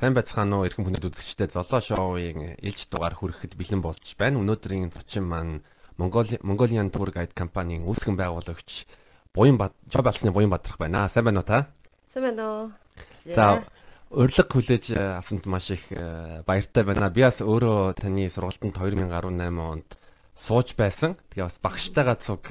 Сайн 0.00 0.16
байцгаана 0.16 0.56
уу 0.56 0.64
эрхэм 0.64 0.88
хүндэт 0.88 1.12
үзэгчдээ 1.12 1.52
Золоо 1.52 1.76
шоуын 1.84 2.56
ээлж 2.56 2.88
дугаар 2.88 3.20
хүрэхэд 3.20 3.52
бэлэн 3.52 3.84
болж 3.84 4.16
байна. 4.16 4.40
Өнөөдрийн 4.40 4.88
зочин 4.96 5.28
маань 5.28 5.60
Монгол 6.00 6.24
Mongolian 6.40 6.88
Tour 6.88 7.12
Guide 7.12 7.36
компанийн 7.36 7.84
үүсгэн 7.84 8.16
байгуулагч 8.16 8.88
Буян 9.36 9.60
Бад 9.60 9.76
Жоб 9.92 10.08
алсны 10.08 10.32
Буян 10.32 10.48
Бадрах 10.48 10.80
байна. 10.80 11.04
Сайн 11.12 11.28
байна 11.28 11.44
уу 11.44 11.48
та? 11.52 11.68
Сайн 12.08 12.32
байна 12.32 12.44
уу. 12.48 12.64
За 13.28 13.60
урилга 14.08 14.48
хүлээж 14.48 14.96
авсанд 15.20 15.44
маш 15.44 15.68
их 15.68 15.84
баяртай 16.48 16.80
байна. 16.80 17.12
Би 17.12 17.20
бас 17.20 17.44
өөрөө 17.44 18.00
таны 18.00 18.32
сургалтанд 18.32 18.80
2018 18.80 19.20
онд 19.60 20.00
сууж 20.32 20.80
байсан. 20.80 21.20
Тэгээ 21.28 21.44
бас 21.44 21.60
багштайгаа 21.60 22.16
цуг 22.16 22.48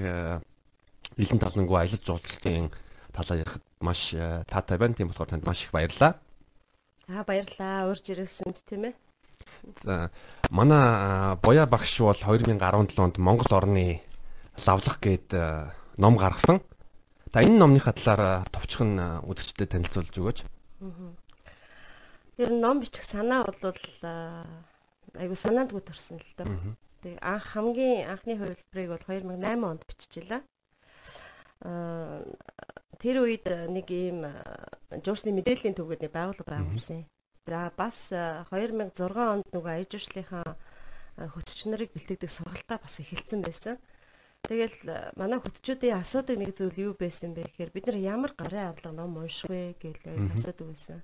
Илэн 1.17 1.41
талангуу 1.41 1.81
аялал 1.81 1.97
жуулчлалын 1.97 2.69
талаар 3.09 3.41
ярихад 3.41 3.66
маш 3.81 4.13
таатай 4.45 4.77
байна. 4.77 4.93
Тийм 4.93 5.09
болохоор 5.09 5.33
танд 5.33 5.49
маш 5.49 5.66
их 5.66 5.73
баярлалаа. 5.73 6.21
Аа 7.09 7.25
баярлалаа. 7.25 7.89
Урьж 7.89 8.05
ирээсэнд 8.13 8.61
тийм 8.69 8.93
ээ. 8.93 8.95
За 9.81 10.11
манай 10.53 11.35
Боя 11.41 11.65
багш 11.65 11.97
бол 12.05 12.13
2017 12.13 13.01
онд 13.01 13.17
Монгол 13.17 13.49
орны 13.49 14.01
лавлах 14.61 15.01
гээд 15.01 15.33
ном 15.97 16.15
гаргасан. 16.21 16.61
За 17.33 17.41
энэ 17.41 17.57
номныхаа 17.57 17.97
талаар 17.97 18.45
товчхон 18.53 19.25
үзэгчдэд 19.25 19.73
танилцуулж 19.73 20.13
өгөөч. 20.13 20.39
Тэр 22.37 22.49
ном 22.53 22.79
бичих 22.79 23.01
санаа 23.03 23.49
бол 23.49 23.73
айгу 25.17 25.33
санаандгүй 25.33 25.81
төрсөн 25.81 26.21
л 26.21 26.33
доо. 26.37 26.77
Тэг 27.01 27.17
анх 27.25 27.57
хамгийн 27.57 28.05
анхны 28.05 28.37
хувилбарыг 28.37 28.89
бол 28.93 29.05
2008 29.09 29.65
онд 29.65 29.81
биччихлээ. 29.89 30.41
Аа 31.66 32.21
тэр 33.00 33.23
үед 33.23 33.47
нэг 33.47 33.88
ийм 33.89 34.28
жуурсны 35.02 35.31
мэдээллийн 35.31 35.75
төвгөд 35.75 36.03
нэг 36.03 36.11
байгууллага 36.11 36.52
байгуулсан. 36.59 37.08
За 37.47 37.72
бас 37.73 38.11
2006 38.11 39.00
онд 39.16 39.47
нөгөө 39.56 39.72
аяж 39.73 39.91
уршлынхаа 39.95 40.59
хөтч 41.16 41.66
нарыг 41.66 41.95
бэлтгэдэг 41.95 42.30
сургалтаа 42.30 42.78
бас 42.83 43.00
эхэлсэн 43.00 43.41
байсан. 43.41 43.75
Тэгэл 44.44 45.16
манай 45.19 45.39
хөтчүүдийн 45.39 46.00
асуудаг 46.00 46.39
нэг 46.39 46.56
зүйл 46.56 46.91
юу 46.91 46.94
байсан 46.95 47.36
бэ 47.36 47.47
гэхээр 47.47 47.72
бид 47.75 47.86
нар 47.88 47.97
ямар 48.00 48.31
гарын 48.36 48.72
авлага 48.72 48.95
ном 48.95 49.19
унших 49.19 49.52
вэ 49.52 49.75
гэж 49.80 50.00
асуудаг 50.36 50.67
байсан. 50.72 51.00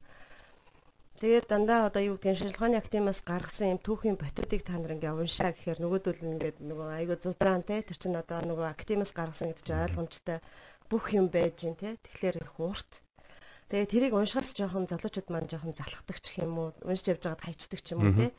Тэгээд 1.20 1.48
дандаа 1.48 1.88
одоо 1.88 2.04
юу 2.04 2.16
гэдгийг 2.20 2.40
шилжихооны 2.44 2.76
актимаас 2.76 3.24
гаргасан 3.24 3.76
юм 3.76 3.80
түүхийн 3.80 4.20
ботуудыг 4.20 4.68
та 4.68 4.76
нар 4.76 5.00
ингээ 5.00 5.16
уншаа 5.16 5.56
гэхээр 5.56 5.80
нөгөөдөл 5.80 6.20
ингээд 6.20 6.58
нөгөө 6.59 6.88
айгуу 6.92 7.16
зузаан 7.24 7.64
те 7.64 7.80
тэр 7.80 7.96
чинь 7.96 8.20
одоо 8.20 8.44
нөгөө 8.44 8.68
актимаас 8.68 9.16
гаргасан 9.16 9.56
гэдэг 9.56 9.64
чинь 9.64 9.84
ойлгомжтой 9.84 10.40
бүх 10.89 11.14
юм 11.14 11.28
байж 11.30 11.61
гин 11.61 11.75
те. 11.75 11.97
Тэгэхээр 12.05 12.44
их 12.44 12.55
урт. 12.59 13.02
Тэгээ 13.69 13.89
тэрийг 13.89 14.14
уншихаас 14.14 14.53
жоохон 14.53 14.86
залуучууд 14.86 15.30
маань 15.33 15.50
жоохон 15.50 15.73
залхахдаг 15.73 16.22
ч 16.22 16.38
юм 16.38 16.53
уу, 16.61 16.69
уншиж 16.86 17.17
явж 17.17 17.25
байгаад 17.25 17.45
хайчдаг 17.50 17.81
ч 17.81 17.97
юм 17.97 18.05
уу 18.05 18.14
те. 18.14 18.30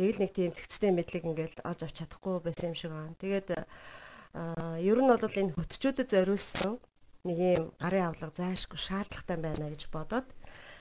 Ээл 0.00 0.16
нэг 0.16 0.32
тийм 0.32 0.56
зэгцтэй 0.56 0.88
мэдлэг 0.88 1.28
ингээл 1.28 1.60
олж 1.68 1.80
авч 1.84 1.96
чадахгүй 2.00 2.40
байсан 2.40 2.72
юм 2.72 2.76
шиг 2.80 2.90
байна. 2.96 3.20
Тэгээд 3.20 3.48
ер 3.60 4.98
нь 5.04 5.10
бол 5.10 5.20
энэ 5.20 5.52
хөтчүүдэд 5.52 6.08
зориулсан 6.08 6.80
нэг 7.28 7.38
юм 7.60 7.64
гарын 7.76 8.08
авлага 8.08 8.32
зайлшгүй 8.40 8.80
шаардлагатай 8.80 9.36
байна 9.36 9.68
гэж 9.68 9.92
бодоод 9.92 10.28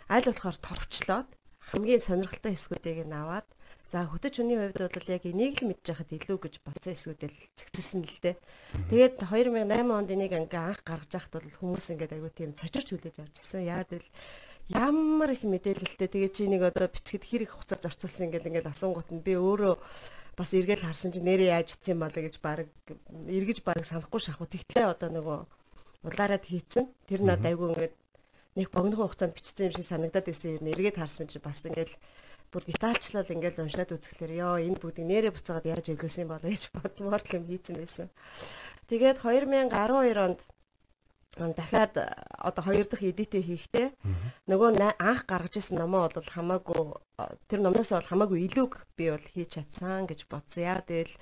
аль 0.08 0.24
болохоор 0.24 0.58
товчлоод 0.64 1.30
хамгийн 1.74 2.00
сонирхолтой 2.00 2.56
хэсгүүдийг 2.56 3.04
нь 3.04 3.18
аваад 3.20 3.48
За 3.90 4.06
хөтөч 4.06 4.38
хүний 4.38 4.54
хувьд 4.54 4.78
бол 4.86 5.10
яг 5.10 5.26
энийг 5.26 5.66
л 5.66 5.74
мэдж 5.74 5.82
байхад 5.82 6.14
илүү 6.14 6.38
гэж 6.38 6.54
бодсон 6.62 6.94
эсгүүдэл 6.94 7.34
зэгцэлсэн 7.58 8.06
л 8.06 8.18
дээ. 8.22 8.38
Тэгээд 8.94 9.14
2008 9.26 9.66
онд 9.90 10.10
энийг 10.14 10.34
ингээ 10.38 10.62
анх 10.62 10.86
гаргаж 10.86 11.10
байхад 11.10 11.34
бол 11.42 11.58
хүмүүс 11.58 11.98
ингээд 11.98 12.14
аягүй 12.14 12.30
тийм 12.38 12.54
цочорч 12.54 12.94
хүлээж 12.94 13.18
авч 13.18 13.34
ирсэн. 13.42 13.66
Яг 13.66 13.90
л 13.90 14.06
ямар 14.70 15.34
их 15.34 15.42
мэдээлэлтэй 15.42 16.06
тэгээ 16.06 16.30
чи 16.30 16.46
нэг 16.46 16.70
одоо 16.70 16.86
бичгэд 16.86 17.26
хэрэг 17.26 17.50
хугацаа 17.50 17.82
зарцуулсан 17.82 18.30
ингээд 18.30 18.46
ингээд 18.54 18.70
асуунгууд 18.70 19.10
нь 19.10 19.26
би 19.26 19.34
өөрөө 19.34 19.74
бас 20.38 20.54
эргэл 20.54 20.86
харсан 20.86 21.10
чи 21.10 21.26
нэрээ 21.26 21.58
яаж 21.58 21.74
утсан 21.74 21.98
юм 21.98 22.06
болоо 22.06 22.22
гэж 22.30 22.36
баг 22.46 22.70
эргэж 23.26 23.66
баг 23.66 23.82
санахгүй 23.82 24.22
шахав. 24.22 24.54
Тэгтлээ 24.54 24.86
одоо 24.86 25.10
нөгөө 25.10 25.40
улаарад 26.06 26.46
хийцэн. 26.46 26.94
Тэр 27.10 27.26
надад 27.26 27.50
айгүй 27.50 27.74
ингээд 27.74 27.96
нэг 28.54 28.70
богинохон 28.70 29.10
хугацаанд 29.10 29.34
бичсэн 29.34 29.74
юм 29.74 29.74
шиг 29.74 29.90
санагдаад 29.90 30.30
байсан 30.30 30.62
юм. 30.62 30.70
Эргээд 30.70 31.02
харсан 31.02 31.26
чи 31.26 31.42
бас 31.42 31.66
ингээд 31.66 31.98
бүр 32.52 32.64
детальчлал 32.66 33.30
ингээл 33.30 33.64
уншаад 33.64 33.94
үзэхлээр 33.94 34.34
ёо 34.42 34.56
энэ 34.58 34.82
бүгдийг 34.82 35.06
нэрээ 35.06 35.32
буцаагаад 35.34 35.70
яаж 35.70 35.86
юм 35.94 36.30
болоо 36.30 36.50
гэж 36.50 36.64
бодмоор 36.76 37.22
л 37.22 37.36
юм 37.38 37.46
хийцэн 37.46 37.76
байсан. 37.78 38.08
Тэгээд 38.90 39.22
2012 39.22 39.70
онд 41.38 41.56
дахиад 41.56 41.94
одоо 42.42 42.64
хоёр 42.66 42.88
дахь 42.90 43.06
эдитээ 43.06 43.44
хийхдээ 43.46 43.88
нөгөө 44.50 44.70
анх 44.98 45.24
гаргаж 45.30 45.62
ирсэн 45.62 45.78
номоо 45.78 46.10
бол 46.10 46.26
хамаагүй 46.26 46.82
тэр 47.48 47.60
номноос 47.62 47.94
бол 47.94 48.12
хамаагүй 48.12 48.40
илүүг 48.50 48.74
би 48.98 49.14
бол 49.14 49.26
хийж 49.34 49.50
чадсан 49.56 50.10
гэж 50.10 50.26
бодсон. 50.26 50.66
Яа 50.66 50.82
тэгэл 50.82 51.14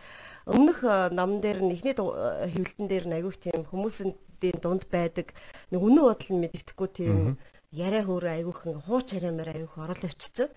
өмнөх 0.47 0.79
ном 1.11 1.43
дээр 1.43 1.59
нь 1.59 1.75
эхний 1.75 1.93
хэвлэлтэн 1.93 2.87
дээр 2.87 3.05
нь 3.07 3.15
аягүй 3.19 3.35
тийм 3.35 3.67
хүмүүсийн 3.67 4.15
дунд 4.63 4.87
байдаг 4.87 5.35
нэг 5.75 5.81
үнэн 5.81 6.03
бодол 6.07 6.31
нь 6.31 6.41
мэддэхгүй 6.45 6.89
тийм 6.95 7.37
яриа 7.75 8.03
хөөр 8.07 8.25
аягүй 8.31 8.55
хууч 8.87 9.07
хариамаар 9.11 9.49
аягүй 9.53 9.79
оруулж 9.83 10.03
очсон. 10.07 10.49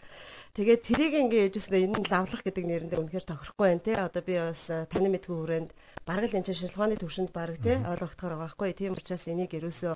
Тэгээд 0.51 0.83
тэрийг 0.83 1.15
ингээ 1.15 1.47
ээжсэн 1.47 1.95
энэ 1.95 2.11
лавлах 2.11 2.43
гэдэг 2.43 2.65
нэрэндээ 2.67 2.99
үнэхээр 2.99 3.23
тохирохгүй 3.23 3.67
байна 3.71 3.87
те. 3.87 3.95
Одоо 3.95 4.23
би 4.27 4.35
бас 4.35 4.67
таны 4.67 5.09
мэдгүй 5.15 5.37
хүрээнд 5.39 5.71
бараг 6.03 6.35
л 6.35 6.39
энэ 6.43 6.51
шилхооны 6.51 6.99
төвшөнд 6.99 7.31
бараг 7.31 7.63
те 7.63 7.79
ойлгохдохоор 7.87 8.35
байгаа 8.35 8.47
байхгүй. 8.51 8.75
Тийм 8.75 8.99
учраас 8.99 9.31
энийг 9.31 9.55
ерөөсөө 9.55 9.95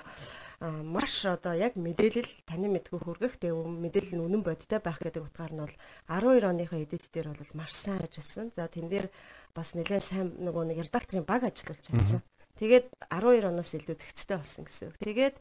маш 0.87 1.27
одоо 1.27 1.59
яг 1.59 1.75
мэдээлэл 1.75 2.47
таны 2.47 2.71
мэдгүй 2.71 3.03
хүргэх 3.03 3.35
тэгээ 3.43 3.67
мэдээлэл 3.67 4.15
нь 4.15 4.25
үнэн 4.31 4.43
бодтой 4.47 4.79
байх 4.79 5.03
гэдэг 5.03 5.27
утгаар 5.27 5.53
нь 5.53 5.63
бол 5.67 5.77
12 6.07 6.47
оныхоо 6.47 6.79
эдит 6.79 7.11
дээр 7.11 7.35
бол 7.35 7.53
маш 7.59 7.75
сайн 7.75 8.07
ажилласан. 8.07 8.55
За 8.55 8.71
тэн 8.71 8.87
дээр 8.87 9.11
бас 9.59 9.75
нэлээд 9.75 10.07
сайн 10.07 10.39
нөгөө 10.39 10.71
нэг 10.71 10.87
редакторын 10.87 11.27
баг 11.27 11.51
ажиллуулж 11.51 11.83
чадсан. 11.83 12.23
Тэгээд 12.63 12.87
12 13.11 13.51
оноос 13.51 13.75
илүү 13.75 13.99
зэгцтэй 13.99 14.39
болсон 14.39 14.63
гэсэн 14.71 14.87
үг. 14.95 14.97
Тэгээд 15.03 15.37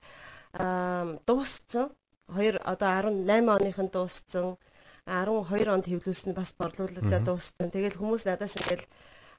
дууссан. 1.29 1.93
2 2.33 2.57
одоо 2.65 2.89
18 2.89 3.29
оных 3.29 3.77
нь 3.77 3.93
дууссан. 3.93 4.57
12 5.05 5.67
онд 5.67 5.85
хэвлүүлсэн 5.87 6.31
бас 6.31 6.55
борлуулалтаа 6.55 7.19
дууссан. 7.19 7.69
Тэгэл 7.71 7.99
хүмүүс 7.99 8.23
надаас 8.23 8.55
ингээл 8.55 8.87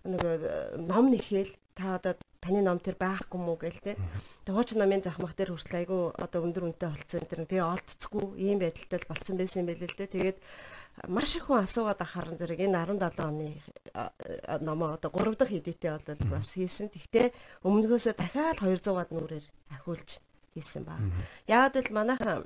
нэг 0.04 0.20
э, 0.20 0.76
ном 0.76 1.08
нэхэл 1.08 1.48
та 1.72 1.96
одоо 1.96 2.14
таны 2.44 2.60
ном 2.60 2.76
тэр 2.78 3.00
байхгүй 3.00 3.40
мүү 3.40 3.56
гээл 3.64 3.80
те. 3.80 3.92
Тэгээ 4.44 4.52
хууч 4.52 4.70
номын 4.76 5.00
захмах 5.00 5.32
дээр 5.32 5.56
хүртэл 5.56 5.80
айгүй 5.80 6.02
одоо 6.20 6.40
өндөр 6.44 6.68
үнэтэй 6.68 6.88
болцсон 6.92 7.24
тэр 7.24 7.48
тэгээ 7.48 7.64
олдцгүй 7.64 8.24
ийм 8.44 8.60
байдалтай 8.60 9.00
болцсон 9.08 9.36
байсан 9.40 9.64
юм 9.64 9.68
байл 9.72 9.82
л 9.88 9.96
те. 9.96 10.04
Тэгээд 10.04 10.38
маш 11.08 11.30
их 11.34 11.48
хүн 11.48 11.64
асуугаад 11.64 12.00
ахаар 12.04 12.36
зэрэг 12.36 12.60
энэ 12.60 12.84
17 12.84 13.24
оны 13.24 13.56
э, 13.56 14.60
номоо 14.60 15.00
одоо 15.00 15.08
3 15.08 15.32
дахь 15.40 15.56
эдитээ 15.56 15.96
бол 15.96 16.28
бас 16.28 16.52
хийсэн. 16.52 16.92
Тэгтээ 16.92 17.32
өмнөхөөсөө 17.64 18.14
дахиад 18.14 18.60
200-аад 18.60 19.10
нүрээр 19.10 19.46
ахиулж 19.80 20.20
хийсэн 20.52 20.84
ба. 20.84 21.00
Яг 21.48 21.74
л 21.74 21.88
манайхан 21.90 22.44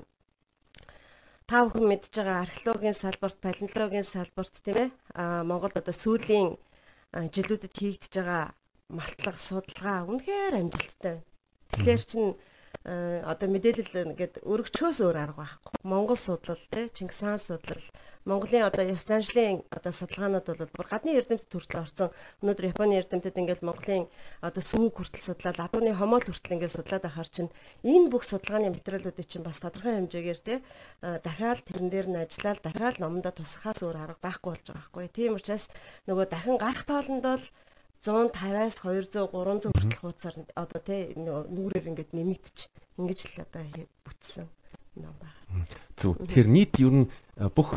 та 1.48 1.64
бүхэн 1.64 1.88
мэдж 1.88 2.12
байгаа 2.12 2.44
археологийн 2.44 2.92
салбарт, 2.92 3.40
палеонтологийн 3.40 4.04
салбарт 4.04 4.54
тийм 4.60 4.76
ээ 4.84 4.88
Монголд 5.48 5.80
одоо 5.80 5.96
сүүлийн 5.96 6.60
жилүүдэд 7.16 7.72
хийгдэж 7.72 8.12
байгаа 8.20 8.52
малтлага 8.92 9.40
судалгаа 9.40 10.04
үнэхээр 10.12 10.54
амжилттай. 10.60 11.24
Тэгэхээр 11.72 12.02
чин 12.04 12.24
одоо 12.84 13.48
мэдээлэл 13.50 14.14
ингээд 14.14 14.34
өргөчхөөс 14.46 14.98
өөр 15.02 15.16
арга 15.18 15.42
байхгүй. 15.44 15.72
Монгол 15.82 16.16
судлал 16.16 16.62
тий 16.70 16.86
Чингис 16.94 17.20
хаан 17.20 17.42
судлал 17.42 17.82
Монголын 18.28 18.68
одоо 18.68 18.84
ёс 18.84 19.08
заншлын 19.08 19.64
одоо 19.72 19.92
судалгаанууд 19.92 20.46
бол 20.46 20.68
бүр 20.76 20.88
гадны 20.88 21.16
эрдэмтэд 21.16 21.48
хүртэл 21.48 21.80
орсон. 21.80 22.12
Өнөөдөр 22.44 22.70
Японы 22.70 23.00
эрдэмтэд 23.00 23.40
ингээд 23.40 23.64
Монголын 23.64 24.06
одоо 24.44 24.62
сүүг 24.62 25.00
хүртэл 25.00 25.26
судлаад 25.32 25.58
адууны 25.64 25.96
хомоол 25.96 26.28
хүртэл 26.28 26.54
ингээд 26.60 26.76
судлаад 26.76 27.08
ахаар 27.08 27.28
чинь 27.32 27.52
энэ 27.88 28.12
бүх 28.12 28.28
судалгааны 28.28 28.76
материалуудыг 28.76 29.26
чинь 29.26 29.46
бас 29.48 29.64
тодорхой 29.64 29.96
хэмжээгээр 29.96 30.40
тий 30.44 30.58
дахиад 31.00 31.64
тэрэн 31.64 31.88
дээр 31.88 32.08
нь 32.12 32.20
ажиллаад 32.20 32.60
дахиад 32.60 32.96
номдоо 33.00 33.32
тусахаас 33.32 33.80
өөр 33.80 33.96
арга 33.96 34.20
байхгүй 34.20 34.50
болж 34.52 34.66
байгаа 34.68 34.76
байхгүй. 34.76 35.08
Тийм 35.08 35.32
учраас 35.40 35.72
нөгөө 36.04 36.26
дахин 36.28 36.60
гарах 36.60 36.84
тоолонд 36.84 37.24
бол 37.24 37.44
150-аас 38.04 38.76
200 38.84 39.26
300 39.32 39.72
хүртэл 39.74 40.00
хуудасаар 40.02 40.36
одоо 40.54 40.80
тий 40.82 41.12
нүүрээр 41.18 41.90
ингээд 41.90 42.14
нэмэгдэж 42.14 42.58
ингэж 42.98 43.18
л 43.26 43.42
одоо 43.42 43.62
бүтсэн 44.06 44.46
ном 45.02 45.14
байна. 45.18 45.66
Зөв. 45.98 46.18
Тэгэхээр 46.18 46.48
нийт 46.48 46.74
ер 46.78 46.94
нь 46.94 47.06
бүх 47.54 47.74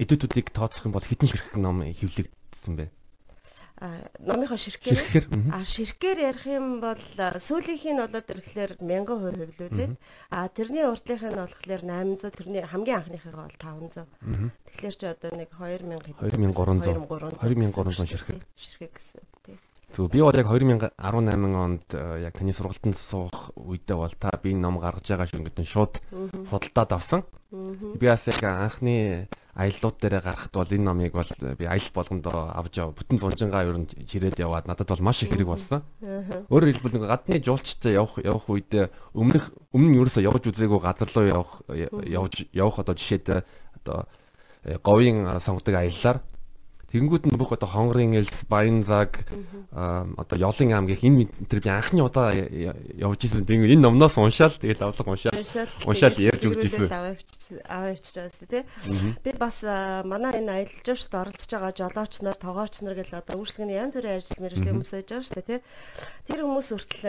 эдитүүдийг 0.00 0.52
тооцох 0.52 0.88
юм 0.88 0.92
бол 0.96 1.04
хэдэн 1.04 1.28
ширхэг 1.28 1.56
ном 1.56 1.80
хэвлэгдсэн 1.84 2.74
бэ? 2.76 2.86
Номынхоо 3.76 4.56
ширхгээр 4.56 5.28
а 5.52 5.60
ширхгээр 5.64 6.18
ярих 6.32 6.48
юм 6.48 6.80
бол 6.80 6.96
сүүлийнх 6.96 7.84
нь 7.84 8.00
болоод 8.00 8.32
ирэхлээр 8.32 8.72
1000% 8.80 9.04
хөвлүүлээд 9.04 9.94
а 10.32 10.48
тэрний 10.48 10.88
урдлынх 10.88 11.24
нь 11.28 11.36
болохоор 11.36 11.82
800 11.84 12.40
тэрний 12.40 12.64
хамгийн 12.64 13.04
анхныхыг 13.04 13.36
бол 13.36 13.52
500 13.60 14.08
тэгэхээр 14.64 14.96
ч 14.96 15.02
одоо 15.04 15.30
нэг 15.36 15.52
2000 15.52 15.92
2300 16.24 17.36
2300 17.36 18.08
ширхэг 18.08 18.40
ширхэг 18.56 18.92
гэсэн 18.96 19.20
тийм 19.44 19.60
Зөв 19.94 20.10
би 20.10 20.20
бол 20.20 20.34
яг 20.34 20.48
2018 20.50 20.98
онд 21.54 21.86
яг 22.20 22.34
таны 22.34 22.52
сургалтанд 22.52 22.96
суух 22.98 23.54
үедээ 23.54 23.96
бол 23.96 24.14
та 24.18 24.34
би 24.42 24.52
ном 24.52 24.80
гаргаж 24.82 25.06
байгаа 25.06 25.30
шүү 25.30 25.46
гэдэг 25.46 25.62
нь 25.62 25.72
шууд 25.72 25.94
худалдаад 26.50 26.90
авсан. 26.92 27.22
Би 27.52 28.04
бас 28.04 28.26
яг 28.26 28.42
анхны 28.42 29.30
аяллууд 29.56 29.96
дээр 29.96 30.20
гарахт 30.20 30.52
бол 30.52 30.68
энэ 30.68 30.84
номыг 30.84 31.12
бол 31.16 31.30
би 31.56 31.64
аялал 31.64 31.92
болгондоо 31.96 32.52
авч 32.52 32.76
яв. 32.76 32.92
Бүтэн 32.92 33.16
зунжингаа 33.16 33.64
ер 33.64 33.80
нь 33.80 33.88
чирээд 33.88 34.36
яваад 34.36 34.68
надад 34.68 34.92
бол 34.92 35.08
маш 35.08 35.24
их 35.24 35.32
хэрэг 35.32 35.48
болсон. 35.48 35.80
Өөрөөр 36.52 36.76
хэлбэл 36.76 36.96
нэг 37.00 37.08
гадны 37.08 37.40
жуулчтай 37.40 37.96
явах 37.96 38.20
явах 38.20 38.46
үед 38.52 38.92
өмнөх 39.16 39.56
өмнө 39.72 39.88
нь 39.88 39.98
ерөөсөө 40.04 40.28
явж 40.28 40.44
үзээгүй 40.52 40.80
газар 40.84 41.08
руу 41.08 41.24
явах 41.24 41.52
явж 42.04 42.44
явах 42.52 42.84
одоо 42.84 42.94
жишээд 42.94 43.48
одоо 43.80 44.04
э, 44.68 44.76
говийн 44.76 45.40
сонгодог 45.40 45.72
аяллаар 45.72 46.20
Тэнгүүд 46.86 47.26
нь 47.26 47.36
бүх 47.36 47.50
одоо 47.52 47.66
хонгорын 47.66 48.14
элс, 48.14 48.46
баян 48.46 48.86
заг 48.86 49.26
одоо 49.72 50.36
Ёлын 50.38 50.86
гэх 50.86 51.02
энэ 51.02 51.26
би 51.26 51.68
анхны 51.68 52.02
удаа 52.06 52.30
явж 52.30 53.26
ирсэн. 53.26 53.42
Тэгээ 53.42 53.74
энэ 53.74 53.84
номноос 53.90 54.16
уншаал 54.16 54.54
тэгэл 54.54 54.86
авлага 54.86 55.10
уншаал. 55.10 55.34
Уншаал 55.82 56.14
ярьж 56.14 56.42
өгч 56.46 56.62
ирсэн. 56.70 56.88
Аваач 57.66 58.06
байгаа 58.10 58.30
шүү 58.30 58.48
дээ. 58.50 58.64
Би 59.22 59.30
бас 59.38 59.62
манай 59.62 60.38
энэ 60.38 60.66
аялал 60.66 60.82
жуулчд 60.82 61.14
оролцож 61.14 61.50
байгаа 61.50 61.74
жолооч 61.74 62.14
нар, 62.22 62.34
тоогооч 62.38 62.74
нар 62.82 62.94
гэл 62.98 63.18
одоо 63.18 63.38
үйлчлэгний 63.38 63.78
янз 63.78 63.94
бүрийн 63.94 64.18
ажил 64.18 64.42
мэргэжлийн 64.42 64.74
хүмүүс 64.74 64.90
байж 64.90 65.06
байгаа 65.10 65.26
шүү 65.30 65.42
дээ. 65.46 65.60
Тэр 66.26 66.40
хүмүүс 66.42 66.68
хүртэл 66.74 67.06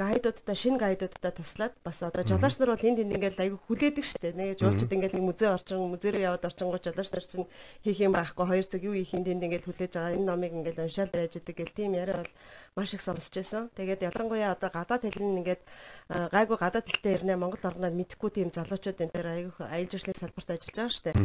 гайдуудтай, 0.00 0.56
шинэ 0.56 0.80
гайдуудтай 0.80 1.32
туслаад 1.36 1.76
бас 1.84 2.00
одоо 2.00 2.24
жолооч 2.24 2.56
нар 2.56 2.72
бол 2.72 2.88
энд 2.88 3.04
ингээл 3.04 3.36
айгүй 3.36 3.60
хүлээдэг 3.68 4.04
шүү 4.08 4.20
дээ. 4.24 4.32
Нэг 4.32 4.56
жуулчд 4.64 4.88
ингээл 4.88 5.16
нэг 5.20 5.24
музей 5.28 5.52
орчин, 5.52 5.84
музей 5.84 6.16
рүү 6.16 6.24
яваад 6.24 6.48
орчингууд 6.48 6.84
жолооч 6.88 7.10
нар 7.12 7.26
чинь 7.28 7.48
хийх 7.84 8.00
юм 8.00 8.16
байхгүй 8.16 8.48
хоёр 8.58 8.66
цаг 8.66 8.82
юу 8.82 8.98
их 8.98 9.14
юм 9.14 9.22
тэнд 9.22 9.46
ингээл 9.46 9.70
хүлээж 9.70 9.92
байгаа 9.94 10.18
энэ 10.18 10.26
номыг 10.26 10.52
ингээл 10.58 10.82
уншаал 10.82 11.14
байж 11.14 11.38
идэг 11.38 11.54
гэл 11.54 11.78
тийм 11.78 11.94
яриа 11.94 12.26
бол 12.26 12.32
маш 12.74 12.90
их 12.90 13.02
сонсч 13.06 13.30
байсан. 13.30 13.70
Тэгээд 13.78 14.02
ялангуяа 14.10 14.58
одоо 14.58 14.70
гадаад 14.74 15.06
хэлний 15.06 15.46
ингээд 15.46 15.62
гайгүй 16.10 16.58
гадаад 16.58 16.86
хэлтэй 16.90 17.14
ирнэ 17.22 17.38
Монгол 17.38 17.62
орноор 17.62 17.94
мэдхгүй 17.94 18.30
тийм 18.34 18.50
залуучууд 18.50 18.98
энэ 18.98 19.14
дээр 19.14 19.28
аягүй 19.54 19.64
аялал 19.70 19.92
жуулчлалын 19.94 20.18
салбарт 20.18 20.50
ажиллаж 20.50 20.74
байгаа 20.74 20.90
шүү 20.90 21.06
дээ. 21.06 21.16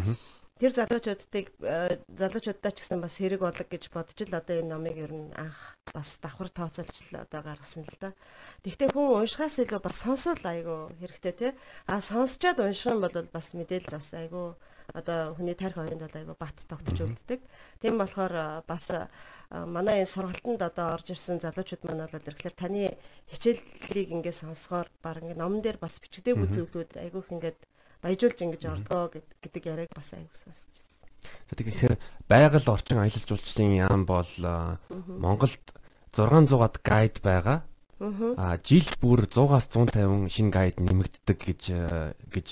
Тэр 0.61 0.69
залуучуудыг 0.69 1.45
залуучуудаа 2.13 2.71
ч 2.71 2.77
гэсэн 2.85 3.01
бас 3.01 3.17
хэрэг 3.17 3.41
болог 3.41 3.67
гэж 3.73 3.89
бодож 3.89 4.19
л 4.21 4.37
одоо 4.37 4.55
энэ 4.61 4.69
номыг 4.69 4.95
ер 5.01 5.09
нь 5.09 5.33
анх 5.33 5.81
бас 5.89 6.21
давхар 6.21 6.53
тооцоолж 6.53 6.93
л 7.09 7.25
одоо 7.25 7.41
гаргасан 7.41 7.89
л 7.89 7.97
да. 7.97 8.13
Тэгвэл 8.61 8.93
хүн 8.93 9.25
уншихаас 9.25 9.57
илүү 9.57 9.81
бас 9.81 9.97
сонсвол 10.05 10.45
айгүй 10.45 10.93
хэрэгтэй 11.01 11.33
тий. 11.33 11.51
А 11.89 11.97
сонсчоод 12.05 12.61
унших 12.61 12.93
юм 12.93 13.01
бол 13.01 13.17
бас 13.33 13.57
мэдээлэл 13.57 13.97
бас 13.97 14.13
айгүй 14.13 14.53
одоо 14.91 15.33
хүний 15.37 15.55
тарих 15.55 15.79
оюунд 15.79 16.03
бол 16.03 16.19
айгүй 16.19 16.35
бат 16.35 16.57
тогтож 16.67 16.99
үлддэг. 16.99 17.39
Тийм 17.79 17.95
болохоор 17.97 18.63
бас 18.67 18.91
манай 19.51 20.03
энэ 20.03 20.11
сургалтанд 20.11 20.61
одоо 20.61 20.99
орж 20.99 21.15
ирсэн 21.15 21.39
залуучууд 21.39 21.87
маань 21.87 22.03
бол 22.03 22.27
ирэхлээр 22.27 22.55
таны 22.57 22.97
хичээллийг 23.31 24.09
ингээд 24.11 24.41
сонсохоор 24.43 24.91
баг 24.99 25.23
ингээд 25.23 25.39
номон 25.39 25.63
дээр 25.63 25.79
бас 25.79 26.01
бичгдээгүй 26.03 26.47
зүйлүүд 26.51 26.91
айгүйх 26.99 27.29
ингээд 27.31 27.59
баяжуулж 28.03 28.39
ингэж 28.43 28.63
ордгоо 28.67 29.03
гэдэг 29.13 29.63
яриаг 29.63 29.91
бас 29.95 30.11
айгүй 30.11 30.35
сонсч 30.35 30.67
байсан. 30.67 30.93
За 31.47 31.53
тэгэхээр 31.55 31.95
байгаль 32.27 32.67
орчин 32.67 32.99
аялал 32.99 33.23
жуулчлалын 33.23 33.73
яам 33.79 34.03
бол 34.03 34.31
Монголд 35.07 35.63
600-аад 36.13 36.75
гайд 36.83 37.23
байгаа. 37.23 37.63
А 38.01 38.57
жил 38.63 38.87
бүр 38.99 39.25
100-аас 39.29 39.69
150 39.69 40.27
шинэ 40.27 40.51
гайд 40.51 40.81
нэмэгддэг 40.81 41.37
гэж 41.37 41.61
гэж 42.33 42.47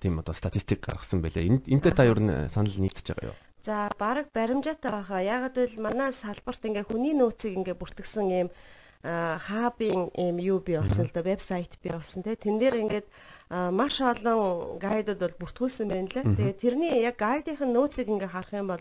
тийм 0.00 0.20
одоо 0.22 0.34
статистик 0.34 0.86
гаргасан 0.86 1.20
байлаа. 1.20 1.44
Энтэй 1.44 1.92
та 1.92 2.06
ер 2.06 2.20
нь 2.22 2.48
санал 2.48 2.78
нийцэж 2.78 3.12
байгаа 3.12 3.34
юу? 3.34 3.38
За 3.64 3.90
баг 3.98 4.28
баримжаатай 4.32 4.92
байхаа. 4.92 5.20
Ягаад 5.24 5.56
гэвэл 5.56 5.82
манай 5.82 6.12
салбарт 6.12 6.62
ингээ 6.64 6.84
хүний 6.84 7.16
нөөцийг 7.16 7.58
ингээ 7.58 7.80
бүртгэсэн 7.80 8.28
юм 8.28 8.48
хабын 9.04 10.08
юм 10.16 10.36
юу 10.40 10.60
би 10.64 10.80
болсон 10.80 11.04
л 11.04 11.12
да 11.12 11.20
вебсайт 11.20 11.76
би 11.82 11.92
болсон 11.92 12.24
те. 12.24 12.36
Тэн 12.36 12.56
дээр 12.56 12.80
ингээд 12.84 13.08
маш 13.50 14.00
олон 14.00 14.80
гайдууд 14.80 15.20
бол 15.20 15.40
бүртгүүлсэн 15.44 15.88
байна 15.88 16.08
лээ. 16.08 16.24
Тэгээ 16.24 16.60
тэрний 16.60 16.92
яг 17.04 17.20
гайдын 17.20 17.72
нөөцийг 17.72 18.08
ингээ 18.08 18.32
харах 18.32 18.52
юм 18.56 18.72
бол 18.72 18.80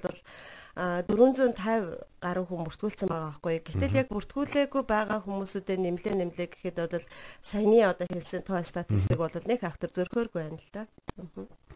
450 0.74 2.02
гаруй 2.18 2.46
хүн 2.50 2.66
бүртгүүлсэн 2.66 3.06
байгаа 3.06 3.38
байхгүй. 3.38 3.62
Гэтэл 3.62 3.94
яг 3.94 4.10
бүртгүүлээгүй 4.10 4.84
байгаа 4.90 5.22
хүмүүсүүдэд 5.22 5.78
нэмлээ 5.78 6.16
нэмлээ 6.18 6.48
гэхэд 6.50 6.78
бол 6.81 7.06
саяны 7.46 7.86
одоо 7.86 8.10
хэлсэн 8.10 8.42
тоо 8.42 8.58
статистик 8.66 9.22
бол 9.22 9.30
нэг 9.46 9.62
автор 9.62 9.94
зөрхөөргүй 9.94 10.42
байна 10.42 10.58
л 10.58 10.70
да. 10.74 10.84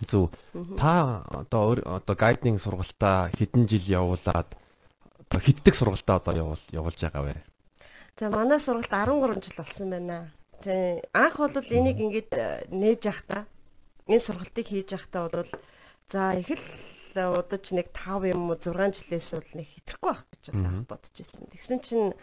Зүг. 0.10 0.34
Та 0.82 1.22
одоо 1.30 1.78
одоо 1.78 2.16
гайдинг 2.18 2.58
сургалтаа 2.58 3.30
хэдэн 3.38 3.70
жил 3.70 3.86
явуулаад 3.86 4.50
одоо 4.58 5.40
хитдэг 5.46 5.78
сургалтаа 5.78 6.18
одоо 6.18 6.34
явуул 6.34 6.64
явуулж 6.74 6.98
байгаа 6.98 7.22
вэ? 7.22 7.38
За 8.18 8.34
манай 8.34 8.58
сургалт 8.58 8.90
13 8.90 9.46
жил 9.46 9.58
болсон 9.62 9.90
байна. 9.94 10.34
Тэг. 10.66 11.06
Анх 11.14 11.38
бол 11.38 11.70
энийг 11.70 12.02
ингээд 12.02 12.34
нээж 12.74 13.02
явах 13.06 13.22
та 13.30 13.40
энэ 14.10 14.26
сургалтыг 14.26 14.66
хийж 14.66 14.90
явах 14.90 15.08
та 15.14 15.30
бол 15.30 15.46
за 16.10 16.34
их 16.34 16.50
л 16.50 16.66
удаж 17.34 17.66
нэг 17.74 17.90
5 17.94 18.31
юм 18.31 18.50
уу 18.52 18.58
6 18.58 19.02
жилээс 19.02 19.28
бол 19.34 19.52
нэг 19.58 19.68
хитрхгүй 19.68 20.10
байх 20.14 20.24
гэж 20.31 20.44
бодож 20.86 21.16
ирсэн. 21.18 21.46
Тэгсэн 21.52 21.80
чинь 21.81 22.14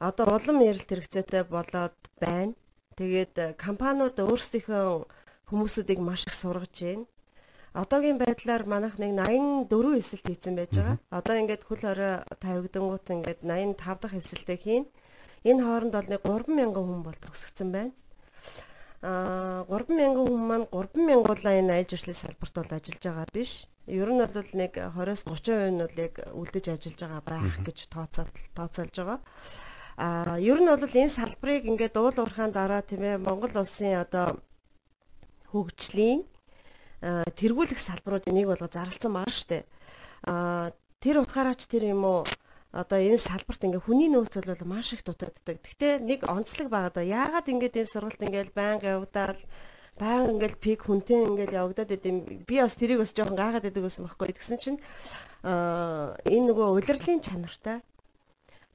одоо 0.00 0.26
улам 0.34 0.58
ярилт 0.64 0.88
хэрэгцээтэй 0.88 1.44
болоод 1.44 1.96
байна. 2.18 2.54
Тэгээд 2.96 3.34
э, 3.38 3.46
компаниуд 3.56 4.16
өөрсдийнхөө 4.18 5.06
хүмүүсүүдийг 5.48 6.00
маш 6.00 6.26
их 6.26 6.34
сургаж 6.34 6.74
байна. 6.74 7.06
Одоогийн 7.72 8.18
байдлаар 8.18 8.66
манайх 8.66 8.98
нэг 8.98 9.14
84 9.14 10.02
эсэлт 10.02 10.26
хийцэн 10.26 10.54
байж 10.58 10.72
байгаа. 10.74 10.98
Одоо 11.14 11.34
ингээд 11.38 11.62
хөл 11.62 11.82
хорой 11.86 12.24
тавигдангууд 12.42 13.06
ингээд 13.06 13.40
85 13.46 14.02
дахь 14.02 14.18
эсэлтээ 14.18 14.58
хийн. 14.58 14.84
Энэ 15.46 15.62
хооронд 15.62 15.94
бол 15.94 16.08
нэг 16.10 16.22
3000 16.26 16.74
хүн 16.74 17.02
бол 17.06 17.18
төгсгцэн 17.22 17.68
байна. 17.70 17.92
Аа 19.00 19.64
3000 19.64 20.12
хүн 20.12 20.42
маань 20.44 20.66
3000 20.68 21.24
гуулаа 21.24 21.54
энэ 21.56 21.72
аялал 21.72 21.88
жуулчлалын 21.88 22.20
салбарт 22.20 22.54
бол 22.60 22.76
ажиллаж 22.76 23.00
байгаа 23.00 23.28
биш. 23.32 23.52
Ер 23.88 24.08
нь 24.12 24.20
бол 24.20 24.50
нэг 24.52 24.72
20-30% 24.76 25.72
нь 25.72 25.80
бол 25.80 25.96
яг 25.96 26.14
үлдэж 26.36 26.64
ажиллаж 26.68 27.00
байгаа 27.00 27.22
байх 27.24 27.56
гэж 27.64 27.78
тооцоод 27.88 28.34
тооцоолж 28.52 28.96
байгаа. 29.00 29.20
А 29.96 30.36
ер 30.36 30.60
нь 30.60 30.68
бол 30.68 30.84
энэ 30.84 31.16
салбарыг 31.16 31.64
ингээд 31.64 31.96
уул 31.96 32.12
уурхаан 32.12 32.52
дараа 32.52 32.84
тийм 32.84 33.00
ээ 33.08 33.24
Монгол 33.24 33.56
улсын 33.56 34.04
одоо 34.04 34.36
хөгжлийн 35.48 36.28
тэргүүлэх 37.00 37.80
салбаруудын 37.80 38.36
нэг 38.36 38.52
болго 38.52 38.68
зарлцсан 38.68 39.12
маа 39.16 39.28
штэ. 39.32 39.64
А 40.28 40.76
тэр 41.00 41.24
утгаараач 41.24 41.64
тэр 41.64 41.88
юм 41.88 42.04
уу 42.04 42.20
одоо 42.70 42.98
энэ 43.02 43.18
салбарт 43.18 43.66
ингээ 43.66 43.82
хүний 43.82 44.06
нөөц 44.06 44.38
бол 44.46 44.62
маш 44.66 44.94
их 44.94 45.02
дутагддаг. 45.02 45.58
Гэхдээ 45.58 45.98
нэг 46.06 46.26
онцлог 46.30 46.70
байгаа. 46.70 46.94
Да. 46.94 47.02
Яагаад 47.02 47.50
ингээд 47.50 47.82
энэ 47.82 47.90
сургалт 47.90 48.22
ингээл 48.22 48.54
байнга 48.54 48.94
явагдаад 48.94 49.40
баян 49.98 50.38
ингээл 50.38 50.62
пик 50.62 50.86
хүнтэй 50.86 51.26
ингээл 51.26 51.58
явагдаад 51.66 51.90
идэм? 51.98 52.46
Би 52.46 52.62
бас 52.62 52.78
тэрийг 52.78 53.02
бас 53.02 53.10
жоохон 53.10 53.34
гайхаад 53.34 53.66
идэг 53.66 53.82
байсан 53.82 54.06
байхгүй. 54.06 54.30
Тэгсэн 54.38 54.58
чинь 54.62 54.78
аа 55.42 56.14
энэ 56.22 56.54
нөгөө 56.54 56.78
удирдлын 56.78 57.18
чанартай. 57.26 57.82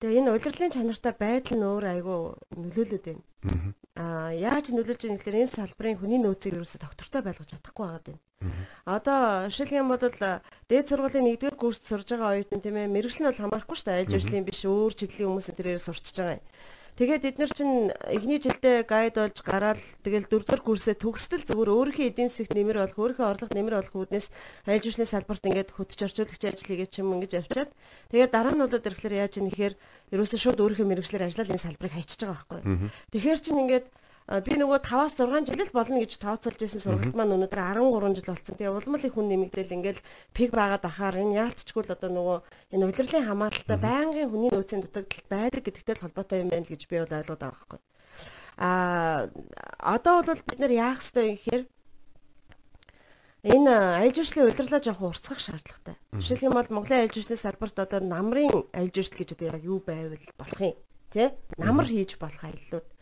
Тэгээ 0.03 0.19
энэ 0.27 0.35
удирдлын 0.35 0.75
чанартай 0.75 1.13
байдал 1.15 1.55
нь 1.55 1.63
өөр 1.63 1.85
айгүй 1.95 2.19
нөлөөлөд 2.51 3.03
байна 3.07 3.23
аа 3.95 4.35
яаж 4.35 4.75
нөлөөлж 4.75 5.01
байгаа 5.07 5.17
гэхээр 5.17 5.39
энэ 5.43 5.55
салбарын 5.55 5.99
хүний 5.99 6.19
нөөцийг 6.19 6.59
ерөөсө 6.59 6.83
доктортой 6.83 7.21
байлгаж 7.23 7.49
чадахгүй 7.51 7.85
байгаа 7.87 8.11
юм 8.11 8.19
Одоо 8.85 9.47
жишээлх 9.49 9.73
юм 9.73 9.87
бол 9.89 10.03
дээд 10.69 10.85
сургуулийн 10.91 11.31
1-р 11.39 11.55
курст 11.55 11.87
сурж 11.87 12.05
байгаа 12.11 12.35
оюутан 12.35 12.61
тийм 12.61 12.75
ээ 12.75 12.91
мэрэгжил 12.91 13.23
нь 13.23 13.29
бол 13.31 13.41
хамаарахгүй 13.41 13.77
шүү 13.79 13.87
дээ. 13.87 13.99
Аль 14.03 14.11
жишлийн 14.11 14.45
биш 14.45 14.61
өөр 14.67 14.93
чиглэлийн 14.93 15.29
хүмүүс 15.31 15.47
тэрээр 15.55 15.81
сурчиж 15.81 16.15
байгаа 16.19 16.37
юм. 16.37 16.45
Тэгээд 16.95 17.27
эдгээр 17.27 17.51
чинь 17.51 17.91
эхний 18.07 18.39
жилдээ 18.39 18.87
гайд 18.87 19.19
болж 19.19 19.43
гараад 19.43 19.83
тэгэл 20.07 20.31
дөрөвдүгээр 20.31 20.63
курсээ 20.63 20.95
төгсдөл 20.95 21.43
зөвхөн 21.43 21.75
өөрийнхөө 21.75 22.07
эдийн 22.07 22.31
засагт 22.31 22.55
нэмэр 22.55 22.87
болох, 22.87 22.95
өөрийнхөө 22.95 23.27
орлогот 23.35 23.51
нэмэр 23.51 23.75
болох 23.83 23.95
үүднээс 23.99 24.31
жуулчлалын 24.63 25.11
салбарт 25.11 25.43
ингээд 25.43 25.75
хөтөч 25.75 25.99
орчуулагч 26.07 26.43
ажил 26.47 26.67
хийгээд 26.71 26.91
ч 26.95 27.03
юм 27.03 27.19
ингэж 27.19 27.31
явчаад 27.35 27.75
тэгээд 28.15 28.31
дараа 28.31 28.55
нь 28.55 28.63
болоод 28.63 28.87
ирэхлээр 28.87 29.19
яаж 29.27 29.33
юм 29.43 29.51
нэхэр 29.51 29.75
ерөөсөө 30.15 30.39
шууд 30.39 30.63
өөрийнхөө 30.63 30.87
мэрэгчлэр 30.87 31.27
ажиллаад 31.27 31.51
энэ 31.51 31.65
салбарыг 31.67 31.93
хайчиж 31.99 32.19
байгаа 32.23 32.47
байхгүй. 32.47 32.87
Тэгэхээр 33.11 33.39
чинь 33.43 33.59
ингээд 33.59 33.85
би 34.25 34.57
нөгөө 34.57 34.81
5-аас 34.81 35.21
6 35.21 35.53
жил 35.53 35.61
л 35.61 35.75
болно 35.75 36.01
гэж 36.01 36.17
тооцоолж 36.17 36.57
байсан 36.57 36.81
сургалт 36.81 37.13
маань 37.13 37.37
өнөөдөр 37.37 37.61
13 37.61 38.17
жил 38.17 38.29
болсон. 38.33 38.57
Тэгээ 38.57 38.73
улам 38.73 38.97
л 38.97 39.05
их 39.05 39.13
хүн 39.13 39.29
нэмэгдээл 39.29 39.75
ингээл 39.77 40.01
пик 40.33 40.49
байгаад 40.49 40.81
ахаар 40.81 41.21
энэ 41.21 41.37
яалтчгүй 41.45 41.85
л 41.85 41.93
одоо 41.93 42.09
нөгөө 42.09 42.37
энэ 42.73 42.87
удирдлын 42.89 43.29
хамааралтай 43.29 43.77
байнгын 43.77 44.29
хүний 44.33 44.49
нөөцийн 44.49 44.81
дутагдалт 44.81 45.29
байдаг 45.29 45.61
гэдэгтэй 45.61 45.93
л 45.93 46.03
холбоотой 46.09 46.41
юм 46.41 46.49
байна 46.49 46.65
л 46.65 46.73
гэж 46.73 46.81
би 46.89 46.97
бол 47.05 47.17
ойлгоод 47.21 47.37
байгаа 47.37 47.53
байхгүй. 47.53 47.79
А 48.57 49.29
одоо 49.77 50.25
бол 50.25 50.41
бид 50.41 50.57
нэр 50.57 50.73
яах 50.73 51.05
ёстой 51.05 51.23
юм 51.29 51.37
гэхээр 51.37 51.63
энэ 53.45 53.73
аялал 54.01 54.15
жуулчлалын 54.17 54.49
удирлаа 54.49 54.81
жоохон 54.81 55.13
уртсгах 55.13 55.37
шаардлагатай. 55.37 56.01
Жишээлх 56.17 56.49
юм 56.49 56.57
бол 56.57 56.73
Монголын 56.73 57.05
аялал 57.05 57.13
жуулчлалын 57.13 57.45
салбарт 57.45 57.77
одоо 57.77 58.01
намрын 58.01 58.49
аялал 58.73 58.89
жуулчлал 58.89 59.21
гэж 59.21 59.29
одоо 59.37 59.47
яг 59.53 59.61
юу 59.61 59.77
байвал 59.85 60.17
болох 60.33 60.61
юм? 60.65 60.73
Тэ? 61.13 61.37
Намар 61.61 61.85
хийж 61.85 62.17
болох 62.17 62.41
аяллууд 62.41 62.94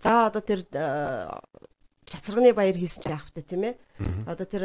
За 0.00 0.26
одоо 0.26 0.40
тэр 0.40 0.64
э, 0.72 1.28
чацарганы 2.10 2.52
баяр 2.52 2.74
хийсэн 2.74 3.04
ч 3.04 3.06
яах 3.06 3.30
вэ 3.30 3.42
тийм 3.44 3.62
ээ. 3.68 3.74
Одоо 4.26 4.46
тэр 4.48 4.64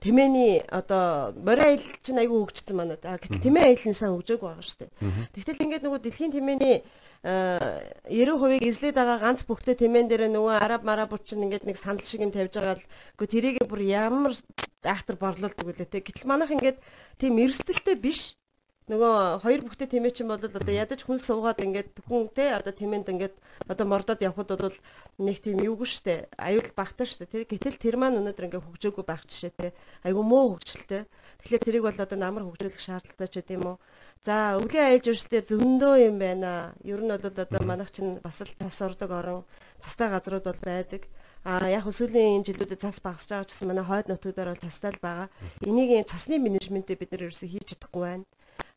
тэмээний 0.00 0.64
одоо 0.70 1.34
морин 1.36 1.76
аялал 1.76 1.98
чинь 2.00 2.22
айгүй 2.22 2.38
хөгжсөн 2.40 2.76
манай. 2.78 2.96
Гэтэл 2.96 3.44
тэмээ 3.44 3.64
аялал 3.74 3.90
нь 3.90 3.98
сайн 3.98 4.14
хөгжөөгүй 4.16 4.48
байгаа 4.48 4.64
шүү 4.64 4.80
дээ. 4.80 4.92
Тэгтэл 5.34 5.62
ингээд 5.68 5.84
нөгөө 5.84 6.00
дэлхийн 6.06 6.32
тэмээний 6.32 6.76
90% 7.24 8.68
эзлээд 8.68 8.96
байгаа 8.96 9.18
ганц 9.20 9.44
бүхтэй 9.48 9.76
тэмээн 9.76 10.08
дээр 10.08 10.24
нөгөө 10.32 10.54
араб 10.60 10.82
мараб 10.84 11.12
чинь 11.24 11.44
ингээд 11.48 11.64
нэг 11.68 11.76
санал 11.80 12.04
шиг 12.04 12.20
юм 12.20 12.32
тавьж 12.32 12.52
байгаа 12.56 12.76
л 12.80 12.86
үгүй 13.16 13.28
тэрийг 13.28 13.56
бүр 13.64 13.80
ямар 13.84 14.36
айхтар 14.84 15.16
борлуулдаг 15.16 15.64
үлээ 15.64 15.88
те. 15.88 16.04
Гэтэл 16.04 16.28
манайх 16.28 16.52
ингээд 16.52 16.78
тийм 17.16 17.40
эрсдэлтэй 17.40 17.96
биш 17.96 18.36
нөгөө 18.84 19.40
хоёр 19.40 19.60
бүхтэй 19.64 19.88
тэмээ 19.88 20.12
чинь 20.12 20.28
бол 20.28 20.36
одоо 20.36 20.60
ядаж 20.68 21.08
хүн 21.08 21.16
суугаад 21.16 21.56
ингээд 21.56 22.04
хүн 22.04 22.28
те 22.36 22.52
одоо 22.52 22.68
тэмээнд 22.68 23.08
ингээд 23.16 23.34
одоо 23.64 23.86
мордоод 23.88 24.20
явхад 24.20 24.60
бол 24.60 24.76
нэг 25.24 25.40
тийм 25.40 25.64
юугүй 25.64 25.88
штэ 25.88 26.28
аюул 26.36 26.68
багтаа 26.76 27.08
штэ 27.08 27.24
те. 27.24 27.48
Гэтэл 27.48 27.80
тэр 27.80 27.96
маань 27.96 28.20
өнөөдөр 28.20 28.44
ингээд 28.44 28.66
хөгжөөгүй 28.68 29.04
байх 29.08 29.24
жишээ 29.24 29.52
те. 29.56 29.72
Айгу 30.04 30.20
муу 30.20 30.60
хөгжилтэй. 30.60 31.08
Тэгэхээр 31.40 31.64
тэрийг 31.64 31.84
бол 31.88 31.96
одоо 31.96 32.18
намар 32.20 32.44
хөгжүүлэх 32.44 32.76
шаардлагатай 32.76 33.28
ч 33.32 33.34
гэдэм 33.40 33.64
үү. 33.64 33.76
За 34.20 34.60
өвлийн 34.60 34.88
айлж 34.92 35.06
өршлээр 35.16 35.44
зөндөө 35.48 35.94
юм 36.04 36.16
байна. 36.20 36.76
Ер 36.84 37.00
нь 37.00 37.08
бол 37.08 37.24
одоо 37.24 37.60
манайх 37.64 37.88
чинь 37.88 38.20
бас 38.20 38.44
л 38.44 38.52
цас 38.52 38.84
урдаг 38.84 39.08
орон 39.08 39.48
цастай 39.80 40.12
газрууд 40.12 40.44
бол 40.44 40.60
байдаг. 40.60 41.08
А 41.40 41.68
яг 41.72 41.88
сүүлийн 41.88 42.44
жилүүдэд 42.44 42.84
цас 42.84 43.00
багасж 43.00 43.32
байгаа 43.32 43.48
ч 43.48 43.56
гэсэн 43.56 43.68
манай 43.68 43.84
хойд 43.84 44.12
нутгуудаар 44.12 44.52
бол 44.52 44.64
цастай 44.64 44.92
л 44.92 45.00
байгаа. 45.00 45.28
Энийг 45.64 46.04
цасны 46.08 46.36
менежментээ 46.36 47.00
бид 47.00 47.12
нар 47.12 47.28
ерөөсөө 47.28 47.48
хийж 47.48 47.76
чадахгүй 47.76 48.00
байна. 48.00 48.24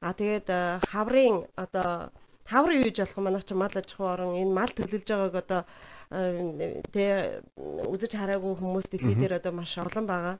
А 0.01 0.13
тэгээд 0.13 0.47
э, 0.49 0.79
хаврын 0.91 1.45
одоо 1.55 2.11
хавар 2.45 2.71
юу 2.77 2.85
гэж 2.87 2.97
болох 3.01 3.17
манайх 3.17 3.45
ч 3.45 3.51
мал 3.57 3.73
аж 3.73 3.89
ахуй 3.91 4.07
орон 4.07 4.37
энэ 4.37 4.53
мал 4.53 4.71
төлөөлж 4.71 5.07
байгааг 5.09 5.35
одоо 5.41 5.61
э, 6.13 6.81
тэ 6.93 7.41
үзэж 7.57 8.11
хараагүй 8.15 8.53
хүмүүс 8.55 8.87
дэлхий 8.93 9.17
дээр 9.17 9.41
одоо 9.41 9.51
маш 9.57 9.73
олон 9.77 10.05
байгаа. 10.05 10.35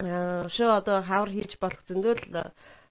Аа 0.00 0.48
шоо 0.48 0.80
одоо 0.80 1.04
хавар 1.04 1.30
хийж 1.30 1.60
болох 1.60 1.82
зөндөл 1.84 2.24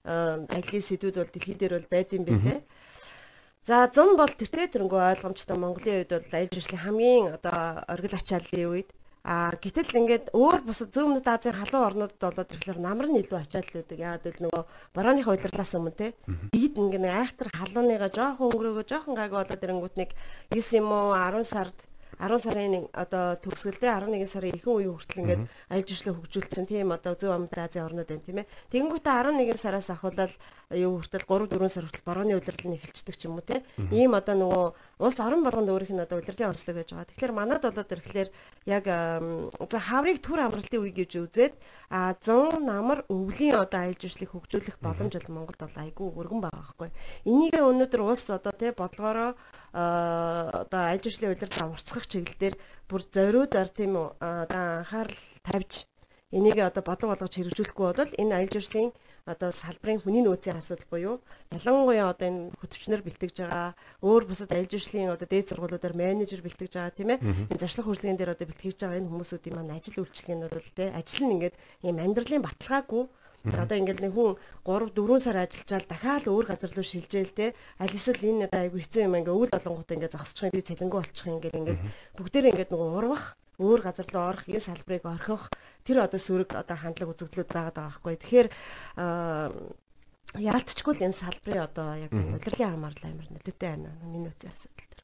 аялын 0.06 0.86
сэдвүүд 0.86 1.16
бол 1.18 1.32
дэлхий 1.34 1.56
дээр 1.58 1.74
бол 1.82 1.88
байд 1.90 2.14
юм 2.14 2.24
билээ. 2.24 2.62
За 3.66 3.90
100 3.90 4.14
бол 4.14 4.30
тэртээ 4.30 4.78
тэрнгөө 4.78 5.02
ойлгомжтой 5.18 5.58
Монголын 5.58 6.06
үед 6.06 6.10
бол 6.14 6.30
аяж 6.38 6.54
ажлын 6.54 6.82
хамгийн 6.86 7.24
одоо 7.34 7.82
оргил 7.90 8.14
ачааллын 8.14 8.70
үед 8.70 8.88
А 9.26 9.50
гэтэл 9.58 9.90
ингээд 9.90 10.30
өөр 10.30 10.62
бусад 10.62 10.94
зүүн 10.94 11.18
өмнөд 11.18 11.26
Азийн 11.26 11.58
халуун 11.58 11.86
орнуудад 11.90 12.22
болоод 12.22 12.46
ирэхлээр 12.46 12.78
намар 12.78 13.10
нь 13.10 13.18
илүү 13.26 13.42
ачаал 13.42 13.66
үүдэг. 13.66 13.98
Яагаад 13.98 14.22
гэвэл 14.22 14.44
нөгөө 14.46 14.62
борооны 14.94 15.22
хувирлаас 15.26 15.74
өмнө 15.74 15.98
те. 15.98 16.14
Ийд 16.54 16.78
ингээд 16.78 17.10
айхтар 17.10 17.50
халууныгаа 17.50 18.10
жоохон 18.14 18.54
өнгөрөөгөө 18.54 18.86
жоохон 18.86 19.18
гайг 19.18 19.34
болоод 19.34 19.64
ирэнгүүт 19.66 19.96
нэг 19.98 20.10
9 20.54 20.78
юм 20.78 20.94
уу 20.94 21.10
10 21.10 21.42
сард 21.42 21.74
10 22.16 22.38
сарын 22.40 22.88
одоо 22.96 23.36
төгсгөлдөө 23.44 23.90
11 23.92 24.30
сарын 24.30 24.56
ихэнх 24.56 24.72
үеийн 24.72 24.94
хүртэл 24.96 25.20
ингээд 25.20 25.42
аялал 25.68 25.84
жуулчлал 25.84 26.16
хөгжүүлсэн 26.16 26.64
тийм 26.64 26.88
одоо 26.96 27.12
зөв 27.12 27.30
амд 27.34 27.52
Азийн 27.52 27.84
орнууд 27.84 28.08
байна 28.08 28.24
тийм 28.24 28.38
ээ. 28.40 28.50
Тэгэнгүүтээ 28.72 29.14
11 29.20 29.60
сараас 29.60 29.90
ахуулаад 29.92 30.32
юу 30.72 30.96
хүртэл 30.96 31.28
3 31.28 31.50
4 31.52 31.68
сар 31.68 31.84
хүртэл 31.84 32.08
борооны 32.08 32.38
удирдал 32.40 32.68
нь 32.72 32.76
эхэлчихдэг 32.80 33.16
ч 33.20 33.22
юм 33.28 33.36
уу 33.36 33.44
тийм. 33.44 33.60
Ийм 33.92 34.16
одоо 34.16 34.32
нөгөө 34.32 34.64
улс 34.98 35.20
орон 35.20 35.44
болгонд 35.44 35.68
өөрийнх 35.68 35.92
нь 35.92 36.04
одоо 36.04 36.24
удирдлагын 36.24 36.56
онцлог 36.56 36.76
байж 36.76 36.88
байгаа. 36.88 37.10
Тэгэхээр 37.12 37.36
манад 37.36 37.60
болоод 37.60 37.92
ирэхлээр 37.92 38.28
яг 38.64 38.84
за 39.68 39.78
хаврыг 39.78 40.24
түр 40.24 40.40
амралтын 40.40 40.80
үе 40.80 40.92
гэж 40.96 41.12
үзээд 41.20 41.54
а 41.92 42.16
100 42.16 42.64
намар 42.64 43.04
өвлийн 43.12 43.60
одоо 43.60 43.84
аялал 43.84 44.00
жуулчлалыг 44.00 44.32
хөгжүүлэх 44.32 44.76
боломж 44.80 45.12
бол 45.20 45.34
Монголд 45.36 45.60
бол 45.60 45.76
айгүй 45.84 46.08
өргөн 46.16 46.40
байгаа 46.40 46.64
байхгүй. 46.64 46.90
Энийг 47.28 47.60
өнөөдөр 47.60 48.02
улс 48.08 48.24
одоо 48.32 48.52
тийм 48.56 48.72
бодлогоороо 48.72 49.30
одоо 49.76 50.80
аялал 50.80 51.04
жуулчлалын 51.04 51.34
удирдал 51.36 51.64
аварцах 51.68 52.08
чиглэлээр 52.08 52.56
бүр 52.88 53.02
зориудаар 53.12 53.68
тийм 53.68 53.92
одоо 54.00 54.80
анхаарал 54.80 55.20
тавьж 55.44 55.84
энийг 56.34 56.58
одоо 56.58 56.82
бодлого 56.82 57.14
болгож 57.14 57.38
хэрэгжүүлэхгүй 57.38 57.86
бол 57.94 58.12
энэ 58.18 58.34
аялал 58.34 58.54
жуулчлалын 58.58 58.90
одоо 59.30 59.50
салбарын 59.54 60.02
хүний 60.02 60.22
нөөцийн 60.26 60.58
асуудал 60.58 60.90
буюу 60.90 61.14
ялангуяа 61.54 62.10
одоо 62.10 62.26
энэ 62.26 62.42
хөтөчнөр 62.58 63.02
бэлтгэж 63.06 63.46
байгаа 63.46 63.78
өөр 64.02 64.22
бусад 64.26 64.50
аялал 64.50 64.70
жуулчлалын 64.70 65.14
одоо 65.14 65.26
дээд 65.30 65.50
сургуулиудаар 65.54 65.94
менежер 65.94 66.42
бэлтгэж 66.42 66.72
байгаа 66.74 66.98
тийм 66.98 67.10
ээ. 67.14 67.22
Энэ 67.50 67.62
зарчлах 67.62 67.86
хөдөлгөөний 67.86 68.18
дээр 68.18 68.34
одоо 68.34 68.46
бэлтгэж 68.46 68.74
байгаа 68.74 68.98
энэ 68.98 69.10
хүмүүсүүдийн 69.10 69.54
маань 69.54 69.74
ажил 69.78 70.02
үйлчлэгийн 70.02 70.40
нь 70.42 70.50
бол 70.50 70.70
тийм 70.74 70.90
ажил 70.98 71.22
нь 71.26 71.34
ингээд 71.38 71.56
ийм 71.86 71.96
амьдралын 72.02 72.42
баталгаагүй. 72.42 73.04
Одоо 73.46 73.76
ингээл 73.78 74.02
нэг 74.02 74.14
хүн 74.18 74.34
3 74.66 74.90
4 74.98 75.22
сар 75.22 75.36
ажиллажаал 75.46 75.86
дахиад 75.86 76.26
өөр 76.26 76.46
газар 76.50 76.70
руу 76.74 76.82
шилжээл 76.82 77.34
те. 77.38 77.54
Аль 77.78 77.94
эсвэл 77.94 78.18
энэ 78.26 78.50
айгу 78.50 78.82
хэцүү 78.82 79.06
юм 79.06 79.14
ингээ 79.22 79.30
өвөл 79.30 79.54
олонгууд 79.54 79.94
ингээ 79.94 80.10
зогсчих 80.10 80.50
юм 80.50 80.54
би 80.58 80.66
цалингуу 80.66 81.06
болчих 81.06 81.26
юм 81.30 81.38
ингээ 81.38 81.54
ингээл 81.54 81.86
бүгдээрээ 82.18 82.50
ингээ 82.50 82.70
нөгөө 82.74 82.90
урвах 82.98 83.38
өөр 83.58 83.80
газар 83.82 84.06
руу 84.12 84.24
орох 84.30 84.44
энэ 84.48 84.60
салбарыг 84.60 85.04
орхих 85.04 85.48
тэр 85.84 86.04
одоо 86.04 86.20
сөрөг 86.20 86.50
одоо 86.56 86.76
хандлага 86.76 87.12
үзэгдлүүд 87.16 87.50
байгаа 87.50 87.74
байхгүй. 87.76 88.14
Тэгэхээр 88.20 88.48
яалтчгүй 90.36 90.92
л 90.96 91.04
энэ 91.06 91.16
салбарын 91.16 91.64
одоо 91.64 91.88
яг 91.96 92.12
удирдлын 92.12 92.72
хамаарлал 92.76 93.10
амар 93.12 93.28
нөлөөтэй 93.32 93.68
байна. 93.68 93.90
Миний 94.04 94.28
нөөцийн 94.28 94.52
асуудал 94.52 94.88
төр. 94.92 95.02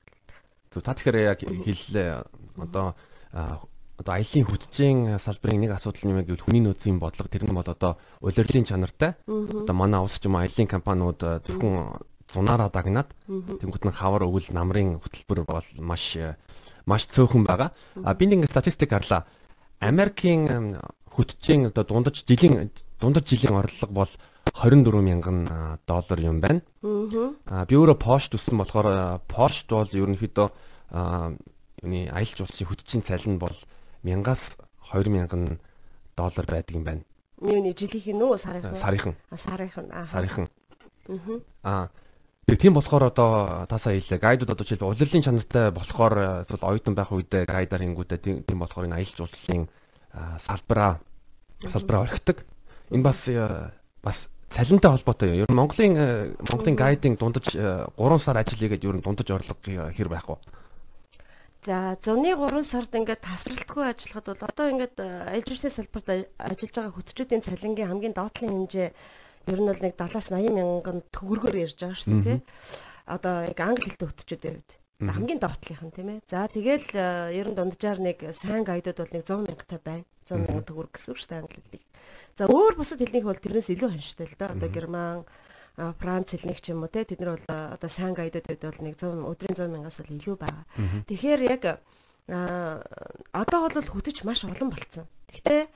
Зөв 0.73 0.83
та 0.85 0.93
тэгэхээр 0.93 1.19
яг 1.23 1.41
хэллээ 1.41 2.11
одоо 2.61 2.87
одоо 3.33 4.13
аялын 4.19 4.47
хүчийн 4.51 4.99
салбарын 5.23 5.63
нэг 5.63 5.73
асуудал 5.79 6.11
юм 6.11 6.21
гэвэл 6.27 6.45
хүний 6.45 6.63
нөөцийн 6.65 6.99
бодлого 6.99 7.31
тэр 7.31 7.47
нь 7.47 7.55
бол 7.55 7.65
одоо 7.65 7.97
улирлын 8.21 8.67
чанартай. 8.67 9.15
Одоо 9.25 9.75
манай 9.77 10.03
улс 10.03 10.19
ч 10.19 10.27
юм 10.27 10.37
аялын 10.37 10.67
компаниуд 10.69 11.23
зөвхөн 11.23 12.03
зунаараа 12.33 12.69
дагнаад 12.73 13.13
тэнгууд 13.29 13.85
нь 13.87 13.95
хавар 13.95 14.27
өвөл 14.27 14.49
намрын 14.51 14.99
хөтөлбөр 14.99 15.45
бол 15.45 15.69
маш 15.79 16.17
маш 16.87 17.07
цөөхөн 17.09 17.45
байгаа. 17.47 17.73
А 18.05 18.15
би 18.15 18.27
нэг 18.27 18.51
статистик 18.51 18.91
харлаа. 18.91 19.27
Америкийн 19.81 20.79
хөтжийн 21.11 21.67
одоо 21.71 21.85
дундаж 21.85 22.25
жилийн 22.27 22.71
дундаж 23.01 23.27
жилийн 23.29 23.59
орлого 23.59 23.93
бол 23.93 24.13
24 24.55 25.03
мянган 25.03 25.49
доллар 25.87 26.21
юм 26.21 26.41
байна. 26.41 26.63
Аа 27.47 27.65
би 27.67 27.77
өөрөө 27.77 27.99
Porsche 27.99 28.35
төссөн 28.37 28.59
болохоор 28.59 29.21
Porsche 29.29 29.67
бол 29.71 29.89
ерөнхийдөө 29.89 30.49
юуны 31.83 32.09
аялал 32.11 32.37
жуулчлалын 32.39 32.71
хөтжийн 32.71 33.03
цалин 33.03 33.39
бол 33.39 33.57
1000-аас 34.05 34.57
2000 34.93 35.59
доллар 36.17 36.47
байдаг 36.47 36.77
юм 36.77 36.85
байна. 36.85 37.03
Юуны 37.41 37.75
жилийнх 37.75 38.07
нь 38.07 38.23
үү 38.23 38.39
сарынхан? 38.39 38.77
Сарынхан. 38.77 39.15
Сарынхан. 39.35 39.87
Сарынхан. 40.07 40.49
Аа. 41.65 41.89
Тэгээ 41.89 42.02
тийм 42.47 42.75
болохоор 42.75 43.05
одоо 43.11 43.67
тасаа 43.71 43.95
хэлээ. 43.95 44.19
Гайдууд 44.19 44.51
одоо 44.51 44.67
жишээл 44.67 44.91
улирлын 44.91 45.23
чанартай 45.23 45.71
болохоор 45.71 46.43
эсвэл 46.43 46.67
оюутан 46.67 46.95
байх 46.99 47.15
үедээ 47.15 47.47
гайдаар 47.47 47.83
хийнгүүтээ 47.87 48.19
тийм 48.43 48.59
болохоор 48.59 48.91
энэ 48.91 48.99
аялал 48.99 49.19
жуулчлалын 49.19 49.67
салбараа 50.43 50.99
салбараа 51.71 52.03
орхидог. 52.03 52.43
Энэ 52.91 53.07
бас 53.07 53.31
бас 54.03 54.29
цалинтай 54.51 54.91
холбоотой 54.91 55.29
юм. 55.33 55.47
Ер 55.47 55.51
нь 55.51 55.55
Монголын 55.55 55.95
Монголын 56.51 56.77
гайдинг 56.77 57.17
дундаж 57.23 57.55
3 57.55 57.95
сар 58.19 58.37
ажил 58.37 58.59
хийгээд 58.59 58.85
ер 58.91 58.97
нь 58.99 59.05
дундаж 59.07 59.31
орлого 59.31 59.95
хэр 59.95 60.11
байхгүй. 60.11 60.37
За 61.63 61.97
зуны 62.03 62.35
3 62.35 62.67
сард 62.67 62.91
ингээд 62.91 63.23
тасралтгүй 63.23 63.87
ажиллахад 63.87 64.27
бол 64.35 64.43
одоо 64.51 64.67
ингээд 64.67 64.99
аж 64.99 65.47
э, 65.47 65.55
ахуйн 65.55 65.71
салбарт 65.71 66.09
ажиллаж 66.43 66.75
байгаа 66.75 66.97
хөтчүүдийн 66.99 67.47
цалингийн 67.47 67.87
хамгийн 67.87 68.19
доотлын 68.19 68.67
хэмжээ 68.67 68.91
ер 69.49 69.61
нь 69.61 69.69
бол 69.71 69.83
нэг 69.83 69.95
70-аас 69.99 70.29
80 70.31 70.55
мянган 70.55 71.03
төгрөгөөр 71.11 71.57
ярьж 71.63 71.79
байгаа 71.81 71.99
шүү 71.99 72.21
дээ. 72.23 72.41
Одоо 73.09 73.35
яг 73.51 73.59
англи 73.59 73.91
хэлтэй 73.91 74.09
хөтчүүдийн 74.09 74.57
хувьд 74.63 74.73
хамгийн 75.11 75.41
доотлынх 75.43 75.83
нь 75.83 75.95
тийм 75.95 76.09
ээ. 76.15 76.21
За 76.31 76.47
тэгэл 76.47 76.87
э, 76.95 77.35
ер 77.35 77.51
нь 77.51 77.57
дунджаар 77.59 77.99
нэг 77.99 78.23
сайн 78.31 78.63
гайдууд 78.63 79.03
бол 79.03 79.15
нэг 79.19 79.25
100 79.27 79.43
мянгатай 79.43 79.81
байна. 79.83 80.07
100 80.31 80.39
мянган 80.39 80.67
төгрөг 80.67 80.95
гэсэн 80.95 81.11
үг 81.11 81.19
шүү 81.19 81.31
дээ 81.35 81.43
англи 81.43 81.61
хэлийг. 81.67 81.85
За 82.39 82.45
өөр 82.47 82.75
бусад 82.79 83.03
хэлнийх 83.03 83.27
бол 83.27 83.43
тэрнээс 83.43 83.75
илүү 83.75 83.91
ханштай 83.91 84.27
л 84.31 84.39
да. 84.39 84.55
Одоо 84.55 84.69
герман 84.71 85.27
Франц 85.75 86.37
хэлнийх 86.37 86.61
ч 86.63 86.71
юм 86.71 86.87
уу 86.87 86.93
те 86.93 87.03
тэд 87.03 87.19
нар 87.19 87.41
бол 87.41 87.49
одоо 87.49 87.91
сайн 87.91 88.15
гайдуудад 88.15 88.61
бол 88.63 88.81
нэг 88.87 88.95
100 89.01 89.27
өдрийн 89.27 89.57
100 89.57 89.73
мянгаас 89.73 89.99
бол 89.99 90.15
илүү 90.15 90.37
байгаа. 90.39 90.65
Тэгэхээр 91.09 91.41
яг 91.51 91.63
одоо 93.33 93.61
бол 93.67 93.89
хөтөч 93.91 94.23
маш 94.23 94.45
олон 94.47 94.71
болцсон. 94.71 95.09
Гэхдээ 95.33 95.67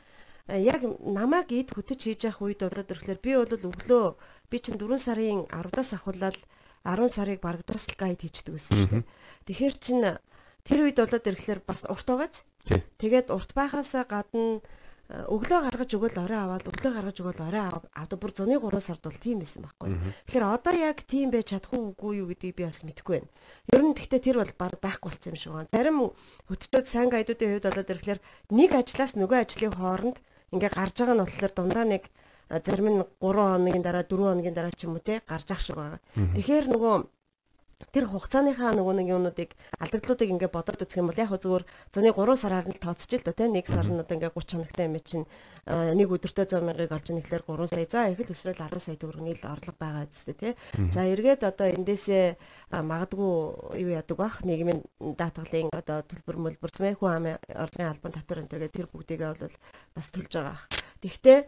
яг 0.48 0.82
намайг 1.02 1.50
эд 1.50 1.74
хөтөч 1.74 2.00
хийж 2.06 2.30
явах 2.30 2.42
үед 2.46 2.62
болоод 2.62 2.90
ирэхлээр 2.90 3.20
би 3.22 3.32
бол 3.34 3.70
өглөө 3.70 4.06
би 4.50 4.56
чинь 4.62 4.78
4 4.78 4.98
сарын 4.98 5.42
10-аас 5.50 5.90
ахуулаад 5.98 6.38
10 6.86 7.10
сарыг 7.10 7.40
бараг 7.42 7.66
тусал 7.66 7.98
гайд 7.98 8.22
хийждэг 8.22 8.54
байсан 8.54 8.78
шүү 8.78 8.90
дээ. 9.02 9.04
Тэгэхээр 9.50 9.74
чин 9.82 9.98
тэр 10.62 10.78
үед 10.86 11.02
болоод 11.02 11.26
ирэхлээр 11.26 11.60
бас 11.66 11.82
урт 11.90 12.06
байгааз. 12.06 12.46
Тэгээд 13.02 13.34
урт 13.34 13.50
байхаасаа 13.58 14.06
гадна 14.06 14.62
өглөө 15.06 15.70
гаргаж 15.70 15.90
өгөөл 15.94 16.18
орой 16.18 16.40
аваад 16.42 16.66
өглөө 16.66 16.92
гаргаж 16.98 17.16
өгөөл 17.22 17.42
орой 17.46 17.62
аваад 17.62 18.10
бүр 18.18 18.32
зуны 18.34 18.58
3 18.58 18.82
сард 18.82 19.02
бол 19.06 19.18
тийм 19.22 19.38
байсан 19.38 19.62
байхгүй. 19.62 19.94
Тэгэхээр 20.26 20.46
одоо 20.50 20.74
яг 20.74 20.98
тийм 21.06 21.30
байж 21.30 21.54
чадах 21.54 21.70
уугүй 21.78 22.22
юу 22.22 22.26
гэдгийг 22.34 22.58
би 22.58 22.66
бас 22.66 22.82
мэдэхгүй 22.82 23.22
байна. 23.22 23.30
Ер 23.70 23.82
нь 23.86 23.94
тэгтээ 23.94 24.22
тэр 24.26 24.42
бол 24.42 24.50
байхгүй 24.58 25.10
болсон 25.14 25.30
юм 25.30 25.38
шиг 25.38 25.54
байна. 25.54 25.70
Зарим 25.70 25.98
хөтчүүд 26.50 26.86
сайн 26.90 27.10
гайдуудын 27.14 27.54
хувьд 27.54 27.66
болоод 27.70 27.92
ирэхлээр 27.94 28.20
нэг 28.50 28.70
ажлаас 28.74 29.14
нөгөө 29.14 29.38
ажлын 29.46 29.74
хооронд 29.78 30.18
ингээ 30.54 30.70
гарч 30.70 30.94
байгаа 31.00 31.16
нь 31.16 31.22
болохоор 31.24 31.52
дундаа 31.54 31.84
нэг 31.84 32.04
зарим 32.66 32.88
нь 32.92 33.02
3 33.18 33.34
хоногийн 33.42 33.82
дараа 33.82 34.04
4 34.06 34.30
хоногийн 34.30 34.54
дараа 34.54 34.74
ч 34.74 34.86
юм 34.86 34.94
уу 34.94 35.02
те 35.02 35.22
гарч 35.26 35.48
ах 35.50 35.60
шиг 35.60 35.76
байгаа. 35.76 36.00
Тэгэхээр 36.14 36.66
нөгөө 36.70 36.94
тэр 37.92 38.08
хугацааныхаа 38.08 38.72
нөгөө 38.72 38.94
нэг 38.96 39.08
юунуудыг 39.12 39.50
алдагдлуудыг 39.80 40.32
ингээд 40.32 40.52
бодоод 40.52 40.84
үзэх 40.84 41.00
юм 41.00 41.12
бол 41.12 41.20
яг 41.20 41.28
зүгээр 41.28 41.64
зуны 41.92 42.08
3 42.08 42.40
сараар 42.40 42.66
нь 42.72 42.80
тооцож 42.80 43.12
л 43.20 43.24
да 43.24 43.36
тийм 43.36 43.52
нэг 43.52 43.68
сар 43.68 43.84
нь 43.84 44.00
одоо 44.00 44.16
ингээд 44.16 44.32
30 44.32 44.56
хоногтой 44.56 44.84
юм 44.88 44.96
чинь 45.04 45.26
нэг 45.68 46.08
өдөртөө 46.08 46.44
100 46.56 46.64
мянгаыг 46.64 46.92
олж 46.96 47.08
нэхлээр 47.12 47.44
3 47.44 47.68
сая. 47.68 47.88
За 47.92 48.08
их 48.08 48.20
л 48.24 48.32
өсрөл 48.32 48.56
10 48.56 48.80
сая 48.80 48.96
төгрөгийн 48.96 49.36
л 49.36 49.48
орлого 49.52 49.76
байгаа 49.76 50.08
зү 50.08 50.32
тийм 50.32 50.56
за 50.88 51.04
эргээд 51.04 51.42
одоо 51.44 51.66
эндээсээ 51.76 52.26
магадгүй 52.72 53.32
юу 53.84 53.90
яадаг 53.92 54.16
бах 54.16 54.40
нийгмийн 54.40 54.80
даатгалын 55.00 55.68
одоо 55.72 56.00
төлбөр 56.00 56.36
мөлбөр 56.36 56.72
тийм 56.72 56.96
хүн 56.96 57.12
амын 57.12 57.36
орлогын 57.52 57.92
албан 57.92 58.12
татвар 58.16 58.40
энэ 58.40 58.50
төр 58.52 58.64
тэр 58.72 58.88
бүгдийгээ 58.88 59.36
бол 59.36 59.56
бас 59.92 60.08
төлж 60.12 60.32
байгаа. 60.32 60.75
Тэгвэл 61.00 61.46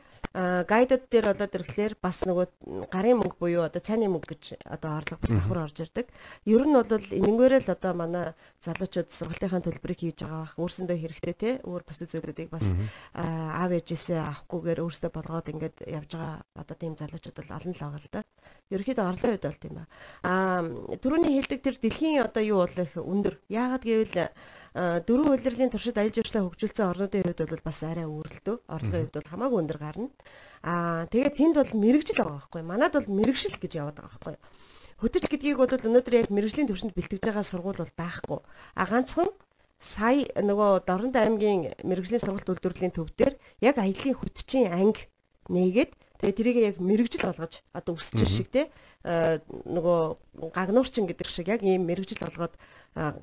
гайдад 0.69 1.09
дээр 1.09 1.33
болоод 1.33 1.57
ирэхлээр 1.57 1.95
бас 1.99 2.21
нөгөө 2.29 2.89
гарын 2.93 3.19
мөнгө 3.19 3.37
буюу 3.41 3.65
одоо 3.65 3.81
цайны 3.81 4.07
мөнгө 4.13 4.37
гэж 4.37 4.61
одоо 4.69 5.01
орлого 5.01 5.19
бас 5.25 5.33
давхар 5.33 5.61
орж 5.65 5.77
ирдэг. 5.83 6.07
Ер 6.45 6.69
нь 6.69 6.77
бол 6.77 6.85
энэнгээрээ 6.93 7.65
л 7.65 7.73
одоо 7.73 7.93
манай 7.97 8.25
залуучууд 8.61 9.09
сургалтынхаа 9.09 9.65
төлбөрийг 9.65 10.01
хийж 10.05 10.21
байгаа 10.21 10.45
бах 10.45 10.55
өөрсөндөө 10.61 10.99
хэрэгтэй 11.01 11.35
те 11.35 11.51
өөр 11.65 11.83
бус 11.83 12.01
зүйлүүдийг 12.05 12.53
бас 12.53 12.67
аав 13.17 13.71
ээжээсээ 13.73 14.21
авахгүйгээр 14.21 14.83
өөрсдөө 14.85 15.11
болгоод 15.17 15.49
ингээд 15.49 15.77
явж 15.89 16.11
байгаа 16.13 16.37
одоо 16.55 16.77
тийм 16.77 16.95
залуучууд 16.95 17.37
бол 17.41 17.57
олон 17.57 17.73
л 17.73 17.83
байгаа 17.83 18.01
л 18.05 18.13
да. 18.13 18.21
Ерөнхийдөө 18.69 19.07
орлогын 19.09 19.33
үед 19.33 19.47
бол 19.49 19.63
тийм 19.65 19.75
ба. 19.81 19.85
Аа 20.29 20.63
түрүүний 21.01 21.33
хэлдэг 21.41 21.61
тэр 21.65 21.77
дэлхийн 21.81 22.21
одоо 22.21 22.43
юу 22.45 22.61
бол 22.69 22.77
их 22.85 22.93
өндөр. 23.01 23.35
Яагаад 23.49 23.83
гэвэл 23.83 24.29
дөрвөн 24.75 25.35
улирлын 25.39 25.71
туршид 25.73 25.97
аялал 25.97 26.13
жуулчлалаа 26.13 26.45
хөгжүүлсэн 26.49 26.89
орнуудын 26.89 27.25
хувьд 27.25 27.41
бол 27.49 27.65
бас 27.65 27.79
арай 27.83 28.05
өөрлөлтөө. 28.05 28.57
Орлогын 28.69 29.03
хувьд 29.09 29.17
бол 29.17 29.31
хамаагүй 29.33 29.59
өндөр 29.65 29.79
гарна. 29.81 30.09
Аа 30.63 31.07
тэгээд 31.09 31.39
тэнд 31.39 31.55
бол 31.57 31.73
мэрэгжил 31.73 32.21
байгаа 32.21 32.37
байхгүй. 32.37 32.63
Манад 32.63 32.93
бол 32.93 33.09
мэрэгшил 33.09 33.57
гэж 33.57 33.73
яваад 33.81 33.97
байгаа 33.97 34.13
байхгүй. 34.13 34.37
Хөтөч 34.99 35.25
гэдгийг 35.31 35.57
бол 35.57 35.71
өнөөдөр 35.71 36.15
яг 36.21 36.29
мэрэгжлийн 36.29 36.69
төвшөнд 36.69 36.95
бэлтгэж 36.99 37.23
байгаа 37.23 37.47
сургууль 37.47 37.81
бол 37.81 37.95
байхгүй. 37.95 38.39
А 38.75 38.85
ганцхан 38.85 39.31
сая 39.79 40.27
нөгөө 40.35 40.83
Дорнод 40.85 41.15
аймгийн 41.15 41.79
мэрэгжлийн 41.87 42.19
сургалт 42.19 42.51
үйлдвэрлэлийн 42.51 42.95
төв 42.95 43.15
дээр 43.15 43.39
яг 43.63 43.79
аяллаа 43.79 44.15
хөтчийн 44.19 44.75
анги 44.75 45.07
нээгээд 45.47 45.95
тэгээ 46.19 46.35
тэрийг 46.35 46.59
яг 46.59 46.77
мэрэгжил 46.83 47.31
болгож 47.31 47.63
одоо 47.71 47.95
өсчир 47.95 48.27
шиг 48.27 48.51
те 48.51 48.75
нөгөө 49.07 50.51
гагнуурчин 50.51 51.07
гэдэг 51.07 51.29
шиг 51.31 51.47
яг 51.47 51.63
ийм 51.63 51.87
мэрэгжил 51.87 52.19
болгоод 52.19 52.59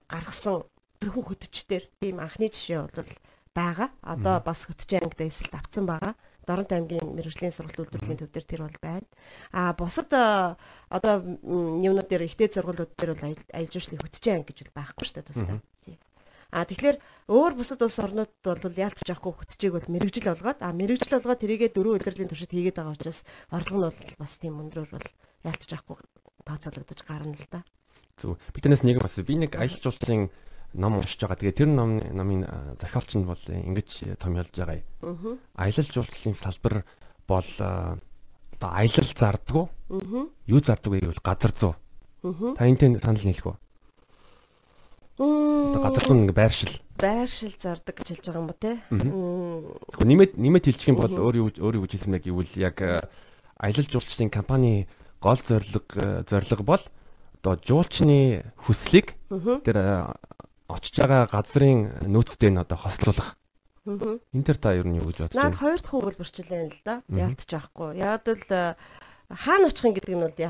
гаргасан 0.08 0.64
зөвхөн 1.06 1.26
хөтчдөр 1.30 1.84
тийм 2.02 2.18
анхны 2.18 2.50
жишээ 2.50 2.90
бол 2.90 3.12
байгаа. 3.54 3.90
Одоо 4.02 4.42
бас 4.42 4.66
хөтчийн 4.66 5.06
ангид 5.06 5.22
эсэлт 5.22 5.54
авцсан 5.54 5.86
байгаа. 5.86 6.18
Дорнод 6.46 6.72
аймгийн 6.74 7.14
мэрэгжлийн 7.14 7.54
сургалт 7.54 7.90
үйлдвэрлэлийн 7.90 8.22
төв 8.22 8.30
дээр 8.30 8.46
тэр 8.46 8.62
бол 8.66 8.80
байна. 8.82 9.08
А 9.54 9.74
бусад 9.74 10.10
одоо 10.12 11.14
юмнууд 11.46 12.10
дээр 12.10 12.30
ихтэй 12.30 12.50
сургуулиуд 12.50 12.94
дээр 12.98 13.14
бол 13.14 13.26
аялал 13.54 13.72
жуулчлалын 13.74 14.04
хөтчийн 14.04 14.36
анги 14.42 14.54
гэж 14.54 14.70
байхгүй 14.74 15.06
шүү 15.06 15.16
дээ 15.22 15.30
тусдаа. 15.30 15.62
Тийм. 15.82 15.98
А 16.54 16.66
тэгэхээр 16.70 16.98
өөр 17.34 17.54
бусад 17.58 17.82
улс 17.82 17.98
орнууд 17.98 18.34
бол 18.46 18.78
яалтч 18.78 19.10
авахгүй 19.10 19.34
хөтчийг 19.34 19.74
бол 19.74 19.90
мэрэгжил 19.90 20.30
болгоод 20.30 20.60
а 20.62 20.70
мэрэгжил 20.70 21.18
болгоод 21.18 21.42
тэрийгээ 21.42 21.74
дөрөв 21.74 21.98
удирлын 21.98 22.30
туршид 22.30 22.54
хийгээд 22.54 22.78
байгаа 22.78 22.94
учраас 22.94 23.26
орлого 23.50 23.90
нь 23.90 23.98
бол 23.98 24.22
бас 24.22 24.34
тийм 24.38 24.62
өндрөөр 24.62 24.90
бол 24.94 25.08
яалтч 25.50 25.70
авахгүй 25.74 25.98
тооцоологдож 26.46 27.00
гарна 27.10 27.34
л 27.34 27.50
да. 27.50 27.66
Зөв. 28.22 28.38
Биднээс 28.54 28.86
нэг 28.86 29.02
бас 29.02 29.18
би 29.18 29.36
нэг 29.36 29.58
аялал 29.58 29.82
жуулчлалын 29.82 30.30
ном 30.76 31.00
уншиж 31.00 31.20
байгаа. 31.20 31.40
Тэгээ 31.40 31.60
тэр 31.66 31.70
ном 31.72 31.98
номын 32.00 32.46
зохиолч 32.80 33.16
нь 33.16 33.26
бол 33.26 33.40
ингэж 33.40 34.20
томьёолж 34.20 34.54
байгаа 34.54 34.84
юм. 34.84 35.40
Аялал 35.56 35.90
жуулчлалын 35.90 36.36
салбар 36.36 36.86
бол 37.28 37.50
одоо 37.60 38.70
аялал 38.72 39.10
зардггүй. 39.16 39.66
Юу 40.48 40.60
зардггүй 40.60 41.00
гэвэл 41.04 41.24
газар 41.24 41.54
зүй. 41.56 41.74
Та 42.56 42.68
энтэй 42.68 43.00
санал 43.00 43.24
нийлэх 43.24 43.48
үү? 43.48 43.58
Одоо 45.20 45.82
газар 45.82 46.04
зүй 46.08 46.18
ингээ 46.24 46.36
байршил. 46.36 46.76
Байршил 47.00 47.56
зардаг 47.60 47.96
гэж 47.96 48.08
хэлж 48.16 48.26
байгаа 48.28 48.42
юм 48.44 48.50
ба 48.52 48.56
те. 48.56 48.72
Гэхдээ 48.92 50.08
нэмээд 50.08 50.32
нэмээд 50.40 50.66
хэлчих 50.72 50.90
юм 50.92 51.00
бол 51.00 51.12
өөр 51.12 51.36
юу 51.40 51.50
өөр 51.56 51.76
юу 51.84 51.88
хэлмэ 51.88 52.20
гэвэл 52.24 52.54
яг 52.60 52.80
аялал 53.60 53.88
жуулчлалын 53.88 54.32
компани 54.32 54.88
гол 55.20 55.40
зорилго 55.40 56.24
зорилго 56.28 56.64
бол 56.64 56.84
одоо 57.40 57.60
жуулчны 57.62 58.52
хүслийг 58.66 59.14
тэр 59.30 59.78
очиж 60.68 60.96
байгаа 60.98 61.30
газрын 61.30 61.94
нөөцтэй 62.10 62.50
нь 62.52 62.62
одоо 62.62 62.78
хослуулах. 62.78 63.38
Энэ 63.86 64.46
төр 64.50 64.58
та 64.58 64.74
ер 64.74 64.90
нь 64.90 64.98
юу 64.98 65.14
гэж 65.14 65.30
бодож 65.30 65.38
байна? 65.38 65.54
Наад 65.54 65.60
хоёр 65.62 65.80
дахь 65.82 65.94
өгүүлбэрчил 65.94 66.50
байна 66.50 66.70
л 66.74 66.82
да. 66.82 66.96
Яалтч 67.06 67.52
аахгүй. 67.54 67.90
Яг 68.02 68.26
л 68.26 68.50
э, 68.50 68.74
хаана 69.30 69.70
очих 69.70 69.94
гэдэг 69.94 70.16
нь 70.18 70.26
бол 70.26 70.42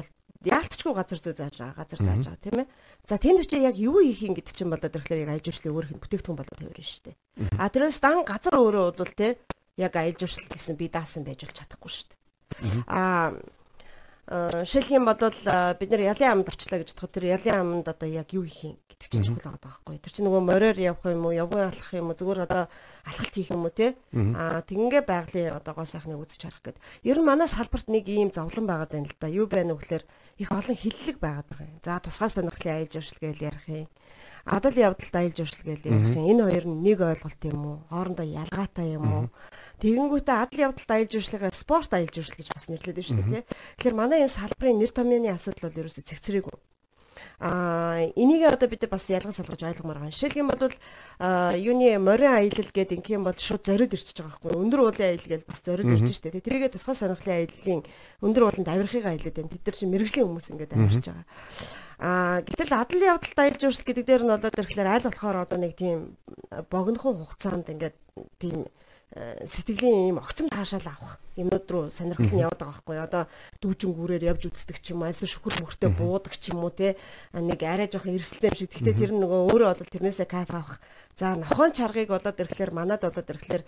яалтчгүй 0.46 0.94
газар 0.96 1.20
зүй 1.20 1.36
зааж 1.36 1.56
байгаа, 1.60 1.80
газар 1.84 2.00
зааж 2.00 2.24
байгаа 2.24 2.44
тийм 2.46 2.58
ээ. 2.64 2.68
За 3.10 3.18
тэнд 3.20 3.44
очиж 3.44 3.60
яг 3.60 3.76
юу 3.76 4.00
хийх 4.00 4.24
юм 4.24 4.36
гэдэг 4.38 4.56
чинь 4.56 4.72
болоод 4.72 4.96
ирэхлээр 4.96 5.24
яг 5.26 5.30
аялал 5.36 5.46
жуулчлалын 5.52 5.76
өөр 5.76 5.88
хэн 5.90 6.00
бүтээгдэхүүн 6.00 6.40
болоод 6.40 6.60
хувирна 6.62 6.86
шүү 6.86 7.04
дээ. 7.06 7.16
А 7.60 7.68
тэрнээс 7.68 8.00
дан 8.00 8.18
газар 8.24 8.56
өөрөө 8.56 8.88
бол 8.96 9.14
тийм 9.18 9.36
яг 9.76 9.94
аялал 9.98 10.20
жуулчлал 10.22 10.54
гэсэн 10.54 10.76
би 10.80 10.86
даасан 10.88 11.24
байж 11.26 11.40
бол 11.44 11.58
чадахгүй 11.60 11.92
шүү 11.92 12.08
дээ. 12.08 12.20
А 12.88 13.34
шилх 14.26 14.90
юм 14.90 15.06
бол 15.06 15.22
э, 15.22 15.78
бид 15.78 15.90
нар 15.94 16.02
ялын 16.02 16.42
амд 16.42 16.50
очлаа 16.50 16.82
гэж 16.82 16.98
бодоход 16.98 17.14
тэр 17.14 17.26
ялын 17.38 17.62
амд 17.62 17.88
одоо 17.94 18.10
яг 18.10 18.34
юу 18.34 18.42
хийх 18.42 18.74
юм 18.74 18.78
гэдэг 18.90 19.06
чинь 19.06 19.22
чухал 19.22 19.54
байгаа 19.54 19.86
байхгүй. 19.86 20.02
Тэр 20.02 20.14
чинь 20.18 20.26
нөгөө 20.26 20.42
мороор 20.42 20.78
явах 20.82 21.06
юм 21.06 21.30
уу, 21.30 21.38
явган 21.38 21.70
алхах 21.70 21.94
юм 21.94 22.10
уу, 22.10 22.18
зүгээр 22.18 22.46
одоо 22.50 22.66
алхалт 23.06 23.34
хийх 23.38 23.54
юм 23.54 23.70
уу 23.70 23.74
те. 23.76 23.94
Аа 24.34 24.66
тэгингээ 24.66 25.04
байгалийн 25.06 25.54
одоо 25.54 25.74
гоо 25.78 25.86
сайхныг 25.86 26.18
үзэж 26.18 26.42
харах 26.42 26.64
гээд. 26.66 26.82
Ер 27.06 27.22
нь 27.22 27.28
манай 27.30 27.46
салбарт 27.46 27.86
нэг 27.86 28.10
ийм 28.10 28.34
зовлон 28.34 28.66
байгаад 28.66 28.98
байна 28.98 29.06
л 29.06 29.18
да. 29.22 29.30
Юу 29.30 29.46
байна 29.46 29.78
вэ 29.78 29.86
гэхээр 29.86 30.06
их 30.42 30.50
олон 30.50 30.74
хиллэг 30.74 31.18
байгаад 31.22 31.46
байгаа 31.46 31.68
юм. 31.70 31.80
За 31.86 32.02
тусгай 32.02 32.30
сонирхлын 32.34 32.74
аялал 32.74 32.94
жуулчлал 32.98 33.22
гэж 33.30 33.40
ярих 33.46 33.66
юм. 33.70 33.90
Адал 34.46 34.74
явдалт 34.74 35.16
аялал 35.16 35.38
жуулчлал 35.38 35.70
гэж 35.70 35.82
ярих 35.86 36.18
юм. 36.18 36.26
Энэ 36.34 36.44
хоёр 36.50 36.66
нь 36.66 36.82
нэг 36.82 36.98
ойлголт 37.02 37.42
юм 37.46 37.62
уу? 37.62 37.78
Хоорондоо 37.94 38.26
ялгаатай 38.26 38.88
юм 38.98 39.06
уу? 39.06 39.26
Тэгэнгүүтээ 39.84 40.36
адал 40.36 40.60
явдалт 40.72 40.92
аялал 40.92 41.12
жуулчлалыг 41.12 41.54
спорт 41.56 41.92
аялал 41.92 42.14
жуулчлал 42.16 42.40
гэж 42.40 42.50
бас 42.54 42.68
нэрлэдэг 42.72 43.04
шүү 43.04 43.18
дээ 43.20 43.32
тий. 43.32 43.44
Тэгэхээр 43.80 43.96
манай 43.96 44.24
энэ 44.24 44.36
салбарын 44.36 44.80
нэр 44.80 44.92
томьёоны 44.96 45.30
асуудал 45.32 45.68
бол 45.68 45.80
ерөөсөй 45.84 46.04
цэгцрээгүй. 46.08 46.56
А 47.40 48.08
энийг 48.16 48.48
одоо 48.48 48.70
бид 48.70 48.82
нар 48.82 48.92
бас 48.96 49.10
ялган 49.10 49.36
салгаж 49.36 49.60
ойлгомоор 49.60 50.00
байгаа. 50.00 50.16
Жишээлх 50.16 50.40
юм 50.40 50.48
бол 50.48 50.72
юуны 51.60 52.00
морин 52.00 52.32
аялал 52.32 52.72
гэдэг 52.72 52.96
инх 52.96 53.10
юм 53.12 53.24
бол 53.28 53.36
шууд 53.36 53.64
зориод 53.68 53.92
ирчихэж 53.92 54.24
байгаа 54.24 54.40
байхгүй. 54.40 54.56
Өндөр 54.56 54.80
уулын 54.80 55.08
аялал 55.12 55.32
гэж 55.36 55.44
бас 55.44 55.60
зориод 55.60 55.92
ирж 55.92 56.16
штэ. 56.16 56.32
Тэрийгээ 56.32 56.72
тусгай 56.72 56.96
сонирхлын 56.96 57.36
аяллаа 57.44 57.84
өндөр 58.24 58.44
ууланд 58.48 58.72
авирахыг 58.72 59.04
аялаад 59.04 59.36
байна. 59.36 59.52
Тэд 59.52 59.64
нар 59.68 59.76
чинь 59.76 59.92
мэрэгжлийн 59.92 60.28
хүмүүс 60.32 60.48
ингээд 60.56 60.76
авирч 60.80 61.06
байгаа. 61.12 61.28
А 62.00 62.40
гэтэл 62.44 62.72
адал 62.72 63.04
явдалт 63.04 63.40
аялал 63.40 63.60
жуулчлал 63.60 63.88
гэдэг 63.92 64.06
дээр 64.08 64.24
нь 64.24 64.32
болоод 64.32 64.56
ирэхлээр 64.56 64.90
аль 64.96 65.08
болохоор 65.08 65.38
одоо 65.44 65.60
нэг 65.60 65.74
тийм 65.76 66.16
богинохон 66.72 67.20
хугацаанд 67.20 67.68
ингээд 67.72 67.96
тийм 68.40 68.68
сэтгэлийн 69.14 70.12
ийм 70.12 70.18
огцом 70.20 70.50
таашаал 70.50 70.92
авах 70.92 71.22
юмнууд 71.40 71.68
руу 71.72 71.86
сонирхол 71.88 72.32
нь 72.32 72.44
байгаа 72.44 72.68
байхгүй. 72.68 72.98
Одоо 73.00 73.24
дүүжин 73.62 73.96
гүрээр 73.96 74.28
явж 74.34 74.52
үздэг 74.52 74.84
ч 74.84 74.92
юм 74.92 75.04
уу 75.04 75.08
альс 75.08 75.24
шүхэр 75.24 75.64
мөртөө 75.64 75.90
буудаг 75.96 76.36
ч 76.36 76.52
юм 76.52 76.64
уу 76.66 76.74
те. 76.74 77.00
Нэг 77.32 77.64
арай 77.64 77.88
жоохон 77.88 78.16
эрсэлтэй 78.18 78.52
юм 78.52 78.58
шиг. 78.60 78.72
Гэхдээ 78.76 78.96
тэр 79.00 79.12
нөгөө 79.16 79.42
өөрөө 79.52 79.70
бол 79.72 79.94
тэрнээсээ 79.94 80.28
кайф 80.28 80.52
авах. 80.52 80.84
За 81.16 81.36
нохон 81.36 81.72
чаргыг 81.72 82.12
болоод 82.12 82.40
ирэхлээр 82.40 82.72
манад 82.76 83.08
болоод 83.08 83.30
ирэхлээр 83.30 83.64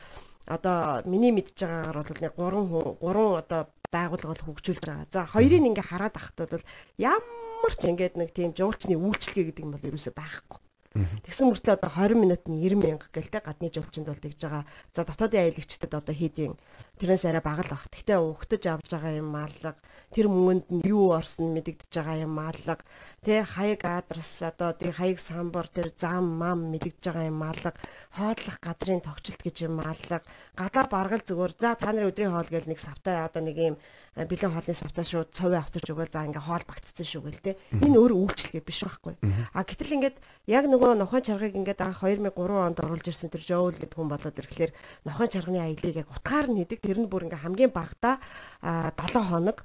одоо 0.51 1.03
миний 1.07 1.31
мэдж 1.31 1.55
байгаагаар 1.63 1.97
бол 2.03 2.21
нэг 2.23 2.33
3 2.35 2.99
3 2.99 3.41
одоо 3.43 3.61
байгууллага 3.87 4.43
хөгжүүлж 4.43 4.83
байгаа. 4.83 5.07
За 5.11 5.23
хоёрыг 5.23 5.63
ингээ 5.63 5.85
хараад 5.91 6.15
ахтууд 6.19 6.51
бол 6.59 6.65
ямар 6.99 7.73
ч 7.75 7.83
ингээд 7.87 8.19
нэг 8.19 8.35
тийм 8.35 8.51
жуулчны 8.51 8.99
үйлчлэгээ 8.99 9.47
гэдэг 9.47 9.63
юм 9.63 9.71
бол 9.75 9.87
ерөөсөй 9.87 10.11
байхгүй 10.11 10.66
Тэгсэн 10.95 11.51
мөртлөө 11.51 11.75
одоо 11.77 11.91
20 11.91 12.17
минутын 12.17 12.53
90 12.57 12.79
мянга 12.79 13.07
гэлтэй 13.11 13.41
гадны 13.43 13.69
жуулчинд 13.69 14.07
бол 14.07 14.17
тэгж 14.17 14.39
байгаа. 14.39 14.63
За 14.95 15.03
дотоодын 15.03 15.43
аялагчдад 15.45 15.93
одоо 15.93 16.15
хийдийн 16.15 16.53
тэрнээс 16.97 17.27
арай 17.27 17.43
бага 17.43 17.67
л 17.67 17.73
баг. 17.75 17.83
Гэхдээ 17.91 18.17
угтаж 18.17 18.63
авч 18.65 18.87
байгаа 18.95 19.13
юм 19.19 19.29
маалга 19.29 19.75
тэр 20.13 20.31
мөнгөнд 20.31 20.65
нь 20.71 20.87
юу 20.87 21.11
орсон 21.11 21.51
мэдэгдэж 21.51 21.91
байгаа 21.91 22.23
юм 22.23 22.33
маалга 22.39 22.79
тэ 23.27 23.43
хаяг 23.43 23.83
адрес 23.83 24.31
одоо 24.39 24.71
тий 24.71 24.91
хаяг 24.91 25.19
самбар 25.19 25.67
тэр 25.67 25.91
зам 25.91 26.23
мам 26.39 26.71
мэдэгдэж 26.71 27.03
байгаа 27.03 27.27
юм 27.27 27.37
маалга 27.43 27.71
хоодлох 28.15 28.57
газрын 28.63 29.03
тогтчлт 29.03 29.41
гэж 29.43 29.67
юм 29.67 29.83
маалга 29.83 30.23
гадаа 30.55 30.85
баргал 30.87 31.23
зүгээр 31.27 31.53
за 31.59 31.75
та 31.75 31.91
нарын 31.91 32.07
өдрийн 32.07 32.31
хоол 32.31 32.47
гэж 32.47 32.65
нэг 32.71 32.79
савтай 32.79 33.19
одоо 33.19 33.43
нэг 33.43 33.57
юм 33.59 33.75
бэлэн 34.25 34.49
хоолны 34.49 34.73
савтаа 34.73 35.05
шууд 35.05 35.29
цовын 35.29 35.61
авчирч 35.61 35.93
өгөөл 35.93 36.09
за 36.09 36.25
ингээ 36.25 36.41
хоол 36.41 36.65
багтцсан 36.65 37.05
шүү 37.05 37.21
гэл 37.21 37.43
те 37.43 37.51
энэ 37.69 37.99
өөр 38.01 38.13
үйлчлэгээ 38.17 38.63
биш 38.65 38.81
байхгүй. 38.81 39.13
А 39.53 39.61
гэтэл 39.61 39.93
ингээд 40.01 40.17
яг 40.49 40.65
нөгөө 40.65 40.97
нохон 40.97 41.21
чаргыг 41.21 41.53
ингээд 41.53 41.85
анх 41.85 42.01
2003 42.01 42.33
онд 42.33 42.81
оруулж 42.81 43.05
ирсэн 43.05 43.29
тэр 43.29 43.45
Жоул 43.45 43.77
гэдэг 43.77 43.93
хүн 43.93 44.09
болоод 44.09 44.39
ирэхлээр 44.41 44.71
нохон 45.05 45.29
чарганы 45.29 45.61
аялыг 45.61 46.01
яг 46.01 46.09
утгаар 46.09 46.49
нь 46.49 46.57
хийдэг. 46.65 46.81
Тэр 46.81 46.97
нь 46.97 47.11
бүр 47.11 47.29
ингээ 47.29 47.45
хамгийн 47.45 47.69
багадаа 47.69 48.17
7 48.65 49.21
хоног 49.21 49.61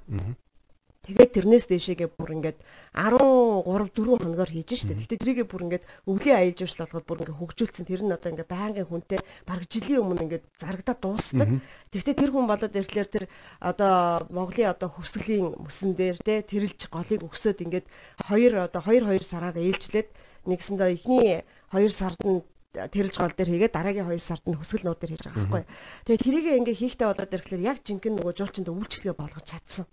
Тэгээд 1.03 1.35
тэрнээс 1.35 1.67
дэшегээ 1.67 2.15
бүр 2.15 2.31
ингээд 2.39 2.63
13 2.95 3.67
4 3.67 4.23
хоногор 4.23 4.47
хийж 4.47 4.87
штэ. 4.87 4.95
Гэтэ 4.95 5.19
тэрийгээ 5.19 5.47
бүр 5.51 5.67
ингээд 5.67 5.83
өвлийн 6.07 6.39
аялал 6.39 6.55
жуулчлал 6.55 6.87
болгоод 6.87 7.07
бүр 7.11 7.19
ингээд 7.27 7.39
хөгжүүлсэн. 7.43 7.83
Тэр 7.83 8.01
нь 8.07 8.15
одоо 8.15 8.31
ингээд 8.31 8.47
байнгын 8.47 8.87
хүнтэй 8.87 9.19
бараг 9.43 9.67
жилийн 9.67 9.99
өмнө 9.99 10.23
ингээд 10.31 10.47
зарагдаад 10.55 10.99
дуусдаг. 11.03 11.49
Тэгтээ 11.91 12.15
тэр 12.15 12.31
хүн 12.31 12.47
болоод 12.47 12.71
ирэхлээр 12.71 13.09
тэр 13.11 13.25
одоо 13.59 14.23
Монголын 14.31 14.71
одоо 14.71 14.87
хөвсгөлийн 14.95 15.59
мөсөн 15.59 15.91
дээр 15.91 16.23
те 16.23 16.39
тэрэлж 16.39 16.87
голыг 16.87 17.19
өгсөд 17.27 17.59
ингээд 17.67 17.85
2 18.31 18.63
одоо 18.63 18.79
2 18.79 19.03
2 19.03 19.27
сараар 19.27 19.59
ээлжлээд 19.59 20.07
нэгсэндээ 20.47 20.87
эхний 21.03 21.43
2 21.75 21.91
сард 21.91 22.23
нь 22.23 22.47
тэрэлж 22.71 23.15
гол 23.19 23.35
дээр 23.35 23.51
хийгээд 23.51 23.75
дараагийн 23.75 24.07
2 24.07 24.23
сард 24.23 24.47
нь 24.47 24.55
хөсгөл 24.55 24.87
нууд 24.87 25.03
дээр 25.03 25.19
хийж 25.19 25.27
байгаа 25.27 25.51
байхгүй. 25.51 25.63
Тэгээ 26.07 26.23
тэрийг 26.23 26.47
ингээ 26.63 26.79
хийхдээ 26.79 27.07
болоод 27.11 27.35
ирэхлээр 27.35 27.67
яг 27.67 27.77
жинхэнэ 27.83 28.23
нөгөө 28.23 28.33
жуулчинд 28.39 28.71
үйлчлэгээ 28.71 29.19
болгож 29.19 29.43
чадсан 29.51 29.83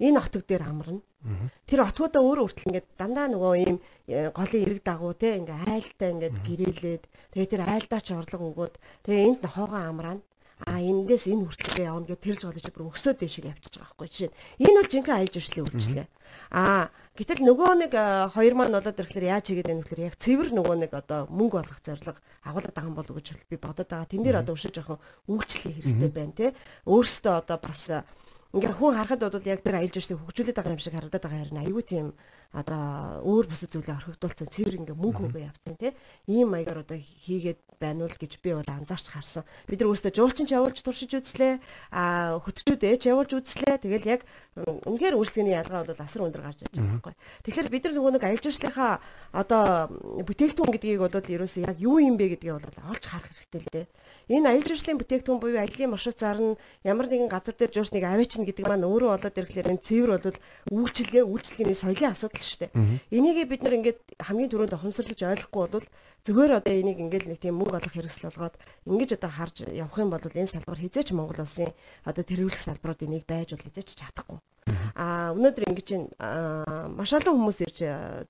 энэ 0.00 0.18
отог 0.18 0.42
дээр 0.48 0.64
амарна. 0.64 1.04
Тэр 1.68 1.84
отгуудаа 1.84 2.24
өөрөө 2.24 2.44
хүртэл 2.48 2.68
ингээд 2.72 2.88
дандаа 2.96 3.28
нөгөө 3.28 3.54
ийм 3.60 3.76
э, 4.08 4.32
голын 4.32 4.64
эрэг 4.64 4.80
дагуу 4.80 5.12
те 5.12 5.36
ингээ 5.36 5.68
айлтаа 5.68 6.08
ингээд 6.16 6.36
гэрээлээд 6.40 7.04
тэгээ 7.36 7.52
тэр 7.52 7.62
айлдаа 7.68 8.00
ч 8.00 8.16
орлого 8.16 8.48
өгөөд 8.56 8.74
тэгээ 9.04 9.26
энд 9.28 9.44
хоогоо 9.44 9.84
амраана. 9.84 10.24
А 10.64 10.80
эндээс 10.80 11.28
энэ 11.28 11.44
хүртлэгээ 11.44 11.88
явна 11.92 12.08
гэж 12.08 12.20
тэрж 12.24 12.40
голож 12.44 12.66
бүр 12.72 12.92
өсөөд 12.92 13.20
дэшиг 13.20 13.48
явчихж 13.48 13.80
байгаа 13.80 13.96
байхгүй 13.96 14.08
жишээ. 14.12 14.32
Энэ 14.60 14.76
бол 14.80 14.92
жинхэнэ 14.92 15.16
аялал 15.16 15.32
жуулчлалын 15.36 15.68
үйлчлээ. 15.72 16.08
А 16.52 16.64
гэтэл 17.16 17.40
нөгөө 17.44 17.72
нэг 17.84 17.92
э, 17.96 18.04
хоёр 18.32 18.54
маань 18.56 18.76
болоод 18.76 19.00
ирэхлээр 19.00 19.28
яаж 19.28 19.44
хийгээд 19.48 19.68
байна 19.72 19.80
вэхээр 19.84 20.04
яг 20.08 20.16
цэвэр 20.20 20.48
нөгөө 20.56 20.76
нэг 20.84 20.92
одоо 20.96 21.20
мөнгө 21.32 21.56
олох 21.64 21.80
зорилго 21.80 22.20
агуулдаг 22.44 22.76
байгаа 22.76 22.92
уу 22.92 23.16
гэж 23.20 23.28
би 23.48 23.56
бодод 23.56 23.88
байгаа. 23.88 24.08
Тэн 24.08 24.24
дээр 24.24 24.40
одоо 24.44 24.56
өшөж 24.56 24.72
жоохон 24.72 25.00
үйлчлэх 25.32 25.80
хэрэгтэй 25.80 26.12
байна 26.12 26.32
те. 26.36 26.46
Өөрөөсөө 26.84 27.34
одоо 27.40 27.56
бас 27.60 27.80
ингээ 28.54 28.74
хүн 28.74 28.94
харахад 28.98 29.20
бол 29.22 29.46
яг 29.46 29.60
тэр 29.62 29.76
аялал 29.78 29.94
жуулчлалыг 29.94 30.22
хөгжүүлээд 30.26 30.58
байгаа 30.58 30.74
юм 30.74 30.82
шиг 30.82 30.94
харагдаад 30.94 31.24
байгаа 31.24 31.40
хэрнээ 31.42 31.66
аюу 31.70 31.82
тийм 31.86 32.06
одоо 32.50 33.22
өөр 33.22 33.46
бусад 33.46 33.70
зүйлээ 33.70 33.94
орхигдуулсан. 33.94 34.50
Цэвэр 34.50 34.82
ингээ 34.82 34.98
мөнгө 34.98 35.30
өгөө 35.30 35.46
явцсан 35.54 35.78
тий. 35.78 35.94
Ийм 36.26 36.50
маягаар 36.50 36.82
одоо 36.82 36.98
хийгээд 36.98 37.62
байна 37.78 38.04
уу 38.04 38.10
гэж 38.10 38.42
би 38.42 38.50
бол 38.58 38.66
анзаарч 38.66 39.06
харсан. 39.06 39.46
Бид 39.70 39.78
нар 39.78 39.94
өөрсдөө 39.94 40.12
жуулчин 40.18 40.50
ч 40.50 40.58
явуулж 40.58 40.82
туршиж 40.82 41.14
үзлээ. 41.14 41.62
А 41.94 42.42
хөтчүүд 42.42 42.82
ээч 42.82 43.06
явуулж 43.06 43.38
үзлээ. 43.38 43.86
Тэгэл 43.86 44.18
яг 44.18 44.26
үнэхээр 44.58 45.14
үйлчлэгийн 45.14 45.62
ялгаа 45.62 45.86
бол 45.86 46.02
асар 46.02 46.26
өндөр 46.26 46.42
гарч 46.42 46.58
ирж 46.66 46.74
байгаа 46.74 46.98
байхгүй. 46.98 47.14
Тэгэхээр 47.46 47.68
бид 47.70 47.84
нар 47.86 47.94
нөгөө 47.94 48.12
нэг 48.18 48.24
аялал 48.26 48.44
жуулчлалынхаа 48.44 48.92
одоо 49.30 49.64
бүтээгдэхүүн 50.26 50.74
гэдгийг 50.74 51.00
бол 51.06 51.14
ерөөсөө 51.14 51.62
яг 51.70 51.78
юу 51.78 52.02
юм 52.02 52.18
бэ 52.18 52.34
гэдгийг 52.34 52.58
бол 52.58 52.90
олж 52.90 53.04
харах 53.06 53.30
хэрэгтэй 53.30 53.62
л 53.62 53.70
дээ. 53.70 53.86
Энэ 54.30 54.48
аялал 54.50 54.68
жуулчлалын 54.68 55.00
бүтээгдэхүүн 55.00 55.40
буюу 55.40 55.58
аяллаа 55.62 55.88
маршрут 55.94 56.18
зарна 56.18 56.58
ямар 56.82 57.06
нэгэн 57.06 57.30
газар 57.30 57.54
дээр 57.54 57.72
жуулчныг 57.74 58.04
авична 58.04 58.44
гэдэг 58.44 58.66
маань 58.66 58.86
өөрөө 58.86 59.10
болоод 59.14 59.38
ирэхлээр 59.38 59.70
энэ 59.70 59.86
цэвэр 59.86 60.10
бол 60.18 60.38
үйлчлэгээ 60.70 61.24
үйлчлэгээний 61.24 61.78
соёлын 61.78 62.12
асуудал 62.14 62.39
асуудал 62.40 62.48
шүү 62.48 62.60
дээ. 62.64 62.72
Энийг 63.12 63.48
бид 63.48 63.62
нар 63.62 63.74
ингээд 63.76 64.00
хамгийн 64.16 64.50
түрүүнд 64.50 64.74
ухамсарлаж 64.74 65.20
ойлгохгүй 65.20 65.66
бол 65.68 65.86
зүгээр 66.24 66.52
одоо 66.56 66.72
энийг 66.72 66.98
ингээд 67.00 67.26
нэг 67.28 67.38
тийм 67.40 67.60
мөнгө 67.60 67.76
олох 67.76 67.92
хэрэгсэл 67.92 68.28
болгоод 68.32 68.56
ингэж 68.88 69.10
одоо 69.20 69.30
харж 69.30 69.56
явах 69.68 70.00
юм 70.00 70.10
бол 70.10 70.24
энэ 70.24 70.48
салбар 70.48 70.80
хизээч 70.80 71.08
Монгол 71.12 71.44
улсын 71.44 71.70
одоо 72.04 72.24
тэрвэлэх 72.24 72.60
салбарууд 72.60 73.04
энийг 73.04 73.24
байж 73.28 73.52
бол 73.52 73.64
хизээч 73.64 73.88
чадахгүй. 74.00 74.38
Аа 74.96 75.36
өнөөдөр 75.36 75.64
ингэж 75.68 75.88
маш 76.96 77.10
олон 77.12 77.36
хүмүүс 77.36 77.58
ирж 77.68 77.78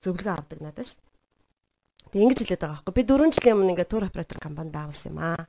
зөвлөгөө 0.03 0.35
авдаг 0.35 0.59
надаас. 0.59 0.99
Тэг 2.11 2.19
ингэж 2.19 2.39
хэлээд 2.43 2.63
байгаа 2.63 2.83
байхгүй. 2.83 2.95
Би 2.95 3.03
4 3.07 3.35
жилийн 3.39 3.55
өмнө 3.55 3.71
ингээд 3.75 3.91
тур 3.91 4.03
оператор 4.03 4.39
компани 4.39 4.71
байгуулсан 4.71 5.11
юм 5.15 5.19
аа. 5.23 5.47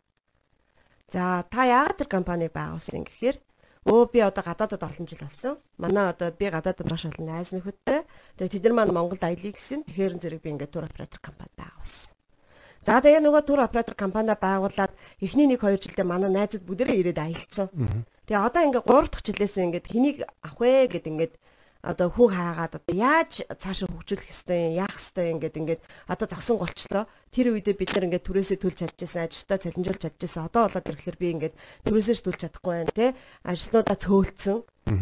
За 1.11 1.44
та 1.51 1.66
яагаад 1.66 1.98
тэр 1.98 2.09
компаниг 2.09 2.55
байгуулсан 2.55 3.03
гэхээр 3.05 3.37
өө 3.82 4.12
би 4.12 4.20
одоо 4.22 4.44
гадаадад 4.46 4.82
олон 4.82 5.06
жил 5.06 5.22
болсон. 5.22 5.58
Манай 5.78 6.10
одоо 6.14 6.30
би 6.30 6.46
гадаадад 6.46 6.86
маш 6.90 7.06
олон 7.06 7.26
найз 7.26 7.50
нөхөдтэй. 7.50 8.06
Тэгээ 8.38 8.52
тэд 8.54 8.64
нар 8.70 8.74
маань 8.78 8.94
Монголд 8.94 9.22
аялыг 9.22 9.58
гэсэн. 9.58 9.82
Тэгэхээр 9.90 10.22
зэрэг 10.22 10.40
би 10.42 10.50
ингээд 10.54 10.70
тур 10.70 10.86
оператор 10.86 11.18
компани 11.18 11.50
байгуулсан. 11.58 12.14
За 12.82 12.98
тэгээ 13.02 13.22
нөгөө 13.22 13.42
тур 13.46 13.60
оператор 13.62 13.94
компани 13.94 14.34
байгуулад 14.38 14.94
эхний 15.22 15.46
1 15.50 15.58
2 15.58 15.82
жилдээ 15.82 16.06
манай 16.06 16.30
найзууд 16.30 16.66
бүгдээрээ 16.66 16.98
ирээд 17.02 17.18
аялцсан. 17.18 17.68
Тэгээ 18.26 18.42
одоо 18.42 18.62
ингээд 18.66 18.86
3 18.86 19.10
дахь 19.10 19.22
жилээс 19.26 19.54
ингээд 19.58 19.86
хэнийг 19.86 20.16
авах 20.42 20.58
вэ 20.62 20.90
гэд 20.90 21.06
ингээд 21.06 21.34
одоо 21.82 22.08
хүн 22.14 22.30
хаагаад 22.30 22.78
одоо 22.78 22.94
яаж 22.94 23.42
цаашаа 23.58 23.90
хөгжүүлэх 23.90 24.30
хэвтэй 24.30 24.78
яах 24.78 24.94
хэвтэй 24.94 25.34
ингээд 25.34 25.58
ингээд 25.58 25.82
одоо 26.06 26.26
загсан 26.30 26.56
голчлоо. 26.62 27.10
Тэр 27.34 27.58
үедээ 27.58 27.74
бид 27.74 27.90
нар 27.90 28.06
ингээд 28.06 28.26
түрээсээ 28.26 28.58
төлж 28.62 28.78
чадчихсан 28.86 29.26
ажилтаа 29.26 29.58
цалинжуулж 29.58 30.02
чадчихсан. 30.06 30.46
Одоо 30.46 30.70
болоод 30.70 30.86
ирэхлээр 30.86 31.18
би 31.18 31.28
ингээд 31.34 31.54
түрээсээ 31.82 32.22
төлж 32.22 32.38
чадахгүй 32.38 32.72
байна 32.86 32.94
те 32.94 33.06
ажлуудаа 33.42 33.98
цөөлцсөн 33.98 34.58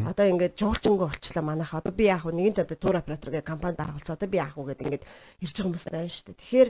одоо 0.08 0.26
ингээд 0.28 0.56
жуулчингүй 0.56 1.08
болчлаа 1.08 1.44
манайх. 1.44 1.76
Одоо 1.76 1.92
би 1.92 2.08
яах 2.08 2.24
вэ? 2.24 2.32
Нэгэнт 2.32 2.64
одоо 2.64 2.76
тур 2.80 2.96
оператор 2.96 3.28
гэх 3.28 3.44
компани 3.44 3.76
байгуулсан. 3.76 4.16
Одоо 4.16 4.28
би 4.28 4.40
яах 4.40 4.56
вэ 4.56 4.72
гэдэг 4.72 4.86
ингээд 4.88 5.04
ирж 5.44 5.52
байгаа 5.56 5.68
хүмүүс 5.68 5.84
байна 5.88 6.08
шүү 6.08 6.24
дээ. 6.32 6.40
Тэгэхээр 6.40 6.68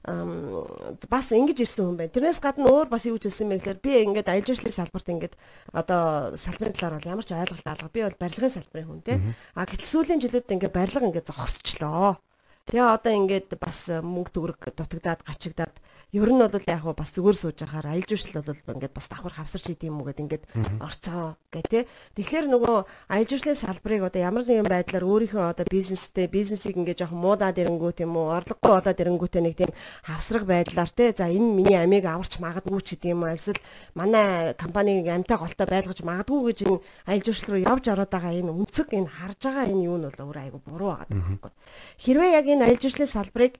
бас 0.00 1.28
ингэж 1.28 1.60
ирсэн 1.60 1.92
хүн 1.92 1.96
байна. 2.00 2.14
Тэрнээс 2.14 2.40
гадна 2.40 2.72
өөр 2.72 2.88
бас 2.88 3.04
юу 3.04 3.20
ч 3.20 3.28
хэлсэн 3.28 3.52
бэ 3.52 3.60
гэхээр 3.60 3.80
би 3.84 3.92
ингээд 4.08 4.32
аялал 4.32 4.48
жуулчлалын 4.48 4.78
салбарт 4.80 5.08
ингээд 5.12 5.34
одоо 5.76 6.32
салбарын 6.40 6.72
талаар 6.72 6.96
бол 6.96 7.12
ямар 7.20 7.26
ч 7.28 7.36
ойлголт 7.36 7.68
алга. 7.68 7.92
Би 7.92 8.00
бол 8.08 8.16
барилгын 8.16 8.54
салбарын 8.56 8.88
хүн 8.88 9.04
те. 9.04 9.20
А 9.52 9.68
гэтэл 9.68 9.92
сүүлийн 9.92 10.24
жилүүд 10.24 10.48
ингээд 10.56 10.72
барилга 10.72 11.04
ингээд 11.04 11.28
зогсчлоо. 11.28 12.16
Тэгээ 12.70 12.86
одоо 12.86 13.12
ингээд 13.18 13.48
бас 13.58 13.90
мөнгө 13.90 14.30
төгрөг 14.30 14.60
дутагдаад 14.78 15.26
гачигдаад 15.26 15.74
Ер 16.12 16.26
нь 16.26 16.42
бол 16.42 16.50
яг 16.66 16.82
бас 16.98 17.14
зүгээр 17.14 17.38
сууж 17.38 17.62
байхаар 17.62 17.86
аялал 17.86 18.10
жуулчлал 18.10 18.42
бол 18.42 18.74
ингээд 18.74 18.90
бас 18.98 19.06
давхар 19.06 19.30
хавсарч 19.30 19.78
идэм 19.78 19.94
юм 19.94 20.02
уу 20.02 20.10
гэд 20.10 20.18
ингээд 20.26 20.44
орцоо 20.82 21.38
гэ 21.54 21.62
тэ. 21.70 21.86
Тэгэхээр 22.18 22.50
нөгөө 22.50 22.76
аялал 23.14 23.30
жуулчлалын 23.30 23.62
салбарыг 23.62 24.02
одоо 24.10 24.18
ямар 24.18 24.42
нэгэн 24.42 24.66
байдлаар 24.66 25.06
өөрийнхөө 25.06 25.54
одоо 25.54 25.66
бизнестэй 25.70 26.26
бизнесийг 26.26 26.74
ингээд 26.82 27.06
жоохон 27.06 27.22
муудаад 27.22 27.62
ирэнгүүт 27.62 28.02
юм 28.02 28.18
уу 28.18 28.34
орлогогүй 28.34 28.74
болоод 28.74 28.98
ирэнгүүтээ 29.06 29.42
нэг 29.46 29.54
тийм 29.54 29.70
хавсрах 30.02 30.44
байдлаар 30.50 30.90
тэ. 30.90 31.14
За 31.14 31.30
энэ 31.30 31.46
миний 31.46 31.78
амийг 31.78 32.02
аварч 32.10 32.42
магадгүй 32.42 32.82
ч 32.82 32.98
гэдэг 32.98 33.14
юм 33.14 33.30
эсвэл 33.30 33.62
манай 33.94 34.58
компаниг 34.58 35.06
амтай 35.06 35.38
голтой 35.38 35.66
байлгаж 35.70 36.02
магадгүй 36.02 36.42
гэж 36.50 36.58
энэ 36.66 36.82
аялал 37.06 37.22
жуулчлал 37.22 37.54
руу 37.54 37.66
явж 37.70 37.84
ороод 37.86 38.10
байгаа 38.10 38.34
энэ 38.34 38.50
үнцэг 38.50 38.90
энэ 38.98 39.06
харж 39.06 39.46
байгаа 39.46 39.70
энэ 39.70 39.86
юу 39.86 39.94
нь 40.02 40.06
бол 40.10 40.26
өөр 40.26 40.38
айгу 40.42 40.58
буруу 40.66 40.98
байгаа. 40.98 41.54
Хэрвээ 42.02 42.34
яг 42.34 42.46
энэ 42.50 42.59
аялал 42.64 42.82
жуулчлалын 42.82 43.14
салбарыг 43.14 43.54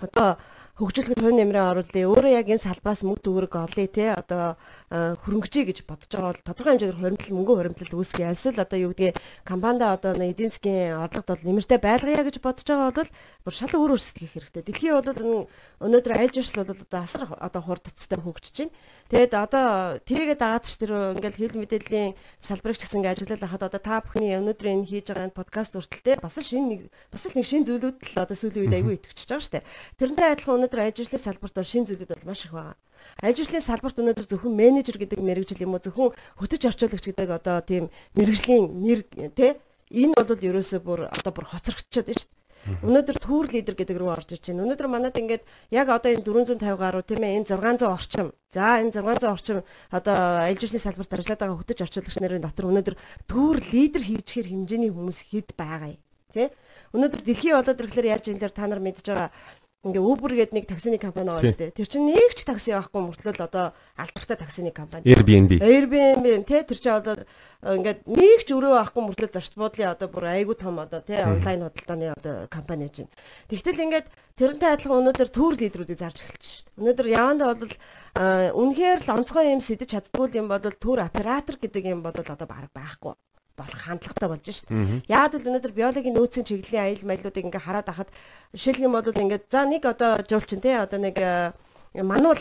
одоо 0.00 0.38
хөгжүүлэхэд 0.80 1.20
хувь 1.20 1.36
нэмрээ 1.36 1.60
оруулъя. 1.60 2.08
Өөрөө 2.08 2.32
яг 2.40 2.48
энэ 2.48 2.64
салбаас 2.64 3.04
мөнгө 3.04 3.20
төгрөг 3.20 3.52
олъё 3.52 3.84
те 3.92 4.16
одоо 4.16 4.56
хөрөнгөжий 4.88 5.68
гэж 5.68 5.84
бодож 5.84 6.08
байгаа 6.08 6.32
бол 6.32 6.40
тодорхой 6.48 6.72
хэмжээгээр 6.72 7.00
хуримтлал 7.04 7.36
мөнгө 7.36 7.52
хуримтлал 7.60 7.98
үүсгэх 8.00 8.32
эсвэл 8.32 8.64
одоо 8.64 8.78
юу 8.80 8.92
гэдгийг 8.96 9.20
компанида 9.44 9.92
одоо 9.92 10.16
эдийн 10.16 10.48
засгийн 10.48 10.96
орлогод 11.04 11.28
бол 11.36 11.46
нэмэртэй 11.52 11.80
байлгая 11.84 12.24
гэж 12.24 12.36
бодож 12.40 12.64
байгаа 12.64 12.96
бол 12.96 13.12
бүр 13.44 13.54
шал 13.60 13.76
өөр 13.76 13.92
өөрсдөө 13.92 14.20
хийх 14.24 14.34
хэрэгтэй. 14.40 14.62
Дэлхий 14.64 14.92
бол 14.96 15.48
өнөөдөр 15.84 16.12
аялал 16.16 16.32
жуулчлал 16.32 16.64
бол 16.72 16.80
одоо 16.80 17.00
асар 17.04 17.22
одоо 17.28 17.60
хурдцтай 17.60 18.16
хөгжиж 18.16 18.56
байна. 18.64 18.72
Тэгэд 19.10 19.34
одоо 19.34 19.98
тэрийгэ 20.06 20.38
дагаад 20.38 20.70
ч 20.70 20.78
тэр 20.78 21.18
ингээл 21.18 21.50
хэвлэл 21.50 21.62
мэдээллийн 21.66 22.14
салбарыг 22.38 22.78
ч 22.78 22.86
гэсэн 22.86 23.02
ингээд 23.02 23.26
ажиллаад 23.26 23.42
хахад 23.42 23.66
одоо 23.66 23.82
та 23.82 23.98
бүхний 24.06 24.38
өнөөдөр 24.38 24.70
энэ 24.70 24.86
хийж 24.86 25.10
байгаа 25.10 25.26
энэ 25.26 25.34
подкаст 25.34 25.74
хүртэлтэй 25.74 26.22
бас 26.22 26.38
шинэ 26.38 26.66
нэг 26.70 26.80
бас 27.10 27.26
л 27.26 27.34
нэг 27.34 27.42
шинэ 27.42 27.66
зүйлүүд 27.66 27.96
л 28.06 28.22
одоо 28.22 28.36
сүүлийн 28.38 28.70
үед 28.70 28.76
аягүй 28.78 28.94
итгэж 29.02 29.18
байгаа 29.26 29.42
шүү 29.42 29.54
дээ. 29.58 29.66
Тэрнтэй 29.98 30.28
адилхан 30.30 30.56
өнөөдөр 30.62 30.78
аялал 30.78 30.94
жуулчлалын 30.94 31.26
салбарт 31.26 31.54
бол 31.58 31.66
шинэ 31.74 31.86
зүйлүүд 31.90 32.10
бол 32.14 32.28
маш 32.30 32.42
их 32.46 32.54
байгаа. 32.54 32.76
Аялал 33.18 33.38
жуулчлалын 33.42 33.66
салбарт 33.66 33.98
өнөөдөр 33.98 34.26
зөвхөн 34.30 34.54
менежер 34.54 34.96
гэдэг 35.02 35.18
мэрэгжил 35.18 35.64
юм 35.66 35.74
уу 35.74 35.82
зөвхөн 35.82 36.14
хөтөж 36.38 36.62
орчуулагч 36.70 37.04
гэдэг 37.10 37.30
одоо 37.34 37.58
тийм 37.66 37.90
мэрэгжлийн 38.14 38.64
нэр 38.78 39.00
тий 39.34 39.58
энэ 39.90 40.14
бол 40.14 40.38
ерөөсөө 40.38 40.80
бүр 40.86 41.00
одоо 41.10 41.32
бүр 41.34 41.50
хоцрогдчиход 41.50 42.06
байна 42.06 42.22
шүү 42.22 42.30
дээ. 42.30 42.39
Өнөөдөр 42.68 43.16
түүр 43.24 43.46
лидер 43.56 43.74
гэдэг 43.74 43.96
рүү 43.96 44.10
орж 44.12 44.36
иж 44.36 44.52
байна. 44.52 44.68
Өнөөдөр 44.68 44.88
манад 44.92 45.16
ингээд 45.16 45.44
яг 45.72 45.88
одоо 45.88 46.12
энэ 46.12 46.24
450 46.24 46.76
гаруй 46.76 47.02
тийм 47.08 47.24
ээ 47.24 47.40
энэ 47.40 47.48
600 47.56 47.88
орчим. 47.88 48.28
За 48.52 48.80
энэ 48.84 48.92
600 48.92 49.32
орчим 49.32 49.58
одоо 49.88 50.44
аялал 50.44 50.60
жуулчлалын 50.60 50.84
салбарт 50.84 51.12
ажиллаад 51.16 51.40
байгаа 51.40 51.56
хөтөж 51.56 51.78
орчуулагч 51.80 52.16
нарын 52.20 52.44
дотор 52.44 52.68
өнөөдөр 52.68 52.96
түүр 53.24 53.56
лидер 53.72 54.02
хийчихэр 54.04 54.52
хэмжээний 54.52 54.92
хүмүүс 54.92 55.20
хэд 55.32 55.56
байгаа 55.56 55.96
юм. 55.96 56.02
Тэ? 56.30 56.52
Өнөөдөр 56.92 57.20
дэлхий 57.24 57.54
болоод 57.56 57.80
ирэхлээр 57.80 58.12
яаж 58.12 58.24
юм 58.28 58.38
дээр 58.38 58.54
та 58.54 58.68
нар 58.68 58.82
мэдж 58.82 59.02
байгаа 59.08 59.30
ингээ 59.80 60.04
Uber 60.04 60.36
гэдэг 60.36 60.52
нэг 60.52 60.66
таксины 60.68 61.00
компани 61.00 61.32
байгаа 61.32 61.56
шүү 61.56 61.56
дээ. 61.56 61.72
Тэр 61.72 61.88
чинь 61.88 62.04
нэг 62.12 62.36
ч 62.36 62.44
такси 62.44 62.76
авахгүй 62.76 63.00
мөртлөө 63.00 63.40
одоо 63.40 63.72
алдартай 63.96 64.36
таксины 64.36 64.68
компани. 64.76 65.08
Airbnb. 65.08 65.56
Airbnb 65.56 66.44
тий 66.44 66.60
тэр 66.68 66.76
чинь 66.76 67.00
одоо 67.00 67.24
ингээд 67.64 68.04
нэг 68.04 68.44
ч 68.44 68.52
өрөө 68.52 68.76
авахгүй 68.76 69.02
мөртлөө 69.08 69.32
зарч 69.32 69.56
буудлын 69.56 69.96
одоо 69.96 70.12
бүр 70.12 70.28
айгүй 70.36 70.56
том 70.60 70.76
одоо 70.84 71.00
тий 71.00 71.16
онлайн 71.16 71.64
худалдааны 71.64 72.12
одоо 72.12 72.34
компани 72.52 72.92
гэж 72.92 73.08
байна. 73.08 73.16
Тэгтэл 73.48 73.84
ингээд 73.88 74.06
тэрнтэй 74.36 74.68
адилхан 74.68 75.00
өнөөдөр 75.00 75.28
төр 75.32 75.52
лидерүүдийг 75.56 75.96
зарж 75.96 76.28
эхэлж 76.28 76.44
шүү 76.44 76.64
дээ. 76.68 76.80
Өнөөдөр 76.84 77.08
явандаа 77.16 77.48
бол 77.56 77.72
үнэхээр 78.60 79.00
л 79.08 79.12
онцгой 79.16 79.48
юм 79.48 79.64
сэтэж 79.64 79.96
чаддгүй 79.96 80.36
юм 80.36 80.52
бол 80.52 80.60
төр 80.60 81.08
оператор 81.08 81.56
гэдэг 81.56 81.88
юм 81.88 82.04
бол 82.04 82.12
одоо 82.12 82.44
баг 82.44 82.68
байхгүй 82.76 83.16
болох 83.60 83.80
хандлагатай 83.84 84.28
болж 84.28 84.44
шít. 84.48 84.68
Яг 85.06 85.36
л 85.36 85.44
өнөөдөр 85.44 85.72
биологийн 85.76 86.16
нөөцийн 86.16 86.48
чиглэлийн 86.48 86.84
аюул 86.96 87.04
маялуудыг 87.04 87.44
ингээ 87.44 87.62
хараад 87.62 87.88
ахад 87.92 88.08
жишээлх 88.56 88.84
юм 88.88 88.96
бол 88.96 89.04
ингээд 89.04 89.44
за 89.52 89.68
нэг 89.68 89.84
одоо 89.84 90.24
жуулчин 90.24 90.64
те 90.64 90.80
одоо 90.80 90.98
нэг 90.98 91.16
мануул 91.94 92.40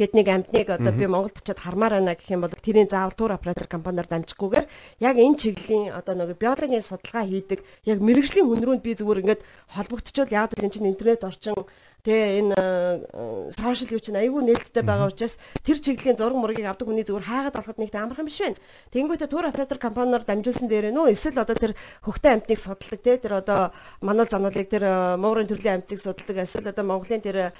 гэд 0.00 0.16
нэг 0.16 0.28
амтныг 0.28 0.68
одоо 0.70 0.92
би 0.96 1.04
Монголд 1.06 1.36
очиад 1.44 1.60
хармаар 1.60 2.00
байна 2.00 2.16
гэх 2.16 2.32
юм 2.32 2.40
бол 2.40 2.50
тэрийн 2.50 2.88
заавал 2.88 3.12
тур 3.12 3.32
оператор 3.36 3.68
компаниар 3.68 4.08
дамжихгүйгээр 4.08 4.66
яг 5.04 5.16
энэ 5.20 5.36
чиглэлийн 5.36 5.92
одоо 5.92 6.14
нэг 6.16 6.40
биологийн 6.40 6.80
судалгаа 6.80 7.28
хийдэг 7.28 7.60
яг 7.84 7.98
мэрэгжлийн 8.00 8.48
хүн 8.48 8.64
рүүнд 8.64 8.82
би 8.86 8.96
зүгээр 8.96 9.20
ингээд 9.20 9.44
холбогдчихвол 9.76 10.32
яг 10.32 10.56
л 10.56 10.64
энэ 10.64 10.72
чинь 10.72 10.88
интернет 10.88 11.20
орчин 11.20 11.54
Тэгээ 12.00 12.40
энэ 12.40 13.52
сошиал 13.52 13.92
юу 13.92 14.00
чинь 14.00 14.16
айгүй 14.16 14.40
нээлттэй 14.40 14.80
байгаа 14.80 15.12
учраас 15.12 15.36
тэр 15.60 15.78
чиглэлийн 15.84 16.16
зураг 16.16 16.36
мургийг 16.40 16.64
авдаг 16.64 16.88
хүний 16.88 17.04
зүгээр 17.04 17.28
хайгаад 17.28 17.56
болоход 17.60 17.76
нэг 17.76 17.92
амархан 17.92 18.24
биш 18.24 18.40
байна. 18.40 18.56
Тэнгүүтээ 18.88 19.28
тур 19.28 19.44
оператор 19.44 19.76
компаниар 19.76 20.24
дамжуулсан 20.24 20.64
дээр 20.64 20.96
нөө 20.96 21.12
эсвэл 21.12 21.44
одоо 21.44 21.56
тэр 21.56 21.76
хөхтэй 22.00 22.40
амтныг 22.40 22.56
судалдаг 22.56 23.00
те 23.04 23.20
тэр 23.20 23.44
одоо 23.44 23.76
мануул 24.00 24.32
зануулыг 24.32 24.68
тэр 24.72 24.84
муурын 25.20 25.44
төрлийн 25.44 25.84
амтныг 25.84 26.00
судалдаг 26.00 26.36
эсвэл 26.40 26.72
одоо 26.72 26.84
Монголын 26.88 27.20
тэр 27.20 27.52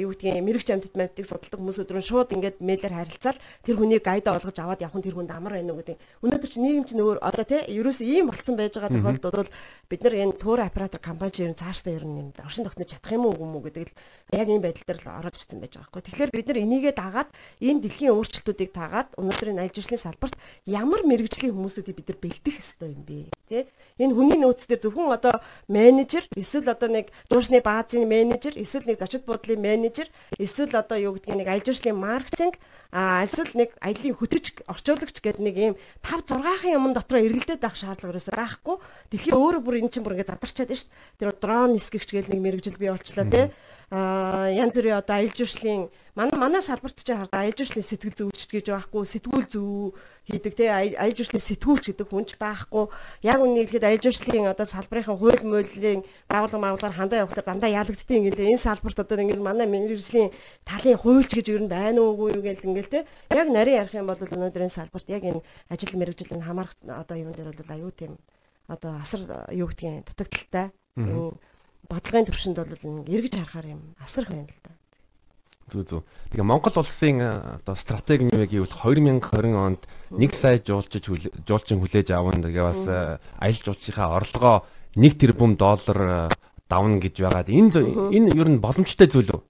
юу 0.00 0.16
гэдгийг 0.16 0.40
мэрэгч 0.40 0.68
амтд 0.72 0.96
амтныг 0.96 1.26
судалдаг 1.28 1.60
хүмүүс 1.60 1.80
өдрөн 1.84 2.00
шууд 2.00 2.32
ингээд 2.32 2.64
мэйлэр 2.64 2.96
харилцаал 2.96 3.38
тэр 3.60 3.76
хүнийг 3.76 4.00
гайда 4.00 4.40
олгож 4.40 4.56
аваад 4.56 4.80
явах 4.80 4.96
нь 4.96 5.04
тэр 5.04 5.20
хүнд 5.20 5.36
амар 5.36 5.60
байна 5.60 5.76
уу 5.76 5.84
гэдэг. 5.84 6.00
Өнөөдөр 6.24 6.48
чи 6.48 6.60
нийгэм 6.64 6.84
чинь 6.88 7.04
өөр 7.04 7.20
одоо 7.20 7.44
те 7.44 7.68
ерөөс 7.68 8.00
ийм 8.00 8.32
болцсон 8.32 8.56
байж 8.56 8.80
байгаа 8.80 8.96
тохиолдолд 8.96 9.36
бол 9.36 9.52
бид 9.90 10.00
нар 10.00 10.14
энэ 10.16 10.38
тур 10.40 10.60
оператор 10.64 11.00
компани 11.00 11.32
чинь 11.36 11.58
цаашдаа 11.58 11.92
ер 11.92 12.04
нь 12.08 12.32
оршин 12.40 12.64
тогтнож 12.64 12.88
чадах 12.88 13.12
юм 13.12 13.28
уу 13.28 13.36
юм 13.36 13.56
уу 13.56 13.65
гэдэг 13.66 13.90
л 13.90 13.98
яг 14.38 14.48
энэ 14.48 14.64
байдал 14.64 14.86
дээр 14.86 15.00
л 15.02 15.10
ороод 15.18 15.36
ирсэн 15.36 15.60
байж 15.60 15.72
байгаа 15.74 15.90
байхгүй. 15.90 16.02
Тэгэхээр 16.06 16.34
бид 16.34 16.46
нар 16.46 16.58
энийгээ 16.62 16.94
дагаад 16.94 17.30
энэ 17.60 17.82
дэлхийн 17.82 18.14
өөрчлөлтүүдийг 18.14 18.70
таагаад 18.70 19.08
өнөөдрийн 19.18 19.58
аялал 19.58 19.74
жуулчлалын 19.74 20.06
салбарт 20.06 20.36
ямар 20.66 21.02
мэрэгжлийн 21.02 21.54
хүмүүсүүдийг 21.54 21.96
бид 21.98 22.08
нар 22.10 22.18
бэлдэх 22.22 22.56
ёстой 22.62 22.90
юм 22.94 23.02
бэ? 23.02 23.30
Тэ? 23.50 23.66
Энэ 23.98 24.14
хүний 24.14 24.38
нөөц 24.38 24.62
дээр 24.66 24.80
зөвхөн 24.86 25.14
одоо 25.14 25.34
менежер, 25.66 26.24
эсвэл 26.36 26.70
одоо 26.70 26.88
нэг 26.90 27.10
дуурсны 27.30 27.60
баазын 27.64 28.04
менежер, 28.06 28.54
эсвэл 28.54 28.86
нэг 28.86 29.00
зочид 29.00 29.24
буудлын 29.24 29.60
менежер, 29.60 30.08
эсвэл 30.36 30.74
одоо 30.76 30.98
юу 31.00 31.16
гэдгийг 31.16 31.36
нэг 31.36 31.48
аялал 31.48 31.66
жуулчлалын 31.66 32.00
маркетинг, 32.00 32.54
эсвэл 32.92 33.52
нэг 33.54 33.70
аяллаа 33.82 34.14
хөтөж 34.18 34.44
орчуулагч 34.68 35.16
гэдэг 35.22 35.42
нэг 35.42 35.56
ийм 35.56 35.74
5 36.04 36.36
6-ын 36.36 36.76
юм 36.76 36.92
дотор 36.94 37.22
эргэлдээд 37.22 37.62
байх 37.62 37.76
шаардлага 37.76 38.14
ерөөсөй 38.14 38.34
байхгүй. 38.36 38.76
Дэлхийн 39.10 39.36
өөрөө 39.36 39.62
бүр 39.64 39.78
энэ 39.82 39.90
чинь 39.90 40.04
бүр 40.06 40.14
ингэ 40.18 40.30
задарчаад 40.30 40.70
байна 40.70 40.80
шүү 40.80 40.90
дээ. 40.90 41.18
Тэр 41.18 41.30
дрон 41.40 41.70
нисгэгч 41.74 42.10
гэдэг 42.14 42.30
нэг 42.30 42.42
мэрэгжил 42.42 42.78
бий 42.78 42.90
болчлаа 42.94 43.26
тий 43.26 43.44
янз 43.90 44.74
бүрийн 44.74 44.98
одоо 44.98 45.14
аялал 45.14 45.36
жуулчлалын 45.38 45.86
манай 46.18 46.34
манай 46.34 46.62
салбарт 46.62 46.98
ч 46.98 47.06
хараад 47.06 47.30
аялал 47.30 47.54
жуулчлалын 47.54 47.86
сэтгэл 47.86 48.18
зүйч 48.18 48.50
гэж 48.50 48.66
байхгүй 48.74 49.02
сэтгүүл 49.06 49.46
зүү 49.46 49.94
хийдэг 50.26 50.54
те 50.58 50.66
аялал 50.74 51.14
жуулчлалын 51.14 51.46
сэтгүүлч 51.46 51.84
гэдэг 51.94 52.08
хүнч 52.10 52.30
байхгүй. 52.34 52.90
Яг 53.22 53.38
үнэ 53.38 53.62
хэлэхэд 53.62 53.86
аялал 53.86 54.02
жуулчлалын 54.02 54.50
одоо 54.50 54.66
салбарын 54.66 55.06
хууль 55.06 55.42
муулийн 55.46 56.02
байгууллага 56.26 56.64
байгууллагаар 56.66 56.98
хандаа 56.98 57.22
явахлаар 57.22 57.46
дандаа 57.46 57.70
ялагддгийг 57.70 58.34
ингээл 58.34 58.50
энэ 58.50 58.64
салбарт 58.66 58.98
одоо 58.98 59.22
ингээл 59.22 59.46
манай 59.46 59.70
мэрэгжлийн 59.70 60.34
талын 60.66 60.98
хуульч 60.98 61.30
гэж 61.30 61.46
юу 61.54 61.70
байна 61.70 62.02
уугүй 62.02 62.34
юу 62.34 62.42
гэл 62.42 62.66
ингээл 62.66 62.90
те. 62.90 63.06
Яг 63.30 63.46
нарийн 63.54 63.86
ярих 63.86 63.94
юм 63.94 64.10
бол 64.10 64.18
өнөөдрийн 64.18 64.72
салбарт 64.74 65.06
яг 65.06 65.22
энэ 65.22 65.46
ажил 65.70 65.94
мэрэгжлийн 65.94 66.42
хамаарх 66.42 66.74
одоо 66.90 67.14
юм 67.14 67.30
дээр 67.30 67.54
бол 67.54 67.70
аюу 67.70 67.94
тийм 67.94 68.18
одоо 68.66 68.98
асар 68.98 69.22
юу 69.54 69.70
гэдгийг 69.70 70.10
дутагдaltaй 70.10 70.74
бодлогын 71.90 72.26
төвшөнд 72.26 72.58
бол 72.58 73.06
эргэж 73.06 73.34
харахаар 73.38 73.66
юм 73.78 73.82
асарх 74.02 74.30
байна 74.30 74.50
л 74.50 74.60
да. 74.62 74.72
Зүг 75.66 75.88
зүг. 75.90 76.02
Тэгээ 76.30 76.46
Монгол 76.46 76.78
улсын 76.78 77.18
одоо 77.22 77.74
стратеги 77.74 78.26
нь 78.26 78.34
юу 78.34 78.46
гэвэл 78.46 78.70
2020 78.70 79.54
онд 79.54 79.82
1 80.14 80.34
сая 80.34 80.62
жуулчид 80.62 81.06
жуулчин 81.42 81.82
хүлээж 81.82 82.14
аван 82.14 82.38
тэгээ 82.38 82.62
бас 82.62 82.86
аялал 82.86 83.64
жуулчийнхаа 83.66 84.14
орлогоо 84.14 84.56
1 84.94 85.18
тэрбум 85.18 85.58
доллар 85.58 86.30
давна 86.70 87.02
гэж 87.02 87.14
байгаад 87.18 87.50
энэ 87.50 87.82
энэ 88.14 88.30
ер 88.34 88.48
нь 88.50 88.62
боломжтой 88.62 89.10
зүйл 89.10 89.34
үү? 89.34 89.42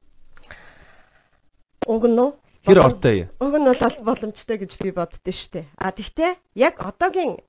Уг 1.84 2.04
нь? 2.08 2.20
Хэр 2.64 2.80
ортой 2.80 3.14
юм? 3.24 3.28
Уг 3.40 3.54
нь 3.60 3.68
бол 3.68 3.96
боломжтой 4.08 4.56
гэж 4.58 4.72
би 4.80 4.90
боддөө 4.96 5.32
штэ. 5.32 5.68
А 5.76 5.92
тэгтээ 5.92 6.36
яг 6.56 6.80
одоогийн 6.80 7.40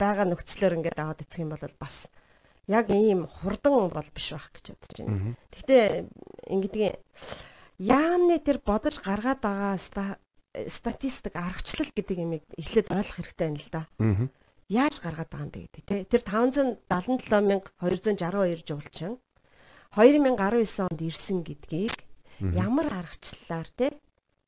байгаа 0.00 0.26
нөхцлөөр 0.28 0.80
ингээд 0.80 0.98
аваад 0.98 1.22
эцэх 1.22 1.44
юм 1.44 1.52
бол 1.52 1.60
бас 1.78 2.08
яг 2.66 2.90
ийм 2.90 3.26
хурдан 3.26 3.90
бол 3.90 4.10
биш 4.14 4.32
байх 4.32 4.50
гэж 4.52 4.68
бодож 4.72 4.98
байна. 4.98 5.36
Гэхдээ 5.52 6.04
ингэдгийн 6.48 6.94
яамны 7.78 8.38
тэр 8.40 8.58
бодож 8.64 8.98
гаргаад 9.04 9.40
байгаа 9.40 9.78
статистик 10.70 11.36
аргачлал 11.36 11.90
гэдэг 11.90 12.18
юм 12.18 12.40
эхлээд 12.56 12.92
ойлгох 12.94 13.16
хэрэгтэй 13.18 13.48
юм 13.50 13.56
л 13.58 13.68
да. 13.74 13.86
Яаж 14.70 15.00
гаргаад 15.02 15.28
байгаа 15.28 15.46
юм 15.46 15.52
бэ 15.52 15.60
гэдэг 15.68 15.84
те. 15.84 16.04
Тэр 16.06 16.22
577262 16.24 18.64
жуулчин 18.64 19.18
2019 19.92 20.80
онд 20.86 21.00
ирсэн 21.02 21.42
гэдгийг 21.42 21.92
ямар 22.40 22.86
аргачлалаар 22.86 23.68
те 23.76 24.00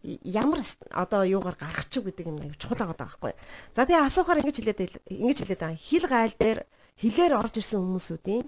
ямар 0.03 0.61
одоо 0.91 1.25
юугаар 1.25 1.57
гаргах 1.59 1.89
ч 1.91 2.01
гэдэг 2.01 2.27
юм 2.27 2.39
аяг 2.39 2.57
чухал 2.59 2.79
байгаа 2.79 3.03
байхгүй. 3.03 3.33
За 3.75 3.87
тэгээ 3.87 4.07
асуухаар 4.07 4.39
ингэж 4.43 4.57
хэлээд 4.63 4.81
ингэж 5.11 5.39
хэлээд 5.43 5.63
байгаа. 5.63 5.83
Хил 5.83 6.07
гайл 6.07 6.35
дээр 6.39 6.59
хилээр 7.01 7.33
орж 7.37 7.61
ирсэн 7.61 7.81
хүмүүсүүдийн 7.81 8.45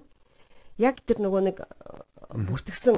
яг 0.81 1.01
тэр 1.05 1.19
нөгөө 1.21 1.41
нэг 1.49 1.57
бүртгэсэн 2.33 2.95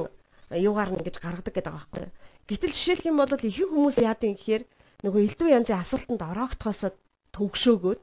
юугаар 0.60 0.92
нь 0.96 1.04
гэж 1.04 1.16
гаргадаг 1.20 1.54
гэдэг 1.56 1.72
байгаа 1.72 1.88
байхгүй. 1.92 2.08
Гэтэл 2.48 2.76
жишээлх 2.76 3.06
юм 3.08 3.18
бол 3.20 3.32
ихэнх 3.32 3.72
хүмүүс 3.72 3.98
яадын 4.04 4.36
гэхээр 4.36 4.64
нөгөө 5.08 5.22
элдв 5.24 5.48
янзын 5.48 5.80
асуултанд 5.80 6.22
ороогдохоос 6.22 6.82
төгшөөгөөд 7.32 8.02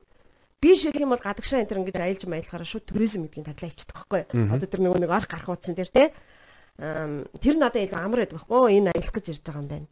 би 0.61 0.69
жишээлх 0.75 1.05
юм 1.05 1.13
бол 1.13 1.23
гадагшаа 1.23 1.63
энэ 1.63 1.79
ингэж 1.79 1.97
аялж 2.01 2.23
маялахаараа 2.25 2.69
шууд 2.69 2.87
туризм 2.89 3.29
гэдгийг 3.29 3.47
таглаа 3.53 3.71
ичдэг 3.71 3.95
байхгүй. 3.95 4.23
Одоо 4.51 4.69
тэр 4.69 4.81
нөгөө 4.83 5.01
нэг 5.05 5.13
орх 5.13 5.29
гарах 5.29 5.53
утсан 5.53 5.77
дээр 5.77 5.93
те 5.93 6.05
тэр 6.79 7.55
надад 7.61 7.85
илүү 7.85 8.01
амар 8.01 8.25
байдаг 8.25 8.41
байхгүй. 8.41 8.77
Энэ 8.81 8.91
аялах 8.97 9.15
гэж 9.15 9.27
ирж 9.29 9.43
байгаа 9.45 9.63
юм 9.63 9.69
байна. 9.69 9.89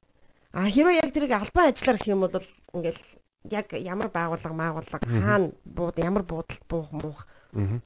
А 0.56 0.66
хэрвээ 0.66 1.00
яг 1.04 1.10
тэрийг 1.12 1.32
албан 1.36 1.68
ажиллаар 1.70 1.98
гэх 2.00 2.10
юм 2.10 2.20
бол 2.24 2.48
ингээл 2.72 3.02
яг 3.52 3.66
ямар 3.76 4.08
байгууллага 4.10 4.56
маагууллага 4.56 5.06
хаана 5.06 5.52
бууд 5.62 5.96
ямар 6.00 6.24
буудалд 6.24 6.64
буух 6.66 6.90
муух 6.90 7.20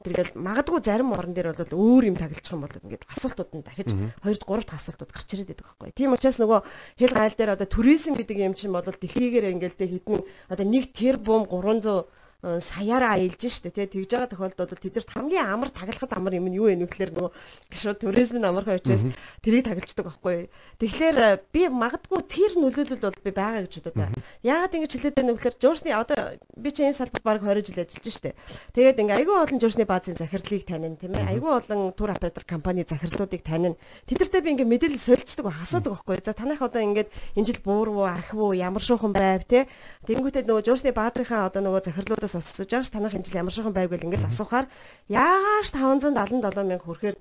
Тэгээд 0.02 0.34
магадгүй 0.34 0.80
зарим 0.82 1.14
орон 1.14 1.34
дээр 1.34 1.54
бол 1.54 1.78
өөр 1.78 2.10
юм 2.10 2.16
таглчих 2.18 2.50
юм 2.50 2.66
бол 2.66 2.74
ингээд 2.74 3.06
асуултууд 3.06 3.50
нь 3.54 3.62
дахиж 3.62 3.88
2 3.94 4.42
3 4.42 4.66
дахь 4.66 4.78
асуултууд 4.82 5.14
гарч 5.14 5.28
ирээд 5.30 5.54
байдаг 5.54 5.66
байхгүй. 5.70 5.90
Тийм 5.94 6.14
учраас 6.14 6.38
нөгөө 6.42 6.60
хэл 6.98 7.14
гайл 7.14 7.34
дээр 7.38 7.54
одоо 7.54 7.68
туризм 7.70 8.18
гэдэг 8.18 8.38
юм 8.42 8.54
чинь 8.58 8.74
бол 8.74 8.82
дэлхийгээр 8.82 9.54
ингээд 9.54 9.78
хэдэн 9.78 10.20
одоо 10.50 10.64
1 10.66 10.90
тэрбум 10.90 11.46
300 11.46 12.10
Э, 12.19 12.19
саяараа 12.40 13.20
аялж 13.20 13.36
штэ 13.36 13.68
тий 13.68 13.84
тэгж 13.84 14.16
байгаа 14.16 14.32
тохиолдолд 14.32 14.72
бол 14.72 14.80
тэдэрт 14.80 15.12
хамгийн 15.12 15.44
амар 15.44 15.68
таглахад 15.68 16.08
амар 16.16 16.32
юм 16.40 16.48
нь 16.48 16.56
юу 16.56 16.72
вэ 16.72 16.80
нөхлөр 16.80 17.12
нөгөө 17.12 17.30
шууд 17.76 18.00
туризмын 18.00 18.48
амархан 18.48 18.80
учраас 18.80 19.04
тэрийг 19.44 19.68
таглаждаг 19.68 20.08
байхгүй. 20.08 20.48
Тэгэхээр 20.80 21.44
би 21.52 21.68
магадгүй 21.68 22.20
тэр 22.24 22.56
нөлөөлөл 22.56 23.04
бол 23.04 23.18
би 23.20 23.30
байгаа 23.36 23.68
гэж 23.68 23.84
бодод 23.84 23.96
байна. 24.00 24.16
Яагаад 24.40 24.72
ингэж 24.72 24.92
хэлээд 24.96 25.16
байна 25.20 25.30
нөхлөр 25.36 25.54
жуурсны 25.60 25.92
одоо 25.92 26.40
би 26.56 26.68
чи 26.72 26.80
энэ 26.88 26.96
салбарт 26.96 27.24
баг 27.28 27.44
20 27.44 27.68
жил 27.68 27.84
ажиллаж 27.84 28.08
штэ. 28.08 28.32
Тэгээд 28.72 29.00
ингээ 29.04 29.18
айгүй 29.20 29.36
олон 29.36 29.60
жуурсны 29.60 29.84
баазын 29.84 30.16
захирлыг 30.16 30.64
танина 30.64 30.96
тийм 30.96 31.12
ээ. 31.12 31.36
Айгүй 31.36 31.52
олон 31.52 31.92
тур 31.92 32.08
оператор 32.08 32.48
компани 32.48 32.88
захирлуудыг 32.88 33.44
танина. 33.44 33.76
Тэдэртээ 34.08 34.40
би 34.40 34.50
ингээ 34.56 34.72
мэдээлэл 34.80 35.04
солилцдог 35.12 35.52
асуудаг 35.52 36.00
байхгүй. 36.00 36.24
За 36.24 36.32
танах 36.32 36.64
одоо 36.64 36.80
ингээд 36.80 37.12
энэ 37.36 37.46
жил 37.52 37.60
буурвуу 37.60 38.08
архив 38.08 38.40
уу 38.40 38.56
ямар 38.56 38.80
шуухан 38.80 39.12
байв 39.12 39.44
тий. 39.44 39.68
Тэнгүүтээ 40.08 40.48
нөгөө 40.48 40.64
жуурсны 40.64 40.96
баазынхаа 40.96 41.52
одоо 41.52 41.60
нөгөө 41.60 41.84
захирлуудаас 41.84 42.29
Монголоос 42.30 42.46
сонсож 42.46 42.70
байгаа 42.70 42.86
ш 42.86 42.90
танах 42.90 43.14
энэ 43.14 43.26
жил 43.26 43.40
ямар 43.42 43.52
шохон 43.52 43.74
байг 43.74 43.90
вэ 43.90 44.06
ингээд 44.06 44.30
асуухаар 44.30 44.66
яагаад 45.10 45.66
577 45.66 46.62
мянга 46.62 46.86
хүрэхээр 46.86 47.16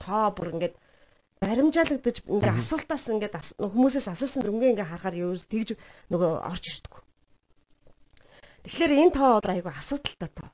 тоо 0.00 0.32
бүр 0.32 0.48
ингээд 0.56 0.74
баримжаалагдаж 1.40 2.16
ингээ 2.24 2.56
асуултаас 2.56 3.04
ингээд 3.12 3.36
хүмүүсээс 3.60 4.08
асуусан 4.08 4.42
дүнгээ 4.44 4.72
ингээ 4.72 4.88
харахаар 4.88 5.20
ерөөс 5.20 5.44
тэгж 5.52 5.76
нөгөө 6.08 6.30
орж 6.48 6.64
ирдэг. 6.64 6.94
Тэгэхээр 8.64 8.92
энэ 8.96 9.12
тоо 9.12 9.40
бол 9.40 9.52
айгүй 9.52 9.72
асуудалтай 9.76 10.30
тоо. 10.32 10.48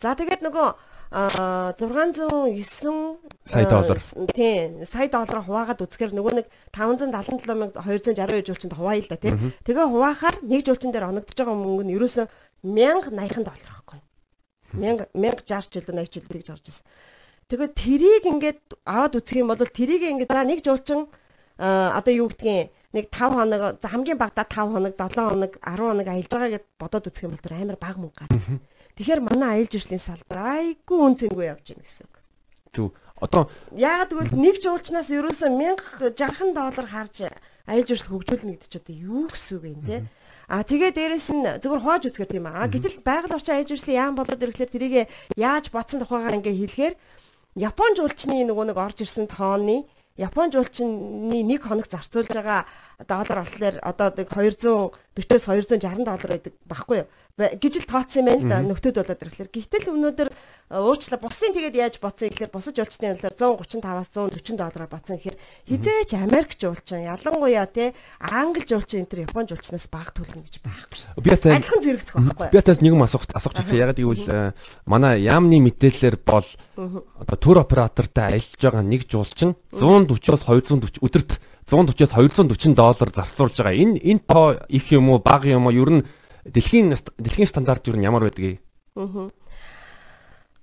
За 0.00 0.16
тэгээд 0.16 0.40
нөгөө 0.40 0.68
609 1.14 3.18
сая 3.44 3.70
доллар. 3.70 3.98
Тийм, 4.34 4.84
сая 4.84 5.08
доллар 5.08 5.46
хуваагаад 5.46 5.86
үзэхээр 5.86 6.10
нөгөө 6.10 6.34
нэг 6.42 6.46
577262 6.74 8.50
жуулчинд 8.50 8.74
хуваая 8.74 8.98
л 8.98 9.06
да 9.06 9.22
тий. 9.22 9.30
Тэгээ 9.62 9.86
хуваахаар 9.94 10.42
нэг 10.42 10.66
жуулчин 10.66 10.90
дээр 10.90 11.14
оногдож 11.14 11.38
байгаа 11.38 11.54
мөнгө 11.54 11.86
нь 11.86 11.94
ерөөсөө 11.94 12.26
1080 12.64 13.44
доллар 13.44 13.70
байхгүй. 13.70 14.00
1000 14.74 15.12
1060 15.12 15.70
жилдээ 15.70 15.94
80 16.00 16.14
жилдээ 16.16 16.40
гэж 16.40 16.48
орж 16.50 16.66
ирсэн. 16.72 16.86
Тэгээд 17.44 17.74
тэрийг 17.76 18.24
ингээд 18.24 18.62
аваад 18.88 19.20
үзэх 19.20 19.36
юм 19.36 19.52
бол 19.52 19.60
тэрийг 19.60 20.02
ингээд 20.02 20.32
за 20.32 20.48
нэг 20.48 20.64
жуулчин 20.64 21.06
одоо 21.60 22.12
юу 22.12 22.32
гэдгийг 22.32 22.72
нэг 22.96 23.06
5 23.12 23.36
хоног 23.36 23.62
за 23.78 23.88
хамгийн 23.92 24.18
багадаа 24.18 24.48
5 24.48 24.72
хоног 24.72 24.94
7 24.96 25.12
хоног 25.12 25.52
10 25.60 25.78
хоног 25.78 26.06
аялж 26.08 26.30
байгаа 26.32 26.50
гэд 26.56 26.66
бодоод 26.80 27.08
үзэх 27.12 27.24
юм 27.28 27.36
бол 27.36 27.52
амар 27.52 27.76
бага 27.76 28.00
мөнгө 28.00 28.18
гарна. 28.18 28.58
Тэгэхээр 28.96 29.20
манай 29.20 29.48
аялал 29.60 29.70
жуулчлалын 29.70 30.02
салбар 30.02 30.38
айгүй 30.56 30.98
үнцэнгүй 31.04 31.44
явж 31.52 31.66
байна 31.68 31.84
гэсэн 31.84 32.06
үг. 32.08 32.16
Тү 32.74 32.82
одоо 33.20 33.42
яагаад 33.74 34.10
гэвэл 34.10 34.34
нэг 34.38 34.56
жуулчнаас 34.62 35.10
ерөөсөө 35.10 35.50
1060 36.16 36.54
доллар 36.54 36.86
харж 36.86 37.16
аялал 37.66 37.86
жуулчлал 37.86 38.12
хөгжүүлнэ 38.18 38.52
гэдэг 38.54 38.70
чинь 38.70 38.82
одоо 38.82 38.94
юу 38.94 39.24
гэсэн 39.30 39.54
үг 39.58 39.64
юм 39.68 39.82
те. 39.82 39.96
А 40.48 40.60
тэгээ 40.62 40.92
дээрэс 40.92 41.28
нь 41.32 41.46
зөвхөн 41.64 41.82
хувааж 41.82 42.02
үзгээр 42.12 42.30
тийм 42.30 42.46
аа. 42.48 42.68
Гэтэл 42.68 43.00
байгаль 43.00 43.36
орчин 43.36 43.56
аяж 43.56 43.68
үрслийн 43.72 44.00
яам 44.00 44.14
болоод 44.18 44.40
ирэхлээр 44.44 44.72
тэрийг 44.72 44.94
яаж 45.40 45.72
бодсон 45.72 46.04
тухайгаар 46.04 46.38
ингээ 46.40 46.56
хэлэхээр 46.60 46.94
Япон 47.54 47.94
жуулчны 47.94 48.42
нөгөө 48.50 48.74
нэг 48.74 48.78
орж 48.82 48.98
ирсэн 49.06 49.30
тооны 49.30 49.86
Япон 50.18 50.50
жуулчны 50.50 51.42
нэг 51.46 51.62
хоног 51.66 51.86
зарцуулж 51.86 52.34
байгаа 52.34 52.66
доллар 53.02 53.42
болохоор 53.42 53.76
одоо 53.82 54.08
240-с 54.14 54.94
260 55.14 56.04
доллар 56.04 56.30
байдаг 56.30 56.54
баггүй 56.66 57.02
юу? 57.02 57.08
гэж 57.34 57.82
л 57.82 57.90
тооцсон 57.90 58.30
юм 58.30 58.46
байна 58.46 58.46
л 58.46 58.46
да 58.46 58.58
нөхдүүд 58.62 58.94
болоод 58.94 59.22
ирэхлээр. 59.26 59.50
Гэвтэл 59.50 59.90
өнөөдөр 59.90 60.30
уучлаа 60.70 61.18
бусын 61.18 61.50
тэгээд 61.50 61.74
яаж 61.74 61.94
боцсон 61.98 62.30
гэхээр 62.30 62.54
бусаж 62.54 62.78
жуулчдын 62.78 63.18
талаар 63.18 63.34
135-аас 63.34 64.10
140 64.14 64.54
доллараар 64.54 64.86
боцсон 64.86 65.18
гэхээр 65.18 65.38
хизээч 65.66 66.14
Америк 66.14 66.54
жуулчин 66.54 67.02
ялангуяа 67.02 67.66
те 67.66 67.90
англи 68.22 68.62
жуулчин 68.62 69.02
энэ 69.02 69.10
төр 69.10 69.26
Япон 69.26 69.50
жуулчнаас 69.50 69.90
бага 69.90 70.14
төлнө 70.14 70.46
гэж 70.46 70.62
байхгүй 70.62 70.94
шүү. 70.94 71.18
Би 71.26 71.30
бас 71.34 71.42
адилхан 71.42 71.82
зэрэгцэх 71.82 72.14
байхгүй. 72.22 72.48
Би 72.54 72.58
бас 72.62 72.78
нэг 72.78 72.94
юм 72.94 73.02
асуух 73.02 73.26
асуух 73.34 73.54
гэсэн. 73.58 73.82
Яг 73.82 73.98
гэвэл 73.98 74.54
манай 74.86 75.26
яамны 75.26 75.58
мэдээлэлээр 75.58 76.22
бол 76.22 76.46
одоо 77.18 77.34
төр 77.42 77.58
оператортай 77.66 78.38
аялж 78.38 78.62
байгаа 78.62 78.86
нэг 78.86 79.10
жуулчин 79.10 79.58
140-оос 79.74 80.46
240 80.46 81.02
өдөрт 81.02 81.42
140-оос 81.68 82.36
240 82.36 82.74
доллар 82.76 83.10
зарцуулж 83.10 83.56
байгаа. 83.56 83.72
Энэ 83.72 84.00
энэ 84.00 84.22
тоо 84.28 84.60
их 84.68 84.92
юм 84.92 85.10
уу 85.10 85.18
бага 85.18 85.48
юм 85.48 85.66
уу? 85.66 85.72
Ер 85.72 85.90
нь 85.90 86.02
дэлхийн 86.44 86.92
дэлхийн 86.92 87.48
стандарт 87.48 87.88
юу 87.88 87.96
ямар 87.96 88.28
байдгийг. 88.28 88.60
Аа. 88.96 89.30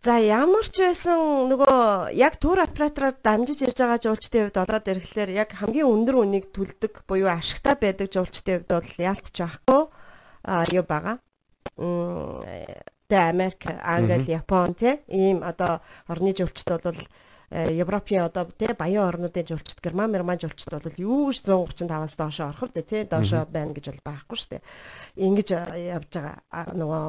За 0.02 0.18
ямар 0.18 0.66
ч 0.70 0.82
байсан 0.82 1.50
нөгөө 1.50 2.14
яг 2.18 2.38
тур 2.38 2.62
оператороор 2.62 3.18
дамжиж 3.22 3.62
ирж 3.66 3.78
байгаа 3.82 4.02
жуулчдын 4.02 4.50
хувьд 4.50 4.58
болоод 4.58 4.90
ирэхлээр 4.90 5.30
яг 5.38 5.50
хамгийн 5.58 5.90
өндөр 5.90 6.16
үнийг 6.26 6.50
төлдөг 6.54 7.06
буюу 7.06 7.30
ашигтай 7.30 7.78
байдаг 7.78 8.10
жуулчдын 8.10 8.66
хувьд 8.66 8.70
бол 8.70 8.90
яалтч 8.98 9.36
байхгүй 9.38 9.82
а 10.46 10.66
юу 10.74 10.86
байгаа. 10.86 11.18
Мм 11.78 12.42
тэ 13.10 13.18
Америк, 13.30 13.62
Англи, 13.86 14.26
Япон 14.26 14.74
тэ 14.74 15.06
ийм 15.06 15.46
одоо 15.46 15.86
орны 16.10 16.34
жуулчд 16.34 16.82
бол 16.82 16.98
Э, 16.98 16.98
Европын 17.52 18.24
одоо 18.24 18.48
тий 18.56 18.72
баян 18.72 19.12
орнуудын 19.12 19.44
жуулчд 19.44 19.84
Герман, 19.84 20.14
Герман 20.16 20.40
жуулчд 20.40 20.72
бол 20.72 20.96
юу 20.96 21.34
ч 21.36 21.44
135-аас 21.44 22.16
доошо 22.16 22.48
орох 22.48 22.72
үү 22.72 22.80
тий 22.80 23.04
доошо 23.04 23.44
байна 23.44 23.76
гэж 23.76 23.92
бол 23.92 24.08
байхгүй 24.08 24.38
шүү 24.40 24.50
дээ. 24.56 24.64
Ингиж 25.20 25.52
э, 25.52 25.92
явж 25.92 26.16
байгаа 26.16 26.72
нөгөө 26.80 27.04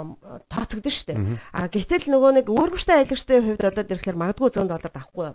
тооцогдсон 0.50 0.94
шүү 0.98 1.06
дээ. 1.14 1.20
А 1.54 1.70
гэтэл 1.70 2.10
нөгөө 2.10 2.30
нэг 2.42 2.46
өөргөштэй 2.50 3.06
аялагчдын 3.06 3.46
хувьд 3.54 3.62
болоод 3.62 3.92
ирэхлээр 3.94 4.18
магадгүй 4.18 4.50
100 4.50 4.66
доллар 4.66 4.90
авахгүй 4.90 5.26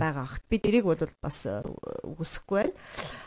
байгаа 0.00 0.24
ахт. 0.24 0.44
Би 0.48 0.56
дэрийг 0.56 0.88
бол 0.88 1.02
бас 1.20 1.44
э, 1.44 1.60
үгүйсэхгүй 2.08 2.56
байна. 2.56 2.72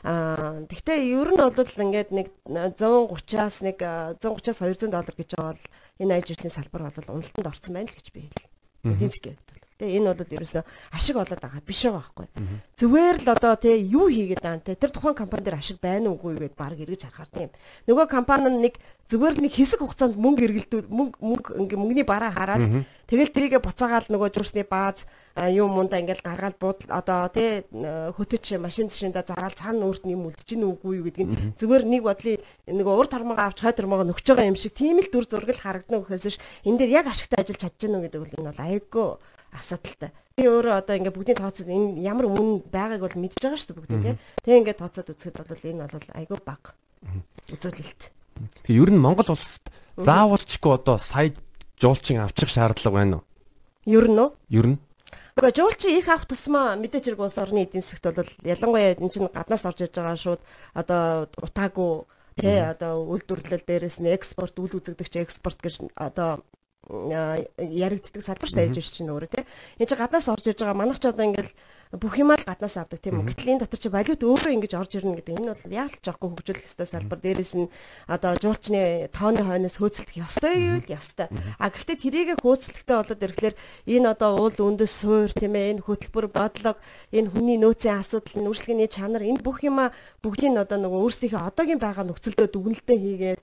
А 0.02 0.66
тэгтээ 0.74 1.06
ер 1.06 1.30
нь 1.30 1.38
бол 1.38 1.54
ингээд 1.54 2.10
нэг 2.18 2.34
130-аас 2.50 3.62
нэг 3.62 3.78
130-аас 3.78 4.58
200 4.58 4.90
доллар 4.90 5.14
гэж 5.14 5.38
байгаа 5.38 5.54
бол 5.54 5.66
энэ 6.02 6.18
ажлын 6.18 6.50
салбар 6.50 6.90
бол 6.90 7.14
уналтанд 7.14 7.46
орсон 7.46 7.78
байна 7.78 7.94
л 7.94 7.98
гэж 8.02 8.10
би 8.10 8.26
хэлээ. 8.26 8.50
Эдийн 8.90 9.14
засгийн 9.14 9.61
Тэ 9.82 9.98
энэ 9.98 10.14
бол 10.14 10.30
ерөөсөө 10.38 10.64
ашиг 10.94 11.18
болоод 11.18 11.42
байгаа 11.42 11.66
биш 11.66 11.82
байгаа 11.90 12.06
байхгүй. 12.06 12.28
Зүгээр 12.78 13.18
л 13.26 13.34
одоо 13.34 13.54
тэ 13.58 13.82
юу 13.82 14.14
хийгээд 14.14 14.46
байгаа 14.46 14.62
те 14.62 14.78
тэр 14.78 14.94
тухайн 14.94 15.18
компани 15.18 15.42
дээр 15.42 15.58
ашиг 15.58 15.82
байна 15.82 16.14
уугүй 16.14 16.38
гэдээ 16.38 16.62
баг 16.62 16.78
эргэж 16.78 17.10
харахаар 17.10 17.34
тийм. 17.34 17.50
Нөгөө 17.90 18.06
компани 18.06 18.54
нь 18.54 18.62
нэг 18.62 18.78
зүгээр 19.12 19.36
л 19.36 19.44
нэг 19.44 19.54
хэсэг 19.58 19.84
хугацаанд 19.84 20.16
мөнгө 20.16 20.46
эргэлдүү 20.48 20.80
мөнгө 20.88 21.18
мөнгө 21.20 21.50
ингээ 21.66 21.80
мөнгөний 21.82 22.08
бараа 22.08 22.32
хараад 22.32 22.88
тэгэл 23.12 23.36
трийгээ 23.36 23.60
буцаагаал 23.60 24.08
нөгөө 24.08 24.30
жуурсны 24.32 24.64
бааз 24.64 25.04
юм 25.52 25.76
мунда 25.76 26.00
ингээл 26.00 26.24
гаргаал 26.24 26.56
бууд 26.56 26.88
одоо 26.88 27.28
тий 27.28 27.68
хөтөч 28.16 28.56
машин 28.56 28.88
зашинда 28.88 29.26
зараал 29.28 29.52
цаана 29.52 29.84
өөрт 29.84 30.08
нь 30.08 30.16
юм 30.16 30.32
үлдэж 30.32 30.48
гин 30.48 30.64
үгүй 30.64 31.04
юу 31.04 31.06
гэдгийг 31.12 31.60
зүгээр 31.60 31.84
нэг 31.92 32.02
бодлын 32.08 32.40
нөгөө 32.72 32.96
ур 32.96 33.08
тормогоо 33.12 33.52
авч 33.52 33.60
хой 33.60 33.76
тормогоо 33.76 34.08
нөхж 34.08 34.32
байгаа 34.32 34.48
юм 34.48 34.56
шиг 34.56 34.80
тийм 34.80 35.04
л 35.04 35.12
дүр 35.12 35.28
зураг 35.28 35.60
харагдана 35.60 36.08
гэхээс 36.08 36.32
ш 36.32 36.40
энэ 36.64 36.80
дээр 36.88 37.04
яг 37.04 37.12
ашигтай 37.12 37.44
ажиллаж 37.44 37.60
чадж 37.68 37.80
гэнэ 37.84 38.08
гэдэг 38.08 38.40
энэ 38.40 38.48
бол 38.48 38.64
айгүй 38.64 39.10
асуудалтай. 39.52 40.12
Би 40.36 40.48
өөрөө 40.48 40.74
одоо 40.80 40.96
ингээ 40.96 41.16
бүгдийн 41.16 41.40
тооцоод 41.40 41.68
энэ 41.68 42.02
ямар 42.02 42.26
өмнө 42.32 42.66
байгааг 42.72 43.02
бол 43.04 43.18
мэдж 43.20 43.38
байгаа 43.38 43.60
шүү 43.60 43.70
дээ 43.72 43.80
бүгдээ 43.80 44.02
тий. 44.02 44.16
Тэг 44.44 44.58
ингээ 44.64 44.78
тооцоод 44.80 45.12
үзэхэд 45.12 45.38
бол 45.44 45.68
энэ 45.68 45.88
бол 45.92 46.08
айгүй 46.16 46.40
бага 46.42 46.72
үзүүлэлт. 47.52 48.02
Тэгээ 48.66 48.82
ер 48.82 48.92
нь 48.96 49.04
Монгол 49.04 49.36
улсад 49.36 49.66
заавалчгүй 50.00 50.72
одоо 50.72 50.98
сая 50.98 51.36
жуулчин 51.82 52.24
авчих 52.24 52.50
шаардлага 52.50 52.96
байна 52.96 53.16
уу? 53.20 53.24
Ер 53.86 54.08
нь 54.08 54.18
үү? 54.18 54.30
Ер 54.50 54.68
нь. 54.76 54.78
Гэхдээ 55.36 55.58
жуулчин 55.58 55.98
их 55.98 56.08
авах 56.08 56.28
тусмаа 56.30 56.78
мэдээж 56.78 57.12
хэрэг 57.12 57.22
улс 57.22 57.38
орны 57.42 57.66
эдийн 57.66 57.84
засгт 57.84 58.06
бол 58.08 58.32
ялангуяа 58.46 58.96
энэ 58.96 59.12
чинь 59.12 59.32
гаднаас 59.32 59.66
орж 59.66 59.80
иж 59.84 59.96
байгаа 59.96 60.18
шууд 60.20 60.42
одоо 60.78 61.28
утаагүй 61.42 62.06
тий 62.38 62.60
одоо 62.62 63.04
үйлдвэрлэл 63.10 63.66
дээрээс 63.66 63.98
нь 64.00 64.14
экспорт 64.14 64.56
үйл 64.60 64.78
үзэгдэгч 64.80 65.14
экспорт 65.24 65.60
гэж 65.60 65.92
одоо 65.96 66.44
яригддаг 66.92 68.24
салбар 68.24 68.50
шүү 68.52 68.60
дээ 68.60 68.76
чинь 68.76 69.12
өөрөө 69.12 69.32
тий. 69.32 69.46
Энд 69.80 69.90
чи 69.90 69.96
гаднаас 69.96 70.28
орж 70.28 70.46
иж 70.52 70.60
байгаа 70.60 70.76
манайх 70.76 71.00
ч 71.00 71.08
одоо 71.08 71.24
ингээл 71.24 71.56
бүх 71.92 72.16
юмаа 72.20 72.40
л 72.40 72.48
гаднаас 72.48 72.76
авдаг 72.80 73.00
тийм 73.00 73.20
үү. 73.20 73.32
Гэтэл 73.32 73.52
энэ 73.56 73.62
дотор 73.68 73.80
чи 73.80 73.92
валют 73.92 74.24
өөрөө 74.24 74.52
ингэж 74.56 74.74
орж 74.80 74.92
ирнэ 74.96 75.20
гэдэг 75.20 75.36
энэ 75.40 75.52
бол 75.52 75.76
яалт 75.76 76.00
жоохгүй 76.00 76.28
хөгжүүлэх 76.32 76.68
ёстой 76.68 76.88
салбар. 76.88 77.20
Дээрээс 77.20 77.54
нь 77.60 77.68
одоо 78.08 78.32
жуулчны 78.40 79.12
тооны 79.12 79.44
хойноос 79.44 79.76
хөөцөлдөх 79.76 80.20
ёстой 80.24 80.56
юу 80.56 80.80
л 80.80 80.88
ёстой. 80.88 81.28
А 81.60 81.68
гэхдээ 81.68 81.98
тэрийг 82.00 82.30
хөөцөлдөхтэй 82.40 82.96
болоод 82.96 83.24
ирэхлээр 83.28 83.56
энэ 83.92 84.08
одоо 84.08 84.32
уул 84.40 84.56
үндэс 84.56 84.94
суур 85.04 85.32
тийм 85.36 85.56
ээ 85.56 85.80
энэ 85.80 85.84
хөтөлбөр 85.84 86.28
бодлого 86.32 86.80
энэ 87.12 87.28
хүний 87.28 87.60
нөөцийн 87.60 88.00
асуудал 88.00 88.40
нүрслэгийн 88.40 88.88
чанар 88.88 89.24
энэ 89.28 89.44
бүх 89.44 89.60
юмаа 89.68 89.92
бүгдийг 90.24 90.56
нь 90.56 90.64
одоо 90.64 90.80
нөгөө 90.80 91.00
өөрсдийнхээ 91.12 91.44
одоогийн 91.44 91.80
байгаа 91.84 92.08
нөхцөлдөө 92.08 92.48
дүгнэлтээ 92.56 93.00
хийгээд 93.04 93.42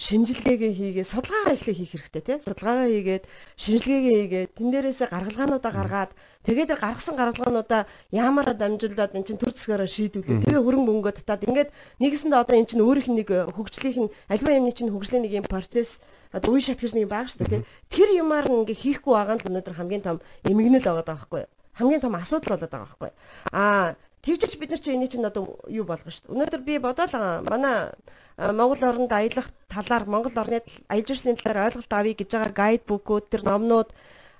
шинжилгээгээ 0.00 0.72
хийгээд 0.80 1.12
судалгаагаа 1.12 1.54
эхлэх 1.60 1.76
хийх 1.76 1.92
хэрэгтэй 1.92 2.24
тий. 2.24 2.38
Судалгаагаа 2.40 2.88
хийгээд 2.88 3.24
шинжилгээгээ 3.60 4.16
хийгээд 4.16 4.50
тэн 4.56 4.68
дээрээсээ 4.72 5.08
гаргалгаануудаа 5.12 5.72
гаргаад 5.76 6.10
тэгээд 6.48 6.72
гаргасан 6.80 7.20
гаргалгаануудаа 7.20 7.84
яамаараа 8.08 8.56
дамжуулаад 8.56 9.12
эн 9.12 9.28
чинь 9.28 9.36
төр 9.36 9.52
засгаараа 9.52 9.84
шийдвүлээ. 9.84 10.40
Тэгээ 10.40 10.64
хөрөнгө 10.64 10.88
мөнгөө 10.88 11.14
татаад 11.20 11.44
ингээд 11.44 11.68
нэгэсэндээ 12.00 12.40
одоо 12.40 12.56
эн 12.56 12.64
чинь 12.64 12.80
өөрийнх 12.80 13.12
нь 13.12 13.18
нэг 13.20 13.28
хөгжлийнх 13.52 13.98
нь 14.08 14.12
альва 14.32 14.56
юмны 14.56 14.72
чинь 14.72 14.88
хөгжлийн 14.88 15.22
нэг 15.28 15.32
юм 15.36 15.44
процесс 15.44 16.00
одоо 16.32 16.56
үе 16.56 16.64
шат 16.64 16.80
гэж 16.80 16.96
нэг 16.96 17.04
байгаа 17.04 17.28
шүү 17.28 17.44
дээ 17.44 17.52
тий. 17.60 17.62
Тэр 17.92 18.08
юмар 18.24 18.48
нь 18.48 18.56
ингээ 18.64 18.80
хийхгүй 18.80 19.12
байгаа 19.12 19.36
нь 19.36 19.44
өнөөдөр 19.52 19.76
хамгийн 19.76 20.00
том 20.00 20.24
эмгэнэл 20.48 20.80
байгаа 20.80 21.04
даа 21.04 21.20
байхгүй 21.20 21.44
юу? 21.44 21.52
Хамгийн 21.76 22.00
том 22.00 22.16
асуудал 22.16 22.56
болоод 22.56 22.72
байгаа 22.72 22.88
байхгүй? 22.88 23.10
Аа 23.52 24.00
Тэгжиж 24.20 24.60
бид 24.60 24.70
нар 24.70 24.80
чи 24.80 24.92
энийг 24.92 25.10
чинь 25.12 25.24
одоо 25.24 25.56
юу 25.68 25.88
болгоно 25.88 26.12
шүү 26.12 26.28
дээ. 26.28 26.34
Өнөөдөр 26.36 26.62
би 26.64 26.76
бодоол 26.76 27.14
манай 27.48 27.88
Монгол 28.36 28.84
оронд 28.84 29.12
аялах 29.12 29.48
талаар 29.68 30.04
Монгол 30.04 30.36
орны 30.36 30.60
жуулчлалын 30.88 31.40
талаар 31.40 31.72
ойлголт 31.72 31.92
авъя 31.92 32.14
гэж 32.14 32.28
байгаа 32.28 32.52
гайд 32.52 32.82
бүкүүд 32.84 33.24
тэр 33.32 33.42
номнууд 33.48 33.88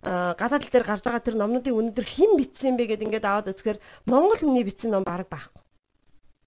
гадаад 0.04 0.64
тал 0.64 0.72
дээр 0.72 0.84
гарч 0.84 1.04
байгаа 1.04 1.24
тэр 1.24 1.36
номнуудын 1.40 1.76
өнөөдөр 1.76 2.06
хэн 2.08 2.32
бичсэн 2.36 2.76
бэ 2.76 2.92
гэдээ 2.92 3.06
ингээд 3.08 3.28
аваад 3.28 3.52
үзэхээр 3.52 3.78
Монгол 4.08 4.40
хүний 4.40 4.64
бичсэн 4.64 4.92
ном 4.92 5.04
баг 5.04 5.28
байхгүй. 5.28 5.64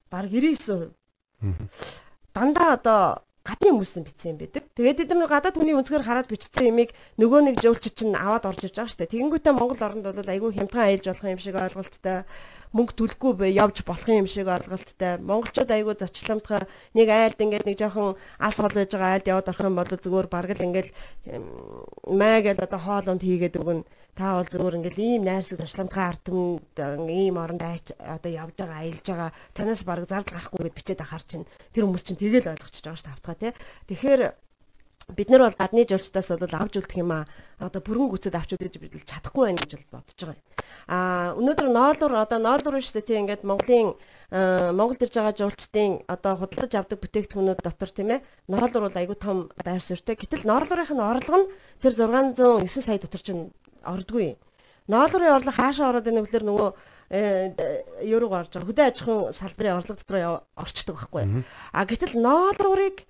Баг 0.09 0.25
99%. 0.29 0.93
Дандаа 2.33 2.77
одоо 2.77 3.01
гадны 3.45 3.69
хүмүүс 3.69 3.93
нь 3.97 4.05
бичсэн 4.09 4.33
юм 4.33 4.41
байдаг. 4.41 4.62
Тэгээд 4.73 5.05
эдгээр 5.05 5.29
гадаад 5.29 5.53
хүний 5.53 5.77
өнцгөр 5.77 6.01
хараад 6.01 6.33
бичсэн 6.33 6.73
юмыг 6.73 6.97
нөгөө 7.21 7.39
нэг 7.45 7.55
жуулчид 7.61 7.93
чинь 7.93 8.17
аваад 8.17 8.49
орж 8.49 8.65
иж 8.65 8.73
байгаа 8.73 8.89
шүү 8.89 9.05
дээ. 9.05 9.13
Тэгэнгүүтээ 9.13 9.53
Монгол 9.53 9.77
оронд 9.85 10.01
бол 10.01 10.33
айгүй 10.33 10.49
хямдхан 10.49 10.89
аялж 10.89 11.05
болох 11.13 11.29
юм 11.29 11.37
шиг 11.37 11.55
ойлголттой 11.61 12.25
мөнгө 12.73 12.93
төлөхгүй 12.97 13.33
бай 13.37 13.53
явж 13.53 13.85
болох 13.85 14.09
юм 14.09 14.25
шиг 14.25 14.49
ойлголттой. 14.49 15.21
Монголчууд 15.21 15.69
айгүй 15.69 15.93
зочломтгой 15.93 16.65
нэг 16.97 17.05
айлд 17.05 17.37
ингээд 17.37 17.69
нэг 17.69 17.77
жоохон 17.77 18.17
ас 18.41 18.57
хол 18.57 18.73
байж 18.73 18.89
байгаа 18.89 19.13
айлд 19.13 19.29
яваад 19.29 19.49
орох 19.53 19.61
юм 19.69 19.77
бол 19.77 19.93
зүгээр 19.93 20.27
бараг 20.33 20.51
л 20.57 20.65
ингээд 20.65 20.89
маа 22.09 22.37
гэж 22.41 22.57
одоо 22.65 22.81
хоолонд 22.81 23.21
хийгээд 23.21 23.61
өгнө. 23.61 23.85
Та 24.17 24.41
бол 24.41 24.49
зүгээр 24.49 24.77
ингээд 24.81 24.97
ийм 24.97 25.21
найрсаг 25.21 25.61
зочломтгой 25.61 26.01
ард 26.01 26.25
ийм 27.13 27.37
оронд 27.37 27.61
айч 27.61 27.93
одоо 28.01 28.31
явж 28.33 28.57
байгаа 28.57 28.81
аялж 28.81 29.05
байгаа 29.05 29.29
танаас 29.53 29.85
бараг 29.85 30.09
зардал 30.09 30.33
гарахгүй 30.33 30.65
гэд 30.65 30.77
бичээд 30.81 31.05
ахаар 31.05 31.21
чинь 31.29 31.45
тэр 31.77 31.85
хүмүүс 31.85 32.05
чинь 32.09 32.17
тэгэл 32.17 32.57
ойлгочихж 32.57 32.89
байгаа 32.89 32.97
шүү 32.97 33.05
дээ 33.05 33.17
автгаа 33.21 33.37
тий. 33.37 33.53
Тэгэхээр 33.85 34.21
бид 35.11 35.29
нар 35.29 35.43
бол 35.43 35.57
гадны 35.59 35.83
жуулчдаас 35.83 36.29
бол 36.39 36.55
авч 36.55 36.79
үлдэх 36.79 36.95
юм 36.95 37.11
а 37.11 37.27
одоо 37.59 37.81
бүрэн 37.83 38.07
гүцэд 38.07 38.35
авч 38.39 38.55
үлдэж 38.55 39.03
чадахгүй 39.03 39.51
байх 39.51 39.59
гэж 39.59 39.71
бол 39.75 39.99
бодож 39.99 40.19
байгаа 40.23 40.39
юм. 40.39 40.47
А 40.87 40.97
өнөөдөр 41.35 41.67
ноолуур 41.67 42.13
одоо 42.15 42.39
ноолуур 42.39 42.79
шүү 42.79 43.03
дээ 43.03 43.07
тийм 43.07 43.19
ингээд 43.27 43.43
Монголын 43.43 43.93
Монголд 44.33 45.03
ирж 45.03 45.15
байгаа 45.19 45.35
жуулчдын 45.35 45.91
одоо 46.07 46.33
худалдаж 46.39 46.73
авдаг 46.73 46.99
бүтээгдэхүүнүүд 47.03 47.59
дотор 47.61 47.91
тийм 47.91 48.09
ээ 48.15 48.23
ноолуур 48.47 48.87
бол 48.87 48.99
айгүй 49.03 49.17
том 49.19 49.37
байр 49.59 49.83
суурьтай. 49.83 50.15
Гэтэл 50.15 50.47
ноолуурынх 50.47 50.95
нь 50.95 51.03
орлого 51.03 51.37
нь 51.43 51.51
тэр 51.83 51.93
609 51.93 52.65
сая 52.65 52.97
дотор 52.97 53.21
чинь 53.21 53.51
ордгүй. 53.83 54.39
Ноолуурын 54.87 55.35
орлого 55.37 55.53
хаашаа 55.53 55.93
ороод 55.93 56.07
ирэх 56.07 56.31
вэ 56.31 56.41
нөгөө 56.49 56.69
юуруу 57.13 58.33
орж 58.33 58.57
байгаа 58.57 58.67
хөдөө 58.71 58.85
аж 58.89 58.97
ахуйн 59.03 59.21
салбарын 59.37 59.77
орлого 59.77 59.99
дотор 60.01 60.17
орчдөг 60.57 60.95
байхгүй. 60.97 61.45
А 61.69 61.85
гэтэл 61.85 62.17
ноолуурыг 62.17 63.05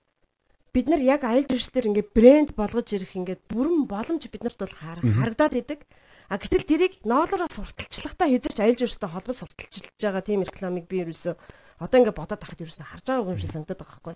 бид 0.73 0.89
нар 0.89 1.01
яг 1.05 1.21
аялал 1.23 1.45
жуулчлалаар 1.45 1.89
ингээд 1.93 2.13
брэнд 2.17 2.49
болгож 2.57 2.89
ирэх 2.97 3.13
ингээд 3.13 3.45
бүрэн 3.45 3.85
боломж 3.85 4.25
биднэрт 4.25 4.57
бол 4.57 4.73
харагдаад 4.73 5.53
идэг. 5.53 5.85
А 6.33 6.41
гэтэл 6.41 6.65
тэрийг 6.65 6.93
ноолороо 7.05 7.45
сурталчлахтаа 7.45 8.25
хязгаарч 8.25 8.57
аялал 8.57 8.81
жуулчлалтай 8.81 9.11
холбож 9.13 9.37
сурталчилж 9.37 9.93
байгаа 10.01 10.23
тийм 10.25 10.41
рекламыг 10.41 10.89
би 10.89 11.05
ерөөсөө 11.05 11.35
одоо 11.77 11.97
ингээд 11.99 12.17
бодоод 12.17 12.41
тахад 12.41 12.63
ерөөсөө 12.63 12.87
харж 12.89 13.05
байгаа 13.05 13.33
юм 13.33 13.37
шиг 13.37 13.53
санагдаад 13.53 13.81
байгаа 13.85 14.01
байхгүй. 14.01 14.15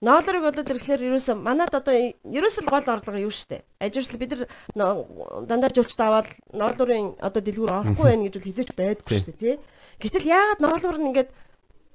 Ноолорыг 0.00 0.42
болоод 0.48 0.70
ирэхлээр 0.72 1.02
ерөөсөө 1.12 1.36
манад 1.36 1.74
одоо 1.76 1.94
ерөөсөө 2.24 2.64
гол 2.72 2.88
орлого 2.88 3.18
юу 3.20 3.32
штэ. 3.34 3.60
Ажилчлал 3.76 4.22
бид 4.22 4.32
нар 4.32 4.96
дандаа 5.44 5.70
жуулчтай 5.76 6.06
аваад 6.08 6.28
ноолорын 6.56 7.20
одоо 7.20 7.42
дэлгүүр 7.42 7.72
орохгүй 7.74 8.06
байх 8.06 8.22
гэж 8.22 8.34
бол 8.38 8.48
хизээч 8.48 8.70
байдаггүй 8.72 9.18
штэ 9.18 9.32
тий. 9.36 9.54
Гэтэл 10.00 10.30
яагаад 10.30 10.60
ноолор 10.62 10.96
нь 10.98 11.08
ингээд 11.10 11.30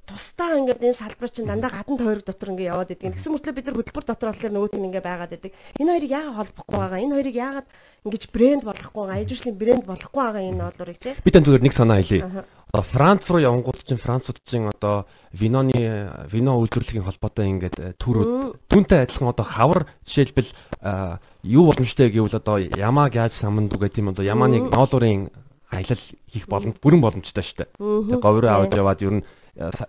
тусдаа 0.08 0.55
ингээд 0.55 0.80
энэ 0.80 0.95
салбар 0.95 1.30
чинь 1.30 1.45
дандаа 1.51 1.70
гадна 1.70 1.99
тойрог 1.99 2.24
дотор 2.24 2.55
ингээд 2.55 2.72
яваад 2.72 2.91
идэг. 2.95 3.12
Тэгсэн 3.12 3.32
мөртлөө 3.36 3.55
бид 3.60 3.68
нар 3.68 3.76
хөтөлбөр 3.76 4.05
дотор 4.08 4.30
болохоор 4.32 4.53
нөгөөт 4.55 4.76
нь 4.80 4.88
ингээд 4.88 5.03
байгаад 5.03 5.36
идэг. 5.36 5.51
Энэ 5.84 5.91
хоёрыг 5.91 6.12
яагаад 6.16 6.38
холбохгүй 6.39 6.78
байгаа? 6.80 7.03
Энэ 7.03 7.16
хоёрыг 7.20 7.36
яагаад 7.36 7.68
ингэж 8.08 8.24
брэнд 8.32 8.64
болгохгүй 8.64 9.03
байгаа? 9.03 9.24
Ижүүлслийн 9.28 9.58
брэнд 9.60 9.84
болгохгүй 9.84 10.24
байгаа 10.24 10.43
энэ 10.47 10.64
олоорыг 10.64 10.97
тий. 11.03 11.14
Би 11.20 11.32
тань 11.36 11.43
зүгээр 11.43 11.66
нэг 11.68 11.76
санаа 11.76 11.99
хэлье. 11.99 12.24
Одоо 12.72 12.84
Франц 12.88 13.24
руу 13.28 13.39
явангууд 13.43 13.84
чинь 13.84 13.99
Францууд 13.99 14.39
чинь 14.47 14.68
одоо 14.72 15.08
виноны 15.36 16.08
вино 16.32 16.55
үйлдвэрлэлийн 16.60 17.03
холбоотой 17.03 17.47
ингээд 17.51 17.99
төрүүд 17.99 18.60
түүнтэй 18.72 19.08
адилхан 19.08 19.32
одоо 19.32 19.47
хавар 19.47 19.88
жишээлбэл 20.03 20.51
юу 21.47 21.64
боломжтой 21.68 22.12
гэвэл 22.12 22.39
одоо 22.39 22.60
ямаа 22.60 23.08
яаж 23.08 23.39
саманд 23.39 23.72
үгээ 23.72 23.91
тийм 23.91 24.12
одоо 24.12 24.24
ямааны 24.24 24.68
ноолуурын 24.68 25.32
аялал 25.72 26.03
хийх 26.28 26.47
боломж 26.47 26.76
бүрэн 26.80 26.99
боломжтой 26.99 27.43
шүү 27.43 27.58
дээ. 27.60 27.70
Тэгээ 27.80 28.24
говьроо 28.24 28.51
аваад 28.51 28.76
яваад 28.76 29.03
ер 29.03 29.14
нь 29.20 29.24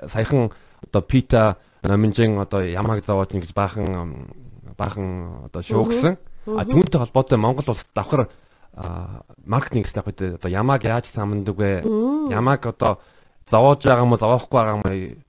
саяхан 0.08 0.50
одоо 0.82 1.02
пита 1.02 1.56
номинжин 1.82 2.38
одоо 2.38 2.62
ямаг 2.62 3.04
зовоод 3.04 3.34
ингэж 3.34 3.52
баахан 3.54 4.32
баахан 4.76 5.46
одоо 5.46 5.62
шуугсан. 5.62 6.18
А 6.46 6.64
түүнтэй 6.64 6.98
холбоотой 6.98 7.38
Монгол 7.38 7.68
улс 7.68 7.86
давхар 7.94 8.28
маркетинг 9.44 9.86
став 9.86 10.06
гэдэг 10.06 10.40
одоо 10.40 10.50
ямаг 10.50 10.84
яаж 10.84 11.06
самдаг 11.06 11.56
вэ? 11.56 11.82
Ямаг 12.30 12.66
одоо 12.66 13.00
зовоож 13.50 13.84
байгаа 13.84 14.04
юм 14.04 14.12
уу, 14.12 14.18
зовоохгүй 14.18 14.56
байгаа 14.56 14.76
юм 14.78 14.84
уу? 14.86 15.22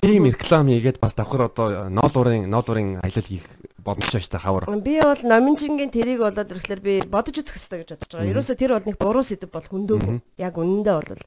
Тийм 0.00 0.24
реклам 0.26 0.68
хийгээд 0.68 1.00
бас 1.00 1.14
давхар 1.14 1.48
одоо 1.48 1.88
ноолуурын 1.88 2.50
ноолуурын 2.50 3.00
аялал 3.00 3.26
хийх 3.26 3.46
боломжтой 3.80 4.20
шүү 4.20 4.32
дээ 4.34 4.42
хавар. 4.42 4.64
Би 4.82 4.98
бол 5.00 5.22
номинжингийн 5.22 5.90
тэрийг 5.94 6.20
болоод 6.20 6.50
ирэхлээр 6.50 6.82
би 6.82 6.94
бодож 7.06 7.38
үзэх 7.38 7.56
хэрэгтэй 7.56 7.78
гэж 7.80 7.90
бодож 7.94 8.10
байгаа. 8.12 8.30
Ерөөсө 8.34 8.54
тэр 8.58 8.74
бол 8.74 8.86
нэг 8.90 8.98
буруу 8.98 9.22
сэдв 9.22 9.48
бол 9.48 9.62
хөндөөгүй. 9.62 10.16
Яг 10.42 10.58
үнэндээ 10.58 10.96
бол 10.98 11.22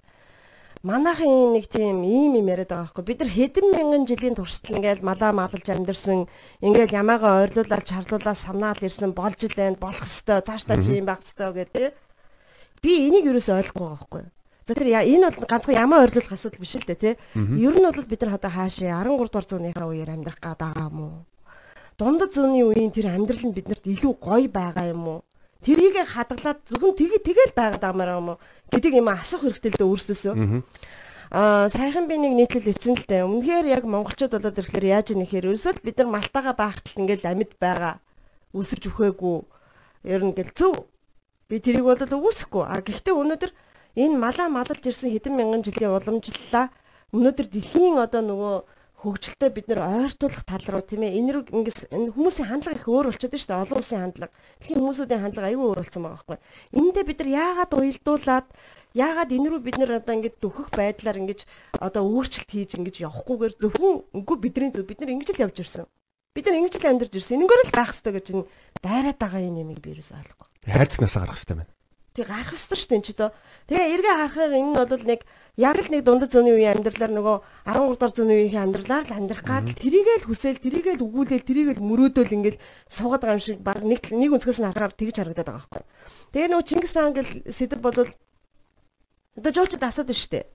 манайхын 0.84 1.60
нэг 1.60 1.68
тийм 1.68 2.08
ийм 2.08 2.40
юм 2.40 2.48
яриад 2.48 2.72
байгаа 2.72 2.88
байхгүй 2.88 3.04
бид 3.04 3.20
нар 3.20 3.32
хэдэн 3.36 3.68
мянган 3.76 4.04
жилийн 4.08 4.36
туршдал 4.40 4.80
ингээл 4.80 5.04
малаа 5.04 5.32
малалж 5.36 5.68
амьдэрсэн 5.68 6.20
ингээл 6.64 6.98
ямаагаа 7.04 7.44
ойрлуулаад 7.44 7.84
чарлуулаад 7.84 8.40
санаал 8.40 8.80
ирсэн 8.80 9.12
болж 9.12 9.40
л 9.44 9.60
байна 9.60 9.76
болох 9.76 10.08
хэвээр 10.08 10.48
цаашдаа 10.48 10.80
чи 10.80 10.96
юм 10.96 11.04
байх 11.04 11.20
хэвээр 11.20 11.56
гэдэг 11.68 11.94
би 12.80 12.92
энийг 13.12 13.28
юусоо 13.28 13.60
ойлгохгүй 13.60 13.84
байгаа 13.84 14.00
байхгүй 14.00 14.24
За 14.70 14.78
тэр 14.78 14.94
энэ 14.94 15.34
бол 15.34 15.50
ганцхан 15.50 15.76
ямаа 15.76 16.06
ойрлуулах 16.06 16.38
асуудал 16.38 16.62
биш 16.62 16.78
л 16.78 16.86
дээ 16.86 17.02
тий. 17.02 17.16
Ер 17.34 17.74
нь 17.74 17.90
бол 17.90 18.06
бид 18.06 18.22
нар 18.22 18.38
одоо 18.38 18.54
хаашаа 18.54 19.02
13 19.02 19.18
дугаар 19.18 19.48
зууныхаа 19.50 19.90
үеэр 19.90 20.14
амьдрах 20.14 20.38
гээд 20.38 20.62
байгаа 20.62 20.88
юм 20.94 21.00
уу? 21.02 21.18
Дундад 21.98 22.38
зууны 22.38 22.62
үеийн 22.62 22.94
тэр 22.94 23.10
амьдрал 23.10 23.50
нь 23.50 23.58
биднэрт 23.58 23.90
илүү 23.90 24.14
гоё 24.22 24.46
байгаа 24.46 24.94
юм 24.94 25.04
уу? 25.10 25.20
Тэрийг 25.60 25.96
хадгалаад 26.08 26.60
зөвхөн 26.72 26.96
тэгээ 26.96 27.20
тэгэл 27.20 27.54
байгаад 27.56 27.84
байгаа 27.84 28.20
юм 28.20 28.30
уу 28.36 28.40
гэдэг 28.72 28.94
юм 28.96 29.10
асуух 29.12 29.44
хэрэгтэй 29.44 29.72
л 29.76 29.80
дээ 29.80 29.92
өөрсдөөсөө. 29.92 30.36
Аа 31.36 31.68
сайхан 31.70 32.08
би 32.08 32.16
нэг 32.16 32.34
нийтлэл 32.34 32.72
эцэн 32.72 32.96
л 32.96 33.06
дээ. 33.06 33.28
Өмнөхээр 33.28 33.68
яг 33.68 33.84
монголчууд 33.84 34.34
болоод 34.34 34.56
ирэхлээр 34.56 34.88
яаж 34.88 35.08
нэхэр 35.14 35.52
ерөөсөө 35.52 35.84
бид 35.84 36.00
нар 36.00 36.10
малтаага 36.16 36.56
баахтал 36.56 37.04
ингээл 37.04 37.28
амьд 37.28 37.52
байгаа. 37.60 38.00
Үсэрч 38.56 38.88
өхөөгүй. 38.88 39.38
Ер 40.10 40.22
нь 40.24 40.32
ингээл 40.32 40.56
зөв. 40.56 40.88
Би 41.52 41.60
тэрийг 41.60 41.86
бол 41.86 42.02
үгүйсэхгүй. 42.02 42.64
А 42.66 42.80
гэхдээ 42.80 43.14
өнөөдөр 43.14 43.52
энэ 44.00 44.16
малаа 44.16 44.48
малалж 44.48 44.84
ирсэн 44.88 45.12
хэдэн 45.12 45.36
мянган 45.36 45.62
жилийн 45.62 45.92
уламжлалаа 45.92 46.72
өнөөдөр 47.14 47.48
дэлхийн 47.52 48.00
одоо 48.00 48.22
нөгөө 48.24 48.56
хөгжилтэй 49.00 49.50
бид 49.56 49.68
нэр 49.72 49.80
ойртуулах 49.80 50.44
тал 50.44 50.66
руу 50.68 50.84
тийм 50.84 51.08
ээ 51.08 51.16
энэ 51.24 51.32
рүү 51.32 51.44
ингээс 51.56 51.80
хүмүүсийн 51.88 52.52
хандлага 52.52 52.76
их 52.76 52.88
өөр 52.92 53.08
болчиход 53.08 53.32
байна 53.32 53.40
шүү 53.40 53.52
дээ 53.56 53.64
олон 53.64 53.80
улсын 53.80 54.02
хандлага. 54.04 54.34
Дэлхийн 54.60 54.80
хүмүүсүүдийн 54.84 55.24
хандлага 55.24 55.48
аюул 55.48 55.68
өөр 55.72 55.80
болсон 55.80 56.04
байгаа 56.04 56.20
байхгүй. 56.20 56.38
Энэндээ 56.76 57.06
бид 57.08 57.20
нар 57.24 57.32
яагаад 57.40 57.72
уялдуулаад 57.80 58.48
яагаад 59.00 59.32
энэ 59.32 59.48
рүү 59.48 59.62
бид 59.64 59.78
нэр 59.80 59.92
одоо 60.04 60.14
ингэж 60.20 60.36
дөхөх 60.44 60.68
байдлаар 60.76 61.18
ингэж 61.24 61.40
одоо 61.80 62.04
өөрчлөлт 62.04 62.52
хийж 62.52 62.72
ингэж 62.76 62.96
явахгүйгээр 63.08 63.54
зөвхөн 63.56 63.96
үгүй 64.20 64.38
бидний 64.44 64.72
зөв 64.76 64.84
бид 64.84 65.00
нар 65.00 65.16
ингэж 65.16 65.30
л 65.32 65.44
явж 65.48 65.58
ирсэн. 65.64 65.88
Бид 66.36 66.46
нар 66.46 66.60
ингэж 66.60 66.76
л 66.76 66.90
амьдарч 66.92 67.14
ирсэн. 67.16 67.40
Энэгээр 67.40 67.64
л 67.72 67.76
байх 67.80 67.96
хэрэгтэй 67.96 68.14
гэж 68.20 68.26
энэ 68.36 68.48
дайраад 68.84 69.18
байгаа 69.24 69.42
юм 69.48 69.64
ямиг 69.64 69.80
би 69.80 69.96
ерөөсөй 69.96 70.20
ойлгохгүй. 70.20 70.48
Хайрцагнасаа 70.68 71.24
гарах 71.24 71.40
хэрэгтэй 71.40 71.56
байна 71.56 71.79
Тэг 72.14 72.26
гарах 72.26 72.54
ёстой 72.58 72.78
шүү 72.78 72.90
дээ 72.90 72.98
энэ 73.00 73.08
ч 73.08 73.10
дөө. 73.14 73.30
Тэгээ 73.70 73.92
эргээ 73.94 74.16
харахаар 74.18 74.54
энэ 74.58 74.70
нь 74.70 74.78
бол 74.78 75.06
нэг 75.06 75.22
яг 75.60 75.78
л 75.78 75.90
нэг 75.94 76.02
дундад 76.02 76.32
зууны 76.34 76.52
үеийн 76.58 76.82
амьдралаар 76.82 77.14
нөгөө 77.14 77.38
13 77.70 78.02
дахь 78.02 78.16
зууны 78.18 78.34
үеийн 78.34 78.64
амьдралаар 78.66 79.06
л 79.06 79.14
амьдрах 79.14 79.44
гад 79.46 79.68
тэрийгээл 79.78 80.26
хүсэл 80.26 80.58
тэрийгээл 80.58 81.06
өгүүлэл 81.06 81.46
тэрийгээл 81.46 81.86
мөрөөдөөл 81.86 82.36
ингээл 82.40 82.62
суугаад 82.90 83.22
байгаа 83.22 83.38
юм 83.38 83.46
шиг 83.46 83.60
баг 83.62 83.84
нэг 83.86 84.02
нэг 84.10 84.32
өнцгөөс 84.34 84.60
нь 84.60 84.68
харахаар 84.72 84.98
тэгж 84.98 85.16
харагдаад 85.22 85.50
байгаа 85.54 85.68
байхгүй. 85.70 85.84
Тэгээ 86.34 86.50
нөгөө 86.50 86.66
Чингис 86.66 86.94
хаан 86.98 87.14
гэл 87.14 87.32
сэдв 87.46 87.80
бодвол 87.84 88.12
одоо 89.38 89.52
жуулчд 89.54 89.84
асуудаг 89.84 90.18
шүү 90.18 90.32
дээ. 90.34 90.46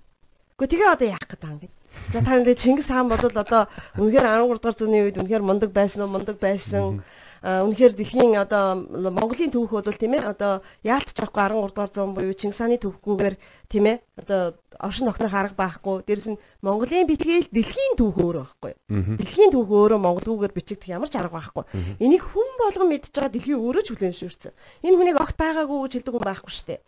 Гэхдээ 0.58 0.70
тэгээ 0.74 0.90
одоо 0.90 1.06
яах 1.06 1.26
гээд 1.28 1.42
байгаа 1.42 1.54
юм 1.54 1.62
гээд. 1.62 1.74
За 2.12 2.18
та 2.22 2.32
нэг 2.40 2.58
Чингис 2.58 2.88
хаан 2.90 3.08
бодвол 3.12 3.36
одоо 3.38 3.62
үнэхээр 4.00 4.26
13 4.42 4.58
дахь 4.58 4.78
зууны 4.78 4.98
үед 5.06 5.18
үнэхээр 5.22 5.44
мундаг 5.46 5.70
байсан 5.70 6.02
уу? 6.02 6.14
Мундаг 6.14 6.36
байсан. 6.42 7.04
-hmm 7.44 7.68
үнэхээр 7.68 7.92
дэлхийн 7.92 8.40
одоо 8.40 8.88
Монголын 8.88 9.52
түүх 9.52 9.76
бол 9.76 9.84
тийм 9.84 10.16
ээ 10.16 10.32
одоо 10.32 10.64
яалтч 10.80 11.12
авахгүй 11.12 11.44
13 11.44 11.76
дугаар 11.76 11.92
зуун 11.92 12.16
буюу 12.16 12.32
Чингис 12.32 12.56
хааны 12.56 12.80
түүхгүйгээр 12.80 13.36
тийм 13.68 13.84
ээ 13.84 14.00
одоо 14.16 14.56
оршин 14.80 15.12
тогтнох 15.12 15.34
арга 15.36 15.52
байхгүй. 15.52 16.08
Дээрэс 16.08 16.28
нь 16.32 16.40
Монголын 16.64 17.04
битгээл 17.04 17.52
дэлхийн 17.52 18.00
түүх 18.00 18.16
өөр 18.16 18.36
байхгүй. 18.48 18.72
Дэлхийн 19.20 19.52
түүх 19.52 19.68
өөрөө 19.68 20.00
монголгүйгээр 20.00 20.56
бичигдэх 20.56 20.88
ямар 20.88 21.12
ч 21.12 21.20
арга 21.20 21.36
байхгүй. 21.36 21.64
Энийг 22.00 22.24
хүн 22.24 22.48
болгон 22.56 22.88
мэдж 22.88 23.12
байгаа 23.12 23.28
дэлхийн 23.36 23.60
өөрөө 23.60 23.82
ч 23.84 23.88
хүлээн 23.92 24.16
зөвшөөрсөн. 24.16 24.52
Энэ 24.88 24.96
хүнийг 24.96 25.20
огт 25.20 25.36
байгаагүй 25.36 25.78
гэж 25.84 25.92
хэлдэг 26.00 26.14
хүн 26.16 26.24
байхгүй 26.24 26.48
шүү 26.48 26.66
дээ. 26.72 26.80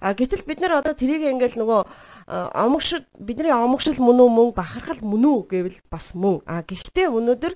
А 0.00 0.16
гэтэл 0.16 0.48
бид 0.48 0.58
нар 0.64 0.80
одоо 0.80 0.96
тэрийг 0.96 1.22
ингээл 1.28 1.60
нөгөө 1.60 1.80
омогшил 2.56 3.04
бидний 3.20 3.52
омогшил 3.52 4.00
мөн 4.00 4.24
үү 4.24 4.30
мөн 4.32 4.48
бахархал 4.56 5.00
мөн 5.04 5.24
үү 5.24 5.38
гэвэл 5.52 5.78
бас 5.92 6.16
мөн. 6.16 6.40
А 6.48 6.64
гэхдээ 6.64 7.12
өнөөдөр 7.12 7.54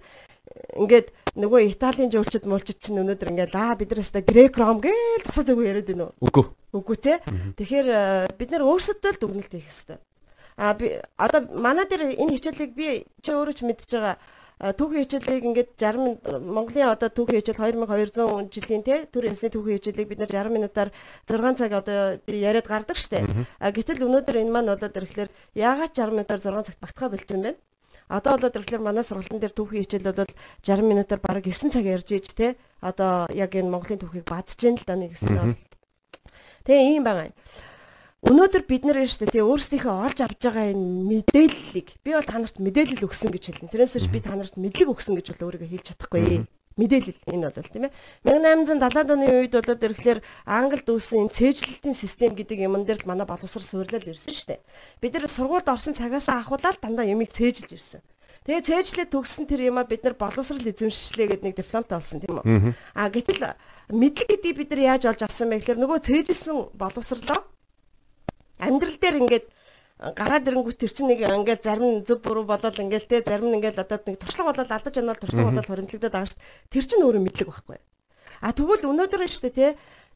ингээд 0.81 1.13
нөгөө 1.33 1.73
Италийн 1.73 2.13
жуулчд 2.13 2.45
муулчд 2.45 2.77
чинь 2.77 3.01
өнөөдөр 3.01 3.33
ингээд 3.33 3.57
аа 3.57 3.73
бид 3.81 3.93
нар 3.93 4.05
өстой 4.05 4.21
грек 4.21 4.59
ром 4.61 4.85
гээл 4.85 5.25
зогсоо 5.25 5.49
зүгөө 5.49 5.65
яриад 5.65 5.89
байна 5.89 6.05
уу? 6.13 6.29
Үгүй. 6.29 6.45
Үгүй 6.77 6.97
те. 7.01 7.15
Тэгэхээр 7.57 7.89
э, 7.89 8.29
бид 8.37 8.51
нар 8.53 8.69
өөрсдөө 8.69 9.17
л 9.17 9.21
дүгнэлт 9.21 9.53
хийх 9.57 9.65
хэрэгтэй. 9.65 9.99
А 10.61 10.77
би 10.77 11.01
одоо 11.17 11.49
манай 11.57 11.89
дээр 11.89 12.21
энэ 12.21 12.37
хичээлийг 12.37 12.77
би 12.77 13.09
чи 13.25 13.33
өөрөө 13.33 13.57
ч 13.57 13.65
мэдчихэж 13.65 13.93
байгаа 13.97 14.17
түүхийн 14.63 15.03
хичээлийг 15.09 15.45
ингээд 15.49 15.71
60 15.75 16.39
Монголын 16.39 16.93
одоо 16.93 17.09
түүхийн 17.11 17.41
хичээл 17.43 17.83
2200 17.83 18.53
жилийн 18.53 18.85
те 18.87 19.09
төр 19.11 19.27
ясны 19.27 19.51
түүхийн 19.51 19.81
хичээлийг 19.81 20.09
бид 20.13 20.21
нар 20.23 20.31
60 20.31 20.55
минутаар 20.55 20.91
6 21.27 21.59
цаг 21.59 21.73
одоо 21.73 22.21
яриад 22.29 22.69
гардаг 22.71 22.95
штэ. 22.95 23.27
Гэтэл 23.59 24.07
өнөөдөр 24.07 24.39
энэ 24.39 24.53
маань 24.55 24.71
болоод 24.71 24.95
ирэхлээр 24.95 25.31
яагаад 25.59 25.97
60 25.97 26.15
минутаар 26.15 26.41
6 26.45 26.69
цагт 26.69 26.79
багтахаа 26.79 27.11
бэлдсэн 27.11 27.43
бэ? 27.43 27.51
Одоо 28.09 28.39
болоод 28.39 28.57
ирэхлээр 28.57 28.83
манай 28.83 29.05
сургалтын 29.05 29.39
дээр 29.39 29.55
түүхийн 29.55 29.85
хичээл 29.87 30.11
бол 30.11 30.27
60 30.65 30.83
минутаар 30.83 31.21
бараг 31.21 31.45
9 31.47 31.71
цаг 31.71 31.85
ярьж 31.87 32.09
ийж 32.15 32.27
те. 32.35 32.57
Одоо 32.83 33.29
яг 33.31 33.53
энэ 33.55 33.71
Монголын 33.71 34.01
түүхийг 34.01 34.27
бадж 34.27 34.59
гин 34.59 34.79
л 34.79 34.87
да 34.87 34.97
нэг 34.97 35.15
өстой. 35.15 35.55
Тэгээ 36.67 36.99
ийм 36.99 37.05
байгаа 37.07 37.31
юм. 37.31 37.37
Өнөөдөр 38.23 38.63
бид 38.71 38.87
нар 38.87 39.03
шүү 39.03 39.35
дээ 39.35 39.43
өөрсдийнхөө 39.43 39.95
олж 40.07 40.19
авч 40.23 40.39
байгаа 40.47 40.71
энэ 40.71 40.87
мэдээллийг 41.11 41.89
би 42.07 42.11
бол 42.15 42.23
та 42.23 42.39
нарт 42.39 42.63
мэдээлэл 42.63 43.07
өгсөн 43.11 43.35
гэж 43.35 43.45
хэлнэ. 43.51 43.73
Тэрнээс 43.75 44.07
би 44.07 44.21
та 44.23 44.39
нарт 44.39 44.55
мэдлэг 44.55 44.95
өгсөн 44.95 45.19
гэж 45.19 45.35
бол 45.35 45.51
өөрийгөө 45.51 45.71
хэлж 45.75 45.87
чадахгүй 45.91 46.47
мэдээлэл 46.77 47.21
энэ 47.29 47.51
бол 47.53 47.69
тийм 47.69 47.85
ээ 47.89 47.93
1870-аад 48.25 49.09
оны 49.13 49.27
үед 49.45 49.53
болоод 49.53 49.83
ирэхлээр 49.83 50.21
Англид 50.49 50.89
үүссэн 50.89 51.29
энэ 51.29 51.35
цээжлэлтийн 51.37 51.97
систем 51.97 52.33
гэдэг 52.33 52.65
юмн 52.65 52.89
дээр 52.89 53.05
л 53.05 53.11
манай 53.11 53.27
боловсрол 53.29 53.67
суйрлал 53.67 54.09
ирсэн 54.09 54.33
шүү 54.33 54.49
дээ. 54.57 54.61
Бид 55.05 55.13
нар 55.13 55.29
сургуульд 55.29 55.69
орсон 55.69 55.93
цагаас 55.93 56.29
ахуулаад 56.33 56.81
дандаа 56.81 57.05
юмыг 57.05 57.29
цээжилж 57.33 57.71
ирсэн. 57.77 58.01
Тэгээ 58.43 58.67
цээжлээ 58.67 59.07
төгссөн 59.07 59.47
тэр 59.47 59.71
юмаа 59.71 59.87
бид 59.87 60.03
нар 60.03 60.19
боловсрал 60.19 60.59
эзэмшлээ 60.59 61.39
гэдэг 61.39 61.47
нэг 61.47 61.57
дипломт 61.63 61.95
олсон 61.95 62.19
тийм 62.19 62.43
үү. 62.43 62.75
А 62.97 63.07
гэтэл 63.07 63.55
мэдлэг 63.87 64.29
гэдгийг 64.35 64.57
бид 64.59 64.71
нар 64.75 64.99
яаж 64.99 65.07
олж 65.07 65.23
авсан 65.23 65.47
бэ 65.47 65.63
гэхээр 65.63 65.79
нөгөө 65.79 65.99
цээжилсэн 66.03 66.75
боловсролоо 66.75 67.39
амьдрал 68.59 68.99
дээр 68.99 69.23
ингээд 69.23 69.47
гараад 70.03 70.49
ирэнгүүт 70.51 70.83
тэр 70.83 70.91
чинь 70.91 71.15
нэг 71.15 71.23
ингээд 71.23 71.63
зарим 71.63 72.03
зөв 72.03 72.19
буруу 72.27 72.43
болоод 72.43 72.75
ингээд 72.75 73.07
те 73.07 73.23
зарим 73.23 73.55
ингээд 73.55 73.79
одоо 73.79 74.03
нэг 74.03 74.19
туршлага 74.19 74.51
болоод 74.51 74.75
алдаж 74.75 74.95
яанаар 74.99 75.19
туршлага 75.23 75.55
болоод 75.55 75.69
хоримтлагдаад 75.71 76.11
байгаа 76.11 76.27
шүү 76.27 76.43
дээ. 76.43 76.71
Тэр 76.75 76.85
чинь 76.91 77.05
өөрөө 77.07 77.23
мэдлэг 77.23 77.49
байхгүй. 77.55 77.79
А 78.43 78.51
тэгвэл 78.51 78.91
өнөөдөр 78.91 79.23
шүү 79.31 79.47
дээ 79.47 79.55
те 79.55 79.69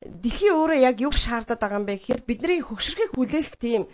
дэлхийн 0.03 0.59
өөрөө 0.59 0.79
яг 0.83 0.97
юу 0.99 1.15
шаардаад 1.15 1.63
байгаа 1.63 1.79
юм 1.79 1.87
бэ 1.87 1.95
гэхээр 2.03 2.23
бидний 2.27 2.61
хөгшрөхийг 2.67 3.15
хүлээх 3.15 3.55
тийм 3.55 3.87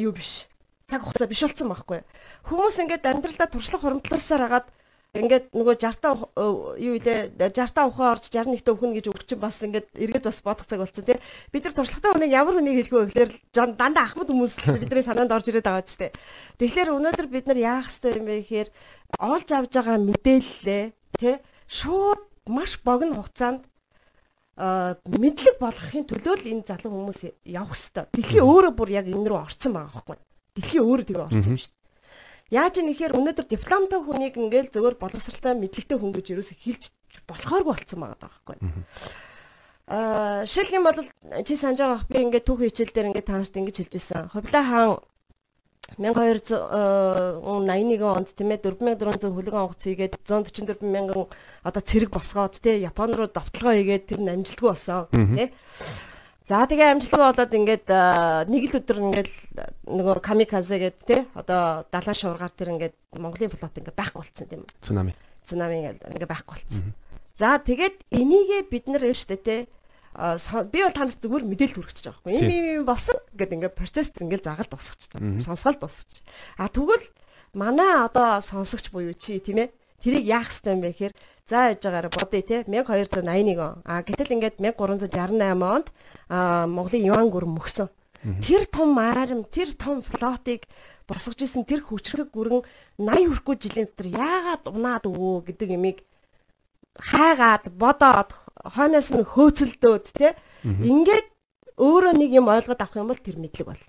юу 0.00 0.12
биш. 0.16 0.48
Цаг 0.88 1.04
хугацаа 1.04 1.28
биш 1.28 1.44
болсон 1.44 1.68
байхгүй. 1.68 2.00
Хүмүүс 2.48 2.80
ингээд 2.80 3.04
амьдралдаа 3.04 3.48
туршлага 3.52 3.84
хоримтлаасаар 3.84 4.42
хагаад 4.48 4.66
ингээд 5.18 5.50
нөгөө 5.50 5.74
60 5.82 5.98
та 5.98 6.10
юу 6.78 6.94
илээ 6.94 7.34
60 7.34 7.74
та 7.74 7.86
ухаан 7.90 8.14
орж 8.14 8.30
61 8.30 8.62
та 8.62 8.72
өхнө 8.72 8.94
гэж 8.98 9.06
өгчин 9.10 9.38
бас 9.42 9.58
ингээд 9.60 9.88
эргээд 9.98 10.28
бас 10.30 10.38
бодох 10.42 10.66
цаг 10.70 10.78
болсон 10.78 11.04
тий. 11.04 11.18
Бид 11.50 11.64
нар 11.66 11.74
туршлагатай 11.74 12.12
хүнийг 12.14 12.32
ямар 12.32 12.54
хүнийг 12.54 12.76
хэлэх 12.86 12.94
вэ 12.94 13.02
гэхээр 13.10 13.30
дандаа 13.74 14.04
ахмад 14.06 14.30
хүмүүс 14.30 14.54
бидний 14.82 15.02
санаанд 15.02 15.34
орж 15.34 15.50
ирээд 15.50 15.66
байгаа 15.66 15.86
ч 15.86 15.98
тий. 15.98 16.10
Тэгэхээр 16.62 16.94
өнөөдөр 16.94 17.26
бид 17.26 17.46
нар 17.50 17.58
яах 17.58 17.90
ёстой 17.90 18.14
юм 18.14 18.30
бэ 18.30 18.46
гэхээр 18.46 18.68
олж 19.18 19.48
авж 19.50 19.72
байгаа 19.74 19.98
мэдээлэлээ 19.98 20.84
тий 21.18 21.36
шууд 21.66 22.22
маш 22.46 22.78
богино 22.84 23.18
хугацаанд 23.18 23.66
мэдлэг 24.58 25.56
болгохын 25.62 26.06
төлөө 26.08 26.34
л 26.42 26.50
энэ 26.50 26.66
залуу 26.66 26.90
хүмүүс 26.90 27.20
явах 27.46 27.78
хэвээр. 27.78 28.10
Дэлхийн 28.10 28.46
өөрөө 28.46 28.72
бүр 28.74 28.90
яг 28.90 29.06
энэ 29.06 29.28
рүү 29.30 29.38
орцсон 29.38 29.72
байгаа 29.74 30.02
байхгүй. 30.02 30.18
Дэлхийн 30.58 30.82
өөрөө 30.82 31.06
тэгээ 31.06 31.26
орцсон 31.30 31.52
юм 31.54 31.60
шүү 31.62 31.77
Яаж 32.48 32.80
юм 32.80 32.88
нэхэр 32.88 33.12
өнөөдөр 33.12 33.44
дипломтой 33.44 34.00
хүнийг 34.00 34.40
ингээл 34.40 34.72
зөвөр 34.72 34.96
боловсралтай 34.96 35.52
мэдлэгтэй 35.52 36.00
хүн 36.00 36.16
гэж 36.16 36.32
юусе 36.32 36.56
хэлж 36.56 36.88
болохооргүй 37.28 37.76
болцсон 37.76 38.00
байгаа 38.00 38.24
байхгүй. 38.24 38.56
Аа 39.92 40.48
шилх 40.48 40.72
юм 40.72 40.88
бол 40.88 40.96
чи 41.44 41.60
санаж 41.60 41.84
байгаа 41.84 42.08
би 42.08 42.24
ингээд 42.24 42.48
түүх 42.48 42.64
хичээл 42.64 42.96
дээр 42.96 43.08
ингээд 43.12 43.28
та 43.28 43.36
нарт 43.36 43.52
ингэж 43.52 43.76
хэлж 43.84 43.94
ирсэн. 44.00 44.32
Ховлаа 44.32 44.64
хаан 44.64 44.96
1281 45.96 48.04
онд 48.04 48.28
тийм 48.36 48.52
ээ 48.52 48.60
4400 48.60 49.32
хөлөг 49.32 49.56
онгоц 49.56 49.80
хийгээд 49.84 50.20
144 50.20 50.84
мянган 50.84 51.32
одоо 51.64 51.82
цэрэг 51.84 52.12
босгоод 52.12 52.60
тий 52.60 52.84
Япон 52.84 53.16
руу 53.16 53.32
довтлогоо 53.32 53.72
хийгээд 53.72 54.08
тэр 54.08 54.20
нь 54.20 54.28
амжилтгүй 54.28 54.68
болсон 54.68 55.08
тий 55.12 55.48
За 56.48 56.64
тэгээ 56.64 56.96
амжилтгүй 56.96 57.20
болоод 57.20 57.52
ингээд 57.52 57.92
нэг 58.48 58.62
л 58.72 58.76
өдөр 58.80 58.98
ингээд 59.04 59.32
нөгөө 59.84 60.16
камиказе 60.24 60.80
гэдэг 60.80 61.04
тий 61.04 61.20
одоо 61.36 61.84
далаа 61.92 62.16
шуургаар 62.16 62.52
тэр 62.56 62.72
ингээд 62.72 62.96
Монголын 63.20 63.52
флот 63.52 63.76
ингээд 63.76 63.92
байхгүй 63.92 64.16
болцсон 64.24 64.48
тийм 64.48 64.64
үү? 64.64 64.72
Цунами. 64.80 65.12
Цунами 65.44 65.92
ингээд 65.92 66.24
байхгүй 66.24 66.56
болцсон. 66.56 66.96
За 67.36 67.60
тэгээд 67.60 68.00
энийгээ 68.08 68.64
бид 68.64 68.88
нар 68.88 69.04
штэ 69.12 69.36
тий 69.44 69.68
би 70.72 70.78
бол 70.80 70.96
танарт 70.96 71.20
зүгээр 71.20 71.44
мэдээлэл 71.52 71.76
хүргэж 71.84 71.98
байгаа 72.00 72.24
байхгүй. 72.24 72.32
Ийм 72.32 72.48
ийм 72.48 72.88
болсон 72.88 73.20
гэдэг 73.36 73.56
ингээд 73.68 73.76
процесс 73.76 74.16
ингээд 74.16 74.48
загалд 74.48 74.72
дуусчихж 74.72 75.12
байгаа. 75.12 75.44
Сонсголт 75.44 75.84
дуусчих. 75.84 76.24
А 76.56 76.72
тэгвэл 76.72 77.04
манай 77.52 78.08
одоо 78.08 78.40
сонсогч 78.40 78.88
буюу 78.88 79.12
чи 79.12 79.36
тийм 79.36 79.68
ээ 79.68 79.72
тэрийг 80.02 80.24
яах 80.26 80.48
ёстой 80.50 80.74
юм 80.78 80.82
бэ 80.82 80.90
гэхээр 80.94 81.14
за 81.48 81.72
яж 81.74 81.82
байгаараа 81.82 82.12
бодъё 82.12 82.42
те 82.44 82.56
1281 82.68 83.58
он. 83.58 83.82
А 83.84 84.02
гэтэл 84.02 84.34
ингээд 84.36 84.56
1368 84.60 85.62
онд 85.62 85.88
Монголын 86.28 87.08
юан 87.08 87.28
гүрэн 87.32 87.52
мөксөн. 87.56 87.88
Тэр 88.44 88.66
том 88.66 88.98
арим, 88.98 89.44
тэр 89.48 89.72
том 89.74 90.02
флотыг 90.02 90.68
босгож 91.08 91.40
исэн 91.40 91.64
тэр 91.64 91.80
хүчрэг 91.82 92.28
гүрэн 92.30 92.62
80 93.00 93.32
хүрэхгүй 93.32 93.56
жилийн 93.56 93.88
дотор 93.88 94.08
яагаад 94.12 94.62
унаад 94.68 95.04
өвөө 95.08 95.48
гэдэг 95.48 95.68
ямиг 95.72 95.98
хайгаад 97.00 97.72
бодоод 97.72 98.36
хойноос 98.60 99.08
нь 99.16 99.24
хөөцөлдөөд 99.24 100.04
тий 100.12 100.36
ингээд 100.66 101.26
өөрөө 101.78 102.12
нэг 102.18 102.30
юм 102.36 102.52
ойлгоод 102.52 102.82
авах 102.82 103.00
юм 103.00 103.08
бол 103.08 103.22
тэр 103.22 103.38
мэдлэг 103.40 103.66
бол. 103.70 103.84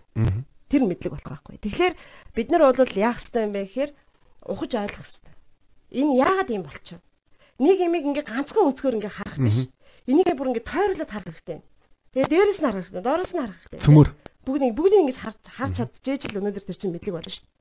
Тэр 0.69 0.85
мэдлэг 0.85 1.11
болох 1.11 1.27
байхгүй 1.27 1.57
тэгэхээр 1.59 1.93
бид 2.37 2.47
нар 2.53 2.71
бол 2.71 2.93
яах 2.95 3.17
хэрэгтэй 3.19 3.43
юм 3.43 3.51
бэ 3.51 3.61
гэхээр 3.65 3.91
ухаж 4.45 4.71
ойлгох 4.77 5.03
хэрэгтэй 5.03 5.33
энэ 5.93 6.17
яагаад 6.21 6.49
юм 6.53 6.63
болчихв 6.65 7.01
нэг 7.59 7.77
юмыг 7.81 8.03
ингээ 8.09 8.25
ганцхан 8.29 8.67
өнцгөр 8.69 8.97
ингээ 8.99 9.13
харах 9.17 9.37
биш 9.41 9.67
энийг 10.09 10.33
бүр 10.37 10.49
ингээ 10.53 10.69
тойрлоод 10.69 11.11
харах 11.11 11.35
хэрэгтэй 11.37 11.59
тэгээ 12.13 12.29
дээрэс 12.29 12.59
нь 12.61 12.67
харах 12.69 12.85
хэрэгтэй 12.87 13.03
доороос 13.05 13.33
нь 13.35 13.41
харах 13.41 13.57
хэрэгтэй. 13.59 13.83
Цөмөр 13.85 14.07
бүгдийг 14.45 14.73
бүгдийг 14.77 15.01
ингэж 15.05 15.17
харж 15.19 15.39
харж 15.45 15.73
чадчихэж 15.77 16.21
л 16.33 16.39
өнөөдөр 16.39 16.63
тэр 16.65 16.77
чинь 16.79 16.93
мэдлэг 16.95 17.13
болно 17.13 17.29
шүү 17.29 17.45
дээ 17.45 17.58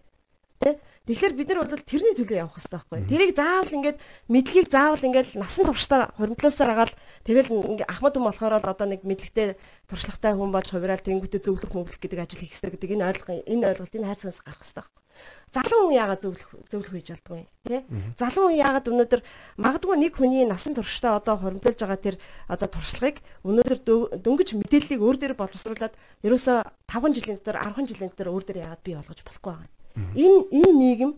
Тэгэхээр 0.59 1.34
бид 1.40 1.48
нар 1.48 1.64
бол 1.64 1.80
тэрний 1.80 2.12
төлөө 2.12 2.36
явах 2.36 2.61
хэрэгтэй 2.61 2.76
байхгүй. 2.76 3.00
Тэрийг 3.09 3.32
заавал 3.32 3.72
ингээд 3.72 3.98
мэдлэгийг 4.28 4.68
заавал 4.68 5.00
ингээд 5.00 5.40
насан 5.40 5.64
туршдаа 5.64 6.12
хуримтлаасаар 6.20 6.70
агаал 6.76 6.94
тэгэл 7.24 7.48
ахмад 7.88 8.12
хүн 8.12 8.28
болохоор 8.28 8.61
л 8.61 8.68
одоо 8.68 8.86
нэг 8.90 9.09
мэдлэгтэй 9.09 9.56
туршлагатай 9.88 10.36
хүн 10.36 10.52
болж 10.52 10.68
хувирал 10.68 11.00
тэнгүүтээ 11.00 11.40
зөвлөх 11.40 11.72
мөвлөх 11.72 11.96
гэдэг 11.96 12.20
ажил 12.20 12.44
хийх 12.44 12.52
хэрэгтэй 12.52 12.76
гэдэг 12.76 12.92
энэ 12.92 13.09
ойлголт 13.09 13.48
энэ 13.48 13.66
ойлголтыг 13.72 14.04
хайрцагаас 14.04 14.40
гарах 14.44 14.61
хэрэгтэй 14.61 14.84
байхгүй. 14.84 15.02
Залуу 15.48 15.80
хүн 15.88 15.96
яагаад 15.96 16.20
зөвлөх 16.20 16.50
зөвлөх 16.68 16.92
хийж 16.92 17.09
болдгоо 17.09 17.36
юм 17.40 17.48
тий? 17.64 17.80
Залуу 18.20 18.44
хүн 18.52 18.61
яагаад 18.61 18.90
өнөөдөр 18.92 19.20
магадгүй 19.64 19.96
нэг 19.96 20.12
хүний 20.12 20.44
насан 20.44 20.76
туршдаа 20.76 21.16
одоо 21.16 21.40
хуримтлуулж 21.40 21.80
байгаа 21.80 21.96
тэр 22.04 22.16
одоо 22.52 22.68
туршлагыг 22.68 23.24
өнөөдөр 23.48 23.80
дөнгөж 24.20 24.48
мэдээллийг 24.61 25.00
өөр 25.00 25.16
дээр 25.16 25.34
боловсруулад 25.40 25.96
ерөөсө 26.20 26.68
5 26.84 27.16
жилийн 27.16 27.40
дотор 27.40 27.56
10 27.64 27.88
жилийн 27.88 28.12
дотор 28.12 28.28
өөр 28.28 28.44
дээр 28.44 28.62
яагаад 28.68 28.84
бий 28.84 28.94
болгож 28.94 29.24
болохгүй 29.24 29.52
байгаа 29.56 29.64
юм. 29.64 29.78
Энэ 30.14 30.38
энэ 30.51 30.72
нийгэм 30.78 31.12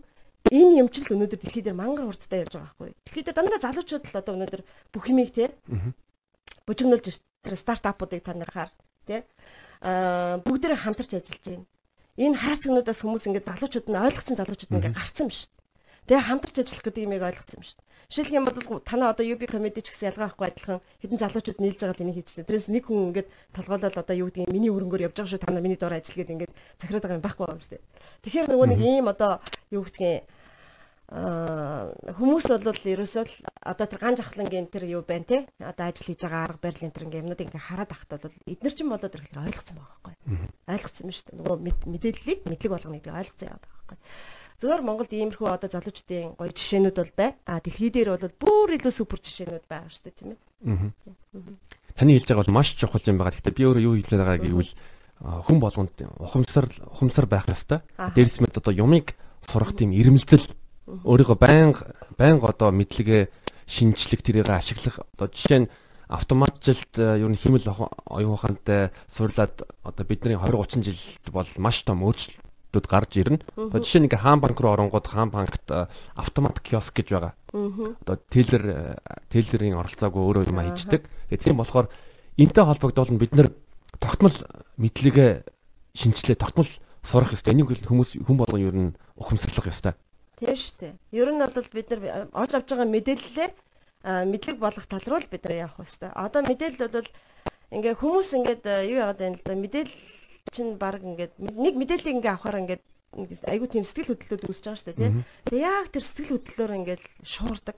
энэ 0.49 0.79
юмчил 0.81 1.13
өнөөдөр 1.13 1.39
дэлхий 1.39 1.63
дээр 1.63 1.77
мангар 1.77 2.09
хурдтай 2.09 2.43
явж 2.43 2.57
байгаа 2.57 2.73
байхгүй. 2.73 2.91
Дэлхий 3.05 3.23
дээр 3.23 3.37
дандаа 3.37 3.61
залуучууд 3.61 4.05
л 4.09 4.19
одоо 4.19 4.33
өнөөдөр 4.35 4.61
бүх 4.91 5.05
юмыг 5.09 5.29
те 5.33 5.53
бужигнуулж 6.65 7.21
стартапуудыг 7.45 8.21
та 8.25 8.33
нар 8.33 8.49
хаар 8.49 8.71
те 9.05 9.25
аа 9.81 10.41
бүгдээрээ 10.41 10.81
хамтарч 10.81 11.11
ажиллаж 11.13 11.45
байна. 11.45 11.65
Энэ 12.17 12.37
хайрцагнуудаас 12.41 12.99
хүмүүс 13.01 13.25
ингээд 13.29 13.49
залуучууд 13.49 13.87
нь 13.89 14.01
ойлгоцсон 14.01 14.35
залуучууд 14.37 14.73
ингээд 14.73 14.97
гарцсан 14.97 15.29
юм 15.29 15.31
дээ. 15.31 15.60
Тэгээ 16.09 16.27
хамтарч 16.27 16.57
ажиллах 16.61 16.85
гэдэг 16.85 17.05
юмыг 17.05 17.21
ойлгоцсон 17.21 17.57
юм 17.59 17.65
шүү 17.65 17.77
дээ. 17.77 17.89
Жишээлх 18.11 18.35
юм 18.35 18.45
бол 18.49 18.81
танаа 18.83 19.13
одоо 19.13 19.25
UB 19.25 19.41
comedy 19.47 19.81
ч 19.85 19.93
гэсэн 19.93 20.11
ялгаа 20.11 20.27
авахгүй 20.33 20.47
адилхан 20.51 20.79
хэдэн 20.99 21.21
залуучууд 21.21 21.59
нийлж 21.61 21.79
байгаа 21.79 21.95
л 21.95 22.03
энийг 22.03 22.17
хийж 22.19 22.29
байна. 22.35 22.49
Тэрээс 22.49 22.67
нэг 22.67 22.83
хүн 22.89 23.07
ингээд 23.13 23.29
толгойлол 23.55 24.01
одоо 24.01 24.15
юу 24.19 24.27
гэдэг 24.27 24.51
миний 24.51 24.73
өрөнгөөр 24.73 25.05
явж 25.07 25.15
байгаа 25.15 25.31
шүү 25.31 25.45
танаа 25.45 25.63
миний 25.63 25.79
доор 25.79 25.95
ажил 25.95 26.17
гэдэг 26.19 26.35
ингээд 26.35 26.53
захираад 26.81 27.03
байгаа 27.05 27.17
юм 27.21 27.25
байхгүй 27.25 27.45
байна 27.47 27.61
үстэй. 27.61 27.79
Тэгэхээр 28.25 28.49
нөгөө 28.51 28.67
нэг 28.67 28.81
ийм 28.83 29.05
одоо 29.07 29.31
юу 29.71 29.83
гэдгийг 29.87 30.27
аа 31.11 31.91
хүмүүс 32.15 32.47
бол 32.47 32.71
ерөөсөө 32.71 33.23
л 33.27 33.35
одоо 33.67 33.83
тэр 33.83 33.99
ган 33.99 34.15
жахлангийн 34.15 34.71
тэр 34.71 34.87
юу 34.87 35.03
байна 35.03 35.27
те 35.27 35.37
одоо 35.59 35.91
ажил 35.91 36.07
хийж 36.07 36.23
байгаа 36.23 36.55
арга 36.55 36.63
барил 36.63 36.87
энэ 36.87 36.95
тэр 36.95 37.05
ингээ 37.11 37.21
юмнууд 37.27 37.43
ингээ 37.51 37.67
хараад 37.67 37.91
ахтаа 37.91 38.19
бол 38.23 38.35
эдгээр 38.47 38.75
ч 38.75 38.79
юм 38.79 38.95
болоод 38.95 39.15
ирэхээр 39.19 39.43
ойлгоцсон 39.43 39.75
байгаа 39.75 39.91
байхгүй 39.91 40.15
ойлгоцсон 40.71 41.03
юм 41.03 41.11
шүү 41.11 41.27
дээ 41.27 41.39
нөгөө 41.43 41.57
мэдээллийг 41.91 42.39
мэдлэг 42.47 42.71
болгоно 42.71 42.95
гэдгийг 42.95 43.19
ойлгоцсон 43.19 43.47
яваад 43.51 43.65
байгаа 43.67 43.75
байхгүй 43.83 43.99
Зөвхөн 44.61 44.85
Монголд 44.85 45.09
иймэрхүү 45.09 45.49
одоо 45.49 45.69
залуучдын 45.73 46.37
гоё 46.37 46.53
жишээнүүд 46.53 46.97
бол 47.01 47.13
бай. 47.17 47.33
А 47.49 47.57
дэлхий 47.57 47.89
дээр 47.89 48.13
бол 48.13 48.29
бүр 48.37 48.77
илүү 48.77 48.93
супер 48.93 49.17
жишээнүүд 49.17 49.65
байгаа 49.65 49.89
шүү 49.89 50.05
дээ 50.05 50.17
тийм 50.21 50.29
ээ. 50.37 50.39
Таны 51.97 52.13
хэлж 52.13 52.29
байгаа 52.29 52.45
бол 52.45 52.57
маш 52.61 52.77
чухал 52.77 53.01
юм 53.09 53.17
байгаа. 53.17 53.33
Гэхдээ 53.41 53.57
би 53.57 53.65
өөрөө 53.65 53.81
юу 53.89 53.97
хэлээд 53.97 54.21
байгаа 54.21 54.37
гэвэл 54.37 54.73
хүн 55.49 55.57
болгонд 55.57 55.95
ухамсар 56.21 56.69
ухамсар 56.93 57.25
байх 57.25 57.49
ёстой. 57.49 57.81
Дээрс 57.97 58.37
мэд 58.37 58.61
одоо 58.61 58.69
юмыг 58.69 59.17
сурах 59.49 59.73
тийм 59.73 59.97
ирмэлзэл 59.97 60.45
өөрийгөө 61.09 61.37
байнга 61.41 61.97
байнга 62.13 62.53
одоо 62.53 62.69
мэдлэгээ 62.69 63.33
шинжлэх 63.65 64.21
тэрийг 64.21 64.49
ашиглах 64.49 65.01
одоо 65.17 65.25
жишээ 65.25 65.65
нь 65.65 65.71
автоматжилт 66.05 67.01
юу 67.01 67.29
н 67.31 67.37
химэл 67.39 67.65
оюун 67.65 68.37
ухаантай 68.37 68.93
сурлаад 69.09 69.65
одоо 69.81 70.05
бидний 70.05 70.37
20 70.37 70.85
30 70.85 70.85
жилд 70.85 71.25
бол 71.33 71.49
маш 71.57 71.81
том 71.81 72.03
өөрчлөлт 72.03 72.50
үүд 72.71 72.87
гарч 72.87 73.11
ирнэ. 73.19 73.43
Одоо 73.55 73.79
жишээ 73.83 74.01
нь 74.01 74.07
ингээ 74.07 74.23
хаан 74.23 74.39
банк 74.39 74.57
руу 74.59 74.71
оронгууд 74.73 75.07
хаан 75.07 75.29
банкт 75.29 75.67
автомат 76.15 76.63
киоск 76.63 76.95
гэж 76.95 77.07
байгаа. 77.11 77.33
Одоо 77.51 78.15
тейлер 78.31 78.97
тейлерийн 79.27 79.75
оролцоогүй 79.75 80.21
өөрөө 80.23 80.47
юм 80.47 80.59
хийждэг. 80.63 81.03
Тэгээ 81.29 81.43
тийм 81.51 81.59
болохоор 81.59 81.91
энтэй 82.39 82.63
холбогдвол 82.63 83.19
бид 83.19 83.35
нэр 83.35 83.51
тогтмол 83.99 84.35
мэдлэгээ 84.79 85.43
шинжилээ 85.95 86.39
тогтмол 86.39 86.69
сурах 87.03 87.35
ёстой. 87.35 87.53
Энийг 87.53 87.75
хүмүүс 87.83 88.23
хүн 88.23 88.37
болгон 88.39 88.63
ер 88.63 88.75
нь 88.75 88.95
ухамсарлах 89.19 89.67
ёстой. 89.67 89.93
Тийм 90.39 90.55
шүү 90.55 90.75
дээ. 90.79 90.93
Ер 91.11 91.29
нь 91.29 91.43
бол 91.43 91.69
бид 91.75 91.87
нар 91.91 92.31
олж 92.31 92.51
авч 92.55 92.71
байгаа 92.71 92.87
мэдээллээр 92.87 93.51
мэдлэг 94.31 94.57
болгох 94.57 94.87
тал 94.87 95.05
руу 95.05 95.21
бид 95.27 95.43
нар 95.43 95.67
явах 95.67 95.83
ёстой. 95.83 96.09
Одоо 96.15 96.41
мэдээлэл 96.47 96.87
бол 96.87 97.09
ингээ 97.71 97.95
хүмүүс 97.99 98.29
ингээд 98.39 98.63
юу 98.87 98.97
яагаад 99.03 99.19
байна 99.19 99.37
л 99.37 99.45
да 99.45 99.53
мэдээлэл 99.53 100.20
чинь 100.49 100.81
баг 100.81 101.05
ингээд 101.05 101.37
нэг 101.37 101.75
мэдээллийг 101.77 102.17
ингээ 102.17 102.33
авахаар 102.33 102.61
ингээд 102.65 102.81
айгу 103.45 103.67
тийм 103.67 103.85
сэтгэл 103.85 104.15
хөдлөлүүд 104.15 104.47
үүсэж 104.47 104.65
байгаа 104.65 104.79
шүү 104.79 104.87
дээ 104.89 104.97
тий. 104.97 105.11
Тэгээ 105.51 105.67
яг 105.67 105.87
тэр 105.91 106.05
сэтгэл 106.07 106.33
хөдлөлөөр 106.39 106.73
ингээд 106.79 107.03
шуурдаг. 107.27 107.77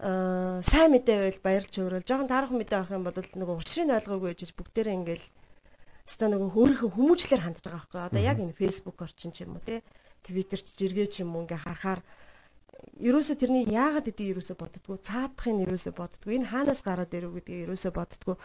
Аа 0.00 0.62
сайн 0.64 0.94
мэдээ 0.94 1.18
байвал 1.20 1.44
баярлж 1.44 1.74
өгрөл. 1.76 2.06
Жохон 2.06 2.30
таарах 2.30 2.54
мэдээ 2.54 2.78
авах 2.78 2.94
юм 2.94 3.04
бол 3.04 3.18
нөгөө 3.20 3.56
учрыг 3.60 3.90
ойлгоогүй 3.90 4.32
гэж 4.32 4.54
бүгдээрээ 4.54 4.98
ингээд 5.02 5.24
ста 6.06 6.24
нөгөө 6.30 6.50
хөөрхөн 6.56 6.94
хүмүүжлэр 6.94 7.42
хандж 7.42 7.60
байгаа 7.60 7.84
байхгүй. 7.84 8.00
Одоо 8.06 8.22
яг 8.22 8.38
энэ 8.38 8.56
Facebook 8.56 8.98
орчин 9.02 9.34
ч 9.34 9.44
юм 9.44 9.58
уу 9.58 9.62
тий. 9.66 9.84
Твиттер 10.24 10.62
ч 10.62 10.68
жиргээ 10.78 11.08
ч 11.10 11.14
юм 11.26 11.36
уу 11.36 11.44
ингээ 11.44 11.60
харахаар 11.60 12.00
ерөөсө 13.00 13.34
тэрний 13.36 13.68
яагаад 13.68 14.08
гэдгийг 14.08 14.40
ерөөсө 14.40 14.54
боддгоо 14.56 14.96
цаадахын 15.00 15.64
ерөөсө 15.64 15.90
боддгоо 15.92 16.32
энэ 16.32 16.50
хаанаас 16.50 16.80
гараад 16.80 17.12
ирв 17.12 17.36
гэдгийг 17.36 17.68
ерөөсө 17.68 17.90
боддгоо 17.92 18.36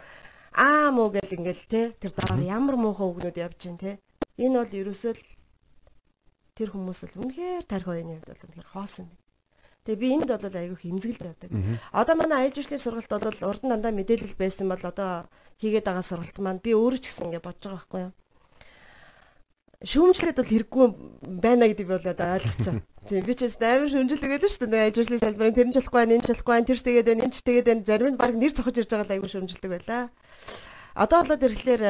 аа 0.52 0.90
муу 0.94 1.10
гэл 1.10 1.34
ингээл 1.34 1.64
те 1.66 1.80
тэр 1.98 2.12
доор 2.14 2.40
ямар 2.42 2.76
муухай 2.76 3.06
үгнүүд 3.08 3.36
явж 3.40 3.58
гин 3.58 3.78
те 3.80 3.98
энэ 4.36 4.62
бол 4.62 4.72
ерөөсөө 4.72 5.12
л 5.16 5.24
тэр 6.56 6.68
хүмүүс 6.72 7.00
л 7.12 7.20
үнэхээр 7.20 7.64
тарих 7.64 7.88
байны 7.88 8.16
хувьд 8.16 8.30
бол 8.32 8.44
үнэхээр 8.48 8.72
хоосон. 8.72 9.08
Тэгээ 9.84 10.02
би 10.02 10.08
энд 10.18 10.28
бол 10.32 10.56
айгүй 10.56 10.78
хэмзгэлд 10.82 11.22
байдаг. 11.22 11.50
Одоо 11.92 12.14
манай 12.16 12.48
айлж 12.48 12.58
ирсний 12.58 12.80
сургалт 12.80 13.12
бол 13.12 13.38
урд 13.46 13.62
нь 13.62 13.70
дандаа 13.70 13.92
мэдээлэл 13.94 14.34
байсан 14.34 14.66
бол 14.66 14.82
одоо 14.82 15.30
хийгээд 15.62 15.86
байгаа 15.86 16.02
сургалт 16.02 16.38
маань 16.42 16.64
би 16.64 16.74
өөрөө 16.74 17.00
ч 17.00 17.06
гэсэн 17.12 17.30
ингэ 17.30 17.44
бодож 17.44 17.62
байгаа 17.70 17.78
байхгүй 17.78 18.00
юу? 18.08 18.12
Шүүмжлээд 19.84 20.36
бол 20.40 20.52
хэрэггүй 20.52 20.86
байна 21.42 21.68
гэдэг 21.68 21.84
би 21.84 21.92
бол 21.92 22.08
одоо 22.08 22.28
ойлгоцсон. 22.40 22.80
Тийм 23.04 23.22
би 23.28 23.34
ч 23.36 23.44
амар 23.60 23.90
шүүмжлээд 23.92 24.32
байдаг 24.32 24.50
шүү 24.50 24.68
дээ. 24.72 24.88
Ажирлын 24.88 25.20
салбарын 25.20 25.56
тэр 25.56 25.68
нь 25.68 25.76
болохгүй, 25.76 26.02
энэ 26.16 26.24
ч 26.24 26.28
болохгүй, 26.32 26.64
тэр 26.64 26.78
ч 26.80 26.82
тэгээд 26.88 27.08
байна, 27.12 27.24
энэ 27.28 27.34
ч 27.36 27.38
тэгээд 27.44 27.66
байна. 27.68 27.84
Зарим 27.84 28.08
нь 28.14 28.20
баг 28.20 28.32
нэр 28.32 28.52
цохож 28.56 28.76
ирж 28.80 28.88
байгаа 28.88 29.06
л 29.06 29.14
айгүй 29.20 29.30
шүүмжлдэг 29.30 29.70
байлаа. 29.76 30.02
Одоо 30.96 31.18
болоод 31.22 31.44
ирэхлээр 31.44 31.84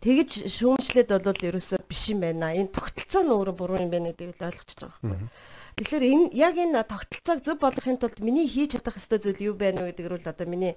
тэгж 0.00 0.30
шүүмжлээд 0.48 1.10
бол 1.20 1.46
ерөөсөө 1.46 1.80
биш 1.84 2.02
юм 2.10 2.24
байна. 2.24 2.56
Энэ 2.56 2.72
тогтолцоо 2.72 3.22
нь 3.22 3.32
өөрөө 3.36 3.54
буруу 3.54 3.78
юм 3.78 3.92
байна 3.92 4.10
гэдгийг 4.10 4.40
л 4.40 4.46
ойлгочихж 4.48 4.80
байгаа 4.82 4.98
байхгүй. 5.04 5.28
Тэгэхээр 5.76 6.04
энэ 6.04 6.24
яг 6.36 6.54
энэ 6.56 6.82
тогтолцоог 6.84 7.38
зөв 7.44 7.56
болгохын 7.60 8.00
тулд 8.00 8.18
миний 8.24 8.48
хийж 8.48 8.76
чадах 8.76 8.98
ёстой 8.98 9.20
зүйл 9.20 9.52
юу 9.52 9.54
байна 9.54 9.84
вэ 9.84 9.92
гэдгээр 9.94 10.16
бол 10.16 10.30
одоо 10.32 10.46
миний 10.48 10.74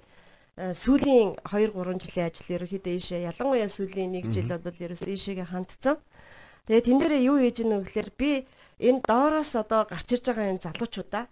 сүүлийн 0.56 1.36
2 1.44 1.68
3 1.76 2.00
жилийн 2.00 2.26
ажил 2.32 2.48
ерөөхдөө 2.56 2.94
ийшээ 2.96 3.28
ялангуяа 3.28 3.68
сүүлийн 3.68 4.16
1 4.24 4.32
жил 4.32 4.48
бол 4.56 4.72
ерөөсөө 4.72 5.12
ийшээгээ 5.12 5.52
хандсан. 5.52 6.00
Тэгээ 6.64 6.84
тэн 6.88 6.96
дээрээ 6.96 7.28
юу 7.28 7.36
хийж 7.44 7.60
ийнө 7.60 7.84
гэхээр 7.84 8.10
би 8.16 8.48
энэ 8.80 9.04
доороос 9.04 9.52
одоо 9.52 9.84
гарч 9.84 10.16
ирж 10.16 10.24
байгаа 10.32 10.56
энэ 10.56 10.64
залуучуудаа 10.64 11.24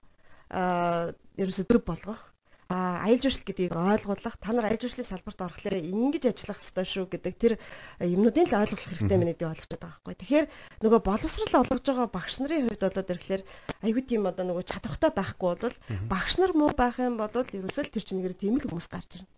аа 0.52 1.16
ерөөсө 1.40 1.64
зөв 1.64 1.82
болгох 1.88 2.33
а 2.68 3.04
аялал 3.04 3.20
жуулчлал 3.20 3.48
гэдгийг 3.48 3.74
ойлгуулах 3.76 4.36
та 4.40 4.52
нар 4.52 4.66
аялал 4.68 4.80
жуулчлалын 4.80 5.10
салбарт 5.10 5.40
орохлоор 5.44 5.76
ингэж 5.84 6.24
ажиллах 6.32 6.60
хэрэгтэй 6.64 6.86
шүү 6.88 7.06
гэдэг 7.12 7.34
тэр 7.36 7.52
юмнуудыг 8.00 8.48
л 8.48 8.58
ойлгох 8.64 8.82
хэрэгтэй 8.84 9.18
мэнэ 9.20 9.36
би 9.36 9.44
ойлгож 9.44 9.70
байгаа 9.76 10.00
байхгүй. 10.00 10.14
Тэгэхээр 10.16 10.46
нөгөө 10.80 11.00
боловсрал 11.04 11.60
олгож 11.60 11.82
байгаа 11.84 12.08
багш 12.08 12.34
нарын 12.40 12.68
хувьд 12.72 12.82
болоод 12.88 13.12
ирэхлээр 13.12 13.42
аюу 13.84 14.00
тийм 14.00 14.22
одоо 14.24 14.44
нөгөө 14.48 14.64
чадвартай 14.64 15.10
байхгүй 15.12 15.52
бол 15.60 15.76
багш 16.08 16.32
нар 16.40 16.52
муу 16.56 16.72
байх 16.72 16.96
юм 16.96 17.20
бол 17.20 17.28
ерөөсөө 17.34 17.84
тэр 17.92 18.04
чинь 18.04 18.24
нэгээр 18.24 18.40
тийм 18.40 18.56
л 18.56 18.64
хүмүүс 18.64 18.88
гарч 18.88 19.20
ирнэ. 19.20 19.28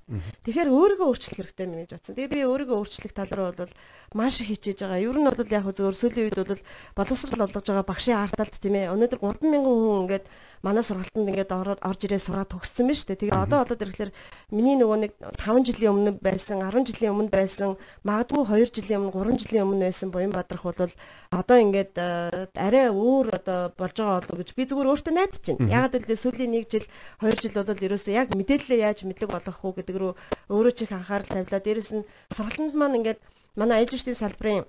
Тэгэхээр 0.47 0.70
өөрийгөө 0.70 1.07
өөрчлөх 1.11 1.35
хэрэгтэй 1.35 1.66
мэнэ 1.66 1.83
гэж 1.83 1.93
бодсон. 1.99 2.14
Тэгээ 2.14 2.31
би 2.31 2.47
өөрийгөө 2.47 2.79
өөрчлөх 2.79 3.11
тал 3.11 3.33
руу 3.35 3.51
бол 3.59 3.72
маш 4.14 4.39
их 4.39 4.55
хичээж 4.55 4.87
байгаа. 4.87 5.03
Ер 5.03 5.18
нь 5.18 5.27
бол 5.27 5.51
яг 5.51 5.66
зөвөр 5.66 5.99
сүүлийн 5.99 6.31
үед 6.31 6.39
бол 6.47 6.62
боловсрал 6.95 7.43
олгож 7.43 7.66
байгаа 7.66 7.91
багшийн 7.91 8.22
арталт 8.22 8.55
тийм 8.55 8.79
ээ. 8.79 8.95
Өнөөдөр 8.95 9.18
3000 9.18 9.66
хүн 9.66 10.07
ингээд 10.07 10.27
манай 10.62 10.83
сургалтанд 10.87 11.27
ингээд 11.27 11.51
орж 11.51 12.01
ирээ 12.07 12.22
сураад 12.22 12.55
төгссөн 12.55 12.87
байна 12.87 12.99
шүү 13.03 13.09
дээ. 13.11 13.16
Тэгээ 13.17 13.43
одоо 13.43 13.64
болоод 13.64 13.83
ирэхлээр 13.83 14.12
миний 14.53 14.77
нөгөө 14.77 14.99
нэг 15.03 15.12
5 15.41 15.67
жилийн 15.67 15.93
өмнө 15.93 16.12
байсан, 16.21 16.61
10 16.61 16.87
жилийн 16.93 17.12
өмнө 17.17 17.33
байсан, 17.33 17.77
магадгүй 18.05 18.45
2 18.45 18.71
жилийн 18.77 19.01
өмнө, 19.09 19.17
3 19.17 19.41
жилийн 19.43 19.64
өмнө 19.67 19.89
байсан 19.89 20.09
Буян 20.12 20.33
Бадрах 20.37 20.62
бол 20.62 20.93
одоо 21.33 21.57
ингээд 21.57 21.95
э, 21.97 22.47
арай 22.55 22.93
өөр 22.93 23.41
одоо 23.41 23.73
болж 23.75 23.97
байгаа 23.97 24.21
болов 24.23 24.39
гэж 24.45 24.51
би 24.55 24.62
зүгээр 24.69 24.91
өөртөө 24.93 25.14
найдаж 25.17 25.43
байна. 25.43 25.73
Ягаад 25.73 25.95
гэвэл 26.05 26.23
сүүлийн 26.23 26.53
1 26.55 26.71
жил, 26.71 26.87
2 27.25 27.41
жил 27.41 27.57
бол 27.57 27.85
ерөөсөө 27.87 28.12
яг 28.14 28.29
мэдээлэлээ 28.37 28.85
яаж 28.85 29.03
мэдлэг 29.09 29.31
болгох 29.33 29.64
уу 29.64 29.75
гэдэг 29.75 29.97
рүү 29.97 30.12
өөрөө 30.53 30.75
чих 30.77 30.93
анхаарал 30.93 31.27
тавилаа. 31.27 31.61
Дээрэс 31.64 31.91
нь 31.97 32.07
сургалтанд 32.31 32.77
маань 32.77 32.99
ингээд 33.01 33.21
манай 33.57 33.89
үсгийн 33.89 34.14
салбарын 34.14 34.69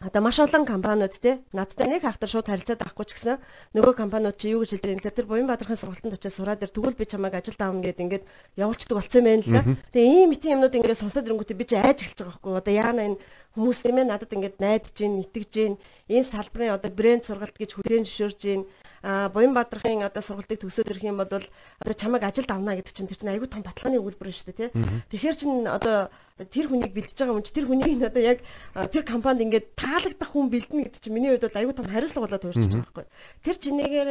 одоо 0.00 0.22
маш 0.22 0.38
олон 0.38 0.64
компаниуд 0.64 1.18
те 1.18 1.42
надтай 1.52 1.90
нэг 1.90 2.06
хахтар 2.06 2.30
шууд 2.30 2.46
харилцаад 2.46 2.86
авахгүй 2.86 3.06
ч 3.06 3.18
гэсэн 3.18 3.42
нөгөө 3.74 3.94
компаниуд 3.98 4.38
чи 4.38 4.54
юу 4.54 4.62
гэж 4.62 4.78
хэлдэг 4.78 4.94
юм? 4.94 5.02
Тэр 5.02 5.26
буян 5.26 5.50
бадрахын 5.50 5.74
сургалтанд 5.74 6.14
очиж 6.14 6.38
сураад 6.38 6.62
ир 6.62 6.70
тэгвэл 6.70 6.94
би 6.94 7.02
чамайг 7.02 7.34
ажил 7.34 7.58
таавна 7.58 7.82
гэд 7.82 7.98
ингээд 7.98 8.24
явуулцдаг 8.54 8.94
болсон 8.94 9.26
байна 9.26 9.42
л 9.42 9.50
да. 9.50 9.62
Тэгээ 9.90 10.14
ийм 10.22 10.30
итийн 10.38 10.54
юмнууд 10.62 10.78
ингээд 10.78 11.02
сонсоод 11.02 11.26
ирэнгүүтээ 11.26 11.58
би 11.58 11.66
чи 11.66 11.74
айж 11.74 11.98
эхэлж 12.06 12.18
байгаа 12.22 12.38
байхгүй. 12.38 12.52
Одоо 12.62 12.74
яана 12.78 13.02
энэ 13.10 13.18
хүмүүс 13.58 13.78
нэмээ 13.90 14.06
надад 14.06 14.30
ингээд 14.30 14.56
найдаж 14.62 14.94
гин 14.94 15.18
итгэж 15.26 15.50
гин 15.50 15.74
энэ 16.06 16.30
салбарын 16.30 16.78
одоо 16.78 16.90
брэнд 16.94 17.26
сургалт 17.26 17.58
гэж 17.58 17.70
хүлээн 17.74 18.06
зөвшөөрж 18.06 18.38
гин 18.38 18.62
а 19.02 19.28
буян 19.28 19.54
бадрахын 19.54 20.06
одоо 20.06 20.22
сургалтыг 20.22 20.60
төгсөөд 20.62 20.90
ирэх 20.90 21.04
юм 21.06 21.18
бол 21.22 21.28
одоо 21.30 21.94
чамайг 21.94 22.22
ажилд 22.24 22.50
авна 22.50 22.74
гэдэг 22.76 22.94
чинь 22.94 23.08
тэр 23.08 23.18
чинь 23.18 23.32
айгүй 23.34 23.48
том 23.48 23.62
баталгааны 23.62 24.00
өгүүлбэр 24.02 24.32
шүү 24.34 24.50
дээ 24.52 24.70
тий. 24.70 24.70
Тэгэхээр 25.14 25.36
чин 25.38 25.66
одоо 25.70 26.10
тэр 26.50 26.66
хүнийг 26.70 26.92
бэлдэж 26.94 27.18
байгаа 27.18 27.36
юм 27.38 27.46
чи 27.46 27.54
тэр 27.54 27.66
хүнийг 27.66 28.02
одоо 28.02 28.22
яг 28.22 28.38
тэр 28.90 29.04
компанид 29.06 29.46
ингээд 29.46 29.74
таалагдах 29.78 30.30
хүн 30.30 30.50
бэлдэнэ 30.50 30.84
гэдэг 30.90 31.02
чинь 31.02 31.14
миний 31.14 31.30
хувьд 31.34 31.46
бол 31.46 31.60
айгүй 31.62 31.74
том 31.74 31.86
хариуцлага 31.86 32.26
болоод 32.26 32.42
төрчихөж 32.42 32.74
байгаа 32.74 32.86
байхгүй. 32.86 33.06
Тэр 33.46 33.56
чинээгээр 33.58 34.10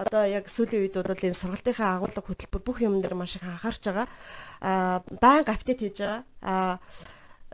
одоо 0.00 0.22
яг 0.24 0.46
сүүлийн 0.46 0.82
үед 0.86 0.96
бол 0.96 1.26
энэ 1.26 1.40
сургалтынхаа 1.40 1.98
агуулга 1.98 2.22
хөтөлбөр 2.22 2.62
бүх 2.62 2.78
юм 2.80 3.02
дээр 3.02 3.18
маш 3.18 3.36
их 3.36 3.44
анхаарч 3.44 3.82
байгаа. 3.84 4.06
а 4.60 5.02
байнга 5.08 5.52
апдейт 5.52 5.80
хийж 5.82 5.98
байгаа. 5.98 6.22
а 6.40 6.78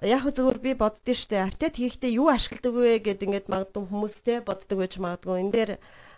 яг 0.05 0.29
зөвөр 0.29 0.61
би 0.61 0.77
боддөө 0.77 1.17
штэ 1.17 1.41
апдейт 1.41 1.81
хийхдээ 1.81 2.21
юу 2.21 2.29
ашигладаг 2.29 2.75
вэ 2.77 3.01
гэд 3.01 3.25
ингээд 3.25 3.49
магадгүй 3.49 3.85
хүмүүс 3.89 4.15
те 4.21 4.45
боддог 4.45 4.85
байж 4.85 5.01
магадгүй 5.01 5.41
энэ 5.41 5.53
дээр 5.57 5.71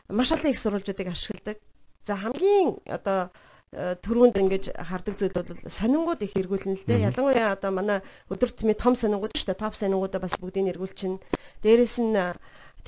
маш 0.09 0.33
олон 0.33 0.51
их 0.51 0.59
сурвалжуудыг 0.59 1.09
ашигладаг. 1.09 1.59
За 2.05 2.17
хамгийн 2.17 2.81
одоо 2.89 3.31
э, 3.73 3.97
түрүүнд 4.01 4.37
ингэж 4.41 4.65
хардаг 4.73 5.21
зүйл 5.21 5.37
бол 5.37 5.49
сонингууд 5.69 6.23
их 6.25 6.33
эргүүлнэ 6.37 6.81
л 6.81 6.87
дээ. 6.89 7.13
Ялангуяа 7.13 7.53
одоо 7.53 7.71
манай 7.71 8.01
өдөр 8.33 8.53
тутмын 8.53 8.81
том 8.81 8.97
сонингууд 8.97 9.37
шүү 9.37 9.53
дээ. 9.53 9.61
Топ 9.61 9.77
сонингуудаа 9.77 10.21
бас 10.25 10.37
бүгдийг 10.41 10.73
эргүүлчин. 10.73 11.21
Дээрэс 11.61 12.01
нь 12.01 12.17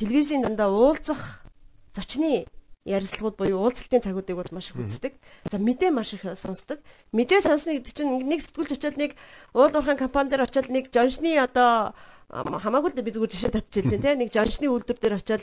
телевизийн 0.00 0.48
дандаа 0.48 0.72
уулзах 0.72 1.44
зочны 1.92 2.48
ярилцлагууд 2.88 3.36
буюу 3.36 3.60
уулзалтын 3.60 4.00
цагуудыг 4.00 4.36
бол 4.36 4.52
маш 4.56 4.72
их 4.72 4.80
үздэг. 4.80 5.12
За 5.52 5.60
мэдээ 5.60 5.90
маш 5.92 6.16
их 6.16 6.24
сонсдог. 6.24 6.80
Мэдээ 7.12 7.44
сонсно 7.44 7.76
гэдэг 7.76 7.92
чинь 7.92 8.24
нэг 8.24 8.40
сэтгүүлч 8.40 8.80
очиад 8.80 8.96
нэг 8.96 9.20
уул 9.52 9.68
уурхайн 9.68 10.00
компани 10.00 10.32
дээр 10.32 10.48
очиад 10.48 10.72
нэг 10.72 10.88
жоншны 10.88 11.36
одоо 11.36 11.92
хамаагүй 12.30 12.94
л 12.94 13.02
би 13.02 13.10
зүгээр 13.10 13.32
жишээ 13.34 13.54
татчихж 13.58 13.90
байна 13.90 14.06
тийм 14.06 14.18
нэг 14.22 14.30
жоншны 14.30 14.70
үйлдвэр 14.70 14.98
дээр 15.02 15.18
очиод 15.18 15.42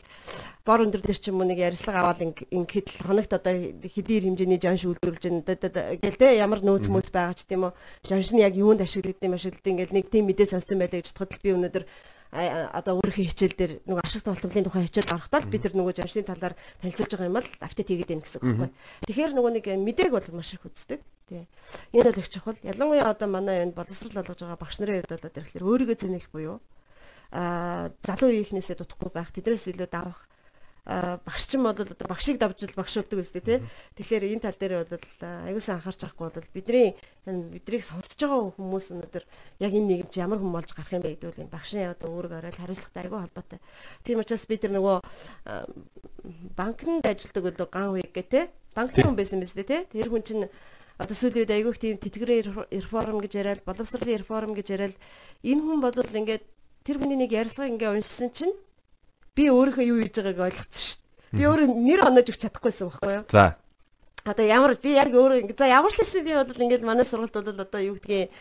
бор 0.63 0.79
өндөр 0.88 1.03
дээр 1.03 1.19
ч 1.19 1.27
юм 1.27 1.43
уу 1.43 1.47
нэг 1.51 1.59
ярилцлага 1.59 1.99
аваад 1.99 2.23
ингээд 2.23 2.88
л 2.95 3.03
хоногт 3.03 3.31
одоо 3.35 3.53
хэдийн 3.83 4.39
хэмжээний 4.39 4.55
жонш 4.55 4.88
үйлдвэрлэж 4.88 5.23
байна 5.27 5.99
гэл 5.99 6.15
тийм 6.15 6.39
ямар 6.39 6.63
нөөц 6.63 6.88
мөөц 6.88 7.11
байгаа 7.11 7.35
ч 7.35 7.43
тийм 7.43 7.67
үү 7.67 7.75
жонш 8.07 8.31
нь 8.31 8.39
яг 8.39 8.55
юунд 8.55 8.79
ашиглагдсан 8.88 9.35
ашиглагдсан 9.35 9.71
ингээд 9.75 9.91
нэг 9.91 10.05
тийм 10.07 10.31
мэдээ 10.31 10.47
сонссон 10.47 10.79
байлаа 10.79 11.03
гэж 11.03 11.11
бодоход 11.11 11.43
би 11.43 11.51
өнөөдөр 11.59 11.83
одоо 12.31 12.99
өөрийнхөө 12.99 13.27
хичээл 13.31 13.55
дээр 13.55 13.73
нөгөө 13.88 14.03
ашигт 14.03 14.27
болтомлын 14.27 14.67
тухай 14.67 14.83
хичээл 14.88 15.11
гаргахдаа 15.11 15.47
бид 15.47 15.63
тэр 15.63 15.75
нөгөө 15.79 15.95
жоншны 15.95 16.23
талаар 16.27 16.55
танилцуулж 16.83 17.11
байгаа 17.15 17.27
юм 17.31 17.38
бол 17.39 17.47
автет 17.63 17.88
хийгээд 17.88 18.11
байна 18.11 18.23
гэсэн 18.27 18.39
үг 18.43 18.47
байхгүй. 18.47 18.71
Тэгэхээр 19.07 19.31
нөгөө 19.31 19.51
нэг 19.55 19.65
мэдээг 19.79 20.11
бол 20.11 20.27
маш 20.35 20.51
их 20.51 20.67
үздэг. 20.67 20.99
Тий. 21.31 21.47
Энэ 21.95 22.11
бол 22.11 22.19
их 22.19 22.27
чухал. 22.27 22.59
Ялангуяа 22.67 23.15
одоо 23.15 23.27
манай 23.31 23.63
энэ 23.63 23.71
боловсрал 23.71 24.19
олгож 24.19 24.43
байгаа 24.43 24.59
багш 24.59 24.75
нарын 24.75 25.07
хувьд 25.07 25.23
бол 25.23 25.31
тэгэхээр 25.31 25.63
өөрийгөө 25.63 25.97
зэнэх 26.03 26.27
буюу 26.35 26.59
залуу 27.32 28.30
үеийнхнээсээ 28.32 28.78
дутхгүй 28.80 29.11
байх 29.11 29.32
тэдрээс 29.36 29.71
илүү 29.73 29.89
давах 29.91 30.28
багш 30.88 31.43
ч 31.51 31.59
юм 31.59 31.67
бол 31.67 31.75
багшийг 32.07 32.39
давж 32.39 32.63
л 32.63 32.80
багшуулдаг 32.80 33.19
үстэй 33.19 33.43
тий. 33.43 33.59
Тэгэхээр 33.99 34.39
энэ 34.39 34.43
тал 34.47 34.55
дээр 34.55 34.88
бол 34.88 35.03
аюулсан 35.19 35.84
анхаарч 35.84 35.99
байхгүй 35.99 36.32
бол 36.32 36.55
бидний 36.55 36.95
бидрийг 37.28 37.84
сонсож 37.84 38.15
байгаа 38.15 38.55
хүмүүс 38.55 38.95
өнөөдөр 38.95 39.23
яг 39.59 39.71
энэ 39.75 40.07
нийгэмд 40.07 40.15
ямар 40.15 40.39
хүн 40.39 40.55
болж 40.55 40.71
гарах 40.71 40.95
юм 40.95 41.03
бэ 41.03 41.19
гэдэг 41.19 41.43
нь 41.43 41.51
багшийн 41.51 41.91
одоо 41.91 42.07
өөрөг 42.07 42.39
оройл 42.39 42.55
хариуцлагатай 42.55 43.03
аюул 43.03 43.19
холбоотой. 43.19 43.59
Тийм 44.07 44.23
учраас 44.23 44.47
бид 44.47 44.63
нар 44.63 44.73
нөгөө 44.80 44.97
банкнд 46.55 47.03
ажилладаг 47.03 47.43
бол 47.43 47.67
ган 47.67 47.91
үег 47.91 48.11
гэ 48.15 48.23
тий. 48.32 48.45
Банкны 48.71 49.03
хүн 49.03 49.19
байсан 49.19 49.43
биз 49.43 49.59
дээ 49.59 49.67
тий. 49.67 49.82
Тэр 49.91 50.07
хүн 50.07 50.23
чинь 50.23 50.47
одоо 50.95 51.15
сүүлийн 51.19 51.43
үед 51.43 51.51
айгүйх 51.51 51.78
тийм 51.84 51.99
тэтгэрээ 51.99 52.71
реформ 52.71 53.19
гэж 53.19 53.34
яриад 53.36 53.61
боловсролын 53.67 54.23
реформ 54.23 54.55
гэж 54.55 54.67
яриад 54.71 54.95
энэ 55.43 55.61
хүн 55.61 55.84
бол 55.84 55.93
ингээд 55.93 56.56
тэр 56.88 57.03
хүний 57.03 57.19
нэг 57.19 57.35
ярьсгыг 57.35 57.75
ингээ 57.75 57.91
уншсан 57.99 58.31
чинь 58.31 58.55
би 59.35 59.51
өөрийнхөө 59.51 59.83
юу 59.91 59.99
хийж 60.07 60.15
байгааг 60.23 60.47
ойлгоцсон 60.47 60.83
шүү 60.88 60.97
дээ. 61.03 61.35
Би 61.35 61.43
өөрөө 61.43 61.67
нэр 61.83 62.01
онож 62.07 62.27
өгч 62.31 62.41
чадахгүйсэн 62.47 62.88
байхгүй 62.88 63.13
юу? 63.19 63.25
За. 63.27 63.59
Одоо 64.23 64.45
ямар 64.47 64.73
би 64.79 64.95
яг 64.95 65.11
өөрөө 65.11 65.51
за 65.51 65.67
ямар 65.67 65.91
ч 65.91 65.99
хэлсэн 65.99 66.23
би 66.23 66.31
бол 66.31 66.63
ингээд 66.63 66.88
манай 66.88 67.03
сургалт 67.03 67.35
бол 67.35 67.51
одоо 67.51 67.81
юу 67.83 67.99
гэдгийг 67.99 68.31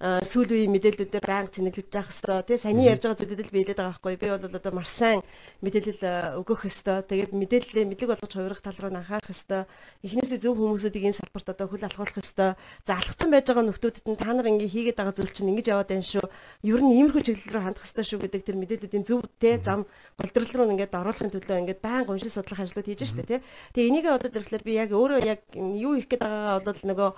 сүүл 0.00 0.52
үеийн 0.52 0.72
мэдээллүүдээр 0.76 1.24
байнга 1.24 1.54
цэнэглэж 1.56 1.88
явах 1.88 2.12
хэвээр 2.12 2.44
тий 2.44 2.58
саний 2.60 2.84
ярьж 2.84 3.02
байгаа 3.08 3.20
зүйлүүд 3.24 3.48
би 3.48 3.58
хэлээд 3.64 3.80
байгаа 3.80 3.96
байхгүй. 3.96 4.16
Би 4.20 4.28
бол 4.28 4.56
одоо 4.60 4.72
маш 4.76 4.90
сайн 4.92 5.20
мэдээлэл 5.64 6.44
өгөх 6.44 6.68
хэвээр 6.68 7.08
тэгээд 7.08 7.32
мэдээлэлээ 7.32 7.86
мэдлэг 7.88 8.10
болгож 8.12 8.32
хувирах 8.36 8.60
тал 8.60 8.76
руу 8.76 8.92
анхаарах 8.92 9.32
хэвээр 9.32 9.64
эхнээсээ 10.04 10.40
зөв 10.44 10.54
хүмүүсүүдийг 10.60 11.04
энэ 11.08 11.16
салбарт 11.16 11.48
одоо 11.48 11.66
хөл 11.72 11.88
алхуулах 11.88 12.12
хэвээр 12.12 12.54
за 12.84 12.92
алхсан 12.92 13.28
байж 13.32 13.44
байгаа 13.48 13.64
нөхдүүдэд 13.72 14.04
нь 14.04 14.20
та 14.20 14.32
нар 14.36 14.48
ингээ 14.52 14.68
хийгээд 14.68 14.98
байгаа 15.00 15.16
зүйл 15.16 15.32
чинь 15.32 15.50
ингэж 15.56 15.66
яваад 15.72 15.88
байна 15.88 16.04
шүү. 16.04 16.26
Ер 16.68 16.80
нь 16.84 16.92
иймэрхүү 17.00 17.22
чиглэл 17.24 17.52
рүү 17.56 17.64
хандах 17.64 17.84
хэвээр 17.88 18.08
шүү 18.12 18.20
гэдэг 18.20 18.42
тэр 18.44 18.56
мэдээллүүдийн 18.60 19.04
зөв 19.08 19.20
тий 19.40 19.56
зам 19.64 19.88
голдрол 20.20 20.52
руу 20.52 20.68
ингээд 20.76 20.92
оруулахын 20.92 21.32
төлөө 21.32 21.56
ингээд 21.64 21.80
байнга 21.80 22.12
уншиж 22.12 22.36
судлах 22.36 22.60
ажлууд 22.60 22.84
хийж 22.84 23.02
штэ 23.08 23.24
тий 23.24 23.40
тэгээ 23.72 23.88
энийг 23.88 24.06
одоо 24.12 24.28
тэрхлээр 24.28 24.64
би 24.64 24.72
яг 24.76 24.90
өөрөө 24.92 25.20
яг 25.24 25.40
юу 25.56 25.96
их 25.96 26.08
гээд 26.12 26.20
байгаагаа 26.20 26.60
бол 26.68 26.82
нөгөө 26.84 27.10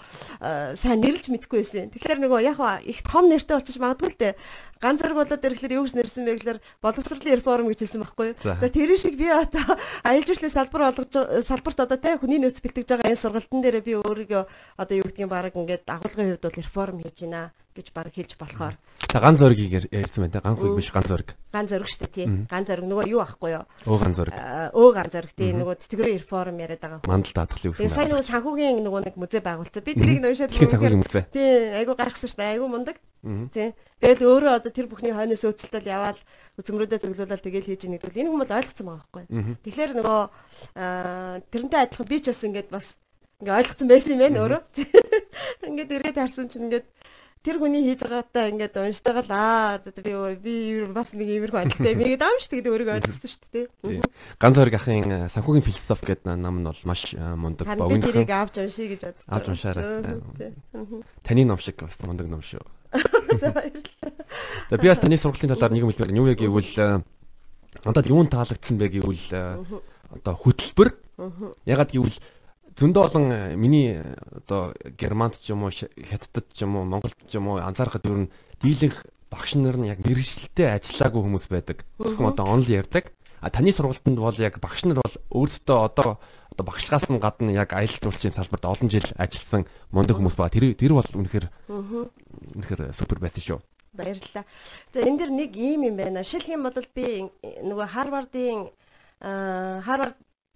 сайн 0.78 1.00
нэрлж 1.02 1.26
мэдэхгүй 1.30 1.58
байсан. 1.62 1.90
Тэгэхээр 1.90 2.22
нөгөө 2.22 2.40
яг 2.46 2.58
их 2.84 3.00
том 3.02 3.28
нэртэй 3.28 3.56
болчих 3.56 3.80
магадгүй 3.80 4.10
л 4.12 4.20
дээ. 4.20 4.34
Ганц 4.78 5.02
зэрэг 5.02 5.18
болоод 5.18 5.42
ирэхлээр 5.42 5.76
юу 5.80 5.84
гэж 5.88 5.94
нэрсэн 5.96 6.24
бэ 6.28 6.32
гэхээр 6.38 6.60
боловсролын 6.84 7.36
реформ 7.38 7.66
гэж 7.72 7.80
хэлсэн 7.82 8.02
байхгүй 8.04 8.26
юу? 8.30 8.36
За 8.60 8.68
тэр 8.70 8.90
шиг 8.94 9.14
би 9.18 9.26
одоо 9.26 9.74
аялал 10.06 10.26
жуулчлалын 10.28 10.54
салбар 10.54 10.82
олгож 10.94 11.12
салбарт 11.42 11.78
одоо 11.82 11.98
тэ 11.98 12.20
хүний 12.20 12.38
нөөц 12.38 12.62
бэлтгэж 12.62 12.86
байгаа 12.86 13.10
энэ 13.10 13.22
сургалтын 13.22 13.60
дээр 13.64 13.82
би 13.82 13.98
өөрийгөө 13.98 14.42
одоо 14.78 14.94
юу 14.94 15.08
гэдгийг 15.10 15.32
баг 15.32 15.50
ингээд 15.56 15.88
агуулгын 15.88 16.28
хувьд 16.38 16.46
бол 16.46 16.60
реформ 16.62 16.96
хийж 17.02 17.18
байна 17.26 17.50
гэж 17.78 17.94
баг 17.94 18.10
хэлж 18.10 18.34
болохоор. 18.34 18.74
За 19.08 19.22
ган 19.22 19.38
зөргийг 19.38 19.88
ярьсан 19.88 20.26
байна 20.26 20.34
те 20.34 20.42
ган 20.42 20.58
хүйг 20.58 20.74
биш 20.76 20.90
ган 20.90 21.06
зөрг. 21.06 21.32
Ган 21.54 21.70
зөрг 21.70 21.86
шүү 21.86 22.00
дээ 22.04 22.12
тий. 22.12 22.26
Ган 22.50 22.66
зөрг 22.66 22.84
нөгөө 22.84 23.06
юу 23.08 23.22
ахгүй 23.22 23.54
юу? 23.56 23.64
Өө 23.86 23.98
ган 24.02 24.12
зөрг. 24.18 24.34
Өө 24.74 24.90
ган 24.92 25.08
зөрг 25.08 25.30
тий 25.32 25.54
нөгөө 25.56 25.74
тэтгэврийн 25.80 26.20
реформ 26.20 26.58
яриад 26.60 26.82
байгаа. 26.82 27.00
Мандал 27.08 27.32
даатгалын 27.38 27.72
үсэн. 27.72 27.88
Сайн 27.88 28.10
нөгөө 28.12 28.26
санхүүгийн 28.28 28.82
нөгөө 28.84 29.00
нэг 29.08 29.16
музей 29.16 29.40
байгуулсан. 29.40 29.80
Би 29.86 29.96
тэрийг 29.96 30.20
нөөшөөд 30.20 30.52
санхүүгийн 30.52 31.00
музей. 31.00 31.24
Тий 31.32 31.48
айгу 31.78 31.96
гайхсан 31.96 32.28
шүү 32.28 32.36
дээ. 32.36 32.52
Айгу 32.52 32.68
мундаг. 32.68 33.00
Тий. 33.50 33.72
Тэгэл 33.98 34.28
өөрөө 34.28 34.52
одоо 34.60 34.70
тэр 34.70 34.86
бүхний 34.86 35.10
хойноос 35.10 35.42
өөцөлтөл 35.42 35.88
яваал 35.90 36.20
үзмрүүдэд 36.60 37.02
зөвлөлөөл 37.02 37.42
тэгэл 37.42 37.66
хийж 37.66 37.82
ийн 37.88 37.98
гэдэг. 37.98 38.14
Энэ 38.14 38.30
хүмүүс 38.30 38.52
ойлгоцсон 38.54 38.86
байгаа 38.86 39.02
байхгүй. 39.10 39.24
Тэгэхээр 39.66 39.92
нөгөө 39.98 40.20
тэрнтэй 41.50 41.80
адилхан 41.82 42.06
би 42.06 42.18
ч 42.22 42.30
бас 42.30 42.42
ингээд 42.46 42.68
бас 42.70 42.86
ингээ 43.42 43.58
ойлгоцсон 43.58 43.88
байсан 43.90 44.14
юм 44.14 44.22
байна 44.22 44.38
өөрөө. 44.46 44.62
Ингээд 45.66 45.94
эргээд 45.98 46.18
харсан 46.22 46.46
чинь 46.46 46.70
ингээд 46.70 46.86
тэр 47.44 47.56
хүний 47.58 47.82
хийж 47.86 48.00
байгаатай 48.04 48.50
ингээд 48.52 48.74
уншиж 48.78 49.04
байгаа 49.04 49.24
л 49.24 49.34
аа 49.34 49.78
би 49.78 50.36
би 50.38 50.54
бас 50.90 51.12
нэг 51.14 51.28
иймэрхүү 51.28 51.60
адилтай 51.60 51.92
юм 51.94 52.02
ингээд 52.02 52.26
аамш 52.26 52.44
тэгээд 52.48 52.70
өөрийгөө 52.72 52.96
ойлгосон 52.98 53.30
шүү 53.30 53.48
дээ. 53.52 54.02
Ганц 54.38 54.56
хориг 54.58 54.76
ахын 54.78 55.10
э, 55.10 55.28
санхүүгийн 55.30 55.66
философи 55.66 56.04
гэдэг 56.12 56.26
ном 56.34 56.56
нь 56.62 56.68
бол 56.68 56.82
маш 56.84 57.02
э, 57.14 57.20
мундаг 57.20 57.66
богино. 57.78 58.04
Тэрийг 58.08 58.32
авч 58.32 58.54
уншия 58.58 58.88
гэж 58.92 59.00
бодож 59.06 59.24
байна. 59.24 59.36
Авч 59.38 59.46
уншаарай. 59.48 59.86
Таны 61.22 61.42
ном 61.46 61.58
шиг 61.62 61.78
бас 61.82 62.00
мундаг 62.02 62.26
ном 62.26 62.42
шүү. 62.42 62.64
За 63.40 63.52
баярлалаа. 63.52 64.76
Би 64.80 64.86
бас 64.88 64.98
таны 64.98 65.16
сургалтын 65.16 65.54
талаар 65.54 65.72
нэг 65.72 65.84
юм 65.86 65.92
хэлмээр. 65.92 66.18
Юу 66.18 66.30
яг 66.32 66.40
гэвэл 66.40 67.04
Надад 67.84 68.08
юун 68.08 68.26
таалагдсан 68.26 68.78
бэ 68.80 68.88
гэвэл 68.88 69.28
одоо 70.10 70.34
хөтөлбөр. 70.34 70.88
Ягаад 71.68 71.92
гэвэл 71.92 72.16
зөндөө 72.78 73.02
олон 73.10 73.26
миний 73.58 73.98
одоо 74.30 74.70
германд 74.94 75.38
ч 75.42 75.50
юм 75.50 75.66
уу 75.66 75.74
хятадд 75.74 76.46
ч 76.54 76.62
юм 76.62 76.78
уу 76.78 76.86
монголд 76.86 77.18
ч 77.26 77.34
юм 77.34 77.50
уу 77.50 77.58
анзаархад 77.58 78.06
ер 78.06 78.26
нь 78.26 78.30
дийлэнх 78.62 79.02
багш 79.30 79.58
нар 79.58 79.76
нь 79.76 79.90
яг 79.90 79.98
мэрэгчлэлтэй 80.06 80.78
ажиллаагүй 80.78 81.22
хүмүүс 81.26 81.46
байдаг. 81.50 81.82
Зөвхөн 81.98 82.30
одоо 82.32 82.46
онл 82.46 82.70
ярьдаг. 82.70 83.10
А 83.42 83.50
таны 83.50 83.74
сургалтанд 83.74 84.18
бол 84.18 84.38
яг 84.38 84.62
багш 84.62 84.86
нар 84.86 85.02
бол 85.02 85.14
өөрсдөө 85.34 85.78
одоо 85.90 86.18
одоо 86.54 86.64
багшлагаас 86.64 87.10
нь 87.10 87.18
гадна 87.18 87.50
яг 87.52 87.74
аялал 87.74 87.98
жуулчлалын 87.98 88.34
салбарт 88.34 88.64
олон 88.66 88.88
жил 88.90 89.06
ажилласан 89.18 89.66
мундаг 89.90 90.16
хүмүүс 90.18 90.38
байгаа. 90.38 90.54
Тэр 90.54 90.74
тэр 90.74 90.94
бол 90.94 91.06
үнэхээр 91.06 91.46
үнэхээр 91.66 92.94
супер 92.94 93.18
байсан 93.18 93.42
шүү. 93.42 93.58
Баярлалаа. 93.94 94.46
За 94.94 95.02
энэ 95.02 95.18
дэр 95.18 95.30
нэг 95.34 95.50
ийм 95.54 95.82
юм 95.86 95.96
байна. 95.98 96.22
Шилх 96.22 96.46
юм 96.46 96.62
бол 96.66 96.74
би 96.94 97.30
нөгөө 97.42 97.86
Харвардын 97.94 98.70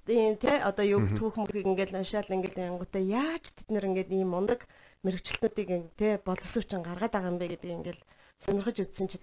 Харвардын 0.03 0.37
те 0.43 0.59
одоо 0.59 0.83
юу 0.83 1.07
түүх 1.07 1.39
мөрхийг 1.39 1.63
ингээд 1.63 1.95
уншаал 1.95 2.27
ингээд 2.27 2.59
янгуудаа 2.59 3.03
яаж 3.03 3.55
тэд 3.55 3.71
нэр 3.71 3.87
ингээд 3.87 4.11
ийм 4.11 4.35
мундаг 4.35 4.67
мэрэгчлэтүүдийг 5.07 5.95
те 5.95 6.19
боловсруучан 6.27 6.83
гаргаад 6.83 7.15
байгаа 7.15 7.31
юм 7.31 7.39
бэ 7.39 7.55
гэдэг 7.55 7.71
ингээд 7.71 8.01
сонирхож 8.43 8.83
үзсэн 8.83 9.07
чинь 9.07 9.23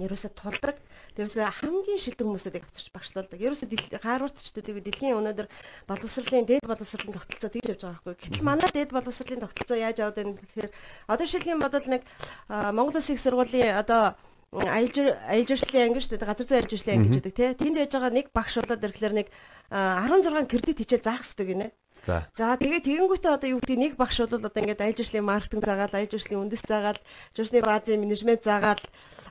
ерөөсө 0.00 0.32
тулдаг. 0.32 0.80
Тэрөөсө 1.20 1.60
хамгийн 1.60 2.00
шилдэг 2.00 2.24
хүмүүсүүдийг 2.24 2.64
авчирч 2.64 2.88
багшлуулдаг. 2.96 3.40
Ерөөсө 3.44 3.68
хааруултчдуудыг 4.00 4.80
дэлхийн 4.88 5.20
өнөөдөр 5.20 5.48
боловсролын 5.84 6.48
дээд 6.48 6.64
боловсролын 6.64 7.16
тогтолцоо 7.16 7.52
тэгж 7.52 7.68
явж 7.76 7.82
байгаа 7.84 8.00
байхгүй. 8.04 8.16
Гэтэл 8.16 8.44
манай 8.44 8.70
дээд 8.72 8.96
боловсролын 8.96 9.44
тогтолцоо 9.44 9.76
яаж 9.76 9.96
яваад 10.00 10.16
байна 10.16 10.36
гэхээр 10.36 10.68
одоо 11.12 11.26
шилхийн 11.28 11.60
бодвол 11.60 11.88
нэг 11.92 12.02
Монгол 12.48 12.96
Улсын 12.96 13.16
их 13.16 13.24
сургуулийн 13.24 13.76
одоо 13.80 14.16
аялал 14.52 15.08
аялалчлалын 15.26 15.86
анги 15.90 16.00
шүү 16.04 16.16
дээ 16.16 16.28
газар 16.28 16.46
зүйн 16.46 16.58
аялалчлалын 16.62 16.96
анги 16.96 17.10
гэдэг 17.18 17.34
тий. 17.34 17.50
Тэнд 17.56 17.76
яж 17.82 17.92
байгаа 17.92 18.12
нэг 18.14 18.26
багш 18.30 18.54
болоод 18.62 18.84
ирэхлээр 18.86 19.14
нэг 19.18 19.28
16 19.70 20.46
кредит 20.46 20.78
хичээл 20.80 21.06
заах 21.06 21.22
хэрэгтэй 21.26 21.46
гинэ. 21.50 21.68
За. 22.06 22.54
Тэгээ 22.54 22.86
тэгэнгүүтээ 22.86 23.34
одоо 23.34 23.48
юу 23.50 23.58
гэдэг 23.58 23.78
нэг 23.82 23.92
багш 23.98 24.22
бол 24.22 24.38
одоо 24.38 24.62
ингээд 24.62 24.78
аялал 24.78 24.94
жуулчлалын 24.94 25.26
маркетинг 25.26 25.66
заагаал, 25.66 25.90
аялал 25.90 26.12
жуулчлалын 26.14 26.42
үндэс 26.46 26.62
заагаал, 26.62 27.00
жуулчлалын 27.34 27.66
баазын 27.66 27.98
менежмент 27.98 28.42
заагаал 28.46 28.82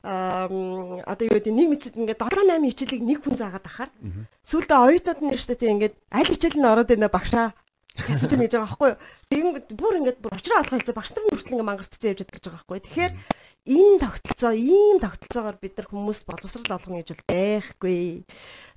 одоо 0.04 1.24
юу 1.24 1.36
гэдэг 1.40 1.54
нэг 1.56 1.68
мэдсэд 1.72 1.96
ингээд 1.96 2.20
7 2.20 2.52
8 2.52 2.68
хичээлийг 2.68 3.04
нэг 3.08 3.20
хүн 3.24 3.36
заагаад 3.40 3.64
ахаар. 3.64 3.92
Сүүлдээ 4.44 4.76
оюутнууд 4.92 5.20
нь 5.24 5.40
штэ 5.40 5.56
тийм 5.56 5.80
ингээд 5.80 5.96
аль 6.12 6.28
хичээл 6.28 6.60
нь 6.60 6.68
ороод 6.68 6.92
байна 6.92 7.08
багшаа 7.08 7.56
Тэсэж 7.96 8.32
нэгж 8.36 8.54
байгаа 8.60 8.68
байхгүй 8.68 8.90
юу. 8.92 9.00
Тэгин 9.32 9.52
бүр 9.72 9.94
ингээд 10.04 10.20
бүр 10.20 10.36
очроо 10.36 10.60
олох 10.60 10.76
хэлцээ 10.76 10.96
багш 10.96 11.12
нар 11.16 11.24
хүртэл 11.32 11.54
ингээд 11.56 11.70
мангартцсан 11.72 12.10
явж 12.12 12.20
байгаа 12.20 12.36
гэж 12.36 12.46
байгаа 12.46 12.60
байхгүй. 12.60 12.80
Тэгэхээр 12.84 13.14
энэ 13.72 13.98
тогтолцоо 14.04 14.54
ийм 14.54 14.98
тогтолцоогоор 15.00 15.58
бид 15.64 15.74
нар 15.80 15.88
хүмүүст 15.88 16.24
боловсрал 16.28 16.76
олгоно 16.76 17.00
гэж 17.00 17.10
бол 17.16 17.26
байхгүй. 17.32 18.00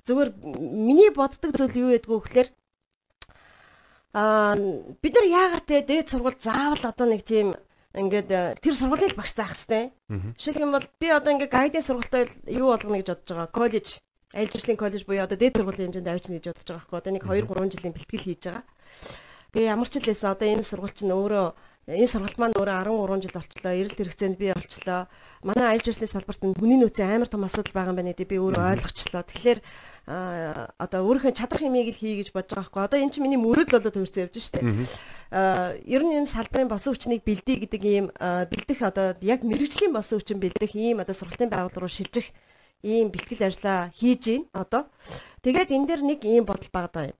Зүгээр 0.07 0.29
миний 0.71 1.11
боддог 1.11 1.51
зүйл 1.51 1.75
юу 1.83 1.89
гэдгүү 1.99 2.19
гэхээр 2.23 2.49
Аа 4.13 4.55
бид 4.57 5.13
нар 5.13 5.27
яагаад 5.29 5.65
те 5.69 5.85
дээд 5.85 6.09
сургууль 6.09 6.39
заавал 6.41 6.81
одоо 6.81 7.05
нэг 7.05 7.21
тийм 7.21 7.53
ингээд 7.93 8.29
э, 8.33 8.55
тэр 8.57 8.73
сургуулийн 8.73 9.13
багш 9.13 9.37
заах 9.37 9.53
хэвтэй. 9.53 9.93
Жишээлх 10.33 10.65
юм 10.65 10.73
бол 10.73 10.87
би 10.97 11.07
одоо 11.13 11.37
ингээд 11.37 11.53
гайдын 11.53 11.85
сургуультай 11.85 12.25
юу 12.49 12.73
болгоно 12.73 12.97
гэж 12.97 13.09
бодож 13.13 13.29
байгаа. 13.29 13.53
Коллеж, 13.53 13.87
аялал 14.33 14.49
жуулчлалын 14.49 14.81
коллеж 14.81 15.05
буюу 15.05 15.21
одоо 15.21 15.37
дээд 15.37 15.61
сургуулийн 15.61 15.93
хэмжээнд 15.93 16.09
авчна 16.09 16.41
гэж 16.41 16.45
бодож 16.49 16.65
байгаа 16.65 16.81
байхгүй. 16.89 16.97
Одоо 16.97 17.13
нэг 17.13 17.23
2 17.29 17.45
3 17.53 17.69
жилийн 17.69 17.93
бэлтгэл 17.93 18.25
хийж 18.25 18.41
байгаа. 18.49 18.63
Тэгээ 19.53 19.71
ямар 19.73 19.89
ч 19.89 19.97
л 19.97 20.05
лээсэн 20.05 20.29
одоо 20.33 20.47
энэ 20.47 20.63
сургууль 20.63 20.93
чинь 20.93 21.09
өөрөө 21.09 21.47
энэ 21.89 22.05
сургалт 22.05 22.37
маань 22.37 22.53
өөрөө 22.53 22.85
13 22.85 23.25
жил 23.25 23.33
болчлоо. 23.33 23.73
Эрэлт 23.73 23.97
хэрэгцээнд 23.97 24.37
би 24.37 24.53
олчлоо. 24.53 25.09
Манай 25.41 25.65
аялал 25.73 25.85
жуулчлалын 25.89 26.13
салбарт 26.13 26.41
хүний 26.53 26.77
нөөцийн 26.77 27.09
амар 27.17 27.29
том 27.33 27.41
асуудал 27.49 27.73
байгаа 27.73 27.91
юм 27.93 27.97
байна 27.97 28.13
гэдэг 28.13 28.29
би 28.29 28.37
өөрөө 28.37 28.65
ойлгочлоо. 28.77 29.23
Тэгэхээр 29.25 29.59
одоо 30.09 30.99
өөрийнхөө 31.05 31.33
чадах 31.33 31.61
юмыг 31.65 31.89
л 31.89 31.97
хий 31.97 32.21
гэж 32.21 32.29
бодож 32.29 32.61
байгаа 32.61 32.69
хгүй. 32.69 32.81
Одоо 32.85 32.99
эн 33.01 33.09
чинь 33.09 33.25
миний 33.25 33.41
мөрөдл 33.41 33.81
болоод 33.81 33.97
хөрцөө 33.97 34.25
явж 34.29 34.37
штэ. 34.37 34.61
Аа 35.33 35.77
ер 35.81 36.01
нь 36.05 36.13
энэ 36.13 36.29
салбарын 36.29 36.69
босон 36.69 36.93
хүчнийг 36.93 37.25
бэлдээ 37.25 37.57
гэдэг 37.65 37.81
ийм 37.85 38.05
бэлдэх 38.17 38.79
одоо 38.85 39.17
яг 39.25 39.41
мэрэгжлийн 39.41 39.93
босон 39.93 40.21
хүчин 40.21 40.37
бэлдэх 40.37 40.77
ийм 40.77 41.01
одоо 41.01 41.13
сургалтын 41.17 41.49
байгууллага 41.49 41.81
руу 41.85 41.89
шилжих 41.89 42.33
ийм 42.85 43.09
бэлтгэл 43.09 43.49
ажиллаа 43.49 43.89
хийж 43.93 44.21
гин 44.25 44.43
одоо. 44.53 44.85
Тэгээд 45.41 45.73
энэ 45.73 45.87
дэр 45.89 46.01
нэг 46.05 46.21
ийм 46.25 46.45
бодол 46.45 46.69
байгаа 46.73 47.13
юм. 47.13 47.17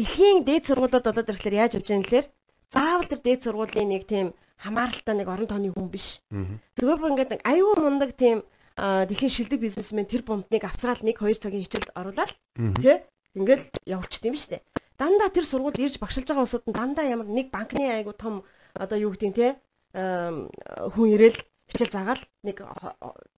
Дэлхийн 0.00 0.48
дээд 0.48 0.64
сургуулиуд 0.64 1.04
одоо 1.04 1.12
ирэхлээр 1.28 1.60
яаж 1.60 1.76
явж 1.76 1.92
байгаа 1.92 2.00
нэлэр 2.00 2.26
заавал 2.72 3.04
тэр 3.04 3.20
дээд 3.20 3.40
сургуулийн 3.44 3.92
нэг 3.92 4.08
тийм 4.08 4.32
хамааралтай 4.56 5.12
нэг 5.12 5.28
орон 5.28 5.44
тооны 5.44 5.68
хүн 5.76 5.92
биш. 5.92 6.24
Зөвхөн 6.72 7.00
бүр 7.04 7.12
ингээд 7.12 7.32
нэг 7.36 7.42
аюу 7.44 7.76
мундаг 7.76 8.16
тийм 8.16 8.40
дэлхийн 8.80 9.28
шилдэг 9.28 9.60
бизнесмен 9.60 10.08
тэр 10.08 10.24
бомбныг 10.24 10.64
авцраал 10.64 11.04
1 11.04 11.04
2 11.04 11.36
цагийн 11.36 11.68
хичээлд 11.68 11.92
оруулаад 11.92 12.32
тий 12.80 12.96
ингээд 13.36 13.76
явуулчихд 13.84 14.24
юм 14.24 14.40
шүү 14.40 14.56
дээ. 14.56 14.64
Дандаа 14.96 15.28
тэр 15.28 15.44
сургууль 15.44 15.76
ирж 15.76 16.00
багшилж 16.00 16.32
байгаа 16.32 16.48
улсууд 16.48 16.64
нь 16.64 16.76
дандаа 16.80 17.04
ямар 17.04 17.28
нэг 17.28 17.52
банкны 17.52 17.84
айгу 17.92 18.16
том 18.16 18.40
одоо 18.72 18.96
юу 18.96 19.12
гэдэг 19.12 19.36
тий 19.36 19.52
хүн 19.92 21.08
ирээл 21.12 21.36
хичээл 21.76 21.92
заагаал 21.92 22.24
нэг 22.40 22.64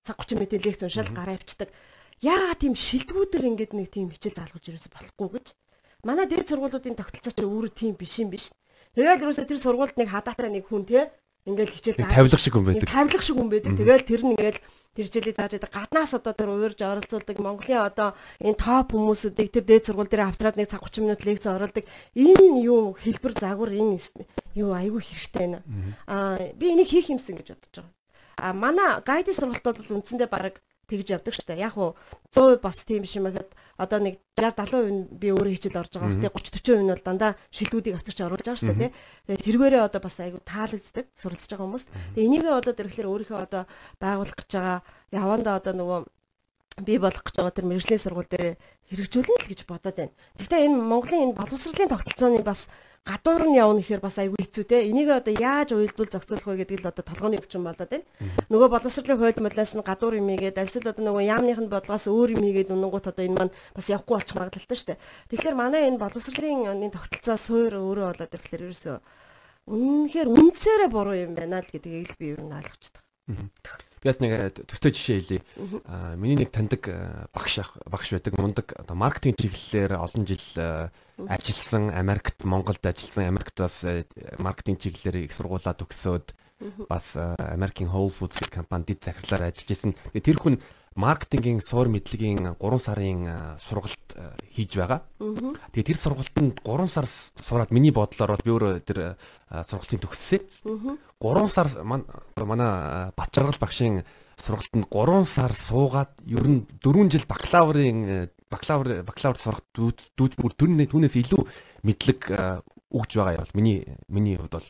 цаг 0.07 0.15
30 0.15 0.39
минутын 0.39 0.63
лекц 0.63 0.87
уншаал 0.87 1.11
гараа 1.11 1.43
авчдаг. 1.43 1.75
Яагаад 2.23 2.63
тийм 2.63 2.79
шилдэгүүдэр 2.79 3.51
ингээд 3.51 3.73
нэг 3.75 3.91
тийм 3.91 4.15
хичээл 4.15 4.39
заалгаж 4.39 4.63
ерөөсө 4.63 4.95
болохгүй 4.95 5.43
гэж. 5.43 5.47
Манай 6.03 6.27
дээд 6.27 6.51
сургуулиудын 6.51 6.99
тогтолцоо 6.99 7.31
ч 7.31 7.39
өөрөө 7.47 7.73
тийм 7.79 7.95
биш 7.95 8.19
юм 8.19 8.35
биш. 8.35 8.51
Тэгээд 8.99 9.23
ерөөсө 9.23 9.47
тэр 9.47 9.63
сургуульд 9.63 9.95
нэг 10.03 10.11
хадаатай 10.11 10.51
нэг 10.51 10.67
хүн 10.67 10.83
тий 10.83 11.07
ингээд 11.47 11.71
хичээл 11.71 11.99
зааж 12.03 12.11
тавилах 12.11 12.43
шиг 12.43 12.55
хүн 12.59 12.67
байдаг. 12.67 12.91
Тавилах 12.91 13.23
шиг 13.23 13.37
хүн 13.39 13.51
байдаг. 13.51 13.73
Тэгээд 13.79 14.03
тэр 14.11 14.23
нь 14.27 14.33
ингээд 14.35 14.59
тэр 14.99 15.07
жилийн 15.09 15.37
зааж 15.39 15.53
байдаг 15.57 15.73
гаднаас 15.73 16.13
одоо 16.19 16.35
тэр 16.35 16.51
уурж 16.51 16.79
оролцуулдаг 16.83 17.39
Монголын 17.39 17.87
одоо 17.87 18.19
энэ 18.43 18.59
топ 18.59 18.93
хүмүүсүүдийг 18.93 19.51
тэр 19.55 19.65
дээд 19.65 19.87
сургууль 19.89 20.11
дээр 20.13 20.27
авчраад 20.29 20.59
нэг 20.59 20.69
цаг 20.69 20.83
30 20.85 21.07
минут 21.07 21.23
лекц 21.25 21.47
оруулдаг 21.49 21.85
энэ 22.13 22.61
юу 22.67 22.99
хэлбэр 22.99 23.33
загвар 23.39 23.73
энэ 23.73 24.27
юу 24.59 24.77
айгүй 24.77 25.01
хэрэгтэй 25.01 25.49
байна 25.49 25.61
аа 26.05 26.37
би 26.53 26.77
энийг 26.77 26.93
хийх 26.93 27.09
юмсан 27.09 27.41
гэж 27.41 27.57
бодож 27.57 27.73
байгаа 27.73 27.95
а 28.37 28.53
манай 28.53 29.01
гайдын 29.01 29.33
сургалтууд 29.33 29.81
бол 29.81 29.97
үндсэндээ 29.97 30.29
баг 30.29 30.61
тэгж 30.93 31.09
явдаг 31.17 31.33
штэ. 31.33 31.57
Яг 31.57 31.81
уу 31.81 31.97
100% 32.37 32.61
бас 32.61 32.85
тийм 32.85 33.09
биш 33.09 33.17
юм 33.17 33.33
ахэд 33.33 33.49
одоо 33.81 33.99
нэг 34.05 34.21
60 34.37 34.69
70% 34.69 35.17
би 35.17 35.33
өөрөө 35.33 35.57
хичээл 35.57 35.81
орж 35.81 35.93
байгаа. 35.97 36.21
Тэгээ 36.21 36.37
30 36.37 36.63
40% 36.63 36.85
нь 36.85 36.93
бол 36.93 37.05
дандаа 37.05 37.33
шилдүүдийг 37.49 37.97
авчирч 37.97 38.19
оруулж 38.21 38.47
байгаа 38.47 38.61
штэ 38.61 38.77
тий. 38.77 38.91
Тэгээ 39.27 39.45
тэргээрээ 39.49 39.83
одоо 39.89 40.01
бас 40.05 40.17
айгу 40.21 40.39
таалагддаг 40.45 41.07
суралцж 41.17 41.49
байгаа 41.49 41.65
хүмүүс. 41.65 41.85
Тэгээ 41.89 42.27
энийгээ 42.29 42.53
одоо 42.53 42.73
тэрхлээр 42.77 43.09
өөрийнхөө 43.09 43.41
одоо 43.41 43.63
байгуулах 43.97 44.37
гэж 44.37 44.51
байгаа 44.53 44.79
явандаа 45.13 45.55
одоо 45.59 45.75
нөгөө 45.81 46.01
бий 46.81 46.97
болох 46.97 47.21
гэж 47.21 47.37
байгаа 47.37 47.53
тэр 47.53 47.69
мэрэгжлийн 47.69 48.01
сургууль 48.01 48.31
дээр 48.33 48.57
хэрэгжүүлнэ 48.89 49.37
л 49.45 49.51
гэж 49.53 49.61
бодоод 49.69 49.97
байна. 49.97 50.17
Гэхдээ 50.41 50.65
энэ 50.65 50.77
Монголын 50.81 51.23
энэ 51.29 51.37
боловсролын 51.37 51.93
тогтолцооны 51.93 52.41
бас 52.41 52.73
гадуур 53.05 53.45
нь 53.51 53.59
явна 53.59 53.83
гэхээр 53.83 54.01
бас 54.01 54.17
айгүй 54.17 54.41
хэцүү 54.41 54.65
те. 54.65 54.87
Энийг 54.89 55.11
одоо 55.11 55.35
яаж 55.35 55.75
уйлдвал 55.75 56.09
зохицуулах 56.09 56.47
вэ 56.47 56.57
гэдэг 56.63 56.81
л 56.81 56.91
одоо 56.95 57.05
толгойн 57.05 57.37
өвчин 57.37 57.67
болоод 57.67 57.91
байна. 57.91 58.07
Нөгөө 58.49 58.69
боловсролын 58.73 59.19
хууль 59.19 59.43
мөлөөс 59.43 59.73
нь 59.75 59.83
гадуур 59.83 60.15
юм 60.23 60.31
игээд 60.33 60.63
альсэл 60.63 60.87
одоо 60.87 61.03
нөгөө 61.03 61.29
яамныхын 61.29 61.67
бодлогоос 61.67 62.07
өөр 62.07 62.39
юм 62.39 62.43
игээд 62.47 62.71
унангууд 62.71 63.11
одоо 63.11 63.25
энэ 63.27 63.37
маань 63.37 63.57
бас 63.75 63.87
явахгүй 63.91 64.15
болчих 64.17 64.39
магадлалтай 64.39 64.77
шүү 64.79 64.89
дээ. 64.95 65.03
Тэгэхээр 65.35 65.57
манай 65.59 65.83
энэ 65.91 65.99
боловсролын 65.99 66.71
оны 66.71 66.95
тогтолцоо 66.95 67.37
суур 67.37 67.75
өөрөө 67.75 68.07
болоод 68.15 68.35
ирэхлээр 68.39 68.65
ерөөсөө 68.71 68.97
үнэнхээр 69.67 70.29
үндсээрээ 70.31 70.91
буруу 70.91 71.17
юм 71.19 71.35
байна 71.35 71.63
л 71.63 71.71
гэдгийг 71.71 72.15
л 72.15 72.19
би 72.19 72.27
ер 72.35 72.43
нь 72.43 72.55
ойлгочтой. 74.03 74.09
Бяс 74.11 74.19
нэг 74.21 74.33
э, 74.33 74.51
төстэй 74.67 74.93
жишээ 74.93 75.21
хэлье. 75.21 75.43
Аа 75.87 76.17
миний 76.17 76.37
нэг 76.37 76.51
таньдаг 76.51 76.89
э, 76.89 77.27
багш 77.33 77.61
багш 77.87 78.11
байдаг 78.13 78.39
мундаг 78.39 78.73
одоо 78.77 78.97
маркетинг 78.97 79.39
чиглэлээр 79.39 79.97
олон 79.97 80.27
жил 80.27 80.43
э, 80.57 80.91
ажилласан, 81.29 81.91
Америкт, 81.91 82.45
Монголд 82.45 82.85
ажилласан, 82.85 83.29
Америкт 83.29 83.59
бас 83.59 83.85
маркетинг 84.39 84.81
чиглэлээр 84.81 85.27
их 85.27 85.33
сургуулаа 85.33 85.75
төгсөөд 85.75 86.35
бас 86.89 87.17
American 87.17 87.91
Whole 87.91 88.11
Foods 88.11 88.39
компанид 88.51 89.03
захирлаар 89.03 89.51
ажиллаж 89.51 89.71
исэн. 89.71 89.95
Тэр 90.15 90.39
хүн 90.39 90.59
маркетингийн 90.95 91.61
суур 91.61 91.89
мэдлэгийн 91.89 92.57
3 92.57 92.79
сарын 92.79 93.21
сургалт 93.63 94.07
хийж 94.53 94.77
байгаа. 94.77 95.03
Тэгээ 95.73 95.89
тэр 95.93 95.99
сургалтанд 95.99 96.61
3 96.65 96.89
сар 96.89 97.07
сураад 97.41 97.71
миний 97.73 97.93
бодлоор 97.93 98.37
бол 98.37 98.45
би 98.45 98.53
өөрөө 98.53 98.73
тэр 98.85 98.99
сургалтыг 99.49 100.01
төгссөн. 100.05 100.43
3 101.21 101.49
сар 101.49 101.69
манай 101.85 103.13
Батчаргал 103.17 103.57
багшийн 103.61 104.05
сургалтанд 104.37 104.87
3 104.91 105.25
сар 105.25 105.53
суугаад 105.53 106.13
ер 106.27 106.45
нь 106.45 106.67
4 106.83 107.09
жил 107.09 107.25
бакалаврын 107.29 108.29
бакалавр 108.53 109.03
бакалавр 109.09 109.39
сурах 109.41 109.63
дүүж 109.73 110.37
бүр 110.37 110.53
түүнээс 110.53 111.17
илүү 111.17 111.43
мэдлэг 111.89 112.21
өгж 112.93 113.11
байгаа 113.17 113.37
юм 113.41 113.45
бол 113.45 113.57
миний 113.57 113.79
миний 114.09 114.37
хувьд 114.37 114.53
бол. 114.53 114.69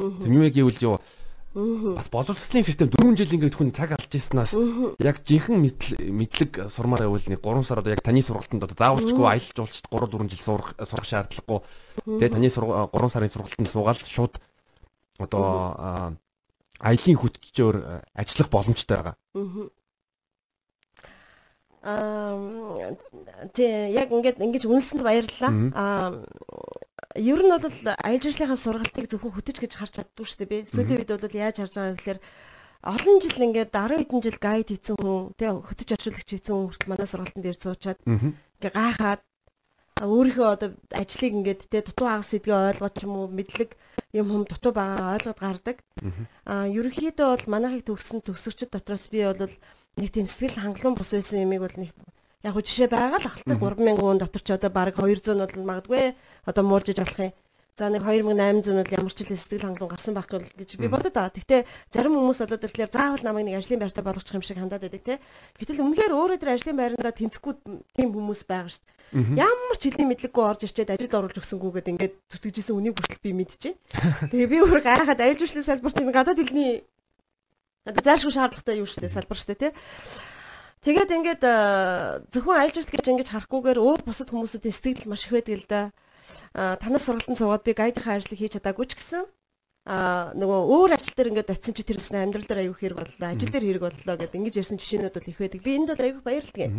Тэр 0.00 0.32
юм 0.32 0.42
яг 0.42 0.54
гэвэл 0.56 0.80
юу 0.80 0.96
бас 1.54 2.08
боловсролын 2.08 2.64
систем 2.64 2.88
4 2.88 3.16
жил 3.16 3.34
ингээд 3.36 3.56
хүн 3.60 3.72
цаг 3.76 3.92
алдж 3.92 4.16
ирснаас 4.16 4.56
яг 5.04 5.20
жинхэнэ 5.20 5.60
мэдлэг 6.08 6.72
сурмаар 6.72 7.04
байвал 7.04 7.28
нэг 7.28 7.44
3 7.44 7.64
сар 7.68 7.84
одоо 7.84 7.92
яг 7.92 8.00
таны 8.00 8.22
сургалтанд 8.24 8.64
одоо 8.64 8.76
заавалчгүй 8.76 9.26
аялал 9.28 9.52
жуулчд 9.60 9.84
3 9.84 10.08
4 10.16 10.28
жил 10.32 10.40
сурах 10.40 10.72
сурах 10.80 11.04
шаардлагагүй. 11.04 11.60
Тэгээ 12.08 12.32
таны 12.32 12.48
3 12.48 13.12
сарын 13.12 13.32
сургалтанд 13.36 13.68
суугаад 13.68 14.00
шууд 14.00 14.40
одоо 15.20 16.16
аялын 16.80 17.20
хүчээр 17.20 17.76
ажиллах 18.16 18.48
боломжтой 18.48 18.96
байгаа. 18.96 19.16
Аа 21.82 22.94
тий 23.54 23.90
яг 23.90 24.14
ингээд 24.14 24.38
ингэж 24.38 24.64
үнсэнд 24.70 25.02
баярлалаа. 25.02 25.52
Аа 25.74 26.10
ер 27.18 27.42
нь 27.42 27.50
бол 27.50 27.66
аялал 27.66 28.22
жуулчлалынхаа 28.22 28.60
сургалтыг 28.62 29.06
зөвхөн 29.10 29.34
хөтөж 29.34 29.56
гэж 29.58 29.72
харж 29.76 29.92
чаддгүй 29.98 30.26
шүү 30.26 30.38
дээ 30.46 30.50
би. 30.50 30.58
Сүүлийн 30.70 30.98
үед 31.02 31.10
бол 31.10 31.42
яаж 31.42 31.56
харж 31.58 31.74
байгаа 31.74 31.98
гэхээр 31.98 32.20
олон 32.82 33.16
жил 33.18 33.46
ингээд 33.46 33.70
10 33.74 33.98
хэдэн 33.98 34.22
жил 34.22 34.38
гайд 34.38 34.68
хийсэн 34.70 34.96
хүн 34.98 35.34
тий 35.34 35.50
хөтөж 35.50 35.88
орчуулагч 35.94 36.28
хийсэн 36.30 36.54
хүн 36.54 36.66
хүртэл 36.70 36.90
манай 36.90 37.08
сургалтын 37.10 37.42
дээр 37.42 37.58
суучаад 37.58 37.98
ингээ 38.06 38.72
гайхаад 38.74 39.22
өөрийнхөө 40.02 40.48
одоо 40.50 40.70
ажлыг 40.90 41.32
ингээд 41.34 41.62
тий 41.70 41.82
дутуу 41.82 42.06
хагас 42.10 42.30
сэдгээ 42.34 42.78
ойлгоод 42.78 42.94
ч 42.98 43.00
юм 43.06 43.14
уу 43.18 43.26
мэдлэг 43.30 43.70
юм 44.16 44.26
хүм 44.30 44.42
дутуу 44.50 44.72
байгаа 44.74 45.14
ойлгоод 45.14 45.38
гардаг. 45.38 45.76
Аа 46.42 46.66
ерөнхийдөө 46.66 47.26
бол 47.26 47.46
манайхыг 47.54 47.86
төгссөн 47.86 48.18
төгсөгчд 48.26 48.74
дотроос 48.74 49.06
би 49.14 49.22
бол 49.22 49.54
нэг 49.96 50.10
тийм 50.12 50.26
сэтгэл 50.26 50.62
хангалуун 50.62 50.96
бус 50.96 51.12
байсан 51.12 51.44
юмыг 51.44 51.60
бол 51.64 51.76
нэг 51.76 51.90
яг 52.42 52.52
хөө 52.56 52.64
жишээ 52.64 52.88
байгаа 52.90 53.20
л 53.20 53.28
ахaltaй 53.28 53.56
3000 53.56 54.00
хүн 54.00 54.18
дотор 54.18 54.42
ч 54.42 54.48
одоо 54.56 54.70
баг 54.72 54.96
200 54.96 55.36
нь 55.36 55.42
бол 55.44 55.68
магадгүй 55.68 56.14
одоо 56.48 56.62
муулжиж 56.64 56.98
болох 56.98 57.20
юм. 57.20 57.32
За 57.72 57.88
нэг 57.88 58.04
2800 58.04 58.68
нь 58.68 58.92
ямар 58.92 59.12
ч 59.14 59.24
л 59.24 59.32
сэтгэл 59.32 59.64
хангалуун 59.68 59.92
гарсан 59.94 60.12
байх 60.12 60.28
гэж 60.28 60.76
би 60.76 60.92
бодод 60.92 61.14
байгаа. 61.14 61.32
Гэхдээ 61.32 61.62
зарим 61.88 62.20
хүмүүс 62.20 62.44
болоод 62.44 62.64
ирэхлээр 62.68 62.92
заавал 62.92 63.24
намайг 63.24 63.46
нэг 63.48 63.56
ажлын 63.62 63.80
байртаа 63.80 64.04
болгочих 64.04 64.36
юм 64.36 64.44
шиг 64.44 64.60
хандаад 64.60 64.84
байдаг 64.84 65.00
те. 65.00 65.14
Гэтэл 65.56 65.80
үнэхээр 65.80 66.12
өөрөө 66.12 66.36
тэр 66.36 66.52
ажлын 66.52 66.76
байрандаа 66.76 67.16
тэнцэхгүй 67.16 67.54
тийм 67.96 68.12
хүмүүс 68.12 68.44
байгаа 68.44 68.68
шүү 68.76 68.84
дээ. 68.84 69.40
Ямар 69.40 69.76
ч 69.80 69.88
хэлний 69.88 70.08
мэдлэггүй 70.08 70.44
орж 70.44 70.60
ирчээд 70.68 70.92
ажилд 70.92 71.16
оруулж 71.16 71.36
өгсөнгүүгээд 71.40 71.90
ингээд 71.96 72.14
зүтгэжсэн 72.32 72.76
үнийг 72.76 72.96
хүртэл 72.96 73.24
би 73.24 73.32
мэдчихэв. 73.40 73.76
Тэгээ 74.32 74.52
би 74.52 74.58
өөр 74.64 74.80
гайхаад 74.84 75.20
аялал 75.20 75.40
жуулчлалын 75.40 75.68
салбарт 75.68 76.00
энэ 76.00 76.16
гадаад 76.16 76.40
хэлний 76.40 76.80
зайлшгүй 77.86 78.32
шаардлагатай 78.34 78.78
юу 78.78 78.86
шүү 78.86 79.02
дээ 79.02 79.16
салбар 79.16 79.38
шүү 79.38 79.48
дээ 79.54 79.60
тий. 79.66 79.72
Тэгээд 80.82 81.10
ингээд 81.14 81.42
зөвхөн 82.30 82.58
аялал 82.58 82.74
жуулт 82.74 82.90
гэж 82.90 83.06
ингэж 83.10 83.28
харахгүйгээр 83.30 83.78
өөр 83.82 84.00
бусад 84.06 84.30
хүмүүсүүдийн 84.30 84.74
сэтгэл 84.74 85.10
маш 85.10 85.26
их 85.26 85.34
байдаг 85.34 85.54
л 85.58 85.66
да. 85.70 85.82
А 86.54 86.76
танаас 86.78 87.06
сургалтанд 87.06 87.38
суугаад 87.38 87.66
би 87.66 87.74
гайдынхаа 87.74 88.18
ажлыг 88.18 88.38
хийж 88.38 88.58
чадаагүй 88.58 88.86
ч 88.90 88.98
гэсэн 88.98 89.26
а 89.82 90.30
нөгөө 90.38 90.60
өөр 90.70 90.90
ажил 90.94 91.14
дээр 91.18 91.30
ингээд 91.34 91.54
очисон 91.58 91.74
чи 91.74 91.82
тэрс 91.82 92.14
амьдрал 92.14 92.46
дээр 92.46 92.70
аягүй 92.70 92.78
хэрэг 92.78 92.98
боллоо 93.02 93.28
ажил 93.34 93.50
дээр 93.50 93.66
хэрэг 93.66 93.82
боллоо 93.82 94.14
гэдэг 94.14 94.38
ингэж 94.38 94.54
ярьсан 94.62 94.78
жишээнүүд 94.78 95.14
бол 95.18 95.26
их 95.26 95.38
байдаг. 95.42 95.60
Би 95.62 95.74
энд 95.74 95.90
бол 95.90 96.06
аягүй 96.06 96.22
баярлдаг. 96.22 96.70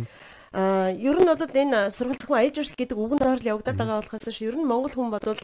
А 0.56 0.88
ер 0.88 1.16
нь 1.20 1.28
бол 1.28 1.60
энэ 1.60 1.92
сургалт 1.92 2.20
зөвхөн 2.24 2.40
аялал 2.40 2.56
жуулт 2.64 2.80
гэдэг 2.80 2.96
үгэн 2.96 3.20
доор 3.20 3.40
л 3.44 3.50
явагдаад 3.52 3.76
байгаа 3.76 4.00
болохоос 4.00 4.40
ер 4.40 4.56
нь 4.56 4.64
монгол 4.64 4.94
хүн 4.96 5.12
бодвол 5.12 5.42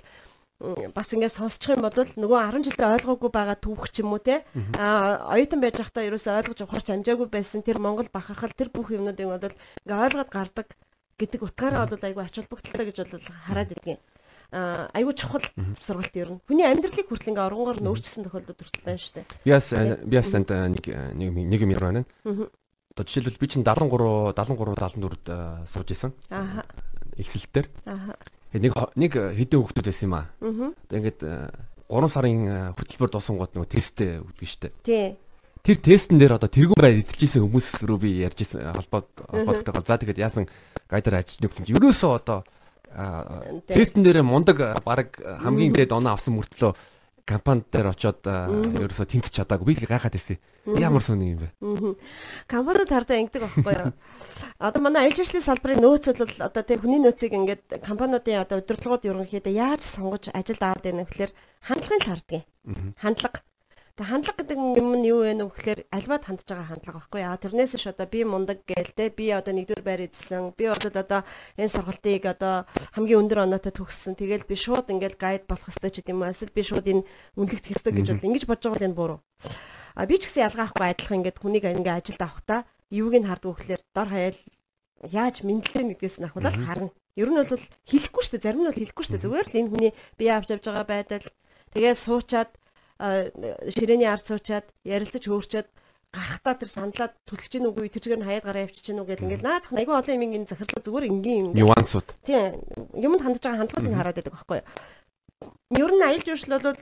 бас 0.61 1.09
ингээд 1.09 1.33
сонсчих 1.33 1.73
юм 1.73 1.81
бол 1.81 1.97
нөгөө 1.97 2.39
10 2.53 2.69
жилдээ 2.69 2.93
ойлгоогүй 3.01 3.31
байгаа 3.33 3.57
түүх 3.57 3.89
ч 3.89 4.05
юм 4.05 4.13
уу 4.13 4.21
те 4.21 4.45
а 4.77 5.25
оюутан 5.33 5.65
байж 5.65 5.81
байхдаа 5.81 6.05
ерөөсөө 6.05 6.37
ойлгож 6.37 6.61
авахар 6.61 6.85
ч 6.85 6.89
амжаагүй 6.93 7.29
байсан 7.33 7.65
тэр 7.65 7.81
Монгол 7.81 8.13
бахархал 8.13 8.53
тэр 8.53 8.69
бүх 8.69 8.93
юмнуудыг 8.93 9.25
бол 9.25 9.41
ингээд 9.41 9.57
ойлгоод 9.89 10.29
гардаг 10.29 10.69
гэдэг 11.17 11.41
утгаараа 11.49 11.89
бол 11.89 12.05
айгүй 12.05 12.25
ач 12.29 12.37
холбогдолтой 12.37 12.85
гэж 12.93 12.97
бол 13.09 13.25
хараад 13.49 13.73
идэгэн 13.73 14.01
айгүй 14.93 15.15
чухал 15.17 15.47
сургалт 15.81 16.15
ер 16.21 16.29
нь 16.37 16.41
хүний 16.45 16.69
амьдралыг 16.69 17.09
хүртэл 17.09 17.33
ингээ 17.33 17.49
оронгоор 17.49 17.81
нөөцсөн 17.81 18.29
тохиолдод 18.29 18.61
хүртэл 18.61 18.85
байна 18.85 19.01
шүү 19.01 19.15
дээ. 19.17 19.27
Би 19.49 19.51
бас 19.57 19.69
би 19.73 20.15
бас 20.21 20.29
танд 20.29 20.51
нэг 20.53 20.85
нэг 21.17 21.29
нэг 21.33 21.61
юм 21.65 21.73
ярина. 21.73 22.05
Одоо 22.21 23.05
жишээлбэл 23.07 23.41
би 23.41 23.47
чинь 23.49 23.65
73 23.65 24.37
73 24.37 24.77
74-д 24.77 25.29
сууж 25.71 25.89
исэн. 25.95 26.13
Аа. 26.29 26.67
Эхлэл 27.17 27.49
дээр. 27.49 27.69
Аа 27.87 28.19
нэг 28.55 28.73
нэг 28.99 29.13
хэдэн 29.15 29.61
хүүхдүүд 29.63 29.87
байсан 29.87 30.07
юм 30.11 30.15
аа. 30.19 30.27
Одоо 30.41 30.97
ингээд 30.99 31.21
3 31.91 32.09
сарын 32.11 32.75
хөтөлбөр 32.75 33.11
дууссан 33.11 33.37
гот 33.39 33.55
нөгөө 33.55 33.71
тесттэй 33.71 34.19
өгдөг 34.23 34.49
штэ. 34.49 34.71
Тий. 34.83 35.19
Тэр 35.61 35.77
тестэн 35.77 36.17
дээр 36.17 36.39
одоо 36.41 36.49
тэргүүн 36.49 36.81
байр 36.81 37.03
эзэлжсэн 37.05 37.45
хүмүүс 37.45 37.85
рүү 37.85 37.99
би 38.01 38.11
ярьж 38.25 38.47
ирсэн 38.47 38.73
холбоод 38.73 39.09
холбоотойгоо 39.29 39.85
за 39.85 40.01
тэгээд 40.01 40.23
яасан 40.25 40.49
гайдар 40.89 41.21
ажиллаж 41.21 41.45
нэгсэн 41.45 41.67
чи 41.69 41.77
ерөөсөө 41.77 42.11
одоо 42.17 42.39
тестэн 43.69 44.03
дээр 44.03 44.25
мундаг 44.25 44.81
баг 44.83 45.21
хамгийн 45.21 45.77
дээд 45.77 45.93
оноо 45.93 46.17
авсан 46.17 46.41
мөртлөө 46.41 46.73
компанид 47.31 47.71
дээр 47.71 47.95
очоод 47.95 48.27
ерөөсөө 48.27 49.07
тэнцэж 49.07 49.33
чадаагүй 49.39 49.79
би 49.79 49.87
гайхаад 49.87 50.19
байсан. 50.19 50.39
Ямар 50.67 51.03
сони 51.03 51.39
юм 51.39 51.47
бэ? 51.47 51.49
Компанид 52.51 52.91
хардаа 52.91 53.23
ингэдэг 53.23 53.43
байхгүй 53.47 53.75
юу? 53.79 53.93
Одоо 54.59 54.81
манай 54.83 55.07
аялал 55.07 55.23
жуулчлалын 55.23 55.47
салбарын 55.47 55.81
нөөц 55.81 56.07
бол 56.19 56.35
одоо 56.43 56.63
тэг 56.67 56.83
хүний 56.83 56.99
нөөцийг 56.99 57.33
ингээд 57.33 57.65
компаниудын 57.87 58.43
одоо 58.43 58.59
удирдлагууд 58.59 59.07
ерөнхийдөө 59.07 59.55
яаж 59.55 59.83
сонгож 59.87 60.29
ажилд 60.35 60.61
аваад 60.61 60.85
байна 60.85 61.07
гэхээр 61.07 61.33
хандлагын 61.65 62.03
л 62.03 62.09
харддаг. 62.11 62.43
Хандлага 63.01 63.41
Тэг 64.01 64.09
хандлага 64.09 64.41
гэдэг 64.41 64.57
юм 64.81 64.97
нь 64.97 65.13
юу 65.13 65.29
вэ 65.29 65.37
гэхээр 65.37 65.93
альваад 65.93 66.25
хандж 66.25 66.49
байгаа 66.49 66.73
хандлага 66.73 67.05
байхгүй 67.05 67.21
яа. 67.21 67.37
Тэрнээс 67.37 67.77
ш 67.77 67.93
одоо 67.93 68.09
би 68.09 68.25
мундаг 68.25 68.65
гээл 68.65 68.97
те 68.97 69.13
би 69.13 69.29
одоо 69.29 69.53
нэгдүгээр 69.53 69.85
байр 69.85 70.09
эзэлсэн. 70.09 70.57
Би 70.57 70.73
одоо 70.73 70.89
одоо 70.89 71.21
энэ 71.61 71.69
сургалтыг 71.69 72.25
одоо 72.25 72.65
хамгийн 72.97 73.29
өндөр 73.29 73.45
оноотой 73.45 73.77
төгссөн. 73.77 74.17
Тэгэл 74.17 74.49
би 74.49 74.57
шууд 74.57 74.89
ингээл 74.89 75.21
гайд 75.21 75.45
болох 75.45 75.69
хэвээр 75.69 75.93
ч 75.93 75.97
гэдэм 76.01 76.17
үү. 76.17 76.33
Эсвэл 76.33 76.57
би 76.57 76.63
шууд 76.65 76.87
энэ 76.89 77.05
үнэлэгдэх 77.37 77.77
хэвээр 77.77 77.97
гэж 78.01 78.09
бол 78.09 78.25
ингэж 78.25 78.45
бодож 78.49 78.65
байгаа 78.65 78.79
бол 78.81 78.89
энэ 78.89 78.97
буруу. 78.97 79.21
А 79.93 80.09
би 80.09 80.17
ч 80.17 80.23
гэсэн 80.25 80.49
ялгаа 80.49 80.65
авахгүй 80.65 80.89
адилхан 80.97 81.19
ингээд 81.21 81.37
хүнийг 81.45 81.65
ингээ 81.69 81.97
ажилд 82.01 82.23
авахта 82.25 82.57
юуг 82.89 83.15
нь 83.21 83.29
харддаг 83.29 83.53
гэхээр 83.53 83.83
дор 83.93 84.09
хаяал 84.09 84.41
яаж 85.13 85.45
мэдлээ 85.45 85.85
нэгдээс 85.93 86.17
нь 86.17 86.29
ахвал 86.29 86.49
харна. 86.49 86.89
Ер 87.21 87.29
нь 87.29 87.37
бол 87.37 87.53
хэлэхгүй 87.85 88.23
шүү 88.25 88.33
дээ. 88.41 88.45
Зарим 88.49 88.65
нь 88.65 88.69
бол 88.73 88.81
хэлэхгүй 88.81 89.05
шүү 89.05 89.13
дээ. 89.21 89.25
Зүгээр 89.29 89.49
л 89.53 89.59
энэ 89.61 89.71
хүний 89.77 89.93
бие 90.17 90.33
авч 90.33 90.49
явж 90.57 90.65
байгаа 90.65 90.89
байдал 90.89 91.27
тэгээ 91.77 91.95
суучаад 92.01 92.57
ширээний 93.01 94.09
ард 94.09 94.25
суучаад 94.29 94.67
ярилцаж 94.85 95.25
хөөрчөөд 95.25 95.69
гарахтаа 96.13 96.55
тэр 96.59 96.69
сандлаад 96.69 97.15
түлхэж 97.25 97.53
гин 97.57 97.71
үгүй 97.71 97.89
тэр 97.89 98.03
чигээр 98.03 98.21
нь 98.21 98.29
хаяад 98.29 98.45
гараа 98.45 98.67
явчих 98.67 98.85
гин 98.85 99.01
үгүй 99.01 99.17
ингээл 99.25 99.47
наацх 99.47 99.73
айгүй 99.73 99.95
олон 99.95 100.17
юм 100.21 100.43
ин 100.43 100.45
захирлаа 100.45 100.83
зүгээр 100.83 101.09
ингийн 101.09 101.41
юм 101.49 101.55
нюансууд. 101.55 102.09
Тийм. 102.27 102.59
Юмд 102.99 103.23
хандж 103.23 103.41
байгаа 103.41 103.63
хандлагыг 103.63 103.95
хараад 103.95 104.19
байдаг 104.19 104.35
байхгүй 104.35 104.59
юу 104.59 104.67
ер 105.71 105.93
нь 105.95 106.03
аялал 106.03 106.27
жуулчлал 106.27 106.63
бол 106.63 106.79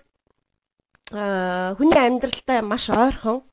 а 1.12 1.74
хүний 1.78 2.00
амьдралтай 2.00 2.60
маш 2.62 2.88
ойрхон. 2.90 3.44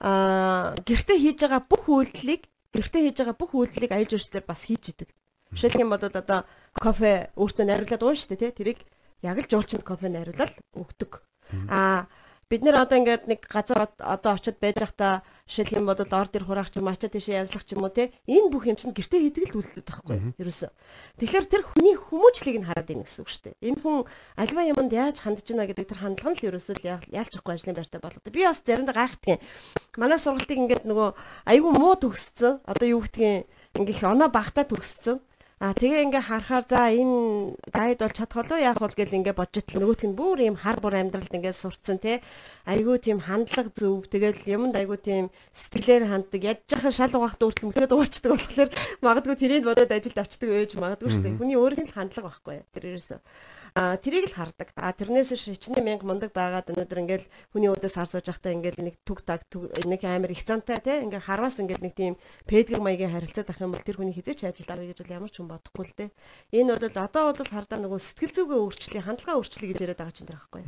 А 0.00 0.74
гэрте 0.86 1.18
хийж 1.18 1.42
байгаа 1.42 1.62
бүх 1.66 1.84
үйлдэлийг 1.90 2.42
гэрте 2.72 2.98
хийж 3.02 3.16
байгаа 3.18 3.36
бүх 3.36 3.52
үйлдэлийг 3.54 3.92
аялал 3.92 4.10
жуулчлалаар 4.14 4.46
бас 4.46 4.62
хийж 4.64 4.84
идэг. 4.94 5.08
Жишээлх 5.52 5.82
юм 5.82 5.90
бол 5.90 6.02
одоо 6.02 6.46
кофе 6.72 7.30
өөртөө 7.36 7.64
найруулад 7.66 8.02
уун 8.02 8.16
штэ 8.16 8.38
тий 8.38 8.50
тэрийг 8.54 8.80
яг 9.22 9.36
л 9.42 9.50
жуулчинд 9.50 9.82
кофе 9.82 10.08
найруулаад 10.08 10.54
өгдөг 10.78 11.22
Аа 11.68 12.06
бид 12.50 12.66
нэр 12.66 12.82
одоо 12.82 12.98
ингээд 12.98 13.30
нэг 13.30 13.46
газар 13.46 13.86
одоо 13.94 14.34
очиод 14.34 14.58
байж 14.58 14.82
байхдаа 14.82 15.22
жишээлх 15.46 15.78
юм 15.78 15.86
бол 15.86 15.94
ор 15.94 16.26
дэр 16.26 16.42
хураах 16.42 16.74
ч 16.74 16.82
юм 16.82 16.90
ачаа 16.90 17.06
тийшээ 17.06 17.46
янзлах 17.46 17.62
ч 17.62 17.78
юм 17.78 17.86
уу 17.86 17.94
те 17.94 18.10
энэ 18.26 18.50
бүх 18.50 18.66
юм 18.66 18.74
чинь 18.74 18.90
гэртээ 18.90 19.22
хийдэг 19.22 19.54
л 19.54 19.62
үйлдэл 19.62 19.86
байхгүй 19.86 20.34
ерөөсөө. 20.34 20.70
Тэгэхээр 21.22 21.46
тэр 21.46 21.62
хүний 21.62 21.94
хүмүүжлийг 21.94 22.58
нь 22.58 22.66
хараад 22.66 22.90
ийн 22.90 23.06
гэсэн 23.06 23.22
үг 23.22 23.30
шүү 23.30 23.42
дээ. 23.54 23.70
Энэ 23.70 23.78
хүн 23.86 24.02
альва 24.34 24.62
юмд 24.66 24.90
яаж 24.90 25.16
хандж 25.22 25.46
байна 25.46 25.70
гэдэг 25.70 25.86
тэр 25.94 26.02
хандлага 26.02 26.30
нь 26.34 26.38
л 26.42 26.46
ерөөсөө 26.50 26.76
яалчихгүй 27.14 27.52
ажлын 27.54 27.78
байртай 27.78 28.00
болгоод 28.02 28.34
би 28.34 28.42
бас 28.42 28.58
заримдаа 28.66 28.98
гайхдаг 28.98 29.30
юм. 29.30 29.40
Манай 29.94 30.18
сургалтыг 30.18 30.58
ингээд 30.58 30.84
нөгөө 30.90 31.08
айгүй 31.54 31.70
муу 31.70 31.94
төгссөн 32.02 32.66
одоо 32.66 32.86
юу 32.98 33.06
гэдгийг 33.06 33.46
ингээд 33.78 34.10
оноо 34.10 34.26
багтаа 34.26 34.66
төгссөн 34.66 35.22
А 35.60 35.76
тэгээ 35.76 36.08
ингээ 36.08 36.24
харахаар 36.24 36.64
за 36.64 36.88
энэ 36.88 37.52
гайд 37.68 38.00
бол 38.00 38.16
чадах 38.16 38.48
болоо 38.48 38.56
яах 38.64 38.80
бол 38.80 38.96
гэл 38.96 39.12
ингээ 39.12 39.36
бодж 39.36 39.60
итл 39.60 39.76
нөгөөт 39.84 40.08
нь 40.08 40.16
бүр 40.16 40.40
ийм 40.40 40.56
хар 40.56 40.80
бур 40.80 40.96
амьдралд 40.96 41.36
ингээ 41.36 41.52
сурцсан 41.52 42.00
те 42.00 42.24
айгүй 42.64 42.96
тийм 42.96 43.20
хандлага 43.20 43.68
зөв 43.76 44.08
тэгэл 44.08 44.40
юмд 44.48 44.72
айгүй 44.72 44.96
тийм 45.04 45.28
сэтгэлээр 45.52 46.08
ханддаг. 46.08 46.40
Яж 46.40 46.58
жахан 46.64 46.96
шал 46.96 47.12
угаахт 47.12 47.44
өөртөл 47.44 47.68
мөтөд 47.76 47.92
уучдаг 47.92 48.32
болохоор 48.40 48.70
магадгүй 49.04 49.36
тэрийг 49.36 49.68
бодоод 49.68 49.92
ажилд 49.92 50.16
авчдаг 50.16 50.48
байж 50.48 50.72
магадгүй 50.80 51.12
шүү 51.12 51.24
дээ. 51.28 51.36
Хүний 51.36 51.60
өөрийн 51.60 51.92
л 51.92 51.92
хандлага 51.92 52.32
байхгүй 52.32 52.64
тэр 52.72 52.96
ерөөсөө 52.96 53.20
А 53.74 53.96
тэрийг 53.96 54.30
л 54.30 54.36
хардаг. 54.36 54.74
А 54.74 54.92
тэрнээс 54.92 55.34
шичнээн 55.34 55.84
мянга 55.84 56.06
мундаг 56.06 56.30
байгаад 56.34 56.70
өнөөдөр 56.74 57.02
ингээл 57.06 57.26
хүний 57.54 57.70
өдөөс 57.70 57.94
хар 57.96 58.10
сууж 58.10 58.26
байхдаа 58.26 58.54
ингээл 58.54 58.84
нэг 58.84 58.96
түг 59.06 59.22
таг 59.22 59.46
нэг 59.86 60.02
амар 60.04 60.32
их 60.34 60.42
цантай 60.42 60.82
тий 60.82 61.02
ингээл 61.06 61.26
харвас 61.26 61.62
ингээл 61.62 61.84
нэг 61.86 61.94
тийм 61.94 62.14
пэдгэр 62.50 62.82
маягийн 62.82 63.14
харилцаад 63.14 63.50
ах 63.50 63.62
юм 63.62 63.72
бол 63.74 63.86
тэр 63.86 63.98
хүний 64.02 64.16
хизээч 64.16 64.44
ажилд 64.44 64.70
авъя 64.70 64.90
гэж 64.90 64.98
бол 65.06 65.16
ямар 65.16 65.30
ч 65.30 65.36
хүн 65.38 65.50
бодохгүй 65.50 65.84
л 65.86 65.96
тий. 65.96 66.08
Энэ 66.50 66.78
бол 66.78 66.98
одоо 66.98 67.24
бол 67.30 67.50
хардаа 67.50 67.78
нөгөө 67.78 68.00
сэтгэл 68.00 68.34
зүгээ 68.34 68.58
өөрчлөе, 68.58 69.02
хандлага 69.06 69.38
өөрчлөе 69.38 69.68
гэж 69.70 69.78
яриад 69.80 70.00
байгаа 70.02 70.14
ч 70.14 70.20
юм 70.22 70.28
даа 70.28 70.38
байхгүй. 70.42 70.62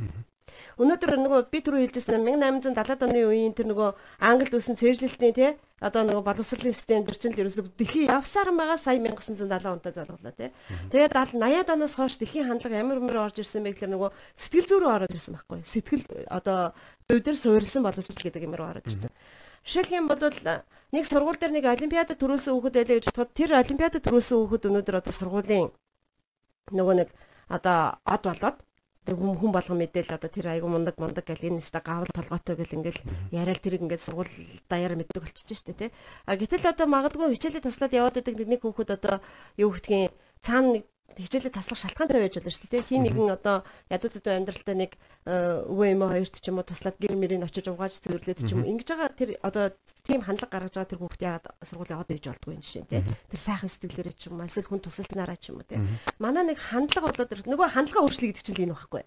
Өнөөдөр 0.77 1.17
нөгөө 1.21 1.41
би 1.53 1.59
түрүү 1.61 1.85
хэлжсэн 1.85 2.23
1870-ад 2.25 3.05
оны 3.05 3.21
үеийн 3.29 3.53
тэр 3.53 3.69
нөгөө 3.69 3.89
Англид 4.25 4.53
үүсэн 4.57 4.77
цэвэрлэлтийн 4.79 5.33
тий 5.37 5.51
одоо 5.83 6.03
нөгөө 6.07 6.23
боловсролын 6.23 6.73
систем 6.73 7.03
төр 7.03 7.19
чинь 7.19 7.35
л 7.35 7.41
ерөөсөө 7.43 7.75
дэлхий 7.75 8.07
явсаар 8.07 8.55
байгаа 8.55 8.79
сая 8.79 8.97
1970 8.97 9.67
онтой 9.67 9.91
залгуулаа 9.91 10.31
тий. 10.31 10.49
Тэгээд 10.89 11.11
80-аад 11.11 11.69
оноос 11.75 11.93
хойш 11.99 12.15
дэлхийн 12.17 12.47
хандлага 12.47 12.79
ямар 12.79 13.03
мөр 13.03 13.19
орж 13.27 13.43
ирсэн 13.43 13.67
бэ 13.67 13.75
гэхээр 13.75 13.91
нөгөө 13.91 14.09
сэтгэл 14.39 14.69
зүй 14.71 14.79
рүү 14.79 14.91
ороод 14.95 15.11
ирсэн 15.11 15.35
байхгүй. 15.35 15.59
Сэтгэл 15.67 16.03
одоо 16.31 16.71
зүй 17.11 17.19
дээр 17.19 17.35
суурилсан 17.35 17.83
боловсрол 17.83 18.23
гэдэг 18.23 18.47
юмруу 18.47 18.71
ороод 18.71 18.87
ирсэн. 18.87 19.11
Жишээлх 19.67 19.91
юм 19.91 20.07
бол 20.07 20.23
нэг 20.93 21.03
сургууль 21.03 21.39
дээр 21.41 21.51
нэг 21.51 21.65
олимпиадад 21.67 22.15
төрүүлсэн 22.15 22.53
хүүхэд 22.55 22.75
байлаа 22.79 22.95
гэж 23.01 23.05
бодоход 23.11 23.31
тэр 23.35 23.51
олимпиадад 23.59 24.03
төрүүлсэн 24.07 24.37
хүүхэд 24.39 24.67
өнөөдөр 24.71 24.99
одоо 25.03 25.13
сургуулийн 25.13 25.67
нөгөө 26.71 26.95
нэг 27.01 27.09
одоо 27.49 27.97
од 28.07 28.21
болоод 28.23 28.57
тэг 29.03 29.19
хүн 29.19 29.51
болгон 29.51 29.77
мэдээл 29.83 30.15
одоо 30.15 30.31
тэр 30.31 30.47
айгу 30.47 30.71
мундаг 30.71 30.95
мундаг 30.95 31.27
гэл 31.27 31.47
энэ 31.51 31.59
нэстэ 31.59 31.79
гавл 31.83 32.07
толгойтой 32.07 32.55
гэл 32.55 32.75
ингээл 32.79 33.01
яриад 33.35 33.59
тэрийг 33.59 33.83
ингээд 33.83 34.05
сургууль 34.05 34.31
даяар 34.71 34.95
мэддэг 34.95 35.23
болчихж 35.23 35.59
штэ 35.59 35.75
тий. 35.75 35.89
А 36.23 36.39
гэтэл 36.39 36.71
одоо 36.71 36.87
магадгүй 36.87 37.35
хичээлээ 37.35 37.67
таслаад 37.67 37.91
яваад 37.91 38.15
байдаг 38.15 38.35
нэг 38.39 38.63
хүүхэд 38.63 38.95
одоо 38.95 39.19
юу 39.59 39.75
гэдгийг 39.75 40.15
цаана 40.43 40.77
нэг 40.77 40.83
хичээлээ 41.17 41.53
таслах 41.53 41.79
шалтгаантай 41.79 42.21
байж 42.21 42.35
болно 42.41 42.51
шүү 42.51 42.69
дээ. 42.69 42.87
Хин 42.89 43.03
нэгэн 43.05 43.33
одоо 43.37 43.61
ядуу 43.89 44.09
зэдүү 44.09 44.33
амьдралтай 44.33 44.75
нэг 44.75 44.91
өвөө 45.25 45.87
эмээ 45.93 46.09
хоёрт 46.09 46.35
ч 46.41 46.45
юм 46.49 46.57
уу 46.57 46.65
туслаад 46.65 46.97
гэр 46.97 47.13
мөрийг 47.13 47.45
очиж 47.45 47.69
угааж 47.69 48.01
цэвэрлээд 48.01 48.39
ч 48.41 48.49
юм 48.53 48.65
ингэж 48.65 48.87
байгаа 48.89 49.13
тэр 49.13 49.29
одоо 49.45 49.77
тийм 50.03 50.25
хандлага 50.25 50.51
гаргаж 50.51 50.73
байгаа 50.73 50.89
тэр 50.89 51.01
хүүхд 51.05 51.21
яагаад 51.21 51.45
сургууль 51.63 51.93
яваад 51.93 52.09
байж 52.09 52.23
болдгоо 52.27 52.53
юм 52.57 52.63
жишээ 52.65 52.89
тий. 52.89 53.01
Тэр 53.29 53.39
сайхан 53.39 53.69
сэтгэлээрээ 53.69 54.15
ч 54.17 54.21
юм 54.27 54.41
уу 54.41 54.47
эсвэл 54.49 54.67
хүн 54.67 54.81
тусалснараа 54.83 55.37
ч 55.37 55.53
юм 55.53 55.61
уу 55.61 55.67
тий. 55.69 55.79
Манай 56.17 56.43
нэг 56.43 56.59
хандлага 56.59 57.07
болоод 57.13 57.45
нөгөө 57.45 57.67
хандлага 57.71 58.03
өөрчлөе 58.03 58.29
гэдэг 58.33 58.43
чинь 58.43 58.61
энэ 58.67 58.73
байхгүй. 58.73 59.03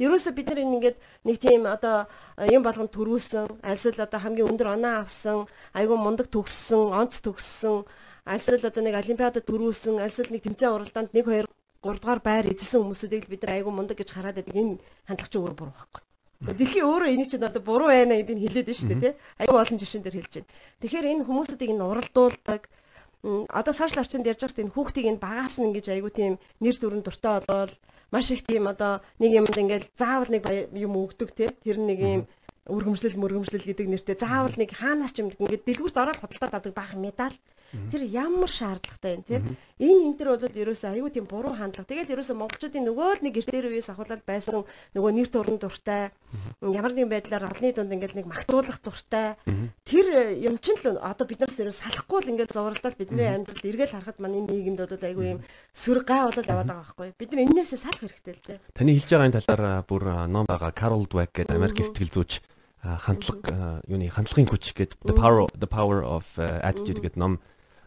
Ерөөсө 0.00 0.32
бид 0.34 0.48
нар 0.50 0.60
ингээд 0.64 0.96
нэг 1.28 1.36
тийм 1.36 1.68
одоо 1.68 2.10
юм 2.48 2.62
болгон 2.64 2.90
төрүүлсэн, 2.90 3.62
альсэл 3.62 4.02
одоо 4.02 4.18
хамгийн 4.18 4.50
өндөр 4.50 4.74
оноо 4.74 5.06
авсан, 5.06 5.46
айгүй 5.78 5.94
мундаг 5.94 6.26
төгссөн, 6.26 6.90
онц 6.90 7.22
төгссөн 7.22 7.86
альсэл 8.24 8.62
одоо 8.62 8.82
нэг 8.82 8.94
олимпиадад 8.94 9.42
төрүүлсэн 9.42 9.98
альсэл 9.98 10.30
нэг 10.30 10.42
тэмцээн 10.46 10.74
уралдаанд 10.74 11.10
1 11.10 11.26
2 11.26 11.46
3 11.82 11.98
дугаар 11.98 12.22
байр 12.22 12.46
эзэлсэн 12.54 12.78
хүмүүсүүдийг 12.86 13.26
бид 13.26 13.42
нар 13.42 13.58
айгүй 13.58 13.72
мундаг 13.74 13.98
гэж 13.98 14.14
хараад 14.14 14.38
байдаг 14.38 14.54
энэ 14.54 14.78
хандлага 15.10 15.32
чи 15.34 15.38
өөр 15.42 15.54
буруу 15.58 15.74
байхгүй. 15.74 16.02
Дэлхийн 16.42 16.86
өөрөө 16.86 17.10
энийг 17.10 17.30
чинь 17.30 17.42
одоо 17.42 17.62
буруу 17.62 17.90
байна 17.90 18.14
гэдгийг 18.18 18.38
хэлээд 18.46 18.66
байна 18.70 18.78
шүү 18.78 18.90
дээ 18.94 19.02
тий. 19.02 19.14
Айгүй 19.42 19.58
олон 19.58 19.78
жишээн 19.82 20.02
дээр 20.06 20.16
хэлж 20.22 20.34
байна. 20.38 20.50
Тэгэхээр 20.78 21.10
энэ 21.10 21.26
хүмүүсүүдийг 21.26 21.70
энэ 21.74 21.86
уралдуулдаг 21.90 22.62
одоо 23.22 23.74
сошиал 23.74 24.02
орчинд 24.02 24.26
ярьж 24.30 24.42
байгаа 24.46 24.62
энэ 24.66 24.74
хүүхдийг 24.74 25.06
энэ 25.10 25.22
багаас 25.22 25.54
нь 25.58 25.66
ингэж 25.70 25.86
айгүй 25.90 26.10
тийм 26.14 26.34
нэр 26.62 26.76
дүрэн 26.78 27.02
дуртай 27.02 27.42
болоод 27.42 27.74
маш 28.14 28.26
их 28.30 28.42
тийм 28.46 28.66
одоо 28.70 29.02
нэг 29.18 29.30
юмд 29.42 29.54
ингээл 29.54 29.90
заавал 29.98 30.30
нэг 30.30 30.42
юм 30.74 30.94
өгдөг 30.98 31.30
тий. 31.34 31.50
Тэр 31.66 31.78
нэг 31.78 31.98
юм 31.98 32.22
өргөмжлөл 32.70 33.18
мөргөмжлөл 33.18 33.66
гэдэг 33.66 33.86
нэртэй 33.90 34.16
заавал 34.18 34.54
нэг 34.54 34.70
хаанаас 34.70 35.14
ч 35.14 35.22
юм 35.22 35.34
ингээд 35.34 35.66
дэлгүүрт 35.66 35.98
ороод 35.98 36.18
худалдаад 36.22 36.54
авдаг 36.58 36.74
баахан 36.74 37.02
медаль 37.02 37.34
Тэр 37.90 38.02
ямар 38.04 38.52
шаардлагатай 38.52 39.16
юм 39.16 39.22
тийм. 39.24 39.42
Энэ 39.80 40.00
энэ 40.12 40.16
төр 40.20 40.28
бол 40.36 40.60
ерөөсөө 40.62 40.90
аюу 40.92 41.08
тийм 41.08 41.24
буруу 41.24 41.56
хандлага. 41.56 41.88
Тэгэл 41.88 42.12
ерөөсөө 42.12 42.36
монголчуудын 42.36 42.84
нөгөө 42.84 43.08
л 43.16 43.24
нэг 43.24 43.34
эртээр 43.40 43.72
үеэс 43.72 43.88
ахуулаад 43.92 44.22
байсан 44.28 44.68
нөгөө 44.92 45.12
нэр 45.16 45.28
төрн 45.32 45.56
дуртай 45.56 46.12
ямар 46.60 46.92
нэгэн 46.92 47.12
байдлаар 47.12 47.48
олонний 47.48 47.72
дунд 47.72 47.92
ингээл 47.92 48.18
нэг 48.20 48.26
магтуулах 48.28 48.78
дуртай. 48.84 49.40
Тэр 49.88 50.36
юм 50.36 50.60
чинь 50.60 50.80
л 50.84 51.00
одоо 51.00 51.24
биднээс 51.24 51.60
ерөөс 51.60 51.80
салахгүй 51.80 52.20
л 52.24 52.30
ингээл 52.36 52.52
зовралдаад 52.52 52.96
бидний 53.00 53.28
амьдралд 53.28 53.64
эргэл 53.64 53.96
харахад 53.96 54.20
манай 54.20 54.44
нийгэмд 54.44 54.80
бол 54.84 55.08
аюу 55.08 55.24
юм 55.24 55.40
сөр 55.72 56.04
гай 56.04 56.28
болол 56.28 56.44
яваад 56.44 56.68
байгаа 56.68 56.84
байхгүй. 56.84 57.08
Бид 57.16 57.30
нар 57.32 57.44
энээсээ 57.48 57.80
салах 57.80 58.00
хэрэгтэй 58.04 58.34
л 58.36 58.44
тийм. 58.44 58.60
Таны 58.76 58.92
хэлж 58.96 59.08
байгаа 59.08 59.28
энэ 59.28 59.38
талаар 59.40 59.84
бүр 59.88 60.02
ном 60.28 60.44
байгаа 60.44 60.72
Carol 60.76 61.04
Dweck 61.08 61.32
гэдэг 61.36 61.56
Америк 61.56 61.80
сэтгэл 61.80 62.12
зүйч 62.12 62.32
хандлага 62.82 63.80
юуны 63.86 64.10
хандлагын 64.10 64.50
хүч 64.50 64.74
гэдэг 64.74 64.98
the 65.06 65.14
power 65.14 65.46
the 65.54 65.70
power 65.70 66.02
of 66.02 66.26
attitude 66.38 66.98
гэдэг 66.98 67.14
ном 67.14 67.38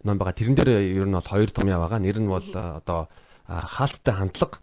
ном 0.06 0.18
байгаа. 0.18 0.38
Тэрэн 0.38 0.56
дээр 0.56 0.70
ер 0.86 1.08
нь 1.10 1.18
бол 1.18 1.26
хоёр 1.26 1.50
томьёо 1.52 1.82
байгаа. 1.82 2.00
Нэр 2.00 2.18
нь 2.22 2.30
бол 2.30 2.46
одоо 2.54 3.10
хаалттай 3.48 4.14
хандлага. 4.14 4.58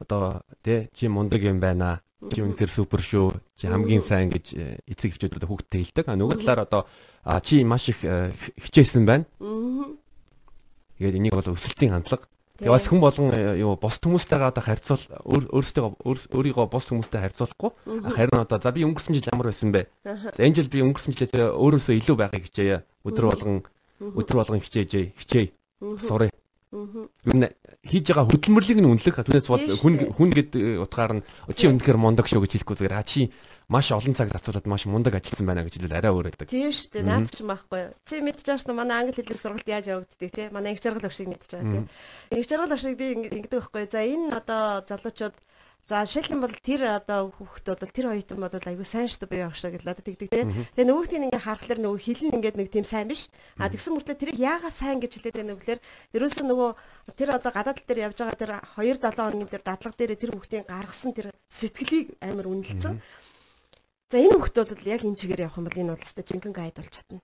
Одоо 0.00 0.42
тий 0.62 0.88
чи 0.94 1.08
мундаг 1.08 1.42
юм 1.42 1.60
байна. 1.60 2.00
Чи 2.32 2.40
үнэхээр 2.40 2.70
супер 2.70 3.00
шүү. 3.00 3.34
Чи 3.56 3.68
хамгийн 3.68 4.02
сайн 4.02 4.32
гэж 4.32 4.46
э, 4.56 4.80
эцэг 4.88 5.14
эхчүүд 5.14 5.44
хүүхдтэй 5.44 5.84
хэлдэг. 5.84 6.08
А 6.08 6.16
нөгөө 6.16 6.40
талаар 6.40 6.64
одоо 6.64 6.82
чи 7.44 7.60
маш 7.62 7.92
их 7.92 8.00
э, 8.02 8.32
хичээсэн 8.56 9.04
байна. 9.04 9.28
Тэгээд 10.96 11.16
энийг 11.20 11.36
бол 11.36 11.52
өсөлтийн 11.52 11.92
хандлага. 11.92 12.24
Тэгээ 12.56 12.72
бас 12.72 12.88
хүн 12.88 13.00
болгон 13.04 13.28
э, 13.36 13.60
юу 13.60 13.76
бос 13.76 14.00
хүмүүстэйгээ 14.00 14.48
одоо 14.48 14.64
харьцуул 14.64 15.04
өөрсдөө 15.28 15.86
өөрийгөө 16.32 16.66
бос 16.72 16.88
хүмүүстэй 16.88 17.20
харьцуулахгүй 17.20 17.70
харин 18.16 18.40
одоо 18.40 18.56
за 18.56 18.72
би 18.72 18.80
өнгөрсөн 18.88 19.12
жил 19.12 19.28
ямар 19.28 19.52
байсан 19.52 19.76
бэ? 19.76 19.84
За 20.00 20.40
энэ 20.40 20.64
жил 20.64 20.72
би 20.72 20.80
өнгөрсөн 20.80 21.12
жилээс 21.12 21.36
өөрөөсөө 21.36 22.00
илүү 22.00 22.16
байхыг 22.16 22.48
хичээе. 22.48 22.80
Өдөр 23.04 23.28
болгон 23.28 23.60
өдөр 24.00 24.36
болгон 24.40 24.60
хичээжээ, 24.60 25.12
хичээе. 25.16 25.52
Сурыг. 26.00 26.32
Юу 26.72 27.36
нэ 27.38 27.54
хийж 27.86 28.10
байгаа 28.10 28.26
хөдөлмөрлийг 28.26 28.78
нь 28.82 28.90
үнэлэх 28.90 29.22
түүнээс 29.22 29.48
бол 29.48 29.64
хүн 29.80 29.94
хүн 30.18 30.30
гэдэг 30.34 30.82
утгаар 30.82 31.22
нь 31.22 31.24
чи 31.54 31.70
үнэхээр 31.70 31.96
мундаг 31.96 32.26
шүү 32.26 32.42
гэж 32.42 32.66
хэлэхгүй 32.66 32.76
зүгээр 32.76 32.98
а 32.98 33.06
чи 33.06 33.30
маш 33.70 33.94
олон 33.94 34.14
цаг 34.18 34.34
зарцуулаад 34.34 34.66
маш 34.66 34.84
мундаг 34.90 35.14
ажилласан 35.14 35.46
байна 35.46 35.62
гэж 35.62 35.78
хэлвэл 35.78 35.98
арай 35.98 36.10
өөр 36.10 36.26
байдаг. 36.34 36.50
Тийм 36.50 36.74
шүү 36.74 36.90
дээ. 36.90 37.06
Наад 37.06 37.30
ч 37.30 37.42
юм 37.42 37.50
байхгүй 37.54 37.78
юу. 37.86 37.92
Чи 38.02 38.14
мэдчихэж 38.22 38.66
шүү 38.66 38.74
манай 38.74 38.96
англи 39.06 39.14
хэлний 39.14 39.38
сургалт 39.38 39.66
яаж 39.70 39.86
явагддаг 39.90 40.30
тий. 40.34 40.46
Манай 40.50 40.74
их 40.74 40.82
жаргал 40.82 41.06
авшиг 41.06 41.30
мэдчихэж 41.30 41.54
байгаа 41.54 41.86
тий. 41.86 42.38
Их 42.38 42.46
жаргал 42.50 42.74
авшиг 42.74 42.94
би 42.98 43.06
ингэдэг 43.14 43.62
байхгүй. 43.62 43.84
За 43.90 44.02
энэ 44.02 44.34
одоо 44.34 44.82
залуучууд 44.86 45.36
За 45.86 46.02
жишээлбэл 46.02 46.50
бол 46.50 46.58
тэр 46.66 46.82
одоо 46.98 47.30
хүүхдүүд 47.30 47.78
бол 47.78 47.94
тэр 47.94 48.06
хоёртон 48.10 48.42
бодвол 48.42 48.70
айгүй 48.74 48.82
сайн 48.82 49.06
шүү 49.06 49.22
дээ 49.22 49.30
бие 49.30 49.42
явах 49.46 49.54
шиг 49.54 49.78
л 49.78 49.86
одоо 49.86 50.02
тэгдэг 50.02 50.30
те. 50.34 50.42
Тэгээ 50.74 50.82
нөгөөх 50.82 51.14
нь 51.14 51.26
ингээ 51.30 51.46
харахаар 51.46 51.78
нөгөө 51.78 52.02
хилэн 52.02 52.34
ингээд 52.42 52.58
нэг 52.58 52.68
тийм 52.74 52.82
сайн 52.82 53.06
биш. 53.06 53.30
А 53.54 53.70
тэгсэн 53.70 53.94
мөртлөө 53.94 54.18
тэрийг 54.18 54.34
яагаад 54.34 54.74
сайн 54.74 54.98
гэж 54.98 55.12
хэлээд 55.14 55.38
байна 55.38 55.54
вэ 55.54 55.62
гэхээр 55.62 55.80
ерөөсөө 56.18 56.42
нөгөө 56.42 56.70
тэр 57.14 57.28
одоо 57.38 57.50
гадаад 57.54 57.78
дээр 57.86 58.02
явж 58.02 58.18
байгаа 58.18 58.34
тэр 58.34 58.52
2 58.66 58.98
7 58.98 59.14
хоногийн 59.14 59.52
тэр 59.54 59.62
дадлага 59.62 59.94
дээр 59.94 60.12
тэр 60.18 60.30
хүүхдийн 60.34 60.66
гаргасан 60.66 61.12
тэр 61.14 61.26
сэтгэлийг 61.54 62.18
амар 62.18 62.50
үнэлсэн. 62.50 62.98
За 64.10 64.16
энэ 64.18 64.34
хүүхдүүд 64.42 64.68
бол 64.74 64.90
яг 64.90 65.02
энэ 65.06 65.18
чигээр 65.22 65.46
явах 65.46 65.58
юм 65.62 65.66
бол 65.70 65.80
энэ 65.86 65.92
бол 65.94 66.02
өстой 66.02 66.26
жинхэнэ 66.26 66.58
гайд 66.66 66.74
болж 66.82 66.90
чадна. 66.98 67.22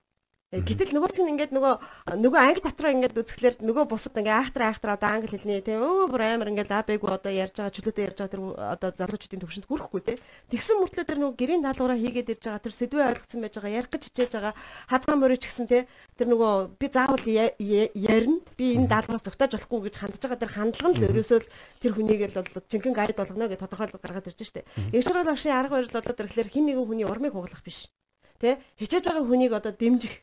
Гэтэл 0.53 0.93
нөгөөх 0.93 1.17
нь 1.17 1.33
ингээд 1.33 1.57
нөгөө 1.57 1.75
нөгөө 2.13 2.41
англи 2.45 2.61
дотроо 2.61 2.93
ингээд 2.93 3.17
үзэхлээр 3.17 3.65
нөгөө 3.65 3.89
бусад 3.89 4.21
ингээд 4.21 4.53
айхтар 4.53 4.69
айхтар 4.69 5.01
одоо 5.01 5.09
англи 5.09 5.33
хэлний 5.33 5.65
тийм 5.65 5.81
өө 5.81 6.13
бүр 6.13 6.29
амар 6.29 6.53
ингээд 6.53 6.69
лабэгүү 6.69 7.09
одоо 7.09 7.33
ярьж 7.33 7.57
байгаа 7.57 7.73
чөлөөтэй 7.73 8.05
ярьж 8.13 8.19
байгаа 8.21 8.37
тэр 8.37 8.43
одоо 8.61 8.91
залуучуудын 8.93 9.41
төвшөнд 9.41 9.65
хүрэхгүй 9.65 10.01
те. 10.05 10.21
Тэгсэн 10.53 10.77
мөртлөө 10.77 11.09
тэр 11.09 11.19
нөгөө 11.25 11.41
гэрийн 11.41 11.65
даалгавраа 11.65 11.97
хийгээд 11.97 12.33
ирж 12.37 12.45
байгаа 12.53 12.65
тэр 12.69 12.75
сэдвээ 12.77 13.09
ойлгоцсон 13.17 13.41
байж 13.41 13.55
байгаа 13.57 13.77
ярих 13.81 13.91
гэж 13.97 14.03
хичээж 14.13 14.33
байгаа 14.37 14.55
хазгаан 14.93 15.21
мөрөж 15.25 15.41
гисэн 15.41 15.67
те. 15.73 15.79
Тэр 16.21 16.29
нөгөө 16.37 16.53
би 16.77 16.87
заавал 16.93 17.25
ярина 17.25 18.37
би 18.53 18.65
энэ 18.77 18.93
даалгавраас 18.93 19.25
зогтоож 19.25 19.57
болохгүй 19.57 19.81
гэж 19.89 19.95
хандж 20.05 20.21
байгаа 20.21 20.37
тэр 20.37 20.53
хандлага 20.53 20.93
нь 20.93 20.97
л 21.01 21.09
ерөөсөө 21.17 21.41
тэр 21.81 21.93
хүнийг 21.97 22.29
л 22.29 22.37
бол 22.45 22.69
жинхэнэ 22.69 22.93
гайд 23.01 23.17
болгоно 23.17 23.49
гэж 23.49 23.65
тодорхойлоод 23.65 24.05
гаргаад 24.05 24.29
ирж 24.29 24.45
штэ. 24.45 24.69
Ягшрал 24.93 25.25
багшийн 25.25 25.57
арга 25.57 25.81
барил 25.81 25.97
болоод 25.97 26.21
ирэхлээр 26.21 26.53
хин 26.53 26.69
нэгэн 26.69 26.85
хүний 26.85 27.09
урмыг 27.09 27.33
хуглах 27.33 27.65
биш. 27.65 27.89
Тэ 28.37 28.61
хичээж 28.77 29.09
байгаа 29.09 29.25
хүнийг 29.25 29.57
одоо 29.57 29.73
дэмжих 29.73 30.21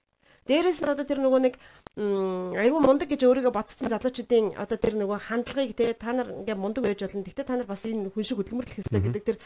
Дээрээс 0.47 0.79
нь 0.85 0.91
одоо 0.91 1.05
тэр 1.05 1.19
нөгөө 1.19 1.41
нэг 1.43 1.55
айгүй 1.99 2.79
мундаг 2.79 3.11
гэж 3.11 3.21
өөрийгөө 3.27 3.51
бодсон 3.51 3.91
залуучуудын 3.91 4.55
одоо 4.55 4.77
тэр 4.79 4.95
нөгөө 4.95 5.19
хандлагыг 5.27 5.75
те 5.75 5.91
та 5.97 6.15
нар 6.15 6.31
ингээ 6.31 6.55
мундаг 6.55 6.85
байж 6.85 7.03
болно. 7.03 7.25
Гэхдээ 7.27 7.47
та 7.49 7.57
нар 7.59 7.67
бас 7.67 7.83
энэ 7.83 8.13
хүн 8.13 8.23
шиг 8.23 8.39
хөдөлмөрлөх 8.39 8.75
хэрэгтэй 8.79 9.01
гэдэг 9.03 9.23
тэр 9.27 9.37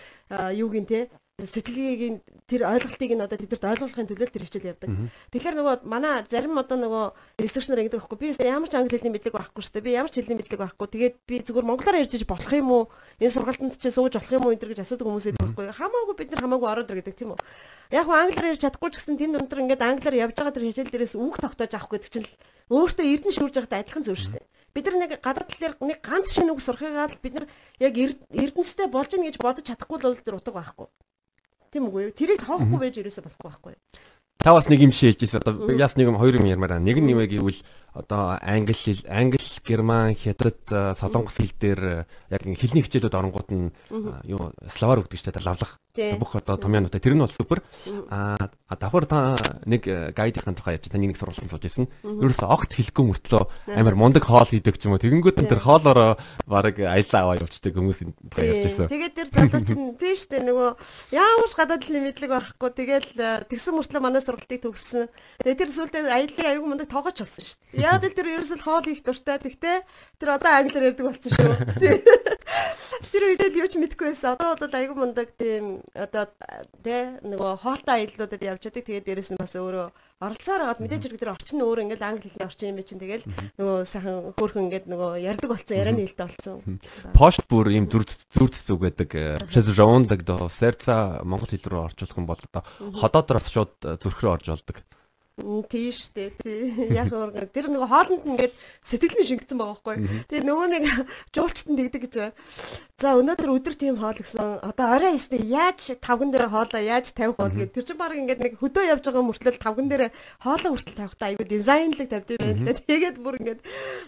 юугийн 0.53 0.85
те 0.85 1.09
сэтгэлгээгийн 1.41 2.21
тэр 2.45 2.61
ойлголтыг 2.61 3.09
нь 3.09 3.25
одоо 3.25 3.41
тэдэрт 3.41 3.65
ойлгуулахын 3.65 4.05
төлөө 4.05 4.29
тэр 4.29 4.45
хичээл 4.45 4.69
явдаг. 4.77 4.89
Тэгэхээр 5.33 5.57
нөгөө 5.57 5.75
манай 5.81 6.21
зарим 6.29 6.61
одоо 6.61 6.77
нөгөө 6.77 7.41
ресерч 7.41 7.73
нар 7.73 7.81
ингэдэг 7.81 8.05
байхгүй 8.05 8.21
би 8.21 8.37
ямар 8.37 8.69
ч 8.69 8.77
англи 8.77 9.01
хэлний 9.01 9.17
мэдлэг 9.17 9.33
байхгүй 9.33 9.65
шүү 9.65 9.73
дээ. 9.73 9.81
Би 9.81 9.97
ямар 9.97 10.13
ч 10.13 10.21
хэлний 10.21 10.37
мэдлэг 10.37 10.61
байхгүй. 10.61 10.87
Тэгээд 10.93 11.15
би 11.25 11.35
зүгээр 11.41 11.65
монголоор 11.65 11.97
ярьж 12.05 12.21
болох 12.29 12.53
юм 12.53 12.69
уу? 12.69 12.83
Энэ 13.17 13.33
сургалтанд 13.33 13.81
чи 13.81 13.89
сууж 13.89 14.13
болох 14.13 14.29
юм 14.29 14.45
уу 14.45 14.53
энэ 14.53 14.61
төр 14.61 14.71
гэж 14.77 14.85
асуудаг 14.85 15.09
хүмүүс 15.09 15.25
байдаг 15.33 15.41
байхгүй. 15.41 15.65
Хамаагүй 15.73 16.15
бид 16.21 16.29
нар 16.37 16.41
хамаагүй 16.45 16.69
ороод 16.69 16.91
ир 16.93 16.97
гэдэг 17.01 17.15
тийм 17.17 17.33
үү? 17.33 17.39
Яг 17.97 18.05
хөө 18.05 18.17
англиар 18.29 18.49
ярьж 18.53 18.61
чадахгүй 18.61 18.89
ч 18.93 18.95
гэсэн 19.01 19.17
тэнд 19.17 19.37
өндөр 19.41 19.61
ингээд 19.65 19.81
англиар 19.89 20.21
явж 20.29 20.37
байгаа 20.37 20.53
тэр 20.53 20.69
хичээл 20.69 20.93
дээрээс 20.93 21.17
үг 21.17 21.35
тогтоож 21.41 21.73
авах 21.73 21.97
гэдэг 21.97 22.09
чинь 22.13 22.29
өөртөө 22.69 23.05
эрдэнэ 23.09 23.33
шүүрж 23.33 23.55
байхад 23.57 23.73
адилхан 23.81 24.05
зүйл 24.05 24.21
шүү 24.21 24.33
дээ. 24.37 24.45
Бид 24.73 24.85
нар 24.85 24.97
нэг 25.01 25.11
гадаад 25.17 25.49
талаар 25.49 25.73
нэг 25.81 25.99
ганц 26.01 26.29
шинэ 26.33 26.53
үг 26.53 26.61
сурахыгаа 26.61 27.09
л 27.09 27.21
бид 27.21 27.33
нар 27.41 27.45
яг 27.81 27.93
эрдэнэстэй 27.97 28.85
болж 28.89 29.09
гин 29.13 29.25
гэж 29.25 29.37
бодож 29.41 29.65
чадахгүй 29.65 29.97
л 30.01 30.17
тэр 30.21 30.37
утга 30.37 30.53
байхгүй. 30.53 30.89
Тийм 31.73 31.89
үгүй 31.89 32.09
юу? 32.09 32.13
Тэрийг 32.13 32.45
тоохгүй 32.45 32.77
байж 32.77 33.01
ерөөсөө 33.01 33.25
болохгүй 33.25 33.49
байхгүй. 33.49 33.75
Та 34.43 34.53
бас 34.53 34.69
нэг 34.69 34.85
юм 34.85 34.93
шийдэж 34.93 35.41
одоо 35.41 35.73
яс 35.73 35.97
нэг 35.97 36.13
юм 36.13 36.21
хоёр 36.21 36.37
юм 36.37 36.45
ярмаар. 36.45 36.77
Нэг 36.77 37.01
нь 37.01 37.07
нэмээ 37.09 37.33
гэвэл 37.33 37.65
одоо 37.93 38.37
англи 38.41 38.73
хэл, 38.73 39.05
англи, 39.07 39.41
герман, 39.65 40.15
хятад, 40.15 40.59
солонгос 40.99 41.37
хэл 41.37 41.53
дээр 41.59 41.81
яг 42.29 42.41
хэлний 42.41 42.83
хичээлүүд 42.83 43.17
оронгууд 43.17 43.49
нь 43.53 43.71
юу 44.27 44.51
словар 44.73 45.05
гэдэг 45.05 45.45
лавлах 45.45 45.77
бүх 45.93 46.33
одоо 46.41 46.57
томьёонуудаа 46.57 46.97
тэр 46.97 47.13
нь 47.13 47.21
бол 47.21 47.29
супер. 47.29 47.61
Аа 48.09 48.49
давхар 48.73 49.05
та 49.05 49.37
нэг 49.69 49.85
гайдын 50.17 50.57
тухай 50.57 50.81
ярьж 50.81 50.89
таны 50.89 51.05
нэг 51.05 51.21
сургалтанд 51.21 51.53
сууж 51.53 51.69
ирсэн. 51.69 51.85
Ерөөсө 52.01 52.49
огт 52.49 52.73
хэлэхгүй 52.73 53.05
мөртлөө 53.13 53.77
амар 53.77 53.93
мундаг 53.93 54.25
хоол 54.25 54.49
идэг 54.49 54.81
ч 54.81 54.89
юм 54.89 54.97
уу. 54.97 55.03
Тэгэнгүүт 55.05 55.37
энэ 55.37 55.53
тэр 55.53 55.61
хоолороо 55.61 56.17
баг 56.49 56.81
аялаа 56.81 57.21
аваа 57.29 57.37
явуулдаг 57.37 57.73
хүмүүс 57.77 57.99
тухай 58.09 58.45
ярьж 58.49 58.65
ирсэн. 58.73 58.89
Тэгээд 58.89 59.13
тэр 59.13 59.29
залууч 59.37 59.69
нь 59.69 59.93
тийм 60.01 60.15
шүү 60.17 60.29
дээ 60.33 60.43
нөгөө 60.49 60.69
ч 61.45 61.53
гадаад 61.53 61.85
хэлний 61.85 62.03
мэдлэг 62.09 62.31
байхгүй. 62.41 62.69
Тэгээд 62.73 63.07
тэгсэн 63.53 63.73
мөртлөө 63.77 64.01
манай 64.01 64.21
сургалтыг 64.25 64.65
төгссөн. 64.65 65.13
Тэгээд 65.45 65.61
тэр 65.61 65.69
сүултээ 65.69 66.09
аяллаа 66.09 66.49
аягүй 66.57 66.69
мундаг 66.73 66.89
тоогооч 66.89 67.21
болсон 67.21 67.45
шүү 67.45 67.57
дээ. 67.69 67.82
Яг 67.83 67.99
л 67.99 68.15
тэр 68.15 68.39
ерөөсөл 68.39 68.63
хоол 68.63 68.87
их 68.87 69.03
дуртай. 69.03 69.43
Тэгтээ 69.43 69.77
тэр 70.15 70.29
одоо 70.39 70.51
англиар 70.55 70.95
ярьдаг 70.95 71.03
болсон 71.11 71.31
шүү. 71.35 71.51
Тэр 73.11 73.23
үед 73.27 73.43
л 73.43 73.59
юу 73.59 73.67
ч 73.67 73.75
мэдэхгүй 73.75 74.15
байсан. 74.15 74.39
Одоо 74.39 74.55
бол 74.55 74.71
айгүй 74.71 74.95
мундаг 74.95 75.35
тийм 75.35 75.83
одоо 75.91 76.31
тэ 76.79 77.19
нөгөө 77.27 77.59
хоолтой 77.59 78.07
аяллуудад 78.07 78.39
явж 78.39 78.63
байдаг. 78.71 78.87
Тэгээд 78.87 79.05
дээрэс 79.05 79.29
нь 79.35 79.41
бас 79.41 79.53
өөрөө 79.59 79.91
оролцоор 80.23 80.61
агаад 80.63 80.79
мэдээж 80.79 81.03
хэрэг 81.11 81.19
тэр 81.19 81.33
орчин 81.35 81.59
өөр 81.59 81.83
ингээл 81.83 82.07
англи 82.07 82.31
хэлний 82.31 82.47
орчин 82.47 82.71
юм 82.71 82.79
чинь 82.87 83.03
тэгэл 83.03 83.27
нөгөө 83.59 83.77
сайхан 83.83 84.31
хөөрхөн 84.39 84.65
ингээд 84.71 84.87
нөгөө 84.87 85.11
ярддаг 85.19 85.49
болсон 85.51 85.75
ярианы 85.75 86.07
хэлтэй 86.07 86.25
болсон. 86.31 86.79
Пошт 87.11 87.43
бүр 87.51 87.67
ийм 87.75 87.91
зүр 87.91 88.07
зүр 88.07 88.49
зүг 88.49 88.79
байдаг. 88.79 89.11
Шэзжоондаг 89.51 90.23
доо 90.23 90.47
серца 90.47 91.19
монгол 91.27 91.51
хэл 91.51 91.67
рүү 91.67 91.81
орчуулах 91.91 92.17
юм 92.17 92.27
бол 92.31 92.39
одоо 92.39 92.63
ходоодроос 93.03 93.51
шууд 93.51 93.73
зүрх 93.99 94.23
рүү 94.23 94.31
орж 94.39 94.47
олдог 94.55 94.79
тийш 95.41 96.13
дээ 96.13 96.29
тий. 96.37 96.69
Яг 96.99 97.09
өөр 97.09 97.49
тэр 97.49 97.73
нөгөө 97.73 97.89
хоолнд 97.89 98.25
ингээд 98.29 98.53
сэтгэл 98.85 99.17
нь 99.17 99.29
шингэсэн 99.33 99.57
байгаа 99.57 99.81
байхгүй. 99.81 99.97
Тэгээ 100.29 100.45
нөгөө 100.45 100.67
нэг 100.69 100.85
жуулчтан 101.33 101.73
дэгдэг 101.73 102.01
гэж 102.05 102.13
байна. 102.21 102.37
За 103.01 103.17
өнөөдөр 103.17 103.49
өдөр 103.57 103.73
тийм 103.73 103.97
хоол 103.97 104.13
гэсэн. 104.13 104.61
Одоо 104.61 104.85
орой 104.93 105.17
ясна 105.17 105.41
яаж 105.41 105.97
тавган 105.97 106.29
дээр 106.29 106.53
хоолоо 106.53 106.77
яаж 106.77 107.17
тавих 107.17 107.41
бол 107.41 107.49
гэдэг. 107.49 107.73
Тэр 107.73 107.85
чинь 107.89 107.97
баг 107.97 108.13
ингээд 108.13 108.45
нэг 108.45 108.53
хөдөө 108.61 108.85
явж 108.93 109.03
байгаа 109.09 109.25
мөртлөө 109.25 109.53
тавган 109.57 109.87
дээр 109.89 110.03
хоолоо 110.37 110.69
хүртэл 110.77 111.01
тавихтаа 111.01 111.27
айгүй 111.33 111.45
дизайнлаг 111.49 112.09
тавьдаг 112.13 112.37
байна 112.37 112.61
лээ. 112.69 112.85
Тэгээд 112.85 113.17
бүр 113.17 113.35
ингээд 113.41 113.61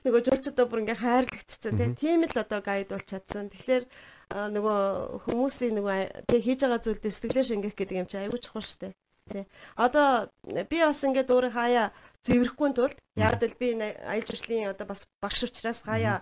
нөгөө 0.05 0.21
жуулчдаа 0.29 0.65
бүр 0.69 0.81
ингээд 0.85 1.01
хайрлагдчихсан 1.01 1.73
тий. 1.73 1.89
Тийм 1.97 2.21
л 2.29 2.37
одоо 2.37 2.61
гайд 2.61 2.93
бол 2.93 3.01
чадсан. 3.01 3.49
Тэгэхээр 3.49 3.83
нөгөө 4.29 4.79
хүмүүсийн 5.25 5.73
нөгөө 5.73 6.29
тэг 6.29 6.41
хийж 6.45 6.59
байгаа 6.61 6.81
зүйлдээ 6.85 7.13
сэтгэлээ 7.13 7.45
шингэх 7.49 7.73
гэдэг 7.73 7.97
юм 7.97 8.07
чи 8.09 8.17
айгүй 8.21 8.41
чухал 8.41 8.65
штэ. 8.65 8.93
Тий. 9.25 9.45
Одоо 9.75 10.29
би 10.45 10.77
бас 10.85 11.01
ингээд 11.01 11.33
өөрөө 11.33 11.53
хаяа 11.57 11.89
зэврэхгүй 12.29 12.69
тулд 12.77 12.97
яг 13.17 13.41
л 13.41 13.57
би 13.57 13.73
аялал 13.73 14.21
жуулчлалын 14.29 14.69
одоо 14.69 14.85
бас 14.85 15.09
багш 15.17 15.49
учраас 15.49 15.81
хаяа 15.81 16.21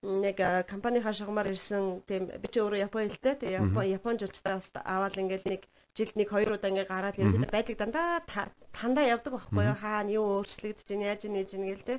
нэг 0.00 0.40
компанийн 0.64 1.04
хашгамаар 1.04 1.52
ирсэн 1.52 2.00
тийм 2.08 2.32
би 2.32 2.48
ч 2.48 2.64
өөрөө 2.64 2.88
Япон 2.88 3.12
хэлтэй 3.12 3.36
тийм 3.44 3.68
Япон 3.68 3.84
Япон 3.84 4.16
жуулчдаа 4.16 4.56
бас 4.56 4.72
аваад 4.72 5.20
ингээд 5.20 5.44
нэг 5.44 5.68
жилд 5.96 6.14
нэг 6.14 6.28
хоёр 6.30 6.54
удаа 6.54 6.70
ингээ 6.70 6.86
гараад 6.86 7.18
ирээд 7.18 7.50
байдлыг 7.50 7.78
дандаа 7.78 8.22
тандаа 8.70 9.04
явдаг 9.04 9.34
байхгүй 9.34 9.64
юу? 9.66 9.76
Хаана 9.76 10.10
юу 10.14 10.26
өөрчлөгдөж 10.40 10.86
чинь 10.86 11.02
яаж 11.02 11.26
нээж 11.26 11.50
ийн 11.58 11.66
гэл 11.74 11.86
те. 11.86 11.96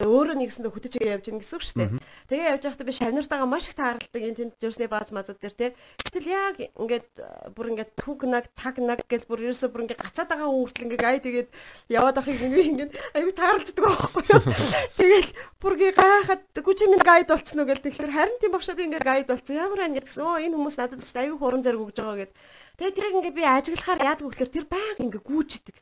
Өөрөө 0.00 0.34
нэгсэндээ 0.40 0.72
хөтөж 0.72 0.94
явж 1.04 1.26
ийн 1.28 1.38
гэсэн 1.38 1.56
үг 1.60 1.64
шүү 1.64 1.78
дээ. 1.78 1.90
Тэгээ 2.32 2.50
явж 2.56 2.62
байхдаа 2.64 2.88
би 2.88 2.94
шавнартайгаа 2.96 3.48
маш 3.48 3.68
их 3.68 3.76
тааралдаг 3.76 4.22
энэ 4.24 4.38
тэнд 4.40 4.54
журсны 4.58 4.88
бааз 4.88 5.12
мазууд 5.12 5.38
дээр 5.38 5.54
те. 5.54 5.66
Гэтэл 6.00 6.26
яг 6.32 6.56
ингээд 6.80 7.08
бүр 7.54 7.66
ингээд 7.76 7.92
түг 8.00 8.24
наг 8.24 8.48
таг 8.56 8.80
наг 8.80 9.04
гэл 9.04 9.28
бүр 9.28 9.52
ерөөсө 9.52 9.68
бүр 9.68 9.84
ингээ 9.84 10.00
гацаад 10.00 10.28
байгаа 10.32 10.48
хүртэл 10.48 10.84
ингээ 10.88 11.04
гай 11.04 11.16
тэгээд 11.20 11.48
яваад 11.92 12.16
ахыг 12.18 12.40
ингээ 12.40 12.66
ингээ 12.72 12.88
аюу 13.20 13.32
тааралддаг 13.36 13.84
байхгүй 13.84 14.24
юу? 14.32 14.42
Тэгэл 14.98 15.30
бүр 15.60 15.72
ингээ 15.76 15.92
гайхаад 15.94 16.42
гүчи 16.58 16.84
минь 16.88 17.04
гайд 17.04 17.28
болцсон 17.28 17.60
уу 17.62 17.68
гэл. 17.68 17.84
Тэгэхээр 17.84 18.16
харин 18.16 18.38
тийм 18.40 18.52
багшаа 18.56 18.74
би 18.74 18.88
ингээ 18.88 19.04
гайд 19.04 19.28
болцсон. 19.28 19.60
Ямар 19.60 19.84
байна 19.84 20.00
гэсэн 20.00 20.24
оо 20.24 20.40
энэ 20.40 20.56
хүмүүс 20.56 20.76
надад 20.80 21.04
аюу 21.04 21.38
хуран 21.38 21.62
зэрэг 21.62 21.84
өгж 21.84 21.96
байгаа 22.00 22.18
гэд 22.24 22.32
Тэгээ 22.74 22.94
тэрийг 22.98 23.14
ингээ 23.22 23.38
би 23.38 23.44
ажиглахаар 23.46 24.02
яадаг 24.02 24.26
вөхлөр 24.26 24.50
тэр 24.50 24.66
баян 24.66 24.98
ингээ 24.98 25.22
гүйчдэг. 25.22 25.76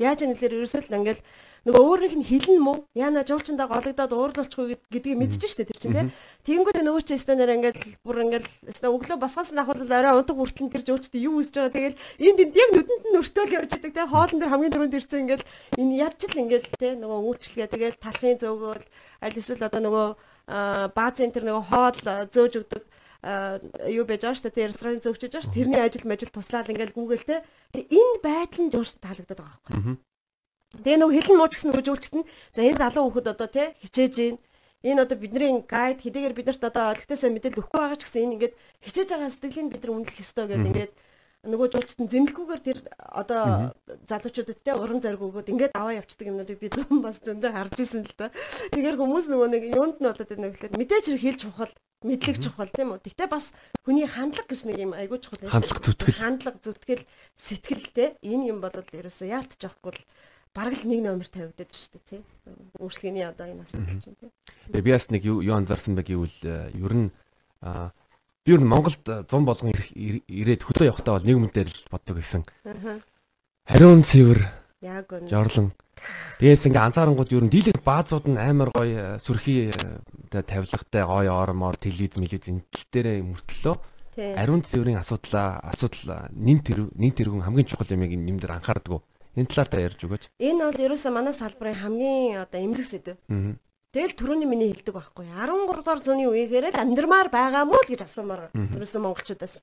Яаж 0.00 0.24
юм 0.24 0.32
нэлэр 0.32 0.56
ерөөсөө 0.64 0.80
л 0.88 0.96
ингээл 0.96 1.22
нөгөө 1.68 1.82
өөрийнх 1.84 2.16
нь 2.16 2.24
хилэн 2.24 2.60
мүү 2.64 2.76
яна 2.96 3.20
жуулчандаа 3.28 3.68
гологдоод 3.68 4.16
уурлуулчихгүй 4.16 4.80
гэдгийг 4.88 5.20
мэдчихэж 5.20 5.52
штэ 5.52 5.68
тэр 5.68 5.76
чинь 5.76 5.92
тий. 5.92 6.08
Тэнгүүд 6.48 6.80
нөгөө 6.80 7.04
ч 7.04 7.20
станаар 7.20 7.52
ингээл 7.52 8.00
бүр 8.00 8.24
ингээл 8.24 8.48
өглөө 8.80 9.18
босгоос 9.20 9.52
нь 9.52 9.60
ахвал 9.60 9.84
орой 9.84 10.16
унтаг 10.16 10.36
хүртэл 10.40 10.72
тэр 10.72 10.84
жуулчдаа 10.88 11.20
юу 11.20 11.44
үсэж 11.44 11.68
байгаа 11.68 11.76
тэгэл 11.76 12.00
энд 12.16 12.40
энд 12.40 12.54
яг 12.56 12.70
нүдэнд 12.72 13.04
нь 13.12 13.18
өртөөл 13.20 13.56
явж 13.60 13.70
идэг 13.76 13.92
тий. 13.92 14.06
Хоолн 14.08 14.40
дээр 14.40 14.52
хамгийн 14.56 14.72
түрүүнд 14.72 14.96
ирсэн 14.96 15.20
ингээл 15.28 15.44
энэ 15.76 15.96
ядч 16.00 16.20
л 16.32 16.40
ингээл 16.48 16.68
тий 16.80 16.92
нөгөө 16.96 17.20
үйлчлэгээ 17.28 17.68
тэгэл 17.76 18.00
талхын 18.00 18.40
зөөгөөл 18.40 18.84
аль 19.20 19.36
эсвэл 19.36 19.68
одоо 19.68 19.80
нөгөө 19.84 20.08
баазын 20.96 21.28
тэр 21.28 21.44
нөгөө 21.44 21.64
хоол 21.68 21.98
зөөж 22.32 22.54
өгдөг 22.64 22.82
юу 23.22 24.04
байж 24.06 24.22
байгаа 24.22 24.38
шүү 24.38 24.52
дээ. 24.54 24.70
Ресторан 24.70 25.02
зөөгчөж 25.02 25.32
байгаа 25.32 25.46
шүү. 25.46 25.56
Тэрний 25.58 25.82
ажил 25.82 26.06
мажил 26.06 26.30
туслаад 26.30 26.70
ингээл 26.70 26.94
гүүгэлтэй. 26.94 27.42
Энэ 27.74 28.22
байдал 28.22 28.62
нь 28.62 28.72
жуурс 28.72 28.94
таалагдаад 29.02 29.42
байгаа 29.42 29.58
байхгүй. 29.66 29.98
Тэгээ 30.68 30.98
нөгөө 31.00 31.16
хэлэн 31.16 31.38
мууч 31.40 31.52
гэсэн 31.56 31.68
нөгөөжүүлчт 31.72 32.14
нь 32.20 32.28
за 32.52 32.60
энэ 32.60 32.76
залуу 32.76 33.08
хүүхэд 33.08 33.32
одоо 33.32 33.48
тий 33.48 33.72
хичээж 33.82 34.14
гин 34.20 34.36
энэ 34.84 35.02
одоо 35.02 35.16
бидний 35.16 35.64
гайд 35.64 35.98
хэдийгээр 36.04 36.36
биднэрт 36.36 36.62
одоо 36.62 36.92
олигтойсаа 36.92 37.32
мэдээлэл 37.32 37.64
өгөхгүй 37.64 37.80
байгаа 37.80 37.98
ч 37.98 38.04
гэсэн 38.04 38.22
энэ 38.22 38.34
ингээд 38.36 38.54
хичээж 38.84 39.08
байгаа 39.10 39.32
сэтгэлийг 39.32 39.72
бид 39.72 39.82
нар 39.82 39.92
үнэлэх 39.96 40.22
ёстой 40.22 40.44
гэдэг 40.44 40.68
ингээд 40.68 40.92
нөгөө 41.48 41.66
жуулчтан 41.72 42.06
зэмлэлгүйгээр 42.12 42.62
тэр 42.62 42.78
одоо 43.00 43.72
залуучуудад 44.10 44.58
те 44.60 44.72
уран 44.76 45.00
зориг 45.00 45.22
өгөөд 45.24 45.50
ингээд 45.56 45.72
аваа 45.72 45.98
явцдаг 45.98 46.26
юмнуудыг 46.28 46.58
би 46.60 46.68
зөвхөн 46.68 47.00
бас 47.00 47.16
зөндөө 47.24 47.52
харж 47.54 47.76
исэн 47.80 48.04
л 48.04 48.14
да. 48.18 48.28
Тэгэхээр 48.74 49.00
хүмүүс 49.00 49.26
нөгөө 49.30 49.48
нэг 49.54 49.62
юунд 49.72 49.96
нь 50.02 50.06
болоод 50.06 50.28
байна 50.28 50.50
гэхэлээ 50.50 50.76
мэдээж 50.76 51.04
хэрэг 51.08 51.22
хэлж 51.24 51.40
чухал, 51.46 51.72
мэдлэг 52.06 52.38
чухал 52.38 52.70
тийм 52.70 52.94
үү. 52.94 53.02
Гэтэ 53.02 53.26
бас 53.26 53.50
хүний 53.82 54.06
хандлага 54.06 54.46
гэж 54.46 54.70
нэг 54.70 54.78
юм 54.78 54.92
айгүй 54.94 55.18
чухал 55.18 55.42
байна. 55.42 55.54
Хандлага 55.58 55.82
зүтгэл. 55.82 56.22
Хандлага 56.22 56.58
зүтгэл 56.62 57.04
сэтгэлтэй 57.34 58.08
энэ 58.22 58.54
юм 58.54 58.58
бодвол 58.62 58.86
ерөөсөө 58.86 59.26
яалтж 59.26 59.60
авахгүй 59.66 59.98
л 59.98 60.02
бараг 60.54 60.78
л 60.78 60.90
нэг 60.90 61.00
номер 61.02 61.26
тавигдаад 61.26 61.70
шүү 61.74 61.90
дээ 61.98 62.06
тий. 62.06 62.22
Өөрчлөгийн 62.78 63.30
одоо 63.30 63.46
энэ 63.50 63.62
асуудал 63.66 63.98
чинь 63.98 64.18
тий. 64.18 64.30
Тэгээ 64.70 64.86
би 64.86 64.92
бас 64.94 65.06
нэг 65.10 65.22
юу 65.26 65.54
анзаарсан 65.54 65.94
бэ 65.98 66.02
гэвэл 66.06 66.38
э, 66.46 66.70
ер 66.78 66.94
нь 66.94 67.10
би 68.46 68.50
ер 68.54 68.60
нь 68.62 68.70
Монголд 68.70 69.02
100 69.02 69.26
болгон 69.42 69.74
ирээд 69.74 70.62
хөдөө 70.62 70.94
явахдаа 70.94 71.18
бол 71.18 71.26
нэг 71.26 71.36
юмдэр 71.36 71.66
л 71.66 71.90
боддог 71.90 72.16
гэсэн. 72.22 72.42
Хариун 73.66 74.02
цэвэр. 74.06 74.67
Яг 74.78 75.10
үнэ. 75.10 75.26
Жорлон. 75.26 75.74
Тэгээс 76.38 76.70
ингээ 76.70 76.86
анзаарангууд 76.86 77.34
ер 77.34 77.44
нь 77.46 77.50
дийлэг 77.50 77.82
баазууд 77.82 78.30
нь 78.30 78.38
амар 78.38 78.70
гоё 78.70 79.18
э, 79.18 79.18
сүрхий 79.18 79.74
э, 79.74 80.42
тавилгатай 80.46 81.02
гоё 81.02 81.34
ормоор 81.34 81.74
телевиз 81.74 82.14
мэлиз 82.14 82.46
энэ 82.46 82.62
дээр 82.94 83.26
мөртлөө 83.26 83.74
ариун 84.38 84.62
цэврийн 84.62 85.02
асуудлаа 85.02 85.58
асуудал 85.66 86.30
нин 86.30 86.62
тэр 86.62 86.90
нин 86.94 87.10
тэргүүн 87.10 87.42
хамгийн 87.42 87.66
чухал 87.66 87.90
юмыг 87.90 88.14
нэм 88.14 88.38
дээр 88.38 88.58
анхаардаг. 88.58 89.02
Энэ 89.34 89.50
талаар 89.50 89.68
та 89.70 89.78
ярьж 89.82 90.00
өгөөч. 90.02 90.24
Энэ 90.38 90.62
бол 90.62 90.78
ерөөсөө 90.78 91.10
манай 91.14 91.34
салбарын 91.34 91.78
хамгийн 91.78 92.42
одоо 92.42 92.58
эмзэг 92.62 92.86
сэдв. 92.86 93.14
Тэгэл 93.98 94.14
түрүүний 94.14 94.46
миний 94.46 94.70
хэлдэг 94.70 94.94
байхгүй. 94.94 95.26
13 95.26 95.74
дугаар 95.74 95.98
зууны 95.98 96.30
үеигээрээ 96.30 96.70
амьдрмаар 96.70 97.34
байгаа 97.34 97.66
мó 97.66 97.74
л 97.74 97.90
гэж 97.90 98.06
асуумаар. 98.06 98.46
Ерөөсөн 98.54 99.02
монголчуудаас. 99.02 99.58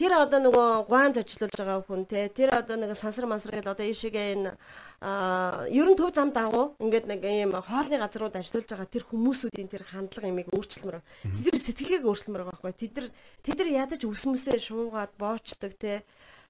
Тэр 0.00 0.16
одоо 0.16 0.40
нөгөө 0.40 0.88
гуан 0.88 1.12
зочлуулж 1.12 1.52
байгаа 1.60 1.84
хүн 1.84 2.08
те. 2.08 2.32
Тэр 2.32 2.56
одоо 2.56 2.80
нэг 2.80 2.96
сансар 2.96 3.28
мансар 3.28 3.52
гэдэг 3.52 3.76
одоо 3.76 3.84
ийшээгээ 3.84 4.32
энэ 4.32 4.56
аа 5.04 5.68
ерөн 5.68 5.92
төв 5.92 6.08
зам 6.16 6.32
дагуу 6.32 6.72
ингээд 6.80 7.04
нэг 7.04 7.20
ийм 7.20 7.52
хоолны 7.52 8.00
газрууд 8.00 8.40
ажиллаж 8.40 8.64
байгаа 8.64 8.88
тэр 8.88 9.04
хүмүүсүүдийн 9.12 9.68
тэр 9.68 9.84
хандлага 9.84 10.32
имийг 10.32 10.48
өөрчлөмөр. 10.56 11.04
Тэд 11.44 11.52
нар 11.52 11.60
сэтгэлгээг 11.60 12.08
өөрчлөмөр 12.08 12.42
байгаа 12.48 12.64
байхгүй. 12.64 12.80
Тэд 12.80 12.92
нар 12.96 13.08
тэд 13.44 13.56
нар 13.60 13.70
ядаж 13.84 14.00
үсмэсээ 14.08 14.56
шуугаад 14.56 15.12
боочдаг 15.20 15.76
те 15.76 16.00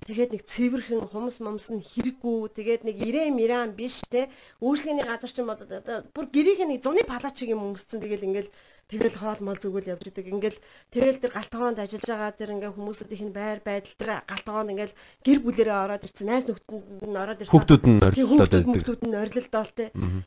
Тэгээд 0.04 0.32
нэг 0.36 0.42
цэвэрхэн 0.44 1.08
хумс 1.08 1.40
момс 1.40 1.72
нь 1.72 1.80
хэрэггүй. 1.80 2.52
Тэгээд 2.52 2.82
нэг 2.84 2.96
ирээ 3.00 3.32
миран 3.32 3.72
биш 3.72 4.04
те. 4.12 4.28
Өөрчлөгийн 4.60 5.08
газар 5.08 5.32
чинь 5.32 5.48
бодоод 5.48 5.72
одоо 5.72 6.04
бүр 6.12 6.28
гэрийнх 6.28 6.68
нэг 6.68 6.84
зуны 6.84 7.00
палач 7.08 7.40
юм 7.48 7.72
өмсцэн. 7.72 8.04
Тэгэл 8.04 8.28
ингээл 8.28 8.50
тэгэл 8.92 9.16
хоол 9.16 9.40
мол 9.40 9.56
зүгэл 9.56 9.96
явж 9.96 10.12
идэг. 10.12 10.28
Ингээл 10.28 10.60
тэгэл 10.92 11.22
тэр 11.24 11.32
галтгоонд 11.32 11.80
ажиллаж 11.80 12.04
байгаа 12.06 12.32
тэр 12.36 12.52
ингээ 12.60 12.76
хүмүүсүүдийн 12.76 13.32
байр 13.32 13.58
байдал 13.64 13.96
тэр 13.96 14.10
галтгоонд 14.28 14.72
ингээл 14.76 14.94
гэр 15.24 15.38
бүлэрээ 15.40 15.78
ороод 15.80 16.04
ирсэн. 16.04 16.28
Найс 16.28 16.44
нөхдөнд 16.44 17.02
нь 17.08 17.16
ороод 17.16 17.40
ирсэн. 17.40 17.54
Хүүхдүүд 17.56 17.84
нь 17.88 18.04
орилдоод 18.04 18.52
байдаг. 18.52 18.68
Хүүхдүүд 18.68 19.02
нь 19.08 19.16
орилдоол 19.16 19.72
те. 19.72 19.86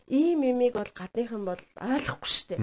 Ийм 0.09 0.39
юмыг 0.49 0.73
бол 0.75 0.91
гадныхан 0.97 1.43
бол 1.45 1.61
ойлгохгүй 1.77 2.29
штэ. 2.33 2.57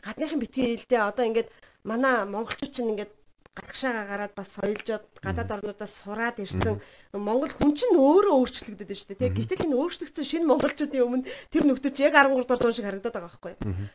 Гадныхан 0.00 0.40
битгий 0.40 0.76
хэлдэ 0.76 0.96
одоо 1.04 1.24
ингээд 1.28 1.48
манай 1.84 2.24
монголчууд 2.26 2.72
чинь 2.74 2.90
ингээд 2.96 3.12
гадагшаага 3.56 4.02
гараад 4.04 4.32
бас 4.36 4.48
соёлжоод 4.52 5.04
гадаад 5.24 5.50
орнуудаас 5.56 5.92
сураад 6.04 6.36
ирсэн 6.44 6.76
Монгол 7.16 7.48
хүн 7.56 7.72
чинь 7.72 7.96
өөрөө 7.96 8.36
өөрчлөгдөд 8.36 8.84
байна 8.84 9.00
шүү 9.00 9.16
дээ. 9.16 9.32
Гэтэл 9.32 9.64
энэ 9.64 9.78
өөрчлөгдсөн 9.80 10.26
шинэ 10.28 10.44
монголчуудын 10.44 11.04
өмнө 11.08 11.28
тэр 11.48 11.64
нөхдөж 11.64 11.96
яг 12.04 12.14
13 12.20 12.44
дугаар 12.44 12.60
зуун 12.60 12.76
шиг 12.76 12.84
харагдаад 12.84 13.16
байгаа 13.16 13.32
байхгүй. 13.32 13.54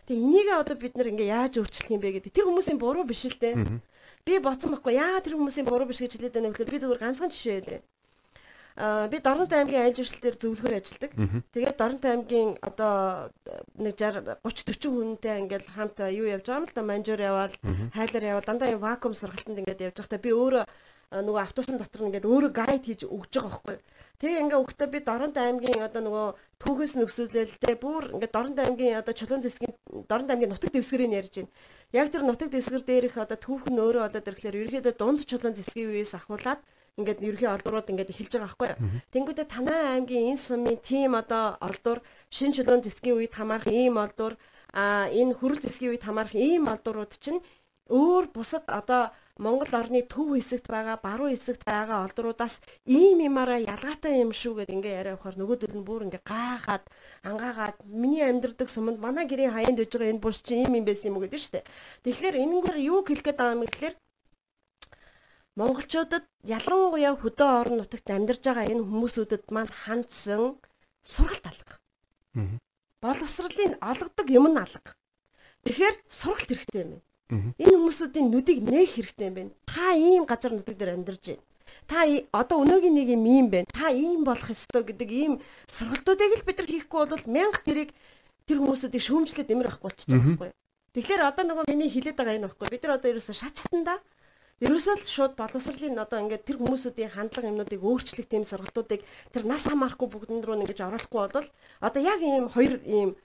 Тэгээ 0.09 0.17
энийг 0.17 0.47
одоо 0.57 0.75
бид 0.81 0.93
нэр 0.97 1.11
ингээ 1.13 1.29
яаж 1.29 1.53
өөрчлөх 1.61 1.93
юм 1.93 2.01
бэ 2.01 2.09
гэдэг. 2.17 2.33
Тэр 2.33 2.49
хүмүүсийн 2.49 2.81
буруу 2.81 3.05
биш 3.05 3.21
л 3.29 3.37
дээ. 3.37 3.53
Би 4.25 4.41
боцсон 4.41 4.73
байхгүй. 4.73 4.97
Яагаад 4.97 5.25
тэр 5.29 5.37
хүмүүсийн 5.37 5.69
буруу 5.69 5.85
биш 5.85 6.01
гэж 6.01 6.17
хэлээд 6.17 6.33
байна 6.33 6.49
вэ 6.49 6.53
гэхээр 6.57 6.73
би 6.73 6.81
зөвхөн 6.81 7.01
ганцхан 7.05 7.29
жишээ 7.29 7.61
хэлээ 7.61 7.81
би 8.77 9.17
Дорнот 9.19 9.51
аймгийн 9.51 9.83
аян 9.83 9.95
журсалтээр 9.95 10.35
зөвлөхөр 10.39 10.77
ажилладаг. 10.79 11.11
Тэгээд 11.51 11.77
Дорнот 11.77 12.05
аймгийн 12.05 12.49
одоо 12.63 13.29
нэг 13.75 13.95
60 13.99 14.39
30 14.43 14.71
40 14.71 14.87
хүнтэй 14.87 15.35
ингээл 15.43 15.73
хамт 15.75 15.99
юу 15.99 16.27
явж 16.31 16.47
байгаа 16.47 16.61
юм 16.63 16.67
л 16.69 16.75
да 16.75 16.81
манжуур 16.81 17.21
яваал 17.21 17.55
хайлаар 17.91 18.25
яваал 18.31 18.47
дандаа 18.47 18.71
юм 18.71 18.79
вакуум 18.79 19.13
сургалтанд 19.17 19.59
ингээд 19.59 19.91
явж 19.91 19.97
байхдаа 19.99 20.23
би 20.23 20.31
өөрөө 20.31 20.65
нөгөө 21.11 21.41
автобусын 21.43 21.75
дотор 21.75 22.07
ингээд 22.07 22.23
өөрөө 22.23 22.51
гайд 22.55 22.83
хийж 22.87 23.03
өгж 23.03 23.35
байгаа 23.35 23.51
байхгүй. 23.51 23.77
Тэгээ 24.23 24.41
ингээ 24.47 24.63
өгтөө 24.63 24.87
би 24.87 24.99
Дорнот 25.03 25.35
аймгийн 25.35 25.83
одоо 25.83 26.01
нөгөө 26.07 26.27
түүхээс 26.63 26.93
нөсүүлэлтэй 26.95 27.75
бүр 27.75 28.15
ингээ 28.15 28.31
Дорнот 28.31 28.59
аймгийн 28.63 28.95
одоо 28.95 29.11
чулуун 29.11 29.43
зэвсгийн 29.43 29.75
Дорнот 30.07 30.31
аймгийн 30.31 30.55
нутаг 30.55 30.71
дэвсгэрийг 30.71 31.11
ярьж 31.11 31.43
байна. 31.43 31.51
Яг 31.91 32.07
тэр 32.15 32.23
нутаг 32.23 32.47
дэвсгэр 32.55 32.87
дээрх 32.87 33.19
одоо 33.19 33.35
түүх 33.35 33.67
нь 33.67 33.81
өөрөө 33.83 34.07
болоод 34.07 34.29
ирэхлээр 34.31 34.71
ерөөдөө 34.71 34.93
дунд 34.95 35.27
чулуун 35.27 35.57
зэвсгийн 35.59 35.91
үеэс 35.91 36.15
ахуулаад 36.15 36.63
ингээд 36.99 37.23
ерхий 37.23 37.47
олдурууд 37.47 37.87
ингээд 37.91 38.11
эхэлж 38.11 38.31
байгаа 38.35 38.47
байхгүй 38.51 38.69
юу. 38.73 38.79
Тэнгүүдээ 39.13 39.47
танай 39.47 39.81
аймгийн 39.95 40.35
энэ 40.35 40.43
сумын 40.43 40.77
тим 40.83 41.15
одоо 41.15 41.55
олдур 41.63 42.03
шин 42.27 42.51
чулуун 42.51 42.83
зэвсгийн 42.83 43.15
үед 43.15 43.33
хамаарах 43.35 43.67
ийм 43.71 43.95
олдур 43.95 44.35
а 44.73 45.07
энэ 45.07 45.37
хөрөл 45.39 45.63
зэвсгийн 45.63 45.91
үед 45.95 46.03
хамаарах 46.03 46.35
ийм 46.35 46.67
олдурууд 46.67 47.13
чинь 47.23 47.39
өөр 47.91 48.31
бусад 48.35 48.65
одоо 48.67 49.11
Монгол 49.41 49.73
орны 49.73 50.05
төв 50.05 50.37
хэсэгт 50.37 50.69
байгаа, 50.69 51.01
баруун 51.01 51.33
хэсэгт 51.33 51.65
байгаа 51.65 52.05
олдруудаас 52.05 52.61
ийм 52.85 53.25
юмараа 53.25 53.57
ялгаатай 53.57 54.21
юм 54.21 54.31
шүү 54.37 54.61
гэд 54.61 54.69
ингээ 54.69 54.97
яриа 55.01 55.13
авахаар 55.17 55.39
нөгөөдөл 55.39 55.75
нь 55.81 55.87
бүр 55.87 56.05
ингээ 56.05 56.21
гаахаад 56.21 56.85
ангаагаад 57.25 57.77
миний 57.87 58.21
амьдрдаг 58.21 58.69
суманд 58.69 59.01
манай 59.01 59.25
гэрийн 59.25 59.55
хаяанд 59.55 59.81
иж 59.81 59.97
байгаа 59.97 60.13
энэ 60.13 60.21
бус 60.21 60.45
чи 60.45 60.61
ийм 60.61 60.77
юм 60.77 60.85
байсан 60.85 61.09
юм 61.09 61.17
уу 61.17 61.25
гэдэг 61.25 61.41
штэ. 61.41 61.65
Тэгэхээр 62.05 62.35
энэгээр 62.37 62.77
юу 62.85 63.01
хэлэх 63.01 63.25
гээд 63.25 63.39
байгаа 63.41 63.55
юм 63.57 63.65
гэхээр 63.65 63.95
монголчуудад 65.61 66.25
ялангуяа 66.41 67.13
хөдөө 67.21 67.49
орон 67.61 67.77
нутагт 67.81 68.09
амьдарж 68.09 68.41
байгаа 68.41 68.65
энэ 68.73 68.87
хүмүүсүүдэд 68.89 69.43
маань 69.53 69.69
хандсан 69.69 70.57
сургалт 71.05 71.45
алга. 71.45 71.73
Боловсролын 73.01 73.77
олгодог 73.81 74.27
юм 74.29 74.45
нь 74.49 74.57
алга. 74.57 74.91
Тэгэхээр 75.65 75.95
сургалт 76.09 76.49
хэрэгтэй 76.49 76.81
юм. 76.81 77.01
Энэ 77.61 77.75
хүмүүсүүдийн 77.77 78.27
нүдийг 78.33 78.59
нээх 78.65 78.91
хэрэгтэй 78.97 79.27
юм 79.29 79.35
байна. 79.37 79.53
Та 79.69 79.93
ийм 79.93 80.23
газар 80.25 80.51
нутаг 80.57 80.75
дээр 80.77 80.97
амьдарч 80.97 81.23
байна. 81.29 81.45
Та 81.87 82.03
одоо 82.33 82.57
өнөөгийн 82.65 82.95
нэг 82.97 83.07
юм 83.13 83.25
ийм 83.29 83.47
байна. 83.53 83.69
Та 83.69 83.93
ийм 83.93 84.25
болох 84.25 84.49
ёстой 84.49 84.83
гэдэг 84.83 85.09
ийм 85.13 85.33
сургалтуудыг 85.69 86.41
л 86.41 86.47
бид 86.47 86.57
нар 86.57 86.69
хийхгүй 86.73 87.05
бол 87.05 87.25
мянга 87.29 87.61
тэрийг 87.61 87.93
тэр 88.49 88.57
хүмүүсүүдийг 88.59 89.03
шүүмжлээд 89.05 89.53
эмэр 89.53 89.69
авахгүй 89.69 89.87
болчих 89.87 90.09
жоох 90.09 90.25
байхгүй. 90.25 90.51
Тэгэхээр 90.91 91.21
одоо 91.23 91.43
нөгөө 91.47 91.65
миний 91.71 91.87
хэлээд 91.87 92.17
байгаа 92.19 92.35
энэ 92.35 92.47
байхгүй. 92.49 92.67
Бид 92.67 92.83
нар 92.83 92.95
одоо 92.99 93.09
ерөөсө 93.15 93.33
шат 93.37 93.55
чатанда 93.55 94.01
ерөөсөө 94.61 94.95
л 95.01 95.09
шууд 95.09 95.33
боловсролын 95.37 95.97
одоо 95.97 96.21
ингээд 96.21 96.45
тэр 96.45 96.57
хүмүүсүүдийн 96.61 97.13
хандлага 97.17 97.49
юмнуудыг 97.49 97.81
өөрчлөх 97.81 98.29
тийм 98.29 98.45
сургалтуудыг 98.45 99.01
тэр 99.33 99.43
нас 99.49 99.65
хамаарахгүй 99.65 100.07
бүгдэн 100.07 100.45
рүү 100.45 100.61
ингэж 100.61 100.79
оруулахгүй 100.85 101.19
бол 101.33 101.47
одоо 101.81 102.01
яг 102.01 102.19
ийм 102.21 102.45
хоёр 102.45 102.77
ийм 102.85 103.17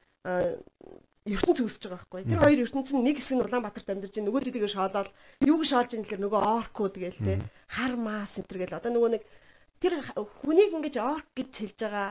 ертөнц 1.26 1.58
үүсэж 1.58 1.82
байгаа 1.90 2.06
байхгүй. 2.06 2.22
Тэр 2.24 2.40
хоёр 2.40 2.60
ертөнц 2.62 2.88
нь 2.94 3.02
нэг 3.02 3.18
хэсэг 3.18 3.36
нь 3.36 3.44
Улаанбаатарт 3.44 3.90
амьдарч 3.90 4.14
байна. 4.14 4.28
Нөгөө 4.30 4.42
төдийгөө 4.46 4.70
шоолол 4.70 5.10
юуг 5.42 5.62
шоолж 5.66 5.90
ин 5.98 6.02
гэхээр 6.06 6.22
нөгөө 6.22 6.40
оркууд 6.40 6.94
гээл 6.94 7.20
те. 7.20 7.34
Хар 7.66 7.98
маас 7.98 8.38
энэ 8.38 8.46
гээл 8.46 8.78
одоо 8.78 8.90
нөгөө 8.94 9.10
нэг 9.18 9.22
тэр 9.82 9.94
хүнийг 10.40 10.70
ингэж 10.78 10.96
орк 11.02 11.28
гэж 11.34 11.50
хэлж 11.50 11.78
байгаа. 11.82 12.08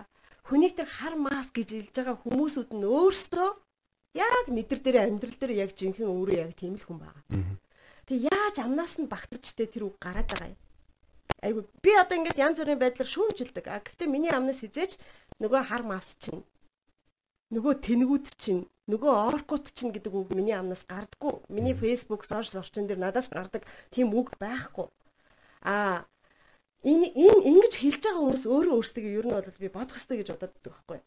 Хүнийг 0.52 0.74
тэр 0.76 0.90
хар 0.92 1.16
маас 1.16 1.48
гэж 1.56 1.70
хэлж 1.74 1.96
байгаа 1.96 2.16
хүмүүсүүд 2.28 2.70
нь 2.76 2.84
өөрсдөө 2.86 3.50
яг 4.20 4.46
мэдэр 4.52 4.80
дээр 4.84 4.98
амьдрал 5.08 5.38
дээр 5.40 5.54
яг 5.64 5.72
жинхэнэ 5.80 6.12
өөрөө 6.12 6.38
яг 6.44 6.52
тийм 6.60 6.76
л 6.76 6.84
хүн 6.84 7.00
байгаа. 7.00 7.24
Тэг 8.06 8.30
яаж 8.30 8.56
амнаас 8.62 9.02
нь 9.02 9.10
багтаж 9.10 9.44
те 9.58 9.66
тэр 9.66 9.90
үг 9.90 9.98
гараад 9.98 10.30
байгаа 10.30 10.54
юм. 10.54 10.60
Айгу 11.42 11.66
би 11.82 11.92
одоо 11.98 12.18
ингэж 12.22 12.38
янз 12.38 12.58
бүрийн 12.62 12.82
байдлаар 12.82 13.10
шүүмжилдэг. 13.10 13.66
А 13.66 13.82
гэхдээ 13.82 14.10
миний 14.10 14.30
амнаас 14.30 14.62
хизээж 14.62 14.98
нөгөө 15.42 15.62
хар 15.70 15.84
маас 15.84 16.14
чинь 16.22 16.46
нөгөө 17.50 17.74
тэнгүүд 17.82 18.26
чинь 18.38 18.70
нөгөө 18.86 19.14
оркут 19.30 19.74
чинь 19.74 19.90
гэдэг 19.90 20.14
үг 20.14 20.30
миний 20.38 20.54
амнаас 20.54 20.86
гардггүй. 20.86 21.50
Миний 21.50 21.74
Facebook 21.74 22.26
сошиал 22.26 22.62
орчин 22.62 22.86
дээр 22.86 23.02
надаас 23.02 23.30
гардаг 23.34 23.66
тийм 23.90 24.14
үг 24.14 24.38
байхгүй. 24.38 24.86
Аа 25.66 26.06
энэ 26.86 27.10
энэ 27.10 27.42
ингэж 27.50 27.74
хэлж 27.82 28.02
байгаа 28.06 28.22
хүмүүс 28.22 28.46
өөрөө 28.46 28.76
өөрсдөө 28.78 29.04
ер 29.18 29.26
нь 29.26 29.34
бол 29.34 29.62
би 29.62 29.70
бодох 29.74 29.98
хэрэгтэй 29.98 30.18
гэж 30.22 30.30
бодоод 30.30 30.54
байдаг 30.54 30.74
байхгүй. 30.74 31.00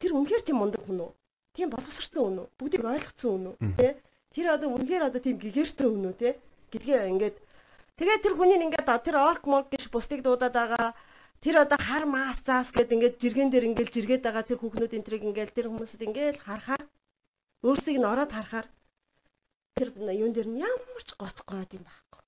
Тэр 0.00 0.12
үнэхээр 0.12 0.44
тийм 0.44 0.58
мундаг 0.60 0.84
хүн 0.84 1.00
үү? 1.00 1.12
Тийм 1.56 1.68
боловсрцсан 1.72 2.22
хүн 2.24 2.38
үү? 2.44 2.48
Бүгдийг 2.60 2.84
ойлгоцсон 2.84 3.30
хүн 3.32 3.46
үү? 3.48 3.56
Тэ? 3.80 3.88
Тэр 4.32 4.46
одоо 4.56 4.68
үнэхээр 4.72 5.08
одоо 5.08 5.20
тийм 5.20 5.36
гэгэрцэн 5.36 5.88
хүн 5.88 6.08
үү? 6.08 6.16
Тэ? 6.16 6.40
Гэдгээ 6.72 7.10
ингээд 7.12 7.36
тэгээ 8.00 8.18
тэр 8.24 8.34
хүний 8.36 8.56
ингээд 8.56 8.88
тэр 8.88 9.16
орк 9.20 9.44
мог 9.44 9.68
гэж 9.68 9.92
бусдыг 9.92 10.24
дуудаад 10.24 10.56
байгаа 10.56 10.96
тэр 11.44 11.68
одоо 11.68 11.76
хар 11.76 12.04
маас 12.08 12.40
заас 12.40 12.72
гэд 12.72 12.96
ингээд 12.96 13.20
жиргэн 13.20 13.50
дээр 13.52 13.68
ингээд 13.68 13.92
жиргээд 13.92 14.24
байгаа 14.24 14.44
тэр 14.46 14.58
хүүхнүүд 14.62 14.96
энэ 14.96 15.04
тэрийг 15.04 15.24
ингээд 15.28 15.52
тэр 15.52 15.68
хүмүүсд 15.68 16.00
ингээд 16.00 16.38
харахаар 16.40 16.84
өөрсдийг 17.66 17.98
нь 18.00 18.08
ороод 18.08 18.32
харахаар 18.32 18.66
тэр 19.76 19.88
юун 19.98 20.32
дээр 20.32 20.48
нь 20.48 20.62
ямар 20.62 21.02
ч 21.04 21.10
гоцгоод 21.18 21.70
юм 21.76 21.84
байхгүй. 21.84 22.22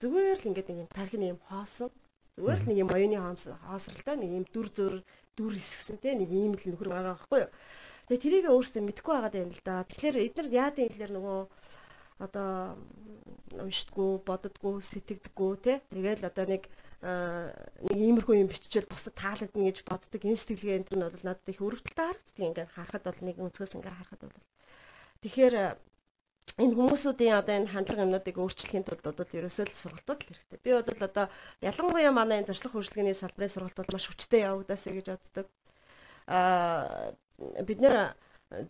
Зүгээр 0.00 0.38
л 0.40 0.48
ингээд 0.48 0.68
нэг 0.70 0.88
тархин 0.94 1.34
юм 1.34 1.40
хоосон. 1.50 1.90
Зүгээр 2.38 2.60
л 2.62 2.68
нэг 2.70 2.78
юм 2.82 2.90
оюуны 2.94 3.18
хоосралтай 3.18 4.16
нэг 4.16 4.30
юм 4.38 4.44
дүр 4.48 4.68
зур 4.70 4.94
дүр 5.36 5.52
хэсгсэн 5.58 5.98
те 5.98 6.14
нэг 6.14 6.30
ийм 6.30 6.54
л 6.54 6.64
нөхөр 6.64 6.88
байгаа 6.88 7.14
байхгүй 7.18 7.40
юу. 7.46 7.50
Тэгээ 8.08 8.22
тэрийг 8.24 8.46
өөрсдөө 8.52 8.82
мэдгүй 8.84 9.12
байгаад 9.14 9.36
юм 9.38 9.50
л 9.52 9.62
да. 9.64 9.84
Тэгэхээр 9.88 10.16
эдгээр 10.28 10.48
яад 10.52 10.76
юм 10.80 10.90
хэлэр 10.92 11.12
нөгөө 11.16 11.40
одоо 12.24 12.78
уншдаггүй, 13.58 14.10
боддоггүй, 14.28 14.74
сэтгэдэггүй 14.80 15.52
те. 15.64 15.80
Тэгээл 15.90 16.28
одоо 16.28 16.44
нэг 16.46 16.68
нэг 17.04 17.98
иймэрхүү 18.00 18.34
юм 18.40 18.48
биччихэл 18.48 18.88
бусад 18.88 19.16
таалагдана 19.16 19.68
гэж 19.68 19.84
боддог. 19.84 20.20
Энэ 20.24 20.40
сэтгэлгээ 20.40 20.78
энэ 20.84 20.88
нь 20.94 21.04
бол 21.04 21.24
надад 21.24 21.48
их 21.52 21.60
өрөвдөлтэй 21.60 22.00
харагддаг. 22.00 22.40
Ингээд 22.40 22.72
харахад 22.72 23.04
бол 23.04 23.20
нэг 23.24 23.36
өнцгөөс 23.44 23.76
ингээд 23.76 23.98
харахад 23.98 24.22
бол 24.24 24.44
Тэгэхээр 25.24 25.56
энэ 26.60 26.76
хүмүүсүүдийн 26.76 27.32
одоо 27.40 27.54
энэ 27.56 27.72
хандлага 27.72 28.04
юмнуудыг 28.04 28.36
өөрчлөхийн 28.36 28.84
тулд 28.84 29.08
одоо 29.08 29.24
ерөөсөө 29.24 29.64
л 29.64 29.80
сургалтууд 29.80 30.20
л 30.20 30.28
хэрэгтэй. 30.28 30.60
Би 30.60 30.70
бодвол 30.76 31.08
одоо 31.08 31.26
ялангуяа 31.64 32.12
манай 32.12 32.44
энэ 32.44 32.52
зарчлах 32.52 32.76
хөгжлөгийн 32.76 33.16
салбарын 33.16 33.54
сургалтууд 33.56 33.88
маш 33.88 34.04
хүчтэй 34.04 34.44
явагдасаа 34.44 34.92
гэж 34.92 35.06
боддог. 35.16 35.46
Аа 36.28 37.16
бид 37.38 37.80
нэр 37.80 38.14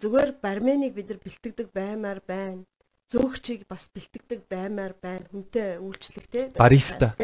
зүгээр 0.01 0.31
барменыг 0.41 0.95
бид 0.95 1.09
нар 1.11 1.21
бэлтгэдэг 1.21 1.69
баймаар 1.75 2.21
байна. 2.25 2.65
Зөөгчийг 3.13 3.69
бас 3.69 3.91
бэлтгэдэг 3.93 4.49
баймаар 4.49 4.95
байна. 4.97 5.29
Хүнтэй 5.31 5.79
үйлчлэг 5.79 6.27
те. 6.31 6.51
Бариста. 6.57 7.15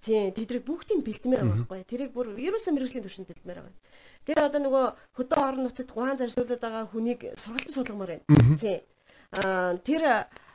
Тийм, 0.00 0.32
тэдрийг 0.32 0.64
бүгдийг 0.64 1.04
бэлдмээр 1.04 1.44
байгаа 1.44 1.60
байхгүй. 1.60 1.84
Тэрийг 1.84 2.10
бүр 2.16 2.32
ерөөсөө 2.40 2.72
мэрэгжлийн 2.72 3.04
түвшинд 3.04 3.28
бэлдмээр 3.28 3.60
байгаа. 3.60 3.76
Тэр 4.24 4.38
одоо 4.40 4.60
нөгөө 4.64 4.84
хөдөө 5.12 5.40
орон 5.44 5.62
нутагт 5.68 5.92
гуан 5.92 6.16
зарцуулаад 6.16 6.56
байгаа 6.64 6.88
хүнийг 6.88 7.20
сургалтын 7.36 7.76
суулгамаар 7.76 8.10
байна. 8.16 8.56
Тийм. 8.56 8.80
Аа 9.44 9.76
тэр 9.84 10.02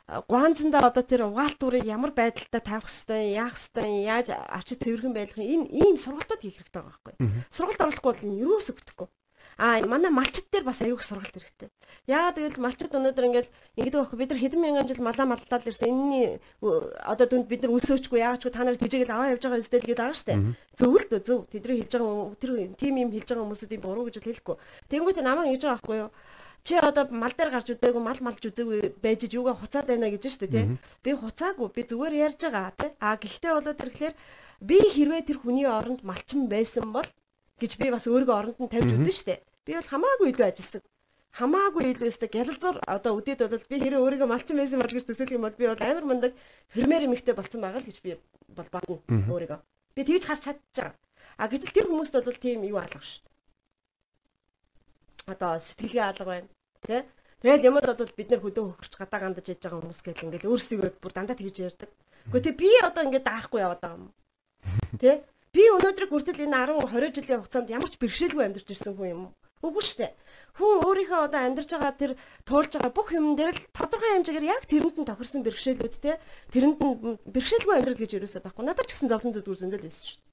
гуанзанда 0.06 0.86
одоо 0.86 1.02
тэр 1.06 1.30
угаалтурыг 1.30 1.86
ямар 1.86 2.10
байдалтай 2.10 2.62
тавих 2.62 2.90
хэвтэй, 2.90 3.38
яах 3.38 3.54
хэвтэй, 3.54 4.06
яаж 4.06 4.34
арчид 4.34 4.82
цэвэрхэн 4.82 5.14
байлгах 5.14 5.42
энэ 5.42 5.66
ийм 5.70 5.94
сургалтууд 5.94 6.42
хийх 6.42 6.62
хэрэгтэй 6.62 6.82
байгаа 6.82 6.94
байхгүй. 6.94 7.14
Сургалт 7.50 7.82
оруулахгүй 7.82 8.10
бол 8.14 8.26
энэ 8.26 8.42
юусоо 8.46 8.74
бүтэхгүй. 8.78 9.08
Аа 9.56 9.80
манай 9.88 10.12
малчид 10.12 10.52
дээр 10.52 10.64
бас 10.68 10.84
аюух 10.84 11.00
сургалт 11.00 11.32
хэрэгтэй. 11.32 11.72
Яагаад 12.04 12.36
гэвэл 12.36 12.60
малчид 12.60 12.92
өнөөдөр 12.92 13.24
ингээл 13.24 13.50
ингэдэг 13.80 14.00
байхгүй 14.04 14.18
бид 14.20 14.30
нар 14.30 14.40
хэдэн 14.44 14.60
мянган 14.60 14.88
жил 14.88 15.00
малаа 15.00 15.26
малтаад 15.32 15.64
ирсэн. 15.64 15.88
Энэний 15.88 16.26
одоо 16.60 17.24
дүнд 17.24 17.48
бид 17.48 17.64
нар 17.64 17.72
өсөөчгүй 17.72 18.20
яагаачгүй 18.20 18.52
та 18.52 18.68
нар 18.68 18.76
тэжээгэл 18.76 19.16
аваа 19.16 19.32
явж 19.32 19.42
байгаа 19.48 19.60
юм 19.60 19.64
стэл 19.64 19.88
гэдэг 19.88 19.96
байгаа 19.96 20.20
штэ. 20.20 20.34
Зөв 20.76 20.92
л 20.92 21.08
дөө 21.08 21.20
зөв. 21.24 21.38
Тэдний 21.48 21.80
хэлж 21.80 21.92
байгаа 21.96 22.36
тэр 22.36 22.50
тим 22.76 22.94
юм 23.00 23.10
хэлж 23.16 23.28
байгаа 23.32 23.44
хүмүүсийн 23.48 23.80
буруу 23.80 24.04
гэж 24.12 24.20
хэлэхгүй. 24.20 24.56
Тэнгүүтээ 24.92 25.24
намайг 25.24 25.48
ингэж 25.56 25.62
байгаа 25.64 25.80
байхгүй 25.80 25.98
юу? 26.04 26.10
чи 26.66 26.74
одоо 26.74 27.06
мал 27.14 27.30
дээр 27.30 27.50
гарч 27.54 27.68
үзээгүй 27.70 28.02
мал 28.02 28.18
малж 28.26 28.42
үзээгүй 28.42 28.98
байж 28.98 29.22
юугаа 29.30 29.54
хуцаад 29.54 29.86
байна 29.86 30.10
гэж 30.10 30.34
штэ 30.34 30.50
тий. 30.50 30.66
Би 30.98 31.14
хуцаагүй 31.14 31.70
би 31.70 31.86
зүгээр 31.86 32.14
ярьж 32.26 32.42
байгаа 32.42 32.74
тий. 32.74 32.90
А 32.98 33.14
гэхдээ 33.14 33.52
болоод 33.54 33.78
ирэхлээр 33.78 34.14
би 34.66 34.76
хэрвээ 34.82 35.22
тэр 35.30 35.38
хүний 35.38 35.66
оронд 35.70 36.02
малчин 36.02 36.50
байсан 36.50 36.90
бол 36.90 37.06
гэж 37.62 37.78
би 37.78 37.86
бас 37.94 38.10
өөрийгөө 38.10 38.34
оронд 38.34 38.58
нь 38.58 38.66
тавьж 38.66 38.90
үзэн 38.98 39.14
штэ. 39.14 39.45
Би 39.66 39.74
бол 39.74 39.90
хамаагүй 39.90 40.30
илүү 40.30 40.46
ажилласан. 40.46 40.82
Хамаагүй 41.34 41.90
илүү 41.90 42.08
өстэй 42.08 42.30
гялалзуур 42.30 42.78
одоо 42.86 43.12
үдээд 43.18 43.42
бол 43.50 43.66
би 43.66 43.76
хэрэв 43.82 43.98
өөрийгөө 43.98 44.30
малчин 44.30 44.56
байсан 44.56 44.78
бол 44.78 44.94
гэж 44.94 45.04
төсөөлөх 45.10 45.36
юм 45.36 45.44
бол 45.44 45.58
би 45.58 45.66
бол 45.66 45.82
амар 45.82 46.04
мундаг 46.06 46.32
фермер 46.70 47.02
эмэгтэй 47.04 47.34
болцсон 47.34 47.60
байгаа 47.60 47.82
л 47.82 47.88
гэж 47.90 47.98
би 48.00 48.14
бол 48.54 48.68
бодно 48.70 49.02
өөрийгөө. 49.26 49.60
Би 49.98 50.00
тэгж 50.06 50.24
харж 50.24 50.42
чадчих. 50.46 50.94
А 51.36 51.50
гэтэл 51.50 51.74
тэр 51.74 51.86
хүмүүст 51.90 52.14
бол 52.14 52.38
тийм 52.38 52.62
юу 52.64 52.78
алга 52.78 53.02
штэ. 53.02 53.26
Одоо 55.26 55.58
сэтгэлгээ 55.58 56.06
алга 56.08 56.24
байна. 56.24 56.48
Тэ? 56.86 57.04
Тэгэл 57.42 57.68
юмд 57.68 57.84
бол 57.84 58.16
бид 58.16 58.30
нар 58.30 58.40
хөдөө 58.40 58.64
хөхөрч 58.70 58.94
гадаа 58.96 59.20
гандаж 59.20 59.46
яж 59.50 59.60
байгаа 59.60 59.82
хүмүүс 59.82 60.00
гэл 60.06 60.24
ингээл 60.30 60.48
өөрсдөө 60.48 60.78
бүр 61.02 61.12
дандаа 61.12 61.36
тэгж 61.36 61.56
ярьдаг. 61.66 61.90
Гэхдээ 62.32 62.54
би 62.54 62.70
одоо 62.80 63.02
ингээд 63.04 63.28
даахгүй 63.28 63.60
яваад 63.60 63.82
байгаа 63.82 63.98
юм. 63.98 64.14
Тэ? 65.02 65.20
Би 65.52 65.62
өнөөдрийг 65.74 66.08
хүртэл 66.08 66.48
энэ 66.48 66.80
10 66.80 66.80
20 66.96 67.16
жилийн 67.16 67.40
хугацаанд 67.44 67.68
ямар 67.74 67.90
ч 67.92 68.00
бэрхшээлгүй 68.00 68.44
амьдарч 68.46 68.68
ирсэн 68.72 68.96
хүн 68.96 69.12
юм? 69.12 69.22
Үгүй 69.64 69.82
шүү 69.84 69.98
дээ. 70.04 70.12
Хүн 70.56 70.84
өөрийнхөө 70.88 71.20
одоо 71.28 71.40
амьдарч 71.44 71.70
байгаа 71.72 71.94
тэр 71.96 72.12
туулж 72.48 72.72
байгаа 72.76 72.92
бүх 72.92 73.08
юм 73.12 73.36
дээр 73.36 73.52
л 73.52 73.62
тодорхой 73.76 74.10
хэмжээгээр 74.16 74.50
яг 74.52 74.64
тэрэнд 74.68 74.96
нь 75.00 75.08
тохирсон 75.08 75.44
бэрхшээлүүд 75.44 75.94
те 76.00 76.16
тэрэнд 76.52 76.80
нь 76.80 76.96
бэрхшээлгүй 77.28 77.74
амьдрал 77.76 78.00
гэж 78.00 78.12
юусаа 78.16 78.44
байхгүй. 78.44 78.64
Надад 78.64 78.88
ч 78.88 78.96
гэсэн 78.96 79.12
зовлон 79.12 79.36
зүдгүүр 79.36 79.60
зөндөл 79.60 79.84
байсан 79.84 80.04
шүү 80.04 80.16
дээ. 80.16 80.26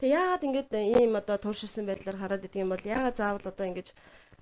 Тэгээ 0.00 0.14
яагаад 0.16 0.46
ингэж 0.46 0.66
ийм 0.74 1.12
одоо 1.14 1.36
тууширсан 1.38 1.84
байдлаар 1.86 2.18
хараад 2.18 2.46
идэг 2.46 2.62
юм 2.64 2.72
бол 2.74 2.82
яагаад 2.82 3.16
заавал 3.18 3.46
одоо 3.46 3.66
ингэж 3.70 3.88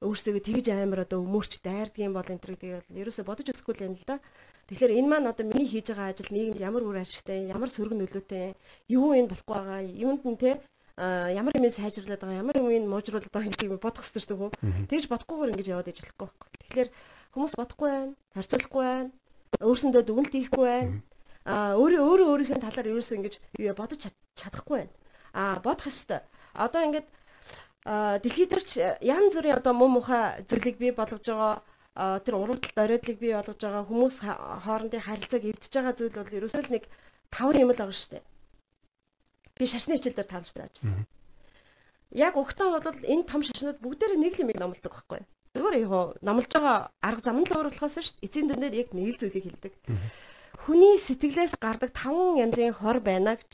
өөрсдөө 0.01 0.41
тэгж 0.47 0.67
амар 0.71 1.03
одоо 1.03 1.19
өмөрч 1.27 1.59
дайрдаг 1.59 1.99
юм 1.99 2.15
бол 2.15 2.29
энэ 2.31 2.39
төр 2.39 2.55
тэгээд 2.55 2.87
ерөөсө 2.95 3.27
бодож 3.27 3.51
үзэхгүй 3.51 3.75
л 3.75 3.87
юм 3.91 3.95
л 3.99 4.07
да. 4.07 4.23
Тэгэхээр 4.71 4.97
энэ 5.01 5.09
маань 5.11 5.31
одоо 5.33 5.45
миний 5.49 5.67
хийж 5.67 5.91
байгаа 5.91 6.13
ажил 6.15 6.31
нийгэмд 6.31 6.61
ямар 6.63 6.85
үр 6.87 7.03
ашигтай, 7.03 7.51
ямар 7.51 7.73
сөрөг 7.73 7.97
нөлөөтэй, 7.99 8.55
юу 8.93 9.17
энэ 9.17 9.33
болохгүй 9.33 9.55
байгаа, 9.57 9.81
юунд 9.83 10.23
нь 10.29 10.39
те 10.39 10.61
ямар 10.99 11.55
юм 11.55 11.71
сайжруулад 11.71 12.19
байгаа, 12.19 12.43
ямар 12.43 12.57
юм 12.59 12.91
муужруулад 12.91 13.31
байгаа 13.31 13.55
гэдгийг 13.55 13.79
бодох 13.79 14.03
хэрэгтэй 14.03 14.23
шүү 14.27 14.51
дээ. 14.51 14.91
Тэгж 14.91 15.05
бодохгүйгээр 15.07 15.53
ингэж 15.55 15.69
яваад 15.71 15.91
иж 15.95 15.99
болохгүй 16.03 16.27
байхгүй. 16.27 16.49
Тэгэхээр 16.67 16.89
хүмүүс 17.35 17.55
бодохгүй 17.55 17.89
байна, 17.89 18.15
харьцуулахгүй 18.35 18.83
байна, 18.83 19.11
өөрсөндөө 19.63 20.03
дүгнэлт 20.03 20.35
хийхгүй 20.35 20.67
байна. 20.67 20.93
А 21.47 21.79
өөрөө 21.79 22.03
өөрөө 22.03 22.29
өөрийнхөө 22.35 22.61
талаар 22.67 22.91
ерөөсөө 22.91 23.17
ингэж 23.19 23.35
бодож 23.79 24.01
чадахгүй 24.35 24.77
байна. 24.83 24.95
А 25.33 25.63
бодох 25.63 25.87
хэрэгтэй. 25.87 26.21
Одоо 26.59 26.81
ингэж 26.83 27.07
дэлхийд 27.87 28.51
төрч 28.53 28.71
янз 29.01 29.33
бүрийн 29.39 29.63
одоо 29.63 29.73
муу 29.73 29.89
мухай 29.89 30.43
зүйлийг 30.51 30.77
бий 30.83 30.93
болгож 30.93 31.25
байгаа 31.25 32.21
тэр 32.27 32.35
уралдалт 32.37 32.77
оройдлыг 32.77 33.19
бий 33.23 33.33
болгож 33.33 33.57
байгаа 33.57 33.89
хүмүүс 33.89 34.15
хоорондын 34.67 35.07
харилцааг 35.07 35.45
эвдэж 35.47 35.73
байгаа 35.73 35.95
зүйл 35.97 36.13
бол 36.13 36.37
ерөөсөө 36.37 36.63
л 36.69 36.75
нэг 36.75 36.85
таван 37.33 37.57
юм 37.57 37.73
л 37.73 37.81
байгаа 37.81 37.97
шүү 37.97 38.19
дээ. 38.19 38.28
Би 39.59 39.67
шашны 39.67 39.99
хичээл 39.99 40.17
дээр 40.17 40.31
таамж 40.31 40.49
зааж 40.55 40.75
байсан. 40.79 41.07
Яг 42.15 42.39
өгтөн 42.39 42.73
бол 42.73 43.03
энэ 43.03 43.29
том 43.29 43.43
шашнууд 43.43 43.83
бүгдээр 43.83 44.17
нэг 44.17 44.39
л 44.39 44.43
юм 44.47 44.55
номлодог 44.55 44.95
байхгүй? 44.95 45.23
Зүгээр 45.59 45.77
яг 45.83 45.93
номлож 46.23 46.53
байгаа 46.55 46.79
арга 47.03 47.23
зам 47.27 47.43
нь 47.43 47.49
л 47.51 47.57
өөр 47.59 47.69
болохоос 47.75 47.99
шүү 47.99 48.15
дээ. 48.17 48.25
Эцсийн 48.25 48.47
дүндээ 48.49 48.79
яг 48.79 48.89
нэг 48.95 49.07
л 49.13 49.21
зүйлийг 49.21 49.45
хэлдэг. 49.51 49.75
Хүний 50.65 50.97
сэтгэлээс 51.03 51.59
гардаг 51.59 51.91
таван 51.93 52.39
янзын 52.39 52.73
хор 52.79 53.03
байна 53.03 53.37
гэж 53.37 53.53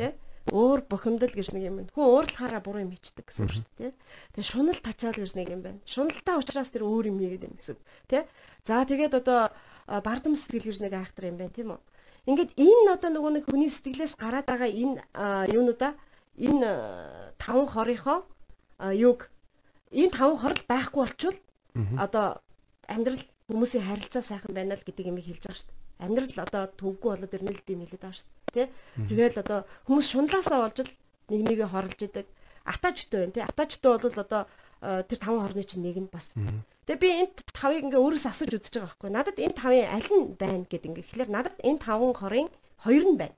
тий 0.00 0.12
өөр 0.50 0.82
бухимдал 0.90 1.30
гэж 1.30 1.54
нэг 1.54 1.62
юм 1.62 1.76
байна. 1.78 1.92
Хүн 1.94 2.06
уурлахаараа 2.10 2.62
буруу 2.64 2.82
юм 2.82 2.90
хийдэг 2.90 3.30
гэсэн 3.30 3.46
үг 3.46 3.62
шүү 3.62 3.66
дээ. 3.78 3.94
Тэгээ 4.34 4.50
шунал 4.50 4.80
тачаал 4.82 5.14
гэж 5.14 5.32
нэг 5.38 5.48
юм 5.54 5.62
байна. 5.62 5.78
Шуналтай 5.86 6.34
учраас 6.34 6.70
тэр 6.74 6.82
өөр 6.82 7.14
юм 7.14 7.22
хийгээд 7.22 7.46
байна 7.46 7.58
гэсэн 7.62 7.74
үг. 7.78 7.82
Тэ? 8.10 8.26
За 8.66 8.82
тэгээд 8.82 9.14
одоо 9.22 9.54
бардам 9.86 10.34
сэтгэл 10.34 10.66
гэж 10.66 10.78
нэг 10.82 10.92
айхтар 10.98 11.30
юм 11.30 11.38
байна 11.38 11.54
тийм 11.54 11.78
үү? 11.78 11.80
Ингээд 12.22 12.54
энэ 12.54 12.94
одоо 12.94 13.10
нөгөө 13.10 13.32
нэг 13.34 13.44
хүний 13.50 13.70
сэтгэлээс 13.70 14.14
гараад 14.14 14.46
байгаа 14.46 14.70
энэ 14.70 15.02
юунуудаа 15.50 15.98
энэ 16.38 16.70
таван 17.34 17.66
хорийнхоо 17.66 18.22
юг 18.94 19.26
энэ 19.90 20.14
таван 20.14 20.38
хор 20.38 20.54
байхгүй 20.70 21.00
болчвол 21.02 21.38
одоо 21.98 22.38
амьдрал 22.86 23.22
хүмүүсийн 23.50 23.84
харилцаа 23.84 24.22
сайхан 24.22 24.54
байна 24.54 24.78
л 24.78 24.86
гэдэг 24.86 25.10
юм 25.10 25.18
хэлж 25.18 25.42
байгаа 25.42 25.58
шүү 25.58 25.66
дээ. 25.66 25.80
Амьдрал 26.02 26.36
одоо 26.46 26.62
төвгүй 26.78 27.10
болоод 27.10 27.34
ирнэ 27.34 27.52
л 27.58 27.66
гэм 27.66 27.80
хэлээд 27.82 28.02
байгаа 28.06 28.18
шүү 28.18 28.28
дээ 28.30 28.42
тий. 28.54 28.66
Тэгэл 29.10 29.42
одоо 29.42 29.58
хүмүүс 29.90 30.06
шунлаасаа 30.14 30.58
болж 30.62 30.78
л 30.78 30.92
нэг 31.26 31.40
нэгэ 31.42 31.66
хорлж 31.68 31.98
идэг. 32.06 32.26
Атаачтай 32.62 33.18
байна 33.18 33.34
тий. 33.34 33.42
Атаачтай 33.42 33.90
бол 33.98 34.18
одоо 34.22 34.42
тэр 34.82 35.18
таван 35.22 35.46
хорны 35.46 35.62
чинь 35.62 35.86
нэг 35.86 35.96
нь 36.02 36.10
бас. 36.10 36.34
Тэгээ 36.90 36.98
би 36.98 37.08
энэ 37.22 37.32
тавыг 37.54 37.86
ингээ 37.86 38.02
өөрөөс 38.02 38.26
асууж 38.26 38.58
үзэж 38.58 38.74
байгаа 38.74 38.90
байхгүй. 38.90 39.10
Надад 39.14 39.38
энэ 39.38 39.54
тавын 39.54 39.86
аль 39.86 40.10
нь 40.10 40.34
байна 40.34 40.66
гэд 40.66 40.86
ингээ 40.90 41.04
ихлээр 41.06 41.30
надад 41.30 41.54
энэ 41.62 41.78
таван 41.78 42.10
хорын 42.18 42.50
хоёр 42.82 43.04
нь 43.06 43.18
байна. 43.22 43.36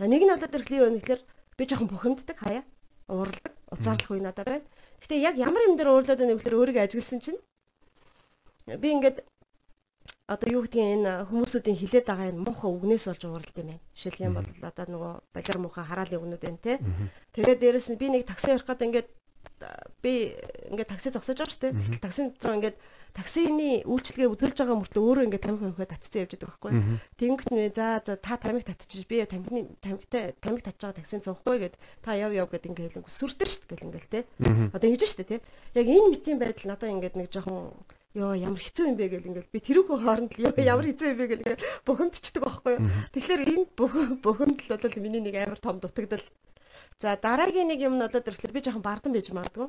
За 0.00 0.08
нэг 0.08 0.24
нь 0.24 0.32
болоод 0.32 0.56
ирэхлээр 0.56 0.84
байна 0.88 0.98
гэхлээр 1.04 1.22
би 1.60 1.62
жоохон 1.68 1.88
бухимддаг 1.92 2.38
хаяа. 2.40 2.64
Уурладаг. 3.12 3.54
Уцаарлах 3.68 4.10
үе 4.10 4.24
надад 4.24 4.48
байна. 4.48 4.66
Гэтэ 5.04 5.20
яг 5.20 5.36
ямар 5.36 5.68
юм 5.68 5.76
дээр 5.76 5.92
уурлаад 5.92 6.20
байна 6.24 6.34
гэхлээр 6.40 6.56
өөрийгөө 6.56 6.84
ажигласан 6.88 7.20
чинь 7.20 7.40
би 8.64 8.88
ингээд 8.96 9.20
одоо 10.30 10.48
юу 10.48 10.62
гэдгийг 10.62 11.02
энэ 11.02 11.26
хүмүүсүүдийн 11.26 11.76
хилээд 11.76 12.06
байгаа 12.06 12.30
энэ 12.30 12.44
муухай 12.46 12.70
үгнээс 12.70 13.04
болж 13.10 13.22
ууралд 13.26 13.50
юм 13.58 13.66
байна. 13.66 13.82
Жишээлх 13.98 14.20
юм 14.22 14.34
бол 14.38 14.48
одоо 14.62 14.86
нөгөө 14.86 15.12
балер 15.34 15.58
муухай 15.58 15.84
хараалын 15.84 16.20
үгнүүд 16.22 16.42
байна 16.46 16.60
те. 16.62 16.78
Тэгээд 17.34 17.60
дээрэс 17.60 17.88
нь 17.90 17.98
би 17.98 18.06
нэг 18.14 18.22
такси 18.30 18.54
явах 18.54 18.64
гээд 18.70 18.86
ингээд 18.86 19.08
би 20.02 20.34
ингээд 20.70 20.90
такси 20.90 21.12
зогсож 21.12 21.36
байгаа 21.36 21.54
шүү 21.54 21.62
дээ. 21.68 22.00
Таксин 22.00 22.32
дотор 22.32 22.56
ингээд 22.56 22.76
таксины 23.14 23.82
үйлчлэгээ 23.84 24.30
үзүүлж 24.30 24.56
байгаа 24.62 24.78
мөртлөө 24.78 25.02
өөрөө 25.02 25.24
ингээд 25.26 25.44
тамхи 25.44 25.64
хөнхөө 25.66 25.88
татцсан 25.90 26.20
явж 26.22 26.32
байгаа 26.38 26.46
байхгүй. 26.46 26.72
Тэнгөт 27.18 27.48
нэ 27.50 27.64
за 27.74 27.86
за 28.06 28.14
та 28.16 28.38
тамхи 28.38 28.64
татчих 28.64 29.06
би 29.10 29.22
тамхины 29.26 29.74
тамхитай 29.82 30.34
тамхи 30.38 30.62
татж 30.62 30.78
байгаа 30.78 30.98
таксин 31.02 31.24
цуухгүй 31.24 31.56
гэд 31.58 31.74
та 32.02 32.14
яв 32.14 32.30
яв 32.30 32.46
гэд 32.50 32.70
ингээд 32.70 33.02
хэлэн 33.02 33.10
сүрдэр 33.10 33.50
шүү 33.50 33.66
дээ 33.66 33.70
гэл 33.74 33.86
ингээд 33.90 34.10
те. 34.10 34.20
Одоо 34.70 34.88
ингэж 34.88 35.12
дээ 35.18 35.26
те. 35.26 35.38
Яг 35.74 35.86
энэ 35.90 36.10
мэтийн 36.14 36.38
байдал 36.38 36.70
надаа 36.70 36.90
ингээд 36.94 37.18
нэг 37.18 37.28
жоохон 37.34 37.74
ёо 38.14 38.34
ямар 38.34 38.58
хэцүү 38.58 38.90
юм 38.90 38.96
бэ 38.98 39.06
гэл 39.06 39.28
ингээл 39.30 39.54
би 39.54 39.58
тэрүүхэн 39.62 40.02
хооронд 40.02 40.32
л 40.34 40.50
ёо 40.50 40.54
ямар 40.58 40.86
хэцүү 40.90 41.14
юм 41.14 41.18
бэ 41.18 41.26
гэл 41.30 41.42
ингээл 41.46 41.66
бухимдчихдаг 41.86 42.42
байхгүй 42.42 42.72
юу. 42.74 42.82
Тэгэхээр 43.14 43.42
энэ 43.54 43.66
бухимдал 44.18 44.82
бол 44.82 44.98
миний 44.98 45.22
нэг 45.22 45.34
амар 45.38 45.62
том 45.62 45.78
дутагдал. 45.78 46.26
За 47.00 47.16
дараагийн 47.16 47.72
нэг 47.72 47.80
юм 47.80 47.96
нь 47.96 48.04
болоод 48.04 48.28
ирэхлээр 48.28 48.52
би 48.52 48.60
жоохон 48.60 48.84
бардам 48.84 49.16
байж 49.16 49.32
магадгүй. 49.32 49.68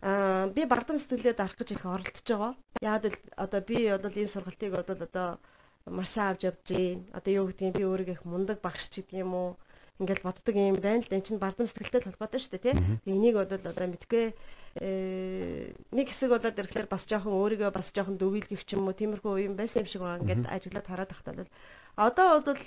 Аа 0.00 0.46
би 0.54 0.62
бардам 0.62 0.94
сэтгэлээ 0.94 1.34
дарах 1.34 1.58
гэж 1.58 1.74
их 1.74 1.82
оролдож 1.82 2.22
байгаа. 2.22 2.54
Яад 2.78 3.10
л 3.10 3.18
одоо 3.34 3.60
би 3.66 3.90
бол 3.90 4.14
энэ 4.14 4.30
сургалтыг 4.30 4.70
бол 4.78 4.86
одоо 4.86 5.42
маш 5.90 6.14
сайн 6.14 6.38
авч 6.38 6.46
явж 6.46 6.62
гин. 6.70 7.10
Одоо 7.10 7.32
юу 7.34 7.46
гэдгийг 7.50 7.74
би 7.74 7.82
өөрийгөө 7.82 8.16
их 8.16 8.24
мундаг 8.24 8.62
багш 8.62 8.86
ч 8.86 9.02
гэдэг 9.02 9.26
юм 9.26 9.34
уу 9.34 9.48
ингээл 9.98 10.22
боддог 10.22 10.54
юм 10.54 10.78
байна 10.78 11.02
л 11.02 11.10
да. 11.10 11.18
Энд 11.18 11.26
чинь 11.26 11.42
бардам 11.42 11.66
сэтгэлтэй 11.66 12.06
холбоотой 12.06 12.40
шүү 12.40 12.52
дээ, 12.56 12.62
тий. 12.62 12.74
Энийг 13.10 13.34
бол 13.34 13.50
одоо 13.50 13.74
мэдгүй 13.90 14.32
нэг 14.78 16.06
хэсэг 16.06 16.30
болоод 16.30 16.54
ирэхлээр 16.54 16.86
бас 16.86 17.02
жоохон 17.10 17.34
өөрийгөө 17.34 17.74
бас 17.74 17.90
жоохон 17.90 18.14
дөвийлгэх 18.22 18.62
ч 18.62 18.78
юм 18.78 18.86
уу 18.86 18.94
тиймэрхүү 18.94 19.50
юм 19.50 19.58
байсан 19.58 19.82
юм 19.82 19.90
шиг 19.90 20.02
байгаа. 20.06 20.22
Ингээд 20.22 20.46
ажиглаад 20.46 20.86
хараад 20.86 21.10
тахтаа 21.10 21.34
бол 21.34 21.50
одоо 21.98 22.28
бол 22.38 22.62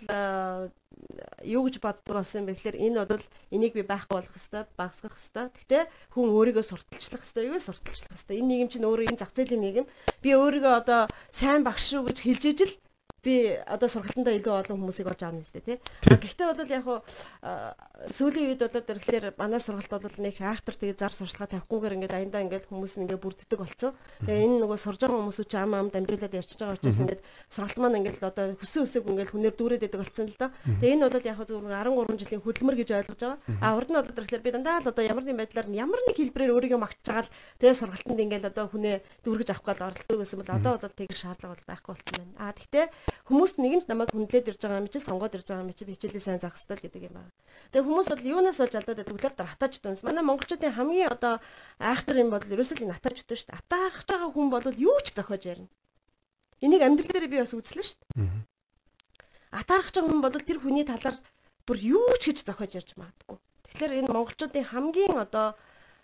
юу 1.48 1.64
гэж 1.64 1.80
боддог 1.80 2.12
болсон 2.12 2.44
юм 2.44 2.48
бэ 2.52 2.60
гэхээр 2.60 2.78
энэ 2.92 3.08
бол 3.08 3.26
энийг 3.56 3.74
би 3.74 3.88
байхгүй 3.88 4.20
болох 4.20 4.36
хэвээр 4.36 4.68
багасгах 4.76 5.16
хэвээр. 5.16 5.50
Гэхдээ 5.56 5.84
хүн 6.12 6.28
өөрийгөө 6.28 6.66
сурталчлах 6.68 7.24
хэвээр 7.24 7.50
юу 7.56 7.60
сурталчлах 7.64 8.20
хэвээр. 8.20 8.40
Энэ 8.44 8.50
нийгэм 8.52 8.70
чинь 8.70 8.88
өөрөө 8.88 9.08
энэ 9.08 9.22
зах 9.24 9.32
зээлийн 9.32 9.64
нийгэм. 9.64 9.88
Би 10.20 10.30
өөрийгөө 10.36 10.74
одоо 10.76 11.02
сайн 11.32 11.64
багш 11.64 11.88
шүү 11.88 12.12
гэж 12.12 12.18
хэлж 12.20 12.44
ижил 12.52 12.74
би 13.24 13.56
одоо 13.56 13.88
сургалтандаа 13.88 14.36
илүү 14.36 14.54
олон 14.54 14.78
хүмүүсийг 14.84 15.08
олж 15.08 15.22
авна 15.24 15.40
нэстэ 15.40 15.64
тий. 15.64 15.78
Гэхдээ 16.04 16.48
бол 16.52 16.68
яг 16.68 16.84
хуу 16.84 17.00
сүүлийн 18.12 18.52
үед 18.52 18.62
болоод 18.68 18.92
ирэхлээр 18.92 19.26
манай 19.40 19.64
сургалт 19.64 19.96
бол 19.96 20.18
нэг 20.20 20.36
айхтар 20.44 20.76
тэгээ 20.76 21.00
зар 21.00 21.16
сурчлага 21.16 21.56
тавихгүйгээр 21.56 21.96
ингээд 22.04 22.18
аяндаа 22.20 22.44
ингээд 22.44 22.68
хүмүүс 22.68 23.00
ингээд 23.00 23.24
бүрддэг 23.24 23.60
болсон. 23.64 23.96
Тэгээ 24.28 24.44
энэ 24.44 24.60
нөгөө 24.68 24.76
сурж 24.76 25.00
байгаа 25.00 25.24
хүмүүсүүд 25.24 25.48
ч 25.48 25.56
ам 25.56 25.72
ам 25.72 25.88
дамжуулаад 25.88 26.36
ярьчихж 26.36 26.60
байгаа 26.60 26.76
учраас 26.76 27.00
ингээд 27.00 27.22
сургалт 27.48 27.80
маань 27.80 28.00
ингээд 28.04 28.20
одоо 28.28 28.46
хүсэн 28.60 28.82
хүсэг 28.84 29.08
ингээд 29.08 29.32
хүнээр 29.32 29.56
дүүрээд 29.56 29.84
байдаг 29.88 30.02
болсон 30.04 30.28
л 30.28 30.36
доо. 30.36 30.52
Тэгээ 30.84 30.94
энэ 31.00 31.06
бол 31.08 31.24
яг 31.24 31.38
хуу 31.40 31.48
зөвхөн 31.48 31.72
13 31.72 32.20
жилийн 32.20 32.44
хөдөлмөр 32.44 32.76
гэж 32.84 32.90
ойлгож 32.92 33.22
байгаа. 33.24 33.40
А 33.64 33.76
урд 33.80 33.88
нь 33.88 33.98
болоод 34.04 34.20
ирэхлээр 34.20 34.44
би 34.44 34.52
дандаа 34.52 34.84
л 34.84 34.92
одоо 34.92 35.04
ямар 35.08 35.24
нэгэн 35.24 35.40
байдлаар 35.40 35.68
ямар 35.72 36.02
нэг 36.04 36.18
хэлбэрээр 36.20 36.54
өөрийгөө 36.60 36.82
магтж 36.84 37.08
байгаа 37.08 37.24
л 37.24 37.34
тэгээ 37.64 37.80
сургалтанд 37.80 38.24
ингээд 38.28 38.50
одоо 38.52 38.66
хүнээ 38.68 38.96
дүүргэж 39.24 39.50
авах 39.56 39.66
гал 39.72 39.88
оролддог 39.88 40.18
гэсэн 40.20 40.40
бол 40.44 40.52
одоо 40.60 40.74
бол 40.76 40.98
тэгэр 41.00 41.20
шаардлага 41.24 41.56
бол 41.56 41.70
байхгүй 41.72 41.92
болсон 41.96 42.16
байна. 42.20 42.36
А 42.44 42.52
тэгтээ 42.52 42.86
Хүмүүс 43.24 43.56
нэгэнт 43.62 43.88
намайг 43.88 44.12
хүндлээд 44.12 44.52
ирж 44.52 44.62
байгаа 44.66 44.82
юм 44.84 44.90
чи 44.92 45.00
сонгоод 45.00 45.36
ирж 45.38 45.48
байгаа 45.48 45.64
юм 45.64 45.72
чи 45.72 45.88
хичээлээ 45.88 46.24
сайн 46.24 46.40
заах 46.44 46.60
хэрэгтэй 46.60 46.92
гэдэг 46.92 47.04
юм 47.08 47.16
байна. 47.22 47.32
Тэгээ 47.72 47.88
хүмүүс 47.88 48.08
бол 48.12 48.24
юунаас 48.28 48.60
болж 48.60 48.74
алдаад 48.76 49.00
гэхээр 49.08 49.36
хатаач 49.40 49.74
дүнс. 49.80 50.04
Манай 50.04 50.24
монголчуудын 50.28 50.76
хамгийн 50.76 51.10
одоо 51.14 51.40
айхтар 51.80 52.20
юм 52.20 52.30
бол 52.34 52.44
ерөөсөө 52.44 52.84
л 52.84 52.96
хатаач 52.98 53.24
дүн 53.24 53.38
шүү 53.40 53.48
дээ. 53.48 53.60
Атаархаж 53.64 54.08
байгаа 54.12 54.30
хүн 54.36 54.48
бол 54.52 54.66
юу 54.76 54.98
ч 55.06 55.08
зохиож 55.16 55.44
ярина. 55.48 55.72
Энийг 56.60 56.82
амьдрал 56.84 57.12
дээр 57.12 57.28
би 57.32 57.40
бас 57.40 57.56
үзлээ 57.56 57.86
шүү 57.88 57.98
дээ. 58.12 58.28
Атаархаж 59.56 59.94
байгаа 59.96 60.12
хүн 60.12 60.24
бол 60.24 60.36
тэр 60.36 60.60
хүний 60.60 60.84
талаар 60.84 61.18
бүр 61.64 61.78
юу 61.80 62.12
ч 62.20 62.36
гэж 62.36 62.44
зохиож 62.44 62.72
ярьж 62.76 62.92
магадгүй. 63.00 63.38
Тэгэхээр 63.72 63.98
энэ 64.04 64.12
монголчуудын 64.12 64.68
хамгийн 64.68 65.16
одоо 65.16 65.56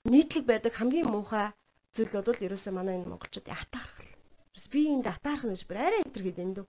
нийтлэг 0.07 0.45
байдаг 0.47 0.73
хамгийн 0.77 1.11
муухай 1.11 1.51
зүйл 1.93 2.15
бол 2.15 2.45
ерөөсөө 2.47 2.73
манай 2.73 2.95
энэ 2.95 3.11
монголчуудын 3.11 3.55
атаархал. 3.55 4.11
Би 4.69 4.81
энд 4.93 5.07
атаархна 5.07 5.55
гэж 5.57 5.63
бүр 5.65 5.79
арай 5.81 6.01
энэ 6.05 6.13
гээд 6.13 6.43
эндүү. 6.45 6.65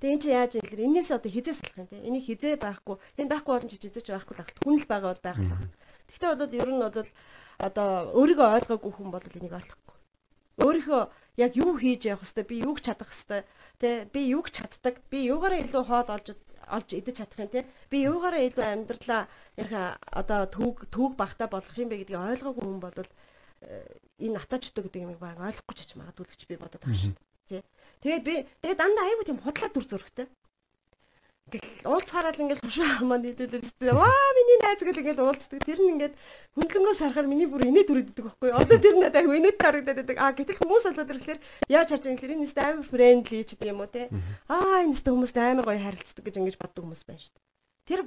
Тэгээ 0.00 0.12
эн 0.12 0.20
чи 0.20 0.28
яаж 0.28 0.52
юм 0.56 0.64
гэхээр 0.64 0.86
энээс 0.86 1.10
одоо 1.16 1.30
хизээ 1.32 1.54
салах 1.56 1.76
юм 1.80 1.88
те. 1.88 1.96
Энийг 2.04 2.24
хизээ 2.28 2.60
байхгүй. 2.60 2.96
Энэ 3.16 3.32
байхгүй 3.32 3.52
болон 3.56 3.70
чи 3.72 3.80
хизээч 3.80 4.06
байхгүй 4.12 4.34
л 4.36 4.42
ахалт. 4.44 4.60
Хүн 4.60 4.76
л 4.76 4.90
байгаа 4.90 5.10
бол 5.16 5.24
байгаа 5.24 5.56
л. 5.56 5.72
Гэхдээ 6.12 6.32
одоо 6.36 6.46
ер 6.52 6.68
нь 6.68 6.82
бол 6.84 7.10
одоо 7.56 7.88
өөрийгөө 8.12 8.48
ойлгоогүй 8.60 8.92
хүн 8.92 9.08
бол 9.08 9.24
энийг 9.24 9.54
ойлгохгүй. 9.56 9.96
Өөрийнхөө 10.60 11.02
яг 11.36 11.52
юу 11.56 11.76
хийж 11.76 12.08
явах 12.08 12.24
хэвээр 12.28 12.48
би 12.48 12.56
юуг 12.64 12.78
чадах 12.80 13.12
хэвээр 13.12 13.44
те 13.80 13.88
би 14.08 14.20
юуг 14.32 14.48
чаддаг 14.48 15.00
би 15.12 15.28
юугаараа 15.28 15.60
илүү 15.64 15.84
хоол 15.84 16.08
олж 16.16 16.36
олж 16.68 16.88
идэж 16.96 17.16
чадах 17.20 17.40
юм 17.44 17.50
те 17.52 17.64
би 17.92 18.04
юугаараа 18.08 18.40
илүү 18.40 18.64
амьдралаа 18.64 19.28
яг 19.60 19.70
одоо 20.12 20.48
төг 20.48 20.88
төг 20.88 21.12
багтаа 21.16 21.48
болох 21.48 21.76
юм 21.76 21.92
бэ 21.92 22.04
гэдгийг 22.04 22.24
ойлгоогүй 22.40 22.64
хүн 22.64 22.80
бол 22.80 22.96
э, 22.96 23.04
энэ 24.24 24.40
атаачдаг 24.40 24.88
гэдэг 24.88 25.04
юм 25.04 25.12
баг 25.20 25.36
ойлгохгүй 25.40 25.74
ч 25.76 25.80
ч 25.84 25.92
л 25.96 26.04
гэж 26.04 26.40
би 26.48 26.56
бодоод 26.56 26.80
байгаа 26.80 27.00
шүү 27.04 27.12
дээ. 27.12 27.35
Тэгээд 28.02 28.24
би 28.24 28.34
тэгээд 28.62 28.80
дандаа 28.80 29.04
айгүй 29.08 29.24
тийм 29.26 29.40
худлаа 29.40 29.70
дүр 29.72 29.86
зургтай. 29.86 30.26
Ингээл 31.46 31.86
уулзахаараа 31.86 32.34
л 32.34 32.42
ингээл 32.42 32.66
тушаа 32.66 33.06
маань 33.06 33.22
нийлүүлээд 33.22 33.62
өстэй. 33.62 33.94
Ваа 33.94 34.26
миний 34.34 34.58
найз 34.66 34.82
гэл 34.82 34.98
ингээл 34.98 35.22
уулздаг. 35.22 35.62
Тэр 35.62 35.78
нь 35.78 35.94
ингээд 35.94 36.14
хөндлөнгөөс 36.58 37.00
харахаар 37.06 37.30
миний 37.30 37.46
бүр 37.46 37.70
инээд 37.70 37.86
үрддэг 37.86 38.18
байхгүй. 38.18 38.50
Одоо 38.50 38.78
тэр 38.82 38.98
надад 38.98 39.22
айгүй 39.22 39.38
инээд 39.38 39.62
харагдаад 39.62 39.98
байдаг. 40.02 40.18
Аа 40.18 40.34
гэтэл 40.34 40.58
хүмүүс 40.58 40.84
болоод 40.90 41.12
ирэхлээр 41.14 41.40
яаж 41.70 41.88
харж 41.94 42.02
байгаа 42.02 42.34
юм 42.34 42.42
энэ 42.42 42.50
амар 42.66 42.86
фрэндли 42.90 43.38
ч 43.46 43.50
гэдэг 43.54 43.70
юм 43.70 43.78
уу 43.78 43.86
те. 43.94 44.10
Аа 44.50 44.82
энэ 44.82 44.98
хүмүүс 44.98 45.32
амар 45.38 45.66
гоё 45.70 45.80
харилцдаг 45.86 46.24
гэж 46.26 46.34
ингэж 46.34 46.56
боддог 46.58 46.82
хүмүүс 46.82 47.02
байна 47.06 47.22
шүү 47.22 47.30
дээ. 47.30 47.46
Тэр 47.86 48.00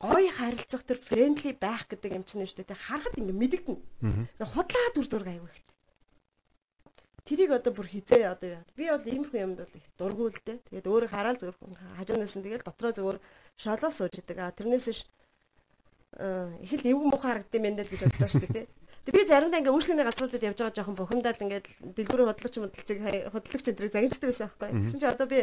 гоё 0.00 0.30
харилцах 0.32 0.82
тэр 0.88 0.96
фрэндли 0.96 1.52
байх 1.52 1.84
гэдэг 1.92 2.16
юм 2.16 2.24
чинь 2.24 2.48
шүү 2.48 2.64
дээ. 2.64 2.80
Харахад 2.80 3.20
ингэ 3.20 3.36
мэдэгдэнэ. 3.36 4.40
Худлаа 4.40 4.88
дүр 4.96 5.04
зураг 5.04 5.28
аягүй 5.36 5.52
ихтэй. 5.52 5.75
Тэрийг 7.26 7.50
одоо 7.50 7.74
бүр 7.74 7.90
хизээ 7.90 8.30
одоо 8.30 8.62
би 8.78 8.86
бол 8.86 9.02
иймэрхүү 9.02 9.40
юмд 9.42 9.58
бол 9.58 9.74
их 9.74 9.86
дургуул 9.98 10.38
дээ. 10.46 10.62
Тэгээд 10.70 10.86
өөрөө 10.86 11.10
хараал 11.10 11.38
зөвхөн 11.42 11.74
хажуунаас 11.98 12.38
нь 12.38 12.44
тэгээд 12.46 12.62
дотроо 12.62 12.92
зөвөр 12.94 13.18
шолоо 13.58 13.90
сууж 13.90 14.14
идэг. 14.14 14.38
А 14.38 14.54
тэрнээс 14.54 14.86
ш 14.94 15.02
их 16.62 16.72
л 16.78 16.86
эвгүй 16.86 17.10
муухай 17.10 17.42
харагдсан 17.42 17.66
юм 17.66 17.74
даа 17.74 17.84
гэж 17.90 18.00
бодож 18.06 18.20
байгаа 18.22 18.30
шүү 18.30 18.54
дээ. 18.54 18.66
Тэг 19.06 19.14
би 19.14 19.22
заримдаа 19.26 19.58
ингээ 19.58 19.74
үйлчлэгийн 19.74 20.06
газруудад 20.06 20.46
явж 20.46 20.58
байгаа 20.62 20.76
жоохон 20.78 20.98
бухимдаад 20.98 21.42
ингээ 21.42 21.62
дэлгүүрийн 21.98 22.30
хөдөлгч 22.30 22.54
хөдөлгч 22.62 22.88
хөдөлгч 23.34 23.64
энэ 23.70 23.76
зэрэг 23.78 23.94
загинждаг 23.94 24.28
байсан 24.30 24.46
байхгүй. 24.46 24.70
Тэгсэн 24.86 25.00
чи 25.02 25.06
одоо 25.06 25.26
би 25.26 25.38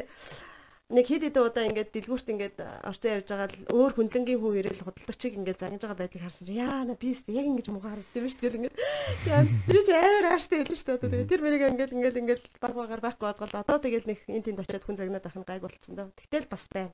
нэг 0.94 1.06
хэд 1.10 1.24
хэдэн 1.26 1.42
удаа 1.42 1.66
ингээд 1.66 1.90
дэлгүүрт 1.90 2.28
ингээд 2.30 2.58
орцсон 2.86 3.12
явж 3.18 3.28
байгаа 3.34 3.50
л 3.50 3.58
өөр 3.74 3.92
хүндлэнгийн 3.98 4.38
хүн 4.38 4.58
ирэл 4.62 4.86
худалдаг 4.86 5.18
чиг 5.18 5.34
ингээд 5.34 5.60
загнаж 5.60 5.82
байгаа 5.82 6.00
байдлыг 6.06 6.22
харсан 6.22 6.46
чинь 6.46 6.62
яа 6.62 6.86
на 6.86 6.94
бист 6.94 7.26
яг 7.34 7.46
ингэж 7.50 7.68
муугаар 7.74 7.98
өгдөг 7.98 8.30
шүү 8.30 8.42
дээ 8.46 8.58
ингээд. 8.62 8.78
Яа 9.26 9.42
би 9.44 9.80
ч 9.82 9.90
амар 9.90 10.26
ааштай 10.38 10.62
хэлсэн 10.62 10.78
шүү 11.02 11.10
дээ 11.10 11.26
тэр 11.26 11.42
мэрийг 11.42 11.64
ингээд 11.74 11.96
ингээд 11.98 12.20
ингээд 12.22 12.44
баг 12.62 12.74
багаар 12.78 13.02
байхгүй 13.02 13.26
бодгол 13.26 13.58
одоо 13.58 13.78
тэгэл 13.82 14.06
нэг 14.06 14.20
энэ 14.30 14.46
тэнд 14.46 14.62
очиод 14.62 14.86
хүн 14.86 14.98
загнаад 15.02 15.26
ах 15.26 15.38
нь 15.42 15.50
гайг 15.50 15.62
болцсон 15.66 15.96
доо 15.98 16.08
тэгтэл 16.14 16.46
бас 16.46 16.64
байна. 16.70 16.94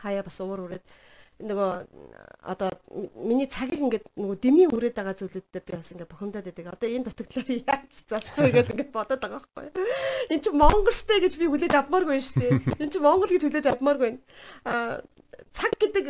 Хаяа 0.00 0.24
бас 0.24 0.40
уур 0.40 0.64
үрээд 0.64 0.84
нөгөө 1.36 1.70
одоо 2.48 2.70
миний 3.20 3.44
цагийг 3.44 3.84
ингээд 3.84 4.06
нөгөө 4.16 4.36
дэмий 4.40 4.66
хүрээд 4.72 4.96
байгаа 4.96 5.20
зүйлүүдтэй 5.20 5.60
би 5.60 5.72
бас 5.76 5.92
ингээд 5.92 6.08
бухимдаад 6.08 6.48
байдаг. 6.48 6.72
Одоо 6.72 6.88
энэ 6.88 7.06
дутагдлаар 7.12 7.48
яаж 7.60 7.92
засах 7.92 8.40
вэ 8.40 8.56
гэж 8.56 8.66
ингээд 8.72 8.92
бодоод 8.96 9.20
байгаа 9.20 9.44
байхгүй. 9.44 9.68
Энд 10.32 10.42
чинь 10.48 10.56
Монгол 10.56 10.96
штэ 10.96 11.20
гэж 11.20 11.36
би 11.36 11.44
хүлээж 11.52 11.74
авмааргүй 11.76 12.24
штэ. 12.24 12.80
Энд 12.80 12.92
чинь 12.92 13.04
Монгол 13.04 13.28
гэж 13.28 13.42
хүлээж 13.44 13.66
авмааргүй. 13.68 14.16
Аа 14.64 15.04
цаг 15.52 15.76
гэдэг 15.76 16.04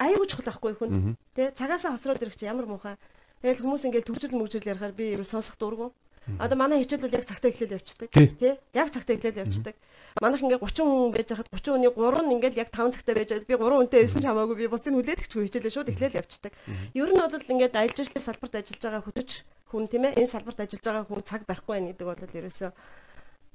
аюул 0.00 0.24
чухал 0.24 0.48
байхгүй 0.48 0.72
хүн. 0.80 1.16
Тэ 1.36 1.52
цагаасаа 1.52 1.92
хоцроод 2.00 2.24
ирэх 2.24 2.40
чи 2.40 2.48
ямар 2.48 2.64
муухай. 2.64 2.96
Тэгэл 3.44 3.60
хүмүүс 3.60 3.84
ингээд 3.84 4.08
төгжил 4.08 4.32
мөгжил 4.32 4.64
ярихаар 4.64 4.96
би 4.96 5.12
ерөө 5.12 5.28
сонсох 5.28 5.60
дурггүй. 5.60 5.92
Одоо 6.38 6.56
манай 6.60 6.84
хичээл 6.84 7.02
бол 7.02 7.16
яг 7.16 7.24
цагтаа 7.26 7.50
эхлээл 7.50 7.76
явчихдаг. 7.80 8.08
Тий? 8.12 8.54
Яг 8.76 8.88
цагтаа 8.92 9.16
эхлээл 9.16 9.42
явчихдаг. 9.42 9.74
Манайх 10.20 10.42
ингээ 10.44 10.60
30 10.62 10.84
хүн 10.86 11.10
байж 11.16 11.28
хахад 11.32 11.48
30 11.50 11.74
хүний 11.74 11.90
3 11.90 12.22
нь 12.22 12.34
ингээл 12.38 12.60
яг 12.60 12.70
5 12.70 12.94
цагтаа 12.94 13.14
байж 13.16 13.30
би 13.48 13.54
3 13.54 13.58
хүнтэй 13.58 14.00
байсан 14.04 14.20
ч 14.20 14.26
хамаагүй 14.28 14.56
би 14.60 14.66
бусдыг 14.70 14.94
хүлээдэгчгүй 14.94 15.44
хичээлээ 15.48 15.74
шууд 15.74 15.90
эхлээл 15.90 16.20
явчихдаг. 16.20 16.52
Ер 16.94 17.10
нь 17.10 17.18
бол 17.18 17.50
ингээд 17.50 17.74
аялал 17.74 17.96
жуулчлалын 17.96 18.26
салбарт 18.28 18.54
ажиллаж 18.54 18.82
байгаа 18.84 19.02
хөтөч 19.06 19.30
хүн 19.70 19.84
тийм 19.86 20.04
ээ 20.06 20.18
энэ 20.18 20.32
салбарт 20.34 20.60
ажиллаж 20.60 20.84
байгаа 20.84 21.04
хүн 21.06 21.22
цаг 21.22 21.42
барихгүй 21.46 21.74
байх 21.78 21.86
гэдэг 21.94 22.06
бол 22.06 22.38
ерөөсөө 22.38 22.70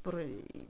бүр 0.05 0.15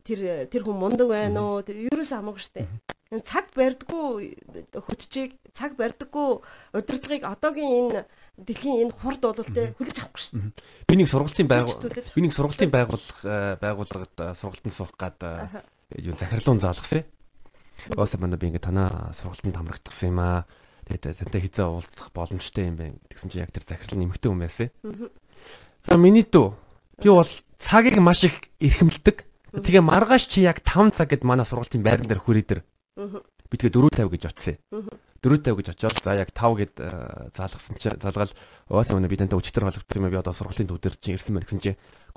тэр 0.07 0.19
тэр 0.49 0.61
хүн 0.65 0.77
мундаг 0.80 1.07
байна 1.11 1.40
уу 1.44 1.61
тэр 1.61 1.86
ерөөсөө 1.91 2.18
хамаагүй 2.18 2.41
шүү 2.41 2.56
дээ. 2.60 2.94
Цаг 3.11 3.53
барьдгүй 3.53 4.34
хөтчийг 4.73 5.38
цаг 5.53 5.77
барьдаггүй 5.77 6.41
удирдлагыг 6.73 7.23
одоогийн 7.23 7.94
энэ 7.94 8.02
дэлхийн 8.41 8.90
энэ 8.90 8.98
хурд 8.98 9.22
бол 9.22 9.40
тэ 9.40 9.77
хүлээж 9.77 9.98
авахгүй 10.03 10.22
шүү 10.26 10.34
дээ. 10.41 10.90
Би 10.90 10.95
нэг 10.99 11.07
сургалтын 11.07 11.48
байгуул 11.48 11.86
би 11.86 12.22
нэг 12.26 12.34
сургалтын 12.36 12.72
байгууллага 12.73 13.23
э, 13.23 13.56
байгууллагад 13.61 14.15
э, 14.19 14.34
сургалтанд 14.36 14.76
суух 14.76 14.91
гад 14.98 15.22
э, 15.22 15.64
юу 16.02 16.18
захирлуун 16.19 16.60
заалгасан. 16.60 17.06
Өөсөө 17.94 18.19
манай 18.19 18.41
би 18.41 18.52
ингээ 18.52 18.68
танаа 18.68 19.14
сургалтанд 19.15 19.56
хамрагдсан 19.56 20.10
юм 20.10 20.19
аа. 20.19 20.44
Тэгээд 20.90 21.30
тантай 21.30 21.41
хизээ 21.45 21.65
уулзах 21.69 22.10
боломжтой 22.11 22.68
юм 22.68 22.76
байна. 22.76 22.99
Тэгсэн 23.07 23.30
чинь 23.32 23.45
яг 23.45 23.53
тэр 23.56 23.64
захирал 23.64 24.02
нэмэгтэй 24.02 24.30
хүн 24.34 24.44
байсан. 24.44 24.68
За 25.86 25.95
миний 25.95 26.27
дүү 26.27 26.52
би 26.99 27.10
бол 27.14 27.32
цагийг 27.61 28.02
маш 28.03 28.27
их 28.27 28.49
эрхэмлдэг. 28.60 29.23
Тэгээ 29.56 29.84
маргааш 29.86 30.27
чи 30.27 30.44
яг 30.44 30.60
5 30.60 30.99
цаг 30.99 31.15
гэд 31.15 31.23
манай 31.23 31.48
сургалтын 31.48 31.80
байран 31.80 32.10
дээр 32.10 32.19
хүрээ 32.19 32.44
дээр. 32.44 32.61
Би 32.95 33.55
тэгээ 33.59 33.76
4:50 33.76 34.09
гэж 34.09 34.23
очив. 34.31 34.55
4:50 35.19 35.55
гэж 35.59 35.67
очиод 35.76 35.95
за 35.99 36.15
яг 36.15 36.31
5 36.31 36.55
гэд 36.55 36.73
заалгасан 37.35 37.76
чи 37.76 37.91
залгаал 37.91 38.31
уусаа 38.72 38.95
өнө 38.95 39.11
би 39.11 39.19
тантай 39.19 39.35
өчтөр 39.35 39.67
холбогдсон 39.67 39.99
юм 39.99 40.11
би 40.11 40.19
одоо 40.22 40.31
сургуулийн 40.31 40.69
төв 40.72 40.80
дээр 40.80 40.95
чи 40.95 41.13
ирсэн 41.13 41.35
мэн 41.35 41.43
гэсэн 41.43 41.59
чи. 41.59 41.72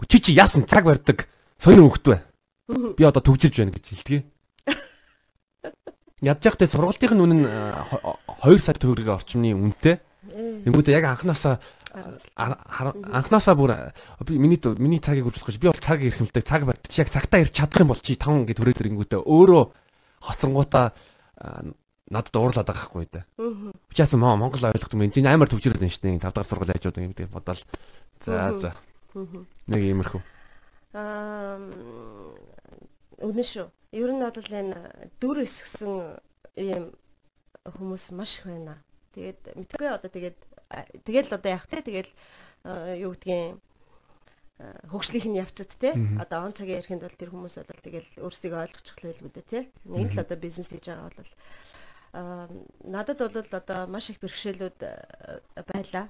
Чи 0.07 0.19
чи 0.23 0.31
яасан? 0.39 0.71
Цаг 0.71 0.87
барьдаг. 0.87 1.27
Сонир 1.59 1.83
хөвгт 1.83 2.07
бай. 2.07 2.21
Би 2.95 3.03
одоо 3.03 3.23
төгжирж 3.25 3.59
байна 3.59 3.75
гэж 3.75 3.85
хэлдэг. 3.91 4.23
Ядж 6.23 6.43
явахдаа 6.47 6.69
сургалтын 6.71 7.19
үнэ 7.19 7.35
нь 7.43 7.47
2 7.47 8.59
сая 8.63 8.79
төгрөгийн 8.79 9.19
орчмны 9.19 9.55
үнэтэй. 9.59 9.99
Тэнгүүдээ 10.63 10.95
яг 10.95 11.19
анханасаа 11.19 11.59
анханасаа 12.37 13.55
бүр 13.59 13.95
би 14.27 14.39
миний 14.39 14.61
миний 14.79 15.01
цагийг 15.01 15.27
үржүүлэх 15.27 15.57
гэж 15.57 15.59
би 15.59 15.71
бол 15.71 15.81
цаг 15.83 16.03
эрхэмлдэг 16.05 16.45
цаг 16.45 16.63
барьдаг 16.69 16.93
яг 16.95 17.09
цагтаа 17.09 17.41
ирч 17.43 17.55
чадах 17.57 17.83
юм 17.83 17.91
бол 17.91 18.03
чи 18.03 18.15
5 18.15 18.47
гэд 18.47 18.59
төрөөд 18.61 18.83
ирэнгүүтээ 18.83 19.21
өөрөө 19.25 19.65
хоцронгуудаа 20.21 20.93
надад 22.09 22.37
уурлаад 22.37 22.67
байгаа 22.67 22.89
хгүй 22.89 23.07
да. 23.13 23.25
Би 23.37 23.95
яасан 23.97 24.21
маа 24.21 24.37
Монгол 24.37 24.65
ойлгох 24.65 24.93
юм. 24.97 25.05
Энд 25.05 25.19
амар 25.29 25.49
төгжрээд 25.49 25.81
байна 25.81 25.93
шүү 25.93 26.05
дээ. 26.09 26.25
5 26.25 26.33
дахь 26.33 26.49
сургууль 26.49 26.73
хажууд 26.73 26.99
юм 26.99 27.13
гэдэг 27.13 27.29
бодоол. 27.29 27.63
За 28.25 28.57
за. 28.57 28.71
Нэг 29.69 29.83
иймэрхүү. 29.85 30.23
Аа 30.97 31.61
үнэн 33.21 33.45
шүү. 33.45 33.69
Ер 33.93 34.11
нь 34.17 34.25
бол 34.25 34.53
энэ 34.57 35.11
дүр 35.21 35.45
эсгсэн 35.45 36.17
ийм 36.57 36.97
хүмүүс 37.65 38.13
маш 38.17 38.41
их 38.41 38.49
байна. 38.49 38.81
Тэгээд 39.13 39.53
мэдгүй 39.59 39.89
одоо 39.93 40.09
тэгээд 40.09 40.39
тэгэл 41.05 41.35
одоо 41.37 41.51
явах 41.53 41.69
те 41.69 41.83
тэгэл 41.85 42.13
юу 43.05 43.13
гэдгийг 43.13 43.61
хөгжлийнх 44.91 45.29
нь 45.31 45.39
явцад 45.39 45.71
те 45.79 45.95
одоо 46.19 46.51
он 46.51 46.53
цагийн 46.53 46.83
ярихынд 46.83 47.07
бол 47.07 47.15
тэр 47.15 47.31
хүмүүс 47.31 47.63
бол 47.63 47.83
тэгэл 47.87 48.09
өөрсдийгөө 48.27 48.61
ойлгочих 48.67 48.99
байлгүй 48.99 49.31
дээ 49.31 49.47
те 49.47 49.61
нэг 49.87 50.11
л 50.15 50.23
одоо 50.23 50.35
бизнес 50.35 50.75
хийж 50.75 50.91
байгаа 50.91 51.15
бол 51.15 51.31
надад 52.85 53.19
бол 53.19 53.39
одоо 53.39 53.87
маш 53.87 54.11
их 54.11 54.19
бэрхшээлүүд 54.19 54.79
байлаа. 55.69 56.09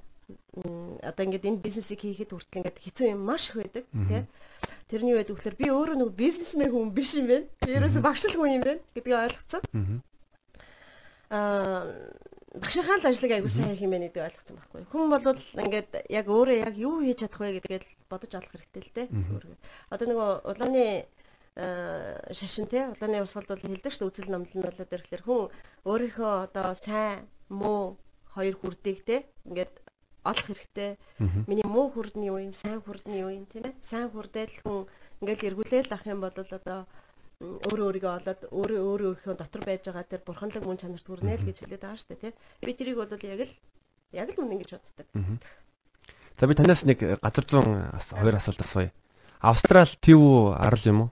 Одоо 1.03 1.25
ингээд 1.25 1.49
энэ 1.49 1.65
бизнесийг 1.65 2.01
хийхэд 2.01 2.33
хүртэл 2.33 2.61
ингээд 2.65 2.79
хэцүү 2.79 3.07
юм 3.13 3.25
маш 3.25 3.51
их 3.53 3.57
байдаг 3.57 3.85
тий. 4.09 4.25
Тэрний 4.89 5.17
үед 5.17 5.33
үгээр 5.33 5.57
би 5.57 5.69
өөрөө 5.73 5.97
нэг 6.01 6.11
бизнесмен 6.17 6.73
хүн 6.73 6.93
биш 6.93 7.17
юм 7.17 7.29
байна. 7.29 7.49
Ерөөсө 7.65 8.01
багшил 8.01 8.37
хүн 8.37 8.61
юм 8.61 8.65
байна 8.65 8.81
гэдгийг 8.97 9.17
ойлгоцсон. 9.29 9.63
Аа 11.29 11.85
багшийнхаа 12.63 12.99
л 12.99 13.09
ажлыг 13.09 13.33
аягүй 13.33 13.53
сайн 13.53 13.79
байна 13.91 14.07
гэдгийг 14.11 14.27
ойлгоцсон 14.29 14.57
байхгүй. 14.59 14.83
Хүн 14.91 15.07
бол 15.11 15.25
ингээд 15.65 15.91
яг 16.11 16.27
өөрөө 16.27 16.57
яг 16.67 16.75
юу 16.77 17.01
хийж 17.03 17.25
чадах 17.25 17.41
вэ 17.41 17.59
гэдгийг 17.59 17.85
бодож 18.11 18.33
олох 18.35 18.53
хэрэгтэй 18.53 18.83
л 18.83 18.95
дээ. 18.95 19.09
Одоо 19.91 20.07
нөгөө 20.07 20.31
улааны 20.51 20.87
шашин 22.35 22.67
те 22.71 22.91
улааны 22.95 23.23
урсгалд 23.23 23.51
бол 23.51 23.67
хэлдэг 23.67 23.93
шүү 23.95 24.09
үзэл 24.11 24.31
номлол 24.31 24.57
нь 24.59 24.67
болоод 24.67 24.95
ирэхлээр 24.95 25.25
хүн 25.27 25.51
өөрийнхөө 25.87 26.33
одоо 26.47 26.75
сайн 26.79 27.27
муу 27.51 27.99
хоёр 28.31 28.55
хүрдийг 28.55 29.03
те 29.03 29.27
ингээд 29.43 29.75
олох 30.23 30.47
хэрэгтэй. 30.47 30.99
Миний 31.51 31.67
муу 31.67 31.91
хүрдний 31.91 32.31
юу 32.31 32.39
юм, 32.39 32.53
сайн 32.53 32.79
хүрдний 32.83 33.23
юу 33.27 33.33
юм 33.35 33.47
тийм 33.51 33.65
ээ. 33.67 33.75
Сайн 33.83 34.11
хүрдэл 34.11 34.55
хүн 34.63 34.87
ингээд 35.23 35.47
эргүүлээл 35.51 35.95
ах 35.95 36.05
юм 36.07 36.21
бол 36.23 36.35
одоо 36.35 36.87
өөрөө 37.39 37.87
өөрийгөө 37.87 38.13
олоод 38.19 38.41
өөрөө 38.51 38.81
өөрөө 38.83 39.09
өөрийнхөө 39.15 39.35
дотор 39.39 39.63
байж 39.63 39.87
байгаа 39.87 40.11
тэр 40.11 40.23
бурханлаг 40.27 40.65
мөн 40.67 40.79
чанарт 40.83 41.07
хүрнэ 41.07 41.39
л 41.39 41.47
гэж 41.47 41.57
хэлээд 41.63 41.87
байгаа 41.87 42.03
шүү 42.03 42.11
дээ 42.11 42.23
тий. 42.27 42.35
Би 42.67 42.75
тэрийг 42.75 42.99
бол 42.99 43.07
яг 43.07 43.41
л 43.47 43.55
яг 44.11 44.29
л 44.35 44.43
үнэн 44.43 44.59
гэж 44.59 44.71
боддог. 44.75 45.07
За 46.35 46.51
би 46.51 46.55
танаас 46.59 46.83
нэг 46.83 46.99
газар 47.23 47.47
зүүн 47.47 47.95
хоёр 47.95 48.35
асуулт 48.43 48.59
асууя. 48.59 48.91
Австрал 49.39 49.87
төв 50.03 50.51
арал 50.59 50.83
юм 50.83 50.99
уу? 51.07 51.11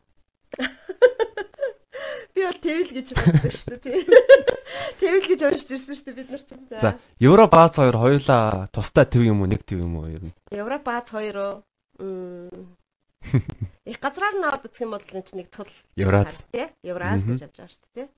Би 2.35 2.43
бол 2.43 2.59
тэвэл 2.59 2.91
гэж 2.91 3.15
боддог 3.15 3.55
шүү 3.55 3.79
дээ. 3.87 4.03
Тэвэл 5.01 5.31
гэж 5.31 5.41
уншиж 5.47 5.71
ирсэн 5.79 5.95
шүү 5.95 6.07
дээ 6.11 6.19
бид 6.21 6.31
нар 6.35 6.43
ч. 6.43 6.59
За, 6.75 6.99
Европ 7.23 7.55
Аз 7.55 7.79
хоёр 7.79 7.97
хоёулаа 7.97 8.67
тустай 8.75 9.07
төв 9.07 9.23
юм 9.25 9.41
уу, 9.41 9.49
нэг 9.49 9.63
төв 9.63 9.79
юм 9.81 9.97
уу 10.03 10.11
ер 10.11 10.27
нь? 10.27 10.35
Европ 10.51 10.85
Аз 10.91 11.09
хоёр 11.15 11.63
уу? 12.03 12.77
Их 13.87 14.03
газраар 14.03 14.35
наваад 14.35 14.67
үзэх 14.67 14.83
юм 14.83 14.99
бол 14.99 15.07
энэ 15.07 15.23
чинь 15.23 15.41
нэг 15.41 15.49
цул 15.55 15.71
Евраз 15.95 16.35
тий. 16.51 16.67
Евраз 16.83 17.23
гэж 17.23 17.47
явж 17.47 17.55
байгаа 17.55 17.71
шүү 17.71 17.91
дээ 17.95 18.09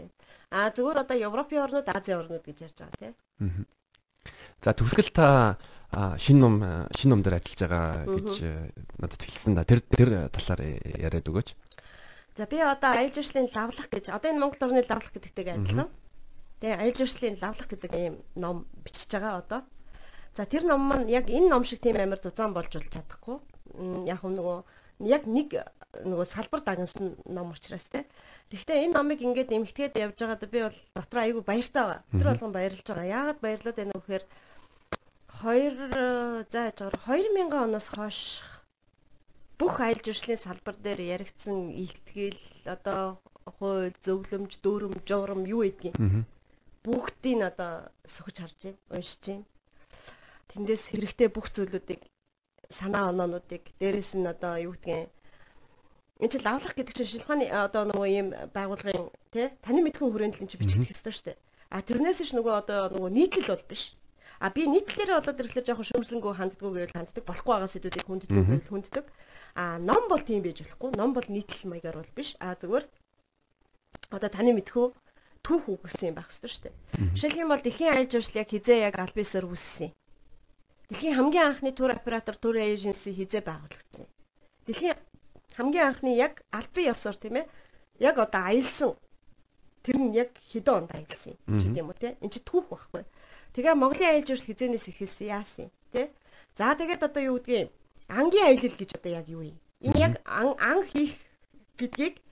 тий. 0.00 0.08
А 0.48 0.72
зүгээр 0.72 1.04
одоо 1.04 1.16
Европын 1.20 1.62
орнууд, 1.68 1.88
Азийн 1.92 2.24
орнууд 2.24 2.44
гэж 2.48 2.58
ярьж 2.64 2.78
байгаа 2.80 3.12
тий. 3.12 3.12
За 4.64 4.72
төгсгөл 4.72 5.12
та 5.12 5.28
шин 6.16 6.40
ном 6.40 6.64
шин 6.96 7.12
ном 7.12 7.20
дээр 7.20 7.44
ажиллаж 7.44 7.60
байгаа 7.60 8.08
гэж 8.08 8.36
надад 8.96 9.20
хэлсэн 9.20 9.52
да. 9.52 9.68
Тэр 9.68 9.84
тэр 9.84 10.32
талаар 10.32 10.60
яриад 10.96 11.28
өгөөч. 11.28 11.52
За 12.36 12.46
би 12.48 12.64
одоо 12.64 12.96
аялал 12.96 13.12
жуулчлалын 13.12 13.52
лавлах 13.52 13.88
гэж 13.92 14.08
одоо 14.08 14.28
энэ 14.32 14.40
Монгол 14.40 14.64
орны 14.64 14.84
лавлах 14.84 15.12
гэдэгтэйг 15.12 15.48
адилхан. 15.48 15.92
Тэгээ 16.60 16.76
аялал 16.76 16.98
жуулчлалын 17.04 17.38
лавлах 17.42 17.68
гэдэг 17.68 17.92
ийм 17.92 18.14
ном 18.36 18.64
бичиж 18.80 19.12
байгаа 19.12 19.44
одоо. 19.44 19.60
За 20.36 20.46
тэр 20.46 20.64
ном 20.64 20.88
маань 20.88 21.08
яг 21.08 21.28
энэ 21.28 21.48
ном 21.52 21.64
шиг 21.64 21.80
тийм 21.84 21.96
амар 22.00 22.20
зузаан 22.22 22.54
болж 22.54 22.72
болж 22.72 22.88
чадахгүй. 22.88 23.42
Яг 24.06 24.22
нөгөө 24.22 24.64
яг 25.00 25.26
нэг 25.26 25.54
нөгөө 26.04 26.26
салбар 26.28 26.62
дагнсан 26.66 27.16
ном 27.26 27.54
учраас 27.54 27.88
те. 27.88 28.04
Тэгэхдээ 28.50 28.88
энэ 28.88 28.94
номыг 28.94 29.20
ингээд 29.22 29.54
эмгтгээд 29.54 29.98
явж 29.98 30.18
байгаад 30.18 30.44
би 30.50 30.60
бол 30.66 30.78
дотор 30.94 31.18
айгүй 31.22 31.42
баяртай 31.42 31.82
байгаа. 31.82 32.02
Тэр 32.12 32.26
болгон 32.28 32.52
баярлж 32.52 32.86
байгаа. 32.86 33.06
Яагаад 33.06 33.40
баярлаад 33.40 33.76
байна 33.78 33.92
вэ 33.94 34.02
гэхээр 34.02 34.24
2 35.38 36.50
за 36.50 36.60
яж 36.68 36.78
2000 36.82 37.54
оноос 37.54 37.88
хойш 37.94 38.42
бүх 39.58 39.80
аялал 39.82 40.02
жуулчлалын 40.02 40.38
салбар 40.42 40.76
дээр 40.78 41.00
яригдсан 41.18 41.70
ихтгэл 41.74 42.42
одоо 42.66 43.18
хууль 43.58 43.94
зөвлөмж 44.02 44.58
дүүрэн 44.62 45.02
журам 45.08 45.42
юу 45.46 45.62
гэдгийг 45.66 45.96
бүгдийг 46.84 47.42
одоо 47.42 47.90
сөхөж 48.06 48.36
харж 48.38 48.58
байна 48.62 48.78
уншиж 48.94 49.22
байна 49.26 49.46
тэндээс 50.52 50.84
хэрэгтэй 50.90 51.28
бүх 51.30 51.46
зүйлүүдийг 51.54 52.02
санаа 52.70 53.10
оноонуудыг 53.12 53.64
дээрэс 53.80 54.16
нь 54.20 54.28
одоо 54.28 54.54
юу 54.60 54.72
гэдгийг 54.76 55.10
энэ 56.20 56.30
чинь 56.32 56.44
лавлах 56.44 56.74
гэдэг 56.74 56.94
чинь 56.96 57.10
шилхааны 57.18 57.46
одоо 57.48 57.82
нөгөө 57.88 58.08
ийм 58.08 58.28
байгууллагын 58.52 59.08
тий 59.32 59.48
таны 59.64 59.80
мэдхэн 59.82 60.10
хүрээнд 60.10 60.34
л 60.36 60.42
энэ 60.44 60.50
чинь 60.52 60.60
бичих 60.60 60.80
хэрэгтэй 60.84 61.14
шүү 61.14 61.26
дээ 61.32 61.38
а 61.72 61.82
тэрнээс 61.84 62.20
ш 62.28 62.32
нөгөө 62.36 62.54
одоо 62.62 62.80
нөгөө 62.92 63.10
нийтлэл 63.14 63.52
бол 63.52 63.64
биш 63.70 63.98
А 64.38 64.50
би 64.54 64.70
нийтлэлээр 64.70 65.18
болоод 65.18 65.40
ирэхлээр 65.42 65.66
жоохон 65.66 65.88
шөмжлөнгөө 65.90 66.34
ханддаггүй 66.38 66.70
гэвэл 66.70 66.94
ханддаг 66.94 67.24
болохгүй 67.26 67.52
байгаа 67.58 67.70
сэдвүүдийг 67.74 68.06
хүнддэг 68.06 68.30
гэвэл 68.38 68.70
хүнддэг. 68.70 69.06
А 69.58 69.82
ном 69.82 70.06
бол 70.06 70.22
тийм 70.22 70.46
байж 70.46 70.62
болохгүй. 70.62 70.94
Ном 70.94 71.10
бол 71.10 71.26
нийтлэл 71.26 71.66
маягаар 71.66 71.98
бол 71.98 72.14
биш. 72.14 72.38
А 72.38 72.54
зүгээр 72.54 72.86
одоо 74.14 74.30
таны 74.30 74.54
мэдхүү 74.54 74.86
түүх 75.42 75.64
үгсэн 75.66 76.14
юм 76.14 76.22
байх 76.22 76.30
ёстой 76.30 76.50
шүү 76.54 76.62
дээ. 76.70 76.74
Жишээлх 77.18 77.42
юм 77.42 77.50
бол 77.50 77.62
дэлхийн 77.66 77.90
аялал 77.90 78.12
жуулчлал 78.14 78.42
яг 78.46 78.50
хизээ 78.54 78.78
яг 78.86 78.94
аль 79.02 79.16
биесээр 79.18 79.46
үүссэн 79.50 79.90
юм. 79.90 79.92
Дэлхийн 80.88 81.16
хамгийн 81.20 81.46
анхны 81.52 81.72
тур 81.72 81.92
оператор 81.92 82.36
тур 82.36 82.56
эйженси 82.56 83.12
хизээ 83.12 83.44
байгуулагдсан. 83.44 84.08
Дэлхийн 84.64 84.96
хамгийн 85.56 85.86
анхны 85.92 86.16
яг 86.16 86.40
аль 86.48 86.68
бие 86.72 86.96
ёсоор 86.96 87.16
тийм 87.20 87.44
ээ 87.44 87.46
яг 88.00 88.16
одоо 88.16 88.42
аялсан 88.48 88.96
тэр 89.84 89.96
нь 90.00 90.16
яг 90.16 90.32
хэдэн 90.48 90.88
онд 90.88 90.90
аялсан 90.96 91.36
юм 91.44 91.60
ч 91.60 91.68
гэдэм 91.68 91.88
үү 91.92 91.98
те 92.00 92.08
эн 92.24 92.30
чи 92.32 92.40
түүх 92.40 92.72
байхгүй. 92.72 93.04
Тэгээ 93.52 93.74
Монголын 93.76 94.08
аялал 94.16 94.28
жуулчлал 94.32 94.48
хизээнээс 94.48 94.88
эхэлсэн 94.88 95.28
яасан 95.28 95.68
те. 95.92 96.08
За 96.56 96.72
тэгээд 96.72 97.04
одоо 97.04 97.22
юу 97.22 97.36
гэдгийг 97.36 97.68
ангийн 98.08 98.48
аялал 98.48 98.76
гэж 98.80 98.90
одоо 98.96 99.12
яг 99.12 99.26
юу 99.28 99.44
юм? 99.44 99.58
Энэ 99.84 99.98
яг 100.00 100.14
ан 100.24 100.80
хийх 100.88 101.20
гэдгийг 101.76 102.24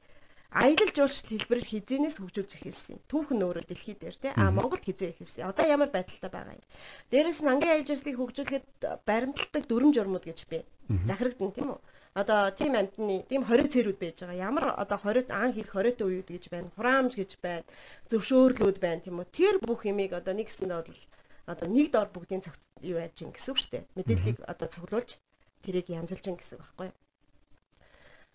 аялал 0.57 0.93
жуулчлал 0.97 1.29
хэлбэрээр 1.37 1.69
хизээнээс 1.69 2.17
хөгжүүлж 2.17 2.53
эхэлсэн. 2.57 2.97
Түүх 3.13 3.29
нь 3.37 3.45
өөрөө 3.45 3.65
дэлхий 3.69 3.93
дээр 3.93 4.17
тий 4.17 4.33
а 4.33 4.49
Монголд 4.49 4.81
хизээ 4.89 5.13
эхэлсэн. 5.13 5.53
Одоо 5.53 5.69
ямар 5.69 5.93
байдалтай 5.93 6.31
байгаа 6.33 6.57
юм. 6.57 6.65
Дээрээс 7.13 7.41
нь 7.45 7.51
ангийн 7.53 7.73
аялал 7.77 7.89
жуулчлалыг 7.93 8.17
хөгжүүлэхэд 8.17 8.67
баримталдаг 9.05 9.63
дүрм 9.69 9.93
журмууд 9.93 10.25
гэж 10.25 10.49
би 10.49 10.65
захирагдан 11.05 11.53
тийм 11.53 11.77
үү? 11.77 11.81
Одоо 12.17 12.49
тийм 12.57 12.73
амтны 12.73 13.29
тийм 13.29 13.45
хориг 13.45 13.69
цэрүүд 13.69 14.01
байж 14.01 14.25
байгаа. 14.25 14.41
Ямар 14.49 14.65
одоо 14.81 14.97
хориг 14.97 15.29
ан 15.29 15.53
хийх 15.53 15.77
хориотой 15.77 16.25
үеуд 16.25 16.33
гэж 16.33 16.49
байна. 16.49 16.73
Хураамж 16.73 17.13
гэж 17.21 17.37
байна. 17.45 17.69
Зөвшөөрлүүд 18.09 18.81
байна 18.81 19.05
тийм 19.05 19.21
үү? 19.21 19.29
Тэр 19.29 19.61
бүх 19.61 19.85
юмыг 19.85 20.17
одоо 20.17 20.33
нэгсэндээ 20.33 20.81
бол 20.81 21.01
одоо 21.45 21.67
нэг 21.69 21.93
дор 21.93 22.09
бүгдийн 22.09 22.41
цаг 22.41 22.57
юу 22.81 22.97
яаж 22.97 23.13
гин 23.13 23.37
гэсэн 23.37 23.53
үг 23.53 23.59
шүү 23.61 23.73
дээ. 23.77 23.85
Мэдээллийг 23.93 24.39
одоо 24.49 24.69
цуглуулж 24.73 25.21
тэрийг 25.61 25.93
янзалж 25.93 26.25
гин 26.25 26.41
гэсэн 26.41 26.57
үг 26.57 26.65
байхгүй 26.65 26.89
юу? 26.89 26.97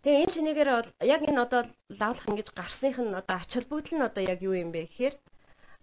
Тэгээ 0.01 0.21
энэ 0.25 0.33
чинээгээр 0.33 0.69
яг 1.05 1.21
энэ 1.29 1.41
одоо 1.45 1.61
лавлах 1.93 2.25
ингэж 2.25 2.49
гарсных 2.57 2.97
нь 2.97 3.13
одоо 3.13 3.37
ач 3.37 3.53
холбогдол 3.53 4.01
нь 4.01 4.07
одоо 4.09 4.23
яг 4.25 4.41
юу 4.41 4.57
юм 4.57 4.73
бэ 4.73 4.89
гэхээр 4.89 5.15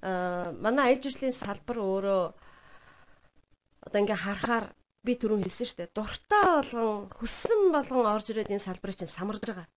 аа 0.02 0.50
манай 0.58 0.98
аялал 0.98 1.06
жуулчлалын 1.06 1.38
салбар 1.38 1.78
өөрөө 1.78 2.22
одоо 3.86 3.98
ингээ 4.02 4.18
харахаар 4.18 4.66
би 5.06 5.14
түрүүн 5.14 5.46
хэлсэн 5.46 5.66
шүү 5.70 5.78
дээ. 5.86 5.94
Дуртай 5.94 6.44
болгон 6.50 7.08
хүссэн 7.14 7.60
болгон 7.70 8.10
орж 8.10 8.26
ирээд 8.34 8.50
энэ 8.50 8.66
салбарыг 8.66 8.98
чинь 8.98 9.06
самарж 9.06 9.42
байгаа. 9.46 9.68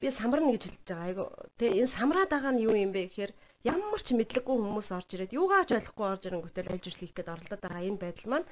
Би 0.00 0.08
самарна 0.08 0.56
гэж 0.56 0.62
хэлж 0.64 0.80
байгаа. 0.88 1.04
Айгу 1.04 1.24
тэгээ 1.60 1.84
энэ 1.84 1.94
самраад 1.94 2.30
байгаа 2.32 2.52
нь 2.56 2.64
юу 2.64 2.72
юм 2.72 2.96
бэ 2.96 3.12
гэхээр 3.12 3.32
ямар 3.68 4.00
ч 4.00 4.16
мэдлэггүй 4.16 4.56
хүмүүс 4.56 4.88
орж 4.88 5.08
ирээд 5.20 5.36
юугаач 5.36 5.68
ойлгохгүй 5.76 6.06
орж 6.08 6.22
ирэнгүүтэл 6.32 6.68
жуулчлал 6.72 7.00
хийх 7.00 7.12
гээд 7.12 7.32
оролдоод 7.32 7.60
байгаа 7.60 7.84
энэ 7.84 8.00
байдал 8.00 8.28
маань 8.32 8.46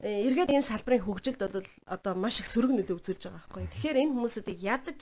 эргээд 0.00 0.54
энэ 0.56 0.64
салбарын 0.64 1.04
хөгжилд 1.04 1.40
бол 1.42 1.68
одоо 1.84 2.12
маш 2.16 2.40
их 2.40 2.48
сөрөг 2.48 2.72
нөлөө 2.72 2.96
үзүүлж 2.96 3.28
байгаа 3.28 3.42
байхгүй. 3.44 3.68
Тэгэхээр 3.76 4.00
энэ 4.00 4.14
хүмүүсүүдийг 4.16 4.60
ядаж 4.64 5.00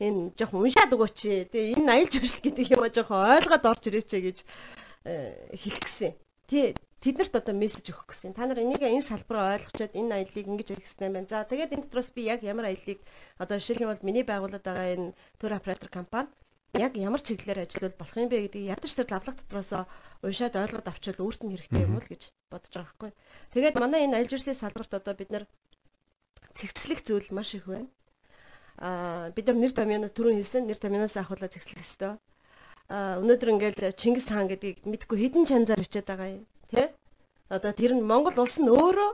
энэ 0.00 0.36
жоохон 0.36 0.64
уншаад 0.68 0.92
өгөөч. 0.92 1.18
Тэгээ 1.50 1.76
энэ 1.80 1.90
аялал 1.90 2.12
жуулчлал 2.12 2.44
гэдэг 2.44 2.66
юм 2.70 2.82
а 2.84 2.92
жоохон 2.92 3.20
ойлгоод 3.40 3.64
орж 3.66 3.82
ирээч 3.88 4.10
гэж 4.10 4.38
э, 5.08 5.56
хэлэх 5.56 5.82
гэсэн. 5.82 6.12
Тий 6.46 6.74
тэднэрт 7.00 7.34
одоо 7.36 7.54
мессеж 7.56 7.90
өгөх 7.90 8.12
гэсэн. 8.12 8.36
Та 8.36 8.44
нар 8.44 8.60
энийг 8.60 8.84
энэ 8.84 9.00
салбараа 9.00 9.56
ойлгочоод 9.56 9.96
энэ 9.96 10.14
аяллыг 10.20 10.46
ингэж 10.46 10.68
хийх 10.76 10.84
хэрэгтэй 10.84 11.08
байна. 11.08 11.28
За 11.28 11.48
тэгээд 11.48 11.74
энэ 11.74 11.84
дотроос 11.88 12.12
би 12.12 12.28
яг 12.28 12.44
ямар 12.44 12.68
аяллыг 12.68 13.00
одоо 13.40 13.56
жишээлбэл 13.56 14.04
миний 14.04 14.24
байгуулад 14.24 14.60
байгаа 14.60 14.88
энэ 14.94 15.16
тур 15.40 15.52
оператор 15.56 15.88
компани 15.88 16.28
яг 16.74 16.94
ямар 16.94 17.22
чиглэлээр 17.22 17.66
ажиллавал 17.66 17.98
болох 17.98 18.16
юм 18.16 18.28
бэ 18.30 18.38
гэдгийг 18.46 18.70
ядаж 18.70 18.92
тэр 18.94 19.08
лавлах 19.10 19.36
дотроос 19.42 19.70
уншаад 20.22 20.54
ойлгоод 20.54 20.86
авчвал 20.86 21.24
өөрт 21.26 21.40
нь 21.42 21.52
хэрэгтэй 21.54 21.82
юм 21.82 21.98
уу 21.98 22.04
гэж 22.06 22.22
бодож 22.50 22.70
байгаа 22.70 22.86
байхгүй. 22.94 23.10
Тэгээд 23.54 23.76
манай 23.82 24.00
энэ 24.06 24.14
аялал 24.22 24.30
жуулчлалын 24.30 24.62
салбарт 24.62 24.92
одоо 24.94 25.14
бид 25.18 25.30
нар 25.34 25.44
цэгцлэх 26.54 27.02
зүйл 27.02 27.28
маш 27.34 27.54
их 27.58 27.66
байна. 27.66 27.90
Аа 28.78 29.30
бид 29.34 29.46
нар 29.50 29.58
нэр 29.58 29.72
томьёоноос 29.74 30.14
түрүүн 30.14 30.38
хэлсэн 30.38 30.66
нэр 30.70 30.78
томьёоноос 30.78 31.16
ахуулаад 31.18 31.54
цэгцлэх 31.54 31.82
ёстой. 31.82 32.14
Аа 32.86 33.18
өнөөдөр 33.18 33.50
ингээл 33.50 33.98
Чингис 33.98 34.30
хаан 34.30 34.46
гэдгийг 34.46 34.86
мэдгүй 34.86 35.18
хідэн 35.26 35.46
чанзаар 35.50 35.82
бичээд 35.82 36.06
байгаа 36.06 36.38
юм 36.38 36.46
тий. 36.70 36.86
Одоо 37.50 37.74
тэр 37.74 37.98
нь 37.98 38.06
Монгол 38.06 38.38
улс 38.38 38.62
нь 38.62 38.70
өөрөө 38.70 39.10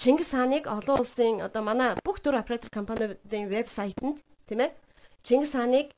Чингис 0.00 0.32
хааныг 0.36 0.68
олон 0.68 1.00
улсын 1.00 1.40
одоо 1.40 1.62
манай 1.64 1.96
бүх 2.04 2.20
тур 2.20 2.36
оператор 2.36 2.68
компаниудын 2.68 3.48
вебсайтанд 3.48 4.20
тийм 4.48 4.60
ээ 4.60 4.76
Чингис 5.24 5.52
хааныг 5.52 5.92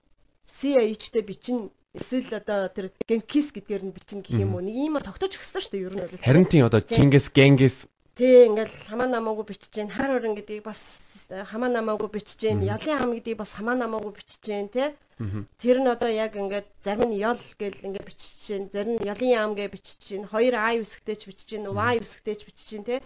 CH-тэй 0.49 1.23
бичин 1.23 1.71
эсвэл 1.95 2.37
одоо 2.37 2.69
тэр 2.69 2.93
Genghis 3.09 3.53
гэдгээр 3.55 3.83
нь 3.89 3.95
бичин 3.95 4.21
гэх 4.21 4.41
юм 4.41 4.55
уу? 4.55 4.65
Нэг 4.65 4.77
юм 4.77 4.99
тогтож 5.01 5.39
өгсөн 5.39 5.62
шүү 5.62 5.73
дээ 5.73 5.87
ер 5.89 5.95
нь 5.95 6.03
бол. 6.05 6.25
Харин 6.25 6.47
тийм 6.49 6.66
одоо 6.66 6.81
Чингис 6.83 7.31
Genghis 7.31 7.89
тий 8.15 8.47
ингээл 8.47 8.71
хамаа 8.87 9.11
намаагүй 9.11 9.43
бичиж 9.51 9.75
гэн 9.75 9.91
хар 9.91 10.23
орон 10.23 10.39
гэдгийг 10.39 10.62
бас 10.62 11.11
хамаа 11.27 11.66
намаагүй 11.66 12.15
бичиж 12.15 12.39
гэн 12.39 12.62
ялын 12.62 12.99
хам 12.99 13.11
гэдгийг 13.11 13.39
бас 13.43 13.59
хамаа 13.59 13.75
намаагүй 13.75 14.15
бичиж 14.15 14.39
гэн 14.39 14.71
тий 14.71 14.95
тэр 15.59 15.83
нь 15.83 15.91
одоо 15.91 16.07
яг 16.07 16.39
ингээд 16.39 16.69
зарим 16.87 17.11
нь 17.11 17.19
ёл 17.19 17.43
гэл 17.59 17.75
ингээд 17.75 18.07
бичиж 18.07 18.39
гэн 18.47 18.71
зарим 18.71 19.03
нь 19.03 19.07
ялын 19.11 19.35
ям 19.35 19.53
гэж 19.59 19.71
бичиж 19.75 20.03
гэн 20.07 20.31
хоёр 20.31 20.55
а 20.55 20.79
үсгтэй 20.79 21.16
ч 21.19 21.27
бичиж 21.27 21.49
гэн 21.59 21.75
y 21.75 21.95
үсгтэй 21.99 22.35
ч 22.39 22.43
бичиж 22.47 22.69
гэн 22.71 22.85
тий 22.87 22.99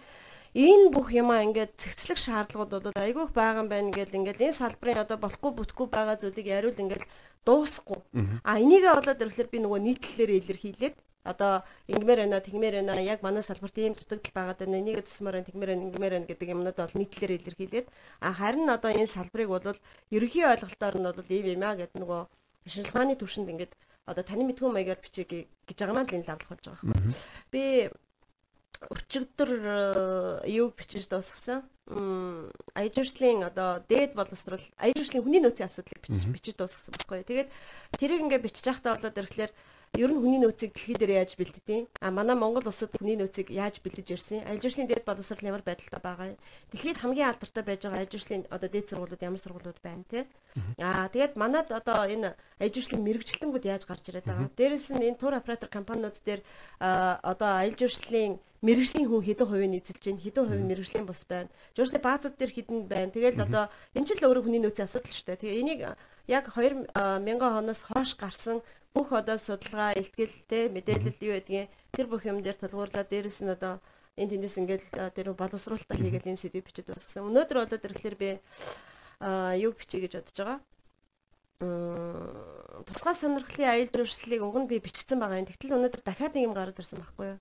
энэ 0.53 0.89
бүх 0.89 1.13
юмаа 1.13 1.45
ингээд 1.45 1.77
цэгцлэх 1.77 2.17
шаардлагууд 2.17 2.89
бол 2.89 2.97
айгүйх 2.97 3.31
байгаа 3.33 3.61
юм 3.63 3.69
байна 3.69 3.89
гэл 3.93 4.17
ингээд 4.17 4.41
энэ 4.41 4.59
салбарын 4.59 5.03
одоо 5.05 5.17
болохгүй 5.21 5.51
бүтггүй 5.53 5.87
байгаа 5.93 6.17
зүйлийг 6.17 6.47
яриул 6.47 6.77
ингээд 6.79 7.03
дуусахгүй. 7.45 7.99
А 8.43 8.57
энийгээ 8.57 8.93
болоод 8.97 9.21
ирэхлээр 9.21 9.49
би 9.53 9.57
нөгөө 9.61 9.79
нийтлэлээр 9.85 10.31
илэрхийлээд 10.41 10.95
одоо 11.23 11.63
ингэмээр 11.91 12.19
байна 12.25 12.39
тэгмээр 12.39 12.75
байна 12.81 13.01
яг 13.03 13.19
манай 13.21 13.43
салбарт 13.43 13.77
ийм 13.77 13.93
дутагдал 13.93 14.33
байгаад 14.33 14.59
байна 14.63 14.79
энийг 14.81 15.05
засмаар 15.05 15.35
байна 15.37 15.49
тэгмээр 15.49 15.69
байна 15.69 15.85
ингэмээр 15.85 16.13
байна 16.15 16.29
гэдэг 16.31 16.49
юмнууд 16.49 16.77
бол 16.79 16.97
нийтлэлээр 16.97 17.37
илэрхийлээд 17.37 17.87
а 18.23 18.29
харин 18.33 18.69
одоо 18.69 18.91
энэ 18.91 19.13
салбарыг 19.15 19.49
бол 19.51 19.79
ерөнхий 20.15 20.45
ойлголтоор 20.47 20.95
нь 20.97 21.07
бол 21.07 21.29
ийм 21.29 21.45
юм 21.53 21.63
а 21.67 21.75
гэдэг 21.75 21.97
нөгөө 22.01 22.21
шинжилгээний 22.71 23.17
төвшөнд 23.19 23.51
ингээд 23.51 23.73
одоо 24.09 24.23
таны 24.23 24.43
мэдгүй 24.47 24.71
маягаар 24.73 25.03
бичээ 25.03 25.25
гэж 25.67 25.77
байгаа 25.77 25.95
маань 25.95 26.09
л 26.09 26.17
энэ 26.17 26.27
лавлах 26.29 26.49
болж 26.49 26.63
байгаа 26.65 26.87
байхгүй. 26.87 27.13
Би 27.53 27.63
өчигдөр 28.87 29.49
э, 29.51 30.47
юуг 30.47 30.79
бичиж 30.79 31.11
дуусгасан. 31.11 31.67
Аяжурслын 32.77 33.43
одоо 33.43 33.83
дээд 33.89 34.15
боловсрал 34.15 34.61
аяжурслын 34.77 35.25
хүний 35.25 35.41
нөөцийн 35.43 35.67
асуудлыг 35.67 35.99
бичиж 36.31 36.55
дуусгасан 36.55 36.95
байхгүй. 36.95 37.27
Тэгээд 37.27 37.49
тэрийг 37.99 38.23
ингээд 38.23 38.45
бичиж 38.45 38.63
байхдаа 38.63 38.95
болоод 38.95 39.19
ирэхлээр 39.19 39.51
ер 39.97 40.11
нь 40.13 40.21
хүний 40.21 40.41
нөөцийг 40.41 40.73
дэлхий 40.75 40.97
дээр 40.97 41.25
яаж 41.25 41.33
бэлддэг? 41.39 41.89
А 42.01 42.11
манай 42.13 42.35
Монгол 42.37 42.67
улсад 42.67 42.93
хүний 42.93 43.17
нөөцийг 43.17 43.49
яаж 43.49 43.81
бэлдэж 43.81 44.07
ирсэн? 44.13 44.45
Аль 44.45 44.61
жишлийн 44.61 44.85
дээд 44.85 45.07
боловсрал 45.07 45.41
ямар 45.41 45.65
байдалтай 45.65 46.01
байгаа 46.01 46.27
юм? 46.35 46.39
Дэлхийд 46.69 47.01
хамгийн 47.01 47.29
алдартай 47.33 47.63
байж 47.65 47.81
байгаа 47.87 48.01
аль 48.05 48.13
жишлийн 48.13 48.43
одоо 48.53 48.69
дээд 48.69 48.89
сургуулиуд 48.89 49.25
ямар 49.25 49.41
сургуулиуд 49.41 49.79
байна 49.81 50.03
те? 50.05 50.27
Аа 50.77 51.09
тэгээд 51.09 51.33
манад 51.39 51.73
одоо 51.73 52.05
энэ 52.05 52.37
аль 52.61 52.73
жишлийн 52.73 53.01
мэрэгчлэнгүүд 53.01 53.65
яаж 53.65 53.83
гарч 53.89 54.13
ирээд 54.13 54.29
байгаа? 54.29 54.49
Дээрээс 54.53 54.93
нь 54.93 55.05
энэ 55.09 55.17
тур 55.17 55.33
оператор 55.33 55.69
компаниуд 55.73 56.21
дээр 56.21 56.45
одоо 56.79 57.51
аль 57.57 57.73
жишлийн 57.73 58.37
мэрэгжлийн 58.61 59.07
хүн 59.07 59.23
хэдэн 59.23 59.47
хувийг 59.47 59.79
эзэлж 59.79 60.03
байна 60.03 60.19
хэдэн 60.19 60.45
хувийн 60.47 60.67
мэрэгжлийн 60.67 61.07
бус 61.07 61.23
байна 61.23 61.47
журсны 61.75 61.99
баазууд 62.03 62.35
дээр 62.35 62.51
хэдэн 62.51 62.79
байна 62.91 63.11
тэгэл 63.15 63.39
одоо 63.47 63.71
энэ 63.95 64.07
ч 64.07 64.09
л 64.19 64.27
өөрөө 64.27 64.43
хүний 64.43 64.59
нөөцийн 64.59 64.87
асуудал 64.87 65.15
шүү 65.15 65.27
дээ 65.31 65.39
тэгээ 65.39 65.59
энийг 65.63 65.79
яг 66.27 66.45
2000 66.51 66.91
оноос 66.91 67.81
хойш 67.87 68.19
гарсан 68.19 68.59
бүх 68.93 69.13
одоо 69.13 69.37
судалгаа, 69.37 69.93
ихтгэл 69.93 70.35
те 70.49 70.69
мэдээлэл 70.69 71.21
юу 71.21 71.33
гэдгийг 71.37 71.69
тэр 71.93 72.05
бүх 72.09 72.25
юм 72.25 72.41
дээр 72.41 72.57
тулгуурлаа. 72.57 73.05
Дээрэс 73.05 73.45
нь 73.45 73.53
одоо 73.53 73.77
энэ 74.17 74.35
тэндээс 74.35 74.57
ингээл 74.59 74.87
тэр 75.13 75.27
боловсруулалтаа 75.37 75.97
хийгээл 75.97 76.33
энэ 76.33 76.41
сэдвийг 76.41 76.65
бичиж 76.65 76.85
дуусгасан. 76.89 77.29
Өнөөдөр 77.29 77.57
болоод 77.69 77.85
ирэхлээр 77.85 78.17
би 78.17 78.29
юу 79.61 79.71
бичиж 79.77 80.01
гэж 80.01 80.13
бодож 80.17 80.37
байгаа. 80.41 80.59
Тусгай 82.89 83.15
сонирхлын 83.15 83.69
аюул 83.69 83.91
журслыг 83.93 84.41
уг 84.41 84.57
нь 84.57 84.69
би 84.71 84.81
бичсэн 84.81 85.21
байгаа 85.21 85.39
юм. 85.43 85.49
Тэгтэл 85.49 85.77
өнөөдөр 85.77 86.01
дахиад 86.01 86.33
нэг 86.33 86.47
юм 86.49 86.55
гараад 86.57 86.79
ирсэн 86.81 86.99
байхгүй 87.03 87.37
юу? 87.37 87.39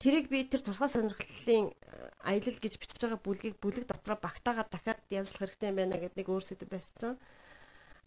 Тэрийг 0.00 0.26
би 0.32 0.46
тэр 0.46 0.62
тусгай 0.64 0.88
сонирхлын 0.88 1.74
аялал 2.22 2.58
гэж 2.58 2.74
бичиж 2.80 3.02
байгаа 3.02 3.20
бүлгийг 3.20 3.58
бүлэг 3.60 3.84
дотроо 3.84 4.16
багтаагаад 4.16 4.70
дахиад 4.70 5.02
янзлах 5.10 5.50
хэрэгтэй 5.50 5.68
юм 5.68 5.78
байна 5.78 5.98
гэдэг 5.98 6.16
нэг 6.22 6.28
өөр 6.30 6.44
сэдв 6.46 6.70
барьсан 6.70 7.18
аа 7.18 7.18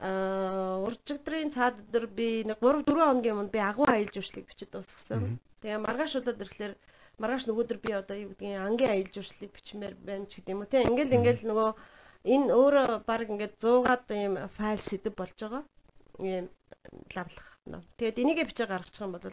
уржигдрын 0.02 1.54
цаад 1.54 1.78
өдөр 1.86 2.10
би 2.10 2.42
нэг 2.42 2.58
3 2.58 2.82
4 2.90 3.06
хоногийн 3.06 3.38
өмнө 3.38 3.54
би 3.54 3.62
агуу 3.62 3.86
аялал 3.86 4.10
жуулчлалыг 4.10 4.50
бичиж 4.50 4.70
дуусгасан. 4.74 5.38
Тэгээ 5.62 5.78
маргааш 5.78 6.18
удаад 6.18 6.42
ирэхлээр 6.42 6.74
маргааш 7.22 7.46
нөгөөдөр 7.46 7.78
би 7.78 7.92
одоо 7.94 8.18
юу 8.18 8.34
гэдгийг 8.34 8.58
ангийн 8.66 8.92
аялал 8.98 9.14
жуулчлалыг 9.14 9.54
бичмээр 9.54 9.96
байна 10.02 10.26
ч 10.26 10.42
гэдэм 10.42 10.58
үү 10.58 10.70
те. 10.74 10.82
Ингээл 10.90 11.18
ингээл 11.22 11.46
нөгөө 11.46 11.70
энэ 12.34 12.50
өөрөө 12.50 12.90
баг 13.06 13.30
ингээд 13.30 13.62
100-аад 13.62 14.06
ийм 14.10 14.34
файл 14.58 14.82
сэдв 14.82 15.14
болж 15.14 15.38
байгаа. 15.38 15.64
Ийм 16.18 16.50
лавлах. 17.14 17.50
Тэгээд 18.02 18.22
энийгээ 18.26 18.50
бичиж 18.50 18.66
гаргачих 18.66 19.06
юм 19.06 19.14
бол 19.14 19.30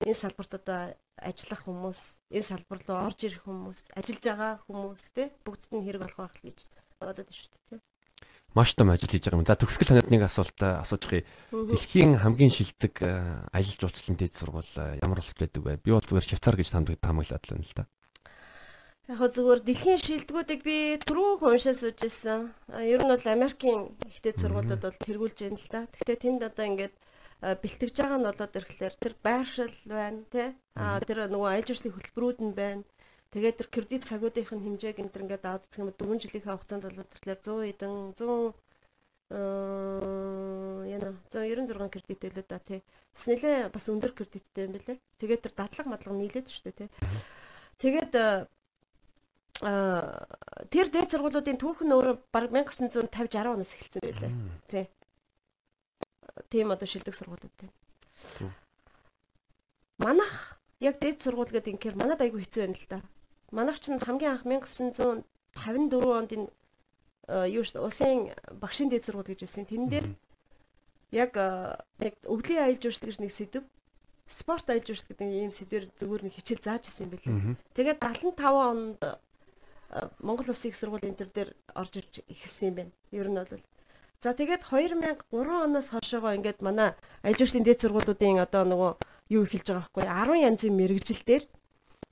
энэ 0.00 0.16
салбарт 0.16 0.52
одоо 0.56 0.96
ажиллах 1.20 1.60
хүмүүс, 1.68 2.00
энэ 2.32 2.48
салбар 2.56 2.80
руу 2.88 3.04
орж 3.04 3.20
ирэх 3.24 3.44
хүмүүс, 3.44 3.92
ажиллаж 3.96 4.24
байгаа 4.24 4.52
хүмүүс 4.64 5.00
те 5.12 5.28
бүгдд 5.44 5.72
нь 5.76 5.84
хэрэг 5.84 6.04
болох 6.04 6.20
байх 6.24 6.36
л 6.40 6.44
гэж 6.48 6.58
байна 7.00 7.20
шүү 7.20 7.52
дээ 7.72 7.95
маш 8.56 8.72
том 8.72 8.88
ажил 8.88 9.12
хийж 9.12 9.28
байгаа 9.28 9.44
юм. 9.44 9.44
За 9.44 9.60
төгсгөл 9.60 9.92
ханаад 9.92 10.08
нэг 10.08 10.24
асуулт 10.24 10.56
асууж 10.56 11.04
байгаа. 11.04 11.28
Дэлхийн 11.52 12.16
хамгийн 12.24 12.48
шилдэг 12.48 13.04
аялал 13.52 13.76
жуулчлалын 13.76 14.16
дэд 14.16 14.32
сургууль 14.32 14.72
ямар 15.04 15.20
улсад 15.20 15.44
байдаг 15.44 15.60
вэ? 15.60 15.76
Би 15.84 15.92
бол 15.92 16.00
зүгээр 16.00 16.24
Швейцар 16.24 16.56
гэж 16.56 16.68
тамдаг 16.72 16.96
таамаглаад 16.96 17.44
байна 17.44 17.68
л 17.68 17.76
да. 17.76 17.84
Яг 19.06 19.20
зүгээр 19.22 19.60
дэлхийн 19.62 20.00
шилдэгүүдийг 20.00 20.60
би 20.66 20.98
түрүү 21.04 21.38
уншаа 21.44 21.76
сууж 21.76 22.00
ирсэн. 22.00 22.50
Ер 22.80 23.04
нь 23.04 23.12
бол 23.12 23.26
Америкийн 23.28 23.94
ихтэй 24.08 24.34
сургуулиуд 24.34 24.82
бол 24.82 24.98
тэргүүлж 25.04 25.38
байна 25.46 25.60
л 25.60 25.68
да. 25.70 25.80
Гэхдээ 25.92 26.18
тэнд 26.24 26.42
одоо 26.42 26.64
ингээд 26.66 26.94
бэлтгэж 27.38 27.94
байгаа 27.94 28.18
нь 28.18 28.26
болоод 28.26 28.56
ирэхлээр 28.56 28.94
тэр 28.96 29.14
байршил 29.22 29.76
байна 29.86 30.24
тий. 30.32 30.48
Аа 30.74 30.98
тэр 31.04 31.28
нөгөө 31.28 31.48
аялал 31.52 31.68
жуулчлалын 31.68 31.94
хөтөлбөрүүд 31.94 32.38
нь 32.40 32.56
байна. 32.56 32.82
Тэгээд 33.36 33.60
тэр 33.60 33.68
кредит 33.68 34.08
цагуудын 34.08 34.48
хэмжээг 34.48 34.96
энэ 34.96 35.12
төр 35.12 35.28
ингээд 35.28 35.44
аваад 35.44 35.68
үзэх 35.68 35.84
юм 35.84 35.92
4 35.92 36.24
жилийн 36.24 36.48
хугацаанд 36.48 36.88
болоод 36.88 37.12
ирэхлээр 37.12 37.40
100 37.44 37.68
эдэн 37.68 38.16
100 38.16 38.56
э 39.28 40.96
яна 40.96 41.12
196 41.28 41.92
кредит 41.92 42.24
байлаа 42.24 42.48
да 42.48 42.56
тий. 42.64 42.80
Бас 43.12 43.28
нэлээ 43.28 43.68
бас 43.68 43.84
өндөр 43.92 44.16
кредиттэй 44.16 44.64
юм 44.64 44.72
билээ. 44.72 44.96
Тэгээд 45.20 45.44
тэр 45.44 45.52
дадлага 45.52 45.92
мадлага 45.92 46.16
нийлээд 46.16 46.48
шүү 46.48 46.64
дээ 46.64 46.80
тий. 46.80 46.88
Тэгээд 47.76 48.16
а 48.16 48.48
тэр 50.72 50.88
дээд 50.88 51.12
сургуулиудын 51.12 51.60
түүх 51.60 51.84
нь 51.84 51.92
өөрөө 51.92 52.16
баг 52.32 52.48
1950 52.48 53.12
60 53.12 53.52
оноос 53.52 53.76
эхэлсэн 53.76 54.00
байлээ. 54.00 54.32
Тий. 54.64 54.88
Тийм 56.48 56.72
одоо 56.72 56.88
шилдэг 56.88 57.12
сургуулиуд 57.12 57.52
байна. 57.60 57.76
Манах 60.00 60.56
яг 60.80 60.96
дээд 61.00 61.20
сургууль 61.20 61.52
гэдэг 61.52 61.76
инхээр 61.76 61.96
манад 62.00 62.20
айгүй 62.24 62.40
хэцүү 62.44 62.64
байна 62.64 62.80
л 62.80 62.88
да. 62.88 63.00
Манайх 63.50 63.80
чинь 63.80 63.98
хамгийн 63.98 64.32
анх 64.32 64.44
1954 64.44 65.24
онд 66.18 66.30
энэ 66.32 66.48
юу 67.50 67.64
ш 67.64 67.74
улсын 67.78 68.30
багшийн 68.58 68.90
дээд 68.90 69.06
сургууль 69.06 69.30
гэж 69.30 69.46
хэлсэн. 69.46 69.66
Тэн 69.66 69.88
дээр 69.90 70.06
яг 71.10 71.34
яг 71.98 72.14
өвлийн 72.26 72.62
аялал 72.62 72.82
жуулчлал 72.82 73.10
гэж 73.10 73.18
нэг 73.22 73.32
сэдв 73.32 73.64
спорт 74.26 74.66
аялал 74.70 74.86
жуулчлал 74.86 75.10
гэдэг 75.14 75.28
ийм 75.30 75.52
сэдвэр 75.54 75.84
зөвөр 75.98 76.22
нэг 76.26 76.34
хичээл 76.38 76.62
зааж 76.62 76.90
исэн 76.90 77.06
юм 77.06 77.12
билээ. 77.14 77.56
Тэгээд 77.74 77.98
75 78.02 78.38
онд 78.42 79.00
Монгол 80.18 80.50
Улсын 80.50 80.70
их 80.70 80.78
сургуулийн 80.78 81.14
энэ 81.14 81.30
дээр 81.30 81.50
орж 81.74 81.92
ирж 81.98 82.14
эхэлсэн 82.26 82.68
юм 82.70 82.74
байна. 82.74 82.92
Ер 83.10 83.28
нь 83.30 83.38
бол 83.38 83.62
За 84.20 84.32
тэгээд 84.32 84.62
2003 84.64 85.28
оноос 85.30 85.92
хойшоогоо 85.92 86.34
ингээд 86.34 86.64
манай 86.64 86.96
аялал 87.22 87.38
жуулчлалын 87.38 87.66
дээд 87.68 87.82
сургуулиудын 87.84 88.40
одоо 88.40 88.64
нөгөө 88.64 88.92
юу 89.28 89.44
эхэлж 89.44 89.66
байгаа 89.70 89.84
байхгүй 89.84 90.04
10 90.08 90.46
янзын 90.48 90.74
мэрэгжил 90.74 91.22
дээр 91.22 91.44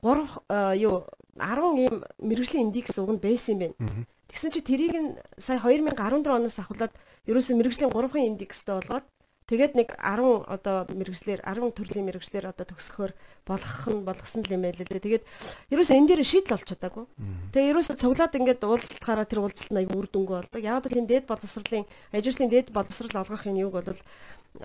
3 0.05 0.77
юу 0.85 1.09
10 1.41 1.81
ийм 1.81 2.05
мэрэгжлийн 2.21 2.69
индекс 2.69 3.01
уг 3.01 3.11
нь 3.17 3.25
байсан 3.25 3.57
юм 3.57 3.61
байна. 3.75 4.07
Тэгсэн 4.29 4.53
чи 4.53 4.61
тэрийг 4.61 4.95
нь 4.95 5.17
сая 5.41 5.59
2014 5.59 6.29
оноос 6.29 6.61
ахуулаад 6.61 6.93
ерөөсөө 7.25 7.57
мэрэгжлийн 7.57 7.91
3-ын 7.91 8.29
индекстэй 8.37 8.77
болгоод 8.77 9.07
Тэгээд 9.45 9.77
нэг 9.77 9.89
10 10.01 10.49
одоо 10.49 10.89
мэрэгчлэр 10.89 11.45
10 11.45 11.77
төрлийн 11.77 12.09
мэрэгчлэр 12.09 12.49
одоо 12.49 12.65
төгсөхөөр 12.65 13.13
болгох 13.45 13.85
нь 13.93 14.01
болгосон 14.01 14.41
л 14.41 14.57
юм 14.57 14.65
байл 14.65 14.81
л 14.81 14.89
дээ. 14.89 15.05
Тэгээд 15.05 15.25
ерөөсөө 15.69 15.97
энэ 16.01 16.09
дээр 16.17 16.23
шийдэл 16.25 16.57
олж 16.57 16.65
чадаагүй. 16.73 17.05
Тэгээд 17.53 17.71
ерөөсөө 17.77 17.97
цуглаад 18.01 18.33
ингээд 18.41 18.65
уулзалтахаараа 18.65 19.29
тэр 19.29 19.45
уулзалт 19.45 19.69
нь 19.69 19.81
аяг 19.85 19.93
үр 19.93 20.09
дүнгүй 20.09 20.37
болдог. 20.49 20.61
Яг 20.65 20.89
л 20.89 20.97
энэ 20.97 21.11
дээд 21.13 21.29
боловсролын 21.29 21.85
ажлын 22.17 22.49
дээд 22.49 22.73
боловсрол 22.73 23.21
олгох 23.21 23.45
юм 23.45 23.61
юуг 23.61 23.85
бол 23.85 24.01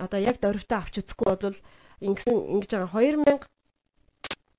одоо 0.00 0.16
яг 0.24 0.40
дөрвтөө 0.40 0.78
авч 0.80 0.94
үзэхгүй 1.04 1.28
бол 1.28 1.58
ингэсэн 2.00 2.36
ингэж 2.56 2.70
байгаа 2.72 2.88
2000 2.88 3.59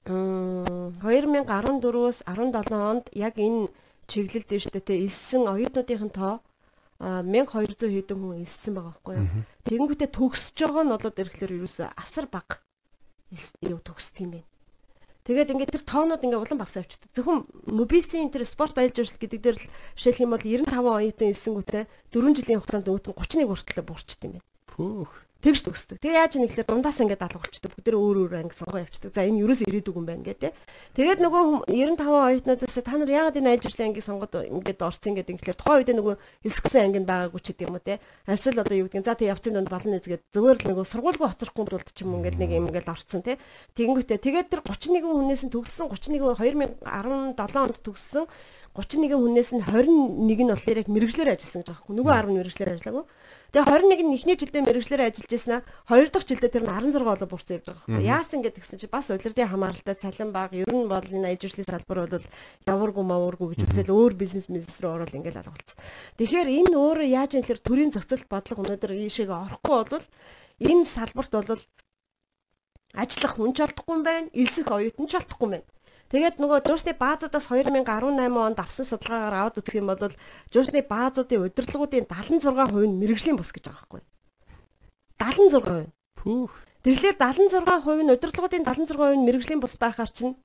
2014-өөс 0.06 2.26
17 2.26 2.74
онд 2.74 3.06
яг 3.14 3.38
энэ 3.38 3.70
шүү 4.10 4.82
дээ. 4.82 5.06
Илсэн 5.06 5.46
оюутнуудын 5.46 6.10
тоо 6.10 6.42
1200 7.02 7.86
хэдэн 7.86 8.18
хүн 8.18 8.42
элсэн 8.42 8.74
байгаа 8.78 8.98
байхгүй 8.98 9.16
юу. 9.18 9.30
Тэгэнгүүтээ 9.66 10.10
төгсөж 10.10 10.58
байгаа 10.58 10.86
нь 10.86 10.94
болоод 10.94 11.22
ирэхлээр 11.22 11.58
ерөөсөө 11.58 11.88
асар 11.98 12.26
бага 12.30 12.62
юу 13.66 13.82
төгсдөг 13.82 14.22
юм 14.26 14.32
байна. 14.38 14.46
Тэгээд 15.22 15.54
ингээд 15.54 15.74
тэр 15.78 15.86
тоонууд 15.86 16.26
ингээд 16.26 16.44
улам 16.50 16.62
багсаа 16.62 16.82
авчдаг. 16.82 17.10
Зөвхөн 17.14 17.46
мобилсийн 17.70 18.34
тэр 18.34 18.42
спорт 18.46 18.74
аялал 18.78 18.98
жуулчлал 18.98 19.22
гэдэг 19.22 19.42
дээр 19.42 19.58
л 19.62 19.70
жишээлх 19.98 20.22
юм 20.26 20.34
бол 20.34 20.42
95 20.42 20.82
оюутан 20.82 21.30
элсэнгүүтээ 21.30 21.84
4 22.10 22.38
жилийн 22.42 22.58
хугацаанд 22.58 22.90
өөт 22.90 23.06
нь 23.06 23.18
31 23.18 23.46
хүртэл 23.50 23.86
буурчт 23.86 24.18
юм 24.26 24.42
байна. 24.42 24.46
Пүүх 24.66 25.14
тэгж 25.42 25.60
төгсдөг. 25.66 25.98
Тэгээ 26.00 26.22
яаж 26.22 26.34
нэглээ 26.38 26.66
дундаас 26.70 27.02
ингээд 27.02 27.26
алга 27.26 27.42
болчдөг. 27.42 27.74
Бүгд 27.74 27.92
өөр 27.92 28.18
өөр 28.30 28.34
анги 28.46 28.56
сонгоо 28.56 28.86
явчихдаг. 28.86 29.12
За 29.18 29.26
энэ 29.26 29.42
юуроос 29.42 29.62
ирээдүг 29.66 29.98
юм 29.98 30.06
байна 30.06 30.22
гэдэг. 30.22 30.54
Тэгээд 30.94 31.20
нөгөө 31.20 31.68
95 31.68 31.98
оюутнуудаас 31.98 32.76
та 32.78 32.94
нар 32.94 33.10
яагаад 33.10 33.38
энэ 33.42 33.50
аялал 33.50 33.66
жуулчлалын 33.66 33.90
ангийг 33.90 34.06
сонгоод 34.06 34.34
ингээд 34.38 34.80
орцсон 34.86 35.14
гэдэг 35.18 35.34
ингээр 35.42 35.58
тухайн 35.58 35.80
үед 35.82 35.92
нөгөө 35.98 36.16
элсгсэн 36.46 36.82
анги 36.86 37.00
нь 37.02 37.10
байгаагүй 37.10 37.42
ч 37.42 37.48
гэдэг 37.52 37.66
юм 37.66 37.76
уу 37.76 37.82
те. 37.82 37.98
Асал 38.30 38.62
одоо 38.62 38.76
юу 38.78 38.86
гэдэг. 38.86 39.06
За 39.06 39.18
тэг 39.18 39.34
явцын 39.34 39.54
донд 39.58 39.70
болно 39.74 39.92
нэзгээд 39.98 40.24
зөвөр 40.30 40.58
л 40.62 40.68
нөгөө 40.70 40.86
сургуульгүй 40.86 41.28
хоцрохгүй 41.34 41.66
тулд 41.66 41.90
ч 41.90 42.06
юм 42.06 42.22
ингээд 42.22 42.38
нэг 42.38 42.50
юм 42.54 42.70
ингээд 42.70 42.92
орцсон 42.94 43.26
те. 43.26 43.42
Тэгэнгүүтээ 43.74 44.20
тэгээд 44.22 44.48
тэр 44.54 44.62
31 44.62 45.10
хүнээс 45.10 45.44
нь 45.50 45.54
төгссөн 45.54 45.90
31 45.90 46.38
2017 46.38 47.66
онд 47.66 47.78
төгссөн 47.82 48.26
31 48.72 49.20
хүнээс 49.20 49.52
нь 49.52 49.64
21 49.68 50.48
нь 50.48 50.52
болохоор 50.52 50.80
яг 50.80 50.88
мэрэгжлэр 50.88 51.36
ажилласан 51.36 51.60
гэж 51.60 51.68
байгаа 51.76 51.88
юм. 51.92 51.96
Нөгөө 52.00 52.14
10 52.24 52.36
мэрэгжлэр 52.40 52.72
ажиллаагүй. 52.72 53.04
Тэгээ 53.52 53.68
21 53.68 54.08
нь 54.08 54.16
эхний 54.16 54.38
жилдээ 54.40 54.64
мэрэгчлэр 54.64 55.12
ажиллаж 55.12 55.44
аа. 55.52 55.60
Хоёр 55.84 56.08
дахь 56.08 56.24
жилдээ 56.24 56.56
тэр 56.56 56.64
нь 56.64 56.72
16 56.72 57.04
болоо 57.04 57.28
буурсан 57.28 57.60
явж 57.60 57.68
байгаа 57.68 57.84
байхгүй. 57.84 58.08
Яасан 58.08 58.40
гэдэг 58.48 58.64
гэсэн 58.64 58.80
чи 58.80 58.88
бас 58.88 59.12
улирдын 59.12 59.52
хамааралтай 59.52 59.96
цалин 60.00 60.32
баг 60.32 60.56
ер 60.56 60.72
нь 60.72 60.88
бол 60.88 61.04
энэ 61.04 61.36
ажилчлалын 61.36 61.68
салбар 61.68 62.08
бол 62.08 62.26
яваргүй 62.64 63.04
маваргүй 63.04 63.48
гэж 63.52 63.60
үзэл 63.68 63.92
өөр 63.92 64.14
бизнес 64.16 64.48
бизнес 64.48 64.80
рүү 64.80 65.04
орол 65.04 65.18
ингээл 65.20 65.44
алгуулсан. 65.44 65.78
Тэгэхээр 66.16 66.48
энэ 66.48 66.80
өөрөө 66.80 67.08
яаж 67.12 67.32
юм 67.36 67.44
тэр 67.44 67.60
төрийн 67.60 67.92
зохицолт 67.92 68.32
бодлого 68.32 68.64
өнөөдөр 68.64 68.92
ийшээгээ 68.96 69.44
орохгүй 69.44 69.76
бол 69.84 70.06
энэ 70.64 70.88
салбарт 70.88 71.32
бол 71.36 71.60
ажиллах 72.96 73.34
хүн 73.36 73.52
ч 73.52 73.68
олдохгүй 73.68 73.94
юм 74.00 74.04
байна. 74.08 74.32
Элсэх 74.32 74.72
оюутан 74.72 75.08
ч 75.12 75.20
олдохгүй 75.20 75.48
юм 75.52 75.54
байна. 75.60 75.68
Тэгээд 76.12 76.44
нөгөө 76.44 76.60
жуурсны 76.68 76.92
баазуудаас 77.00 77.48
2018 77.48 77.88
онд 78.36 78.60
авсан 78.60 78.84
судалгаагаар 78.84 79.48
аваад 79.48 79.60
үзэх 79.64 79.80
юм 79.80 79.88
бол 79.88 80.12
жуурсны 80.52 80.84
баазуудын 80.84 81.48
удирдлагуудын 81.48 82.04
76% 82.04 82.52
нь 82.84 83.00
мэрэгжлийн 83.00 83.40
бус 83.40 83.56
гэж 83.56 83.72
байгаа 83.72 83.88
байхгүй. 83.88 84.04
76%. 85.24 85.88
Пүүх. 86.20 86.52
Тэгэхээр 86.84 87.16
76% 87.16 88.04
нь 88.04 88.12
удирдлагуудын 88.12 88.68
76% 88.68 89.16
нь 89.16 89.24
мэрэгжлийн 89.24 89.64
бус 89.64 89.80
байхаар 89.80 90.12
чинь 90.12 90.36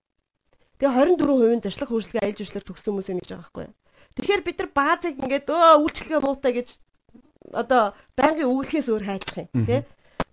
тэгээ 0.79 1.19
24% 1.19 1.59
нь 1.59 1.65
зашлах 1.67 1.91
хөгжлөгийн 1.91 2.23
аялал 2.23 2.39
жуулчлалаар 2.39 2.69
төгссөн 2.71 2.91
хүмүүс 2.95 3.11
юм 3.11 3.19
гэж 3.19 3.31
байгаа 3.35 3.43
байхгүй. 3.51 3.67
Тэгэхээр 4.15 4.43
бид 4.47 4.59
нар 4.63 4.71
баазыг 4.71 5.15
ингээд 5.19 5.51
өө 5.51 5.83
үйлчлэгээ 5.83 6.21
муутай 6.23 6.53
гэж 6.55 6.69
одоо 7.51 7.83
байнгын 8.15 8.47
өвлөхөөс 8.47 8.87
өөр 8.87 9.05
хайчих 9.07 9.51
юм 9.51 9.67
тий 9.67 9.83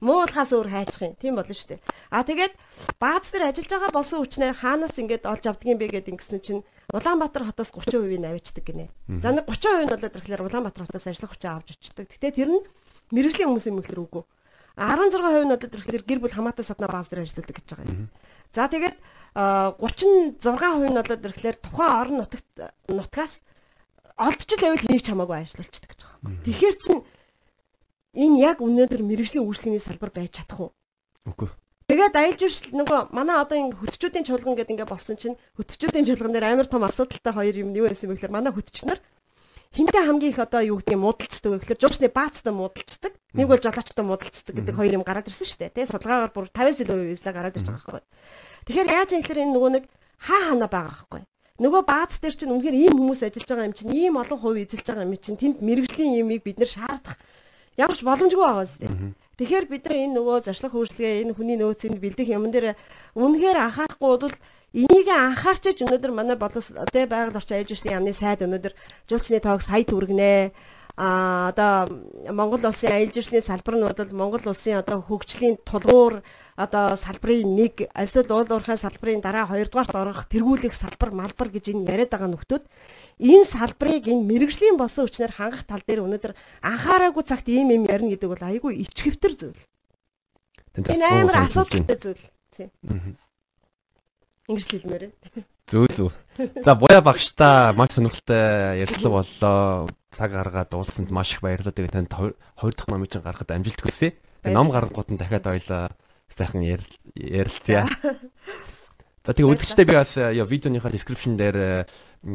муулахаас 0.04 0.52
өөр 0.52 0.68
хайчих 0.68 1.02
юм. 1.02 1.16
Тийм 1.16 1.40
болно 1.40 1.56
шүү 1.56 1.80
дээ. 1.80 1.82
А 2.12 2.28
тэгээд 2.28 2.54
бааз 3.00 3.32
дээр 3.32 3.48
ажиллаж 3.56 3.70
байгаа 3.72 3.92
болсон 3.96 4.20
хүчнээ 4.20 4.52
хаанаас 4.60 5.00
ингээд 5.00 5.24
олж 5.24 5.44
юм 5.48 5.80
бэ 5.80 5.88
гэдэг 6.04 6.14
ингэсэн 6.20 6.42
чинь 6.44 6.62
Улаанбаатар 6.92 7.48
хотоос 7.48 7.72
30% 7.72 8.20
нь 8.20 8.28
авчдаг 8.28 8.64
гинэ. 8.68 8.92
За 9.24 9.32
нэг 9.32 9.48
30% 9.48 9.88
нь 9.88 9.92
болоод 9.96 10.16
ирэхлээр 10.20 10.44
Улаанбаатар 10.44 10.84
хотоос 10.84 11.08
ажиллах 11.08 11.32
хүчээ 11.32 11.52
авч 11.56 11.68
очдаг. 11.80 12.12
Гэтэ 12.12 12.36
тэр 12.36 12.50
нь 12.52 12.62
мэрэгжлийн 13.16 13.48
хүмүүс 13.48 13.68
юм 13.72 13.80
ихлэр 13.80 14.04
үгүй. 14.04 14.24
16% 14.76 15.48
нь 15.48 15.54
болоод 15.56 15.64
ирэхлээр 15.64 16.04
гэр 16.04 16.20
бүл 16.20 16.36
хамаатай 16.36 16.66
садна 16.68 16.92
бааз 16.92 17.08
дээр 17.08 17.24
ажилладаг 17.24 17.56
гэж 17.56 17.68
байгаа 17.72 17.88
юм. 17.88 18.12
За 18.52 18.68
тэгээд 18.68 18.96
36% 19.34 20.44
нь 20.44 20.98
болоод 21.00 21.24
ирэхлээр 21.24 21.58
тухайн 21.64 21.98
орон 21.98 22.18
нутагт 22.22 22.52
нутгаас 22.92 23.42
олдчих 24.20 24.60
байвал 24.62 24.86
нэг 24.86 25.02
ч 25.02 25.08
хамаагүй 25.10 25.38
ажиллаулчихдаг 25.42 25.90
гэж 25.90 26.00
байгаа 26.04 26.20
юм. 26.30 26.38
Тэгэхээр 26.46 26.76
чинь 26.78 27.02
энэ 28.14 28.40
яг 28.40 28.62
өнөөдөр 28.62 29.02
мэрэгжлийн 29.02 29.46
үйлчлэгийн 29.46 29.82
салбар 29.82 30.14
байж 30.14 30.38
чадах 30.38 30.60
уу? 30.60 30.72
Үгүй. 31.26 31.50
Тэгээд 31.90 32.16
аялал 32.16 32.40
жуулчлал 32.40 32.78
нөгөө 32.80 33.00
манай 33.12 33.38
одоо 33.44 33.58
ингэ 33.60 33.78
хөтчүүдийн 33.82 34.26
чуулган 34.26 34.56
гэдэг 34.56 34.74
ингээ 34.74 34.88
болсон 34.88 35.18
чинь 35.20 35.36
хөтчүүдийн 35.60 36.08
чуулган 36.08 36.32
дээр 36.32 36.48
амар 36.56 36.68
том 36.70 36.86
асуудалтай 36.88 37.34
хоёр 37.36 37.56
юм 37.60 37.76
юу 37.76 37.92
байсан 37.92 38.08
бэ 38.08 38.16
гэхээр 38.18 38.34
манай 38.34 38.54
хөтчнөр 38.56 39.00
хинтээ 39.74 40.04
хамгийн 40.06 40.32
их 40.32 40.40
одоо 40.40 40.62
юу 40.62 40.78
гэдэг 40.80 40.96
юм 40.96 41.04
муудалцдаг 41.04 41.50
вэ 41.52 41.60
гэхээр 41.60 41.82
жуучны 41.82 42.08
баацтай 42.14 42.54
муудалцдаг. 42.54 43.14
Нэг 43.34 43.48
бол 43.50 43.58
жолоочтой 43.58 44.06
муудалцдаг 44.06 44.54
гэдэг 44.54 44.76
хоёр 44.78 44.94
юм 45.02 45.04
гараад 45.04 45.28
ирсэн 45.28 45.50
шүү 45.50 45.60
дээ. 45.66 45.74
Тэгээ 45.74 45.92
судалгаагаар 45.92 46.32
бүр 46.32 46.46
50-с 46.54 46.82
илүү 46.86 46.98
үеэслээ 47.18 47.34
гараад 47.34 47.58
ирж 47.58 47.68
байгаа 47.74 47.82
байхгүй. 47.84 48.04
Тэгэхээр 48.70 48.94
яаж 48.94 49.10
юм 49.12 49.22
гэхээр 49.26 49.42
энэ 49.44 49.54
нөгөө 49.58 49.72
нэг 49.74 49.84
хаа 50.22 50.42
хана 50.54 50.68
байгаа 50.70 50.94
байхгүй. 50.94 51.22
Нөгөө 51.58 51.82
баац 51.90 52.14
дээр 52.22 52.36
чинь 52.38 52.54
үнэхээр 52.54 52.78
ийм 52.78 52.94
хүмүүс 53.02 53.22
ажиллаж 53.26 53.50
байгаа 53.50 53.70
юм 53.70 53.78
чинь 53.78 53.94
ийм 53.94 54.14
олон 54.22 54.40
хувь 54.42 54.62
эзэлж 54.62 54.86
байгаа 54.86 55.06
юм 55.10 55.18
чинь 55.18 55.42
тэнд 55.42 55.58
мэрэгжлийн 55.66 56.22
юмыг 56.22 56.42
бид 56.46 56.58
нэр 56.62 56.70
шаардах 56.70 57.18
ямар 57.78 57.98
ч 57.98 58.02
боломжгүй 58.06 58.46
байгаа 58.46 58.66
зү. 58.66 59.14
Тэгэхээр 59.38 59.66
бид 59.66 59.84
нар 59.90 59.98
энэ 59.98 60.16
нөгөө 60.18 60.46
зарчлах 60.46 60.74
хөрслөгээ 60.78 61.26
энэ 61.26 61.34
хүний 61.34 61.58
нөөцийг 61.58 61.98
бэлдэх 61.98 62.30
юм 62.30 62.54
дээр 62.54 62.78
үнэхээр 63.18 63.58
анхаарахгүй 63.58 64.10
бол 64.22 64.36
энийг 64.74 65.08
анхаарч 65.10 65.82
өнөөдөр 65.82 66.12
манай 66.14 66.38
боловс 66.38 66.70
тэ 66.94 67.10
байгаль 67.10 67.38
орчин 67.38 67.58
аяж 67.62 67.74
усны 67.74 67.94
яамны 67.94 68.14
сайд 68.14 68.46
өнөөдөр 68.46 68.74
жуулчны 69.10 69.42
тоог 69.42 69.62
сая 69.66 69.86
төгрөгнээ 69.86 70.54
а 70.98 71.50
одоо 71.50 71.90
Монгол 72.30 72.62
улсын 72.62 72.94
аялал 72.94 73.14
жуулчны 73.14 73.42
салбар 73.42 73.76
нь 73.78 73.86
бол 73.86 74.14
Монгол 74.14 74.46
улсын 74.46 74.78
одоо 74.78 75.02
хөгжлийн 75.02 75.58
тулгуур 75.66 76.22
одоо 76.56 76.94
салбарын 76.94 77.50
нэг 77.58 77.90
эсвэл 77.90 78.30
уул 78.30 78.50
уурхай 78.54 78.78
салбарын 78.78 79.22
дараа 79.22 79.50
хоёрдугаарт 79.50 79.96
орох 79.98 80.30
тэргүүлэх 80.30 80.74
салбар 80.74 81.10
малбар 81.10 81.50
гэж 81.50 81.74
энэ 81.74 81.90
яриад 81.90 82.14
байгаа 82.14 82.30
нөхдүүд 82.30 82.64
энэ 83.20 83.46
салбарыг 83.46 84.08
энэ 84.08 84.24
мэрэгжлийн 84.26 84.78
болсон 84.78 85.06
хүчнээр 85.06 85.34
хангах 85.34 85.64
тал 85.68 85.84
дээр 85.86 86.06
өнөөдөр 86.06 86.34
анхаараагүй 86.64 87.24
цагт 87.26 87.48
ийм 87.50 87.70
юм 87.70 87.84
ярина 87.86 88.14
гэдэг 88.14 88.30
бол 88.30 88.44
айгүй 88.44 88.74
ичгэвтер 88.86 89.34
зүйл. 89.38 89.62
Энэ 90.78 91.06
амар 91.06 91.46
асуудалтай 91.46 91.98
зүйл. 91.98 92.24
Тийм. 92.50 92.70
Ингэж 94.50 94.68
хэлмээр. 94.68 95.04
Зөө 95.72 95.88
зөө. 95.96 96.10
За 96.66 96.76
буяа 96.76 97.00
багштай 97.00 97.72
маш 97.78 97.96
сонирхолтой 97.96 98.82
ярилцлага 98.84 99.24
боллоо. 99.24 99.88
Цаг 100.12 100.32
гаргаад 100.36 100.74
уулзсанд 100.76 101.10
маш 101.14 101.38
их 101.38 101.42
баярлалаа. 101.42 101.72
Тэгээ 101.72 101.96
танд 101.96 102.12
хоёр 102.12 102.74
дахь 102.76 102.90
номыг 102.92 103.10
чинь 103.14 103.24
гаргахад 103.24 103.56
амжилт 103.56 103.80
хүсье. 103.80 104.18
Ном 104.44 104.70
гаргахад 104.70 105.16
дахиад 105.16 105.48
ойлоо 105.48 105.90
сайхан 106.36 106.62
ярилцъя. 107.16 107.88
За 109.24 109.32
тэгээ 109.32 109.56
үзэгчтэй 109.56 109.88
би 109.88 109.96
бас 109.96 110.20
яа 110.20 110.44
видеоныхаа 110.44 110.92
description 110.92 111.40
дээр 111.40 111.88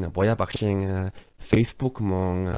буяа 0.09 0.40
багшийн 0.40 1.12
Facebook 1.36 2.01
мөн 2.01 2.48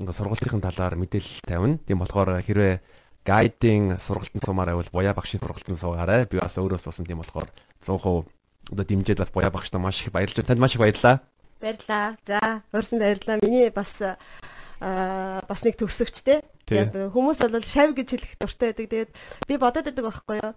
ингээ 0.00 0.16
сургалтын 0.16 0.64
талаар 0.64 0.96
мэдээлэл 0.96 1.44
тавина. 1.44 1.76
Тийм 1.84 2.00
болохоор 2.00 2.40
хэрвээ 2.40 2.80
гайдын 3.20 4.00
сургалтын 4.00 4.40
сумаар 4.40 4.72
байвал 4.72 4.88
буяа 4.88 5.12
багшийн 5.12 5.44
сургалтын 5.44 5.76
суугаарай. 5.76 6.24
Би 6.24 6.40
бас 6.40 6.56
өөрөө 6.56 6.80
суусан 6.80 7.04
тийм 7.04 7.20
болохоор 7.20 7.52
100% 7.84 8.24
одоо 8.72 8.84
дэмжиж 8.88 9.20
бас 9.20 9.28
буяа 9.28 9.52
багштай 9.52 9.76
маш 9.76 10.00
их 10.00 10.08
баярлалаа. 10.08 10.48
Танд 10.48 10.60
маш 10.64 10.72
их 10.72 10.80
баярлалаа. 10.80 11.20
Баярлалаа. 11.60 12.16
За, 12.24 12.40
өөрсөнд 12.72 13.04
баярлалаа. 13.04 13.44
Миний 13.44 13.68
бас 13.68 14.00
аа 14.00 15.44
бас 15.44 15.60
нэг 15.68 15.76
төгсөгч 15.76 16.24
те. 16.24 16.40
Тэгээд 16.66 17.14
хүмүүс 17.14 17.38
бол 17.46 17.62
шав 17.62 17.94
гэж 17.94 18.08
хэлэх 18.10 18.32
дуртай 18.42 18.74
байдаг. 18.74 18.90
Тэгээд 18.90 19.10
би 19.46 19.54
бодоод 19.54 19.86
байдаг 19.86 20.04
байхгүй 20.10 20.36
юу. 20.42 20.52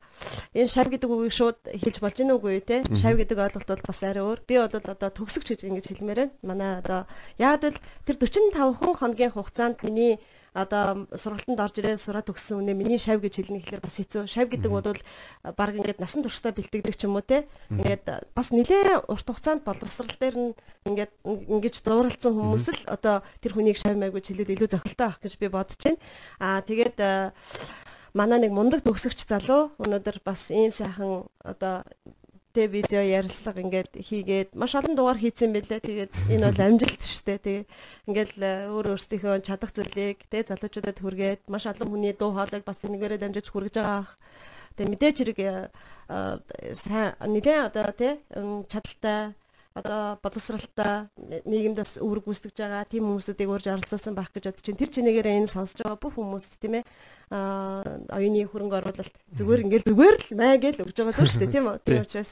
Энэ 0.58 0.74
шав 0.74 0.90
гэдэг 0.90 1.06
үгийг 1.06 1.34
шууд 1.38 1.60
хэлж 1.70 1.98
болж 2.02 2.18
гин 2.18 2.34
үгүй 2.34 2.66
те. 2.66 2.82
Шав 2.98 3.14
гэдэг 3.14 3.38
ойлголт 3.38 3.70
бол 3.70 3.86
бас 3.86 4.02
арай 4.02 4.26
өөр. 4.26 4.42
Би 4.50 4.58
бол 4.58 4.74
одоо 4.74 5.10
төгсөгч 5.14 5.54
гэж 5.54 5.62
ингэж 5.70 5.86
хэлмээр 5.94 6.20
байна. 6.26 6.34
Манай 6.42 6.72
одоо 6.82 7.06
яг 7.38 7.62
л 7.62 7.78
тэр 8.10 8.18
45 8.18 8.58
хоногийн 8.98 9.38
хугацаанд 9.38 9.86
миний 9.86 10.18
одоо 10.54 11.08
сургалтанд 11.14 11.60
орж 11.60 11.76
ирээд 11.80 12.02
сураад 12.02 12.28
төгссөн 12.30 12.64
үнэ 12.66 12.74
миний 12.74 12.98
шав 12.98 13.22
гэж 13.22 13.44
хэлнэ 13.44 13.62
гэхэлэр 13.62 13.84
бас 13.86 13.96
хэцүү. 14.00 14.24
Шав 14.26 14.50
гэдэг 14.50 14.72
бол 14.72 14.86
баг 15.56 15.72
ингээд 15.78 16.02
насан 16.02 16.26
туршдаа 16.26 16.54
бэлтгэдэг 16.56 16.96
ч 16.98 17.06
юм 17.06 17.18
уу 17.18 17.26
те. 17.26 17.46
Ингээд 17.70 18.34
бас 18.34 18.50
нэлээ 18.50 19.06
урт 19.06 19.28
хугацаанд 19.28 19.64
боловсрал 19.64 20.14
дээр 20.18 20.38
нь 20.40 20.52
ингээд 20.90 21.14
ингэж 21.26 21.76
зууралцсан 21.86 22.34
хүмүүс 22.34 22.66
л 22.74 22.82
одоо 22.90 23.22
тэр 23.42 23.54
хүнийг 23.54 23.78
шав 23.78 23.94
маяг 23.94 24.18
гэж 24.18 24.34
хэлээд 24.34 24.54
илүү 24.58 24.70
зохилтой 24.74 25.06
авах 25.08 25.22
гэж 25.22 25.34
би 25.38 25.48
бодож 25.48 25.78
байна. 25.78 26.02
Аа 26.42 26.62
тэгээд 26.66 26.98
манай 28.14 28.40
нэг 28.42 28.52
мундаг 28.52 28.82
төгсөгч 28.82 29.26
залуу 29.30 29.74
өнөөдөр 29.78 30.26
бас 30.26 30.50
ийм 30.50 30.74
сайхан 30.74 31.30
одоо 31.46 31.86
тэ 32.54 32.66
видео 32.66 33.02
ярилцлага 33.06 33.62
ингээд 33.62 33.92
хийгээд 34.02 34.50
маш 34.58 34.74
олон 34.74 34.96
дугаар 34.98 35.22
хийцэн 35.22 35.54
байлээ. 35.54 35.80
Тэгээд 35.86 36.12
энэ 36.34 36.46
бол 36.50 36.66
амжилт 36.66 37.02
шүү 37.06 37.24
дээ. 37.26 37.40
Тэгээ 37.46 37.66
ингээд 38.10 38.32
өөр 38.74 38.86
өөрсдийнхөө 38.98 39.36
чадах 39.46 39.72
зүйлийг 39.74 40.26
тэ 40.34 40.50
залуучуудад 40.50 40.98
хүргээд 40.98 41.42
маш 41.46 41.70
олон 41.70 41.88
хүний 41.94 42.14
дуу 42.18 42.34
хоолойг 42.34 42.66
бас 42.66 42.82
энэгээрээ 42.82 43.22
дамжиж 43.22 43.48
хүргэж 43.54 43.76
байгаа. 43.78 44.10
Тэгээ 44.78 44.92
мэдээж 44.94 45.16
хэрэг 45.22 45.40
сайн 46.74 47.14
нэлээ 47.22 47.70
одоо 47.70 47.94
тэ 47.94 48.18
чадaltaй 48.72 49.38
одоо 49.80 50.20
боловсралтай 50.22 51.08
нийгэмд 51.48 51.78
бас 51.80 51.96
үүрэг 51.98 52.24
гүйцэтгэж 52.28 52.58
байгаа 52.60 52.84
тийм 52.86 53.08
хүмүүсүүдийг 53.08 53.50
урьж 53.50 53.68
оролцуулсан 53.72 54.14
байх 54.16 54.32
гэж 54.36 54.52
бодож 54.52 54.64
чинь 54.64 54.80
тэр 54.80 54.92
чинээгээр 54.92 55.28
энэ 55.40 55.52
сонсож 55.52 55.80
байгаа 55.80 56.00
бүх 56.00 56.16
хүмүүс 56.20 56.46
тийм 56.60 56.80
ээ 56.80 56.84
оюуны 57.32 58.42
хөрөнгө 58.50 58.78
оруулалт 58.80 59.16
зүгээр 59.38 59.64
ингээл 59.64 59.90
зүгээр 59.90 60.18
л 60.20 60.32
май 60.36 60.56
гэж 60.60 60.76
өгж 60.84 60.98
байгаа 61.00 61.16
зүйл 61.16 61.32
шүү 61.32 61.42
дээ 61.46 61.54
тийм 61.56 61.66
үү? 61.70 61.78
Тийм 61.86 62.04
учраас 62.04 62.32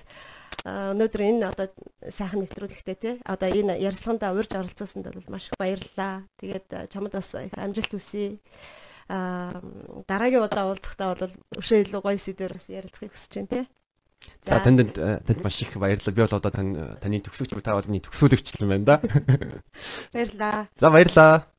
өнөөдөр 0.67 1.21
энэ 1.21 1.47
одоо 1.47 1.67
сайхан 2.09 2.41
нэвтрүүлэгтээ 2.43 2.97
тий. 2.97 3.15
Одоо 3.23 3.47
энэ 3.47 3.77
ярилцлаганд 3.77 4.23
урьж 4.25 4.51
оролцуулсанд 4.57 5.07
бол 5.07 5.31
маш 5.31 5.47
их 5.47 5.55
баярлалаа. 5.61 6.25
Тэгээд 6.41 6.91
чамд 6.91 7.13
бас 7.13 7.29
амжилт 7.37 7.91
хүсье. 7.93 8.41
А 9.07 9.55
дараагийн 10.09 10.43
удаа 10.43 10.67
уулзахдаа 10.67 11.15
бол 11.15 11.31
өшөө 11.55 11.87
илүү 11.87 12.01
гоё 12.03 12.19
сэдвээр 12.19 12.53
бас 12.57 12.67
ярилцахыг 12.67 13.15
хүсэж 13.15 13.31
байна 13.39 13.51
тий 13.53 13.65
За 14.45 14.59
танд 14.63 14.95
танд 14.95 15.43
маш 15.43 15.61
их 15.61 15.75
баярлалаа. 15.75 16.15
Би 16.15 16.21
бол 16.21 16.37
одоо 16.37 16.51
таны 16.51 17.19
төгсөгч 17.19 17.57
та 17.61 17.75
бол 17.75 17.87
миний 17.87 18.01
төгсүүлэгч 18.01 18.61
юм 18.61 18.69
байна 18.69 18.85
да. 18.85 19.01
Баярлалаа. 20.13 20.67
За 20.79 20.89
баярлалаа. 20.89 21.56